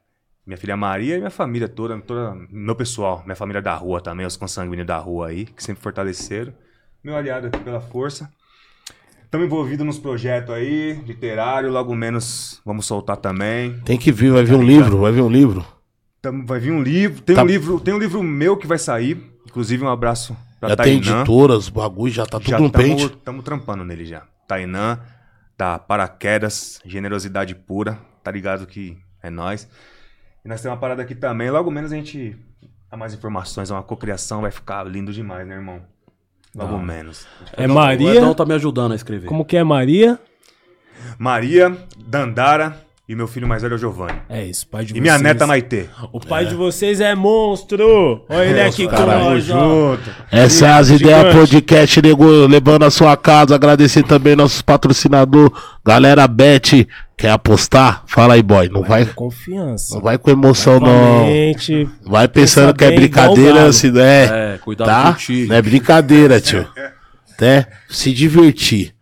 Minha 0.46 0.58
filha 0.58 0.78
Maria 0.78 1.16
e 1.16 1.18
minha 1.18 1.32
família 1.32 1.68
toda, 1.68 2.00
toda, 2.02 2.36
meu 2.52 2.76
pessoal, 2.76 3.24
minha 3.26 3.36
família 3.36 3.62
da 3.62 3.74
rua 3.76 4.00
também, 4.00 4.26
os 4.28 4.38
consanguíneos 4.38 4.86
da 4.88 4.98
rua 4.98 5.28
aí, 5.30 5.46
que 5.46 5.64
sempre 5.64 5.82
fortaleceram. 5.82 6.54
Meu 7.04 7.16
aliado 7.16 7.48
aqui 7.48 7.60
pela 7.60 7.82
força. 7.82 8.30
Estamos 9.24 9.48
envolvidos 9.48 9.86
nos 9.86 9.98
projetos 10.00 10.54
aí, 10.54 10.94
literário, 11.06 11.70
logo 11.72 11.94
menos 11.96 12.62
vamos 12.64 12.86
soltar 12.86 13.18
também. 13.18 13.80
Tem 13.82 13.98
que 13.98 14.12
vir, 14.12 14.32
vai 14.32 14.44
vir 14.44 14.54
um 14.56 14.62
livro, 14.64 15.00
vai 15.00 15.12
vir 15.12 15.22
um 15.22 15.30
livro. 15.30 15.66
Tamo- 16.22 16.46
vai 16.46 16.60
vir 16.60 16.72
um 16.72 16.82
livro, 16.82 17.22
tem 17.22 17.36
Tá. 17.36 17.44
um 17.44 17.46
livro, 17.46 17.80
tem 17.80 17.94
um 17.94 18.00
livro 18.00 18.22
meu 18.24 18.56
que 18.56 18.68
vai 18.68 18.78
sair, 18.78 19.18
inclusive 19.48 19.84
um 19.84 19.90
abraço 19.90 20.36
pra 20.60 20.70
Já 20.70 20.76
tem 20.76 21.02
Tainã. 21.02 21.18
editoras, 21.22 21.70
bagulho, 21.70 22.14
já 22.14 22.26
tá 22.26 22.40
tudo 22.40 22.50
já 22.50 22.60
no 22.60 22.72
pente. 22.72 23.06
estamos 23.06 23.44
trampando 23.44 23.84
nele 23.84 24.06
já. 24.06 24.24
Tainã, 24.48 25.00
da 25.58 25.78
Paraquedas, 25.80 26.80
generosidade 26.86 27.54
pura, 27.56 27.98
tá 28.26 28.32
ligado 28.32 28.66
que 28.66 28.98
é 29.22 29.30
nós. 29.30 29.70
E 30.44 30.48
nós 30.48 30.60
temos 30.60 30.76
uma 30.76 30.82
parada 30.82 31.04
aqui 31.04 31.14
também, 31.14 31.50
logo 31.52 31.70
menos 31.70 31.92
a 31.92 31.96
gente 31.96 32.36
dá 32.90 32.98
mais 32.98 33.14
informações, 33.14 33.70
é 33.70 33.74
uma 33.74 33.84
cocriação, 33.84 34.42
vai 34.42 34.52
ficar 34.52 34.84
lindo 34.84 35.14
demais, 35.14 35.48
né, 35.48 35.56
irmão? 35.56 35.82
Logo 36.56 36.80
menos. 36.80 37.28
É 37.56 37.68
O 37.68 37.74
Maria. 37.74 38.16
Edão 38.16 38.34
tá 38.34 38.46
me 38.46 38.54
ajudando 38.54 38.94
a 38.94 38.96
escrever. 38.96 39.28
Como 39.28 39.46
que 39.46 39.58
é 39.58 39.64
Maria? 39.64 40.20
Maria, 41.20 41.78
Dandara 41.98 42.85
e 43.08 43.16
meu 43.16 43.28
filho 43.28 43.48
mais 43.48 43.62
velho 43.62 43.74
é 43.74 43.76
o 43.76 43.78
Giovanni. 43.78 44.20
É 44.28 44.44
isso, 44.44 44.68
pai 44.68 44.84
de 44.84 44.92
E 44.92 44.94
vocês. 44.94 45.02
minha 45.04 45.18
neta 45.20 45.46
Maitê. 45.46 45.86
O 46.12 46.20
pai 46.20 46.46
de 46.48 46.56
vocês 46.56 47.00
é 47.00 47.14
monstro! 47.14 48.26
Olha 48.28 48.46
ele 48.46 48.62
aqui 48.62 48.88
com 48.88 48.96
nós. 49.06 49.44
Junto. 49.44 50.10
Essas 50.32 50.54
são 50.54 50.70
as 50.74 50.90
ideias 50.90 51.34
podcast, 51.36 52.02
nego, 52.02 52.26
levando 52.48 52.84
a 52.84 52.90
sua 52.90 53.16
casa. 53.16 53.54
Agradecer 53.54 54.02
também 54.04 54.36
nossos 54.36 54.62
patrocinadores. 54.64 55.52
Galera 55.86 56.28
Bet, 56.28 56.88
quer 57.16 57.30
apostar? 57.30 58.02
Fala 58.08 58.34
aí, 58.34 58.42
boy. 58.42 58.70
Não 58.70 58.82
vai, 58.82 59.06
Com 59.06 59.26
Confiança. 59.26 59.94
não 59.96 60.02
vai 60.02 60.18
com 60.18 60.32
emoção, 60.32 60.80
não. 60.80 61.28
Mente. 61.28 61.88
Vai 62.04 62.28
pensando 62.28 62.74
que 62.74 62.84
é 62.84 62.92
brincadeira, 62.92 63.72
se 63.72 63.88
é. 64.00 64.56
É, 64.56 64.58
cuidado 64.58 64.88
Tá? 64.88 65.18
Não 65.48 65.56
é 65.56 65.62
brincadeira, 65.62 66.42
tio. 66.42 66.68
Até 67.36 67.68
se 67.88 68.12
divertir. 68.14 68.95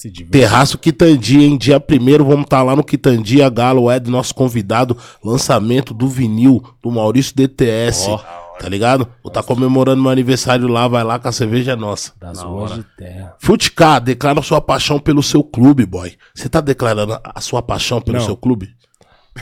Se. 0.00 0.10
Terraço 0.10 0.78
Quitandi, 0.78 1.40
hein? 1.40 1.58
Dia 1.58 1.78
primeiro 1.78 2.24
vamos 2.24 2.44
estar 2.44 2.62
lá 2.62 2.74
no 2.74 2.82
Quitandi, 2.82 3.42
a 3.42 3.50
Galo 3.50 3.90
é 3.90 4.00
do 4.00 4.10
nosso 4.10 4.34
convidado. 4.34 4.96
Lançamento 5.22 5.92
do 5.92 6.08
vinil 6.08 6.62
do 6.82 6.90
Maurício 6.90 7.36
DTS. 7.36 8.08
Tá 8.58 8.68
ligado? 8.68 9.06
Vou 9.22 9.30
estar 9.30 9.42
comemorando 9.42 10.02
meu 10.02 10.10
aniversário 10.10 10.68
lá, 10.68 10.88
vai 10.88 11.04
lá 11.04 11.18
que 11.18 11.28
a 11.28 11.32
cerveja 11.32 11.72
é 11.72 11.76
nossa. 11.76 12.12
Das 12.18 12.42
ruas 12.42 12.74
de 12.74 12.84
terra. 12.96 13.34
Futka, 13.38 13.98
declara 13.98 14.40
sua 14.42 14.60
paixão 14.60 14.98
pelo 14.98 15.22
seu 15.22 15.42
clube, 15.42 15.84
boy. 15.84 16.14
Você 16.34 16.48
tá 16.48 16.62
declarando 16.62 17.18
a 17.22 17.40
sua 17.40 17.62
paixão 17.62 18.00
pelo 18.00 18.18
Não. 18.18 18.24
seu 18.24 18.36
clube? 18.36 18.70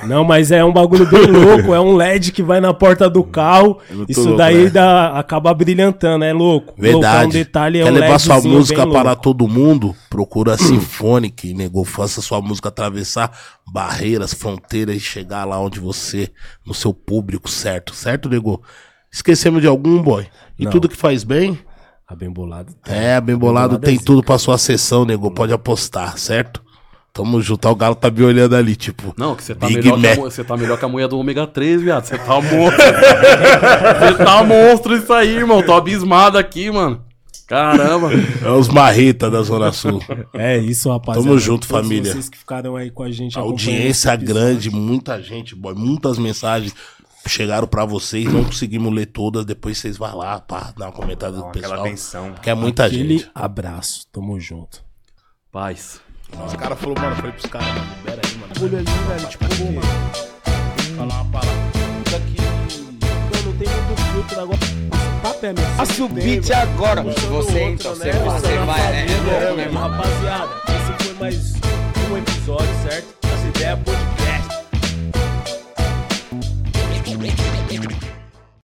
Não, 0.04 0.24
mas 0.24 0.50
é 0.50 0.64
um 0.64 0.72
bagulho 0.72 1.06
bem 1.06 1.26
louco. 1.30 1.74
É 1.74 1.80
um 1.80 1.94
LED 1.96 2.32
que 2.32 2.42
vai 2.42 2.60
na 2.60 2.72
porta 2.72 3.08
do 3.08 3.24
carro. 3.24 3.78
Isso 4.08 4.22
louco, 4.22 4.36
daí 4.38 4.64
né? 4.64 4.70
dá, 4.70 5.18
acaba 5.18 5.52
brilhantando, 5.52 6.24
é 6.24 6.32
louco. 6.32 6.74
É 6.78 6.82
Verdade. 6.82 7.26
um 7.26 7.30
detalhe, 7.30 7.80
é 7.80 7.84
Quer 7.84 7.90
um 7.90 7.94
levar 7.94 8.18
sua 8.18 8.40
música 8.40 8.84
bem 8.84 8.92
para 8.92 9.14
todo 9.16 9.48
mundo? 9.48 9.94
Procura 10.08 10.54
a 10.54 10.58
Sinfonic, 10.58 11.52
nego. 11.54 11.84
Faça 11.84 12.20
sua 12.20 12.40
música 12.40 12.68
atravessar 12.68 13.30
barreiras, 13.72 14.32
fronteiras 14.34 14.96
e 14.96 15.00
chegar 15.00 15.44
lá 15.44 15.60
onde 15.60 15.80
você, 15.80 16.30
no 16.66 16.74
seu 16.74 16.92
público, 16.94 17.48
certo? 17.50 17.94
Certo, 17.94 18.28
nego? 18.28 18.62
Esquecemos 19.10 19.60
de 19.60 19.66
algum, 19.66 20.02
boy? 20.02 20.26
E 20.58 20.64
Não. 20.64 20.70
tudo 20.70 20.88
que 20.88 20.96
faz 20.96 21.24
bem? 21.24 21.58
Ah, 22.06 22.14
bem 22.16 22.30
bolado. 22.30 22.72
tem. 22.82 22.94
É, 22.96 23.20
bem 23.20 23.36
bolado, 23.36 23.68
bolado 23.70 23.84
é 23.84 23.86
tem 23.86 23.94
zica. 23.96 24.06
tudo 24.06 24.22
pra 24.22 24.38
sua 24.38 24.56
sessão, 24.56 25.04
nego. 25.04 25.30
Pode 25.30 25.52
apostar, 25.52 26.16
certo? 26.18 26.62
Tamo 27.18 27.42
junto. 27.42 27.66
Ó, 27.66 27.72
O 27.72 27.74
Galo 27.74 27.96
tá 27.96 28.08
me 28.12 28.22
olhando 28.22 28.54
ali, 28.54 28.76
tipo. 28.76 29.12
Não, 29.16 29.34
que 29.34 29.42
você 29.42 29.52
tá, 29.52 29.66
Big 29.66 29.80
melhor 29.80 30.00
que 30.00 30.06
a, 30.06 30.14
você 30.14 30.44
tá 30.44 30.56
melhor 30.56 30.78
que 30.78 30.84
a 30.84 30.88
mulher 30.88 31.08
do 31.08 31.18
ômega 31.18 31.48
3, 31.48 31.82
viado. 31.82 32.04
Você 32.04 32.16
tá 32.16 32.40
monstro. 32.40 32.78
você 34.14 34.24
tá 34.24 34.44
monstro 34.44 34.96
isso 34.96 35.12
aí, 35.12 35.34
irmão. 35.34 35.60
Tô 35.60 35.72
abismado 35.72 36.38
aqui, 36.38 36.70
mano. 36.70 37.02
Caramba. 37.48 38.10
É 38.40 38.50
os 38.52 38.68
marreta 38.68 39.28
da 39.28 39.42
Zona 39.42 39.72
Sul. 39.72 40.00
É 40.32 40.58
isso, 40.58 40.88
rapaziada. 40.92 41.26
Tamo 41.26 41.40
junto, 41.40 41.66
Todos 41.66 41.82
família. 41.82 42.12
Vocês 42.12 42.28
que 42.28 42.38
ficaram 42.38 42.76
aí 42.76 42.88
com 42.88 43.02
a 43.02 43.10
gente. 43.10 43.36
A 43.36 43.42
audiência 43.42 44.14
grande, 44.14 44.70
muita 44.70 45.20
gente, 45.20 45.56
boy. 45.56 45.74
Muitas 45.74 46.18
mensagens 46.18 46.72
chegaram 47.26 47.66
pra 47.66 47.84
vocês. 47.84 48.32
Não 48.32 48.44
conseguimos 48.44 48.94
ler 48.94 49.06
todas. 49.06 49.44
Depois 49.44 49.76
vocês 49.76 49.96
vão 49.96 50.18
lá, 50.18 50.38
pá, 50.40 50.72
dar 50.78 50.86
uma 50.86 50.92
comentada 50.92 51.36
do 51.36 51.42
Ó, 51.42 51.48
aquela 51.48 51.62
pessoal. 51.62 51.80
atenção. 51.80 52.34
Que 52.40 52.50
é 52.50 52.54
muita 52.54 52.84
Aquele 52.84 53.18
gente. 53.18 53.30
abraço. 53.34 54.06
Tamo 54.12 54.38
junto. 54.38 54.84
Paz. 55.50 56.00
Os 56.46 56.54
caras 56.54 56.78
falaram, 56.78 57.02
mano, 57.02 57.12
eu 57.12 57.16
falei 57.16 57.32
pros 57.32 57.46
caras, 57.46 57.68
mano, 57.68 57.86
libera 57.98 58.20
aí, 58.24 58.34
mano. 58.38 58.52
Olho 58.62 58.78
ali, 58.78 59.08
velho. 59.08 59.28
Tipo, 59.28 59.44
pô, 59.56 59.64
mano. 59.64 60.96
Falar 60.96 61.22
uma 61.22 61.24
palavra. 61.30 61.54
Isso 62.06 62.16
aqui. 62.16 62.36
Não, 62.40 63.42
não 63.52 63.58
tem 63.58 63.68
muito 63.68 64.02
filtro 64.12 64.40
agora. 64.40 64.58
É 65.40 65.52
meu. 65.52 65.64
Passe 65.76 66.02
o 66.02 66.08
beat 66.08 66.50
agora. 66.50 67.02
Puxando 67.04 67.30
Você 67.30 67.60
entra, 67.60 67.90
você, 67.90 68.12
né? 68.12 68.18
vai. 68.66 68.80
É, 68.80 69.06
família, 69.06 69.32
é 69.32 69.40
louco, 69.40 69.56
né, 69.56 69.68
mano? 69.68 69.96
Rapaziada, 69.96 70.48
esse 70.68 71.04
foi 71.04 71.14
mais 71.20 71.52
um 72.10 72.16
episódio, 72.18 72.74
certo? 72.82 73.06
Essa 73.22 73.46
ideia 73.46 73.76
podcast. 73.76 74.37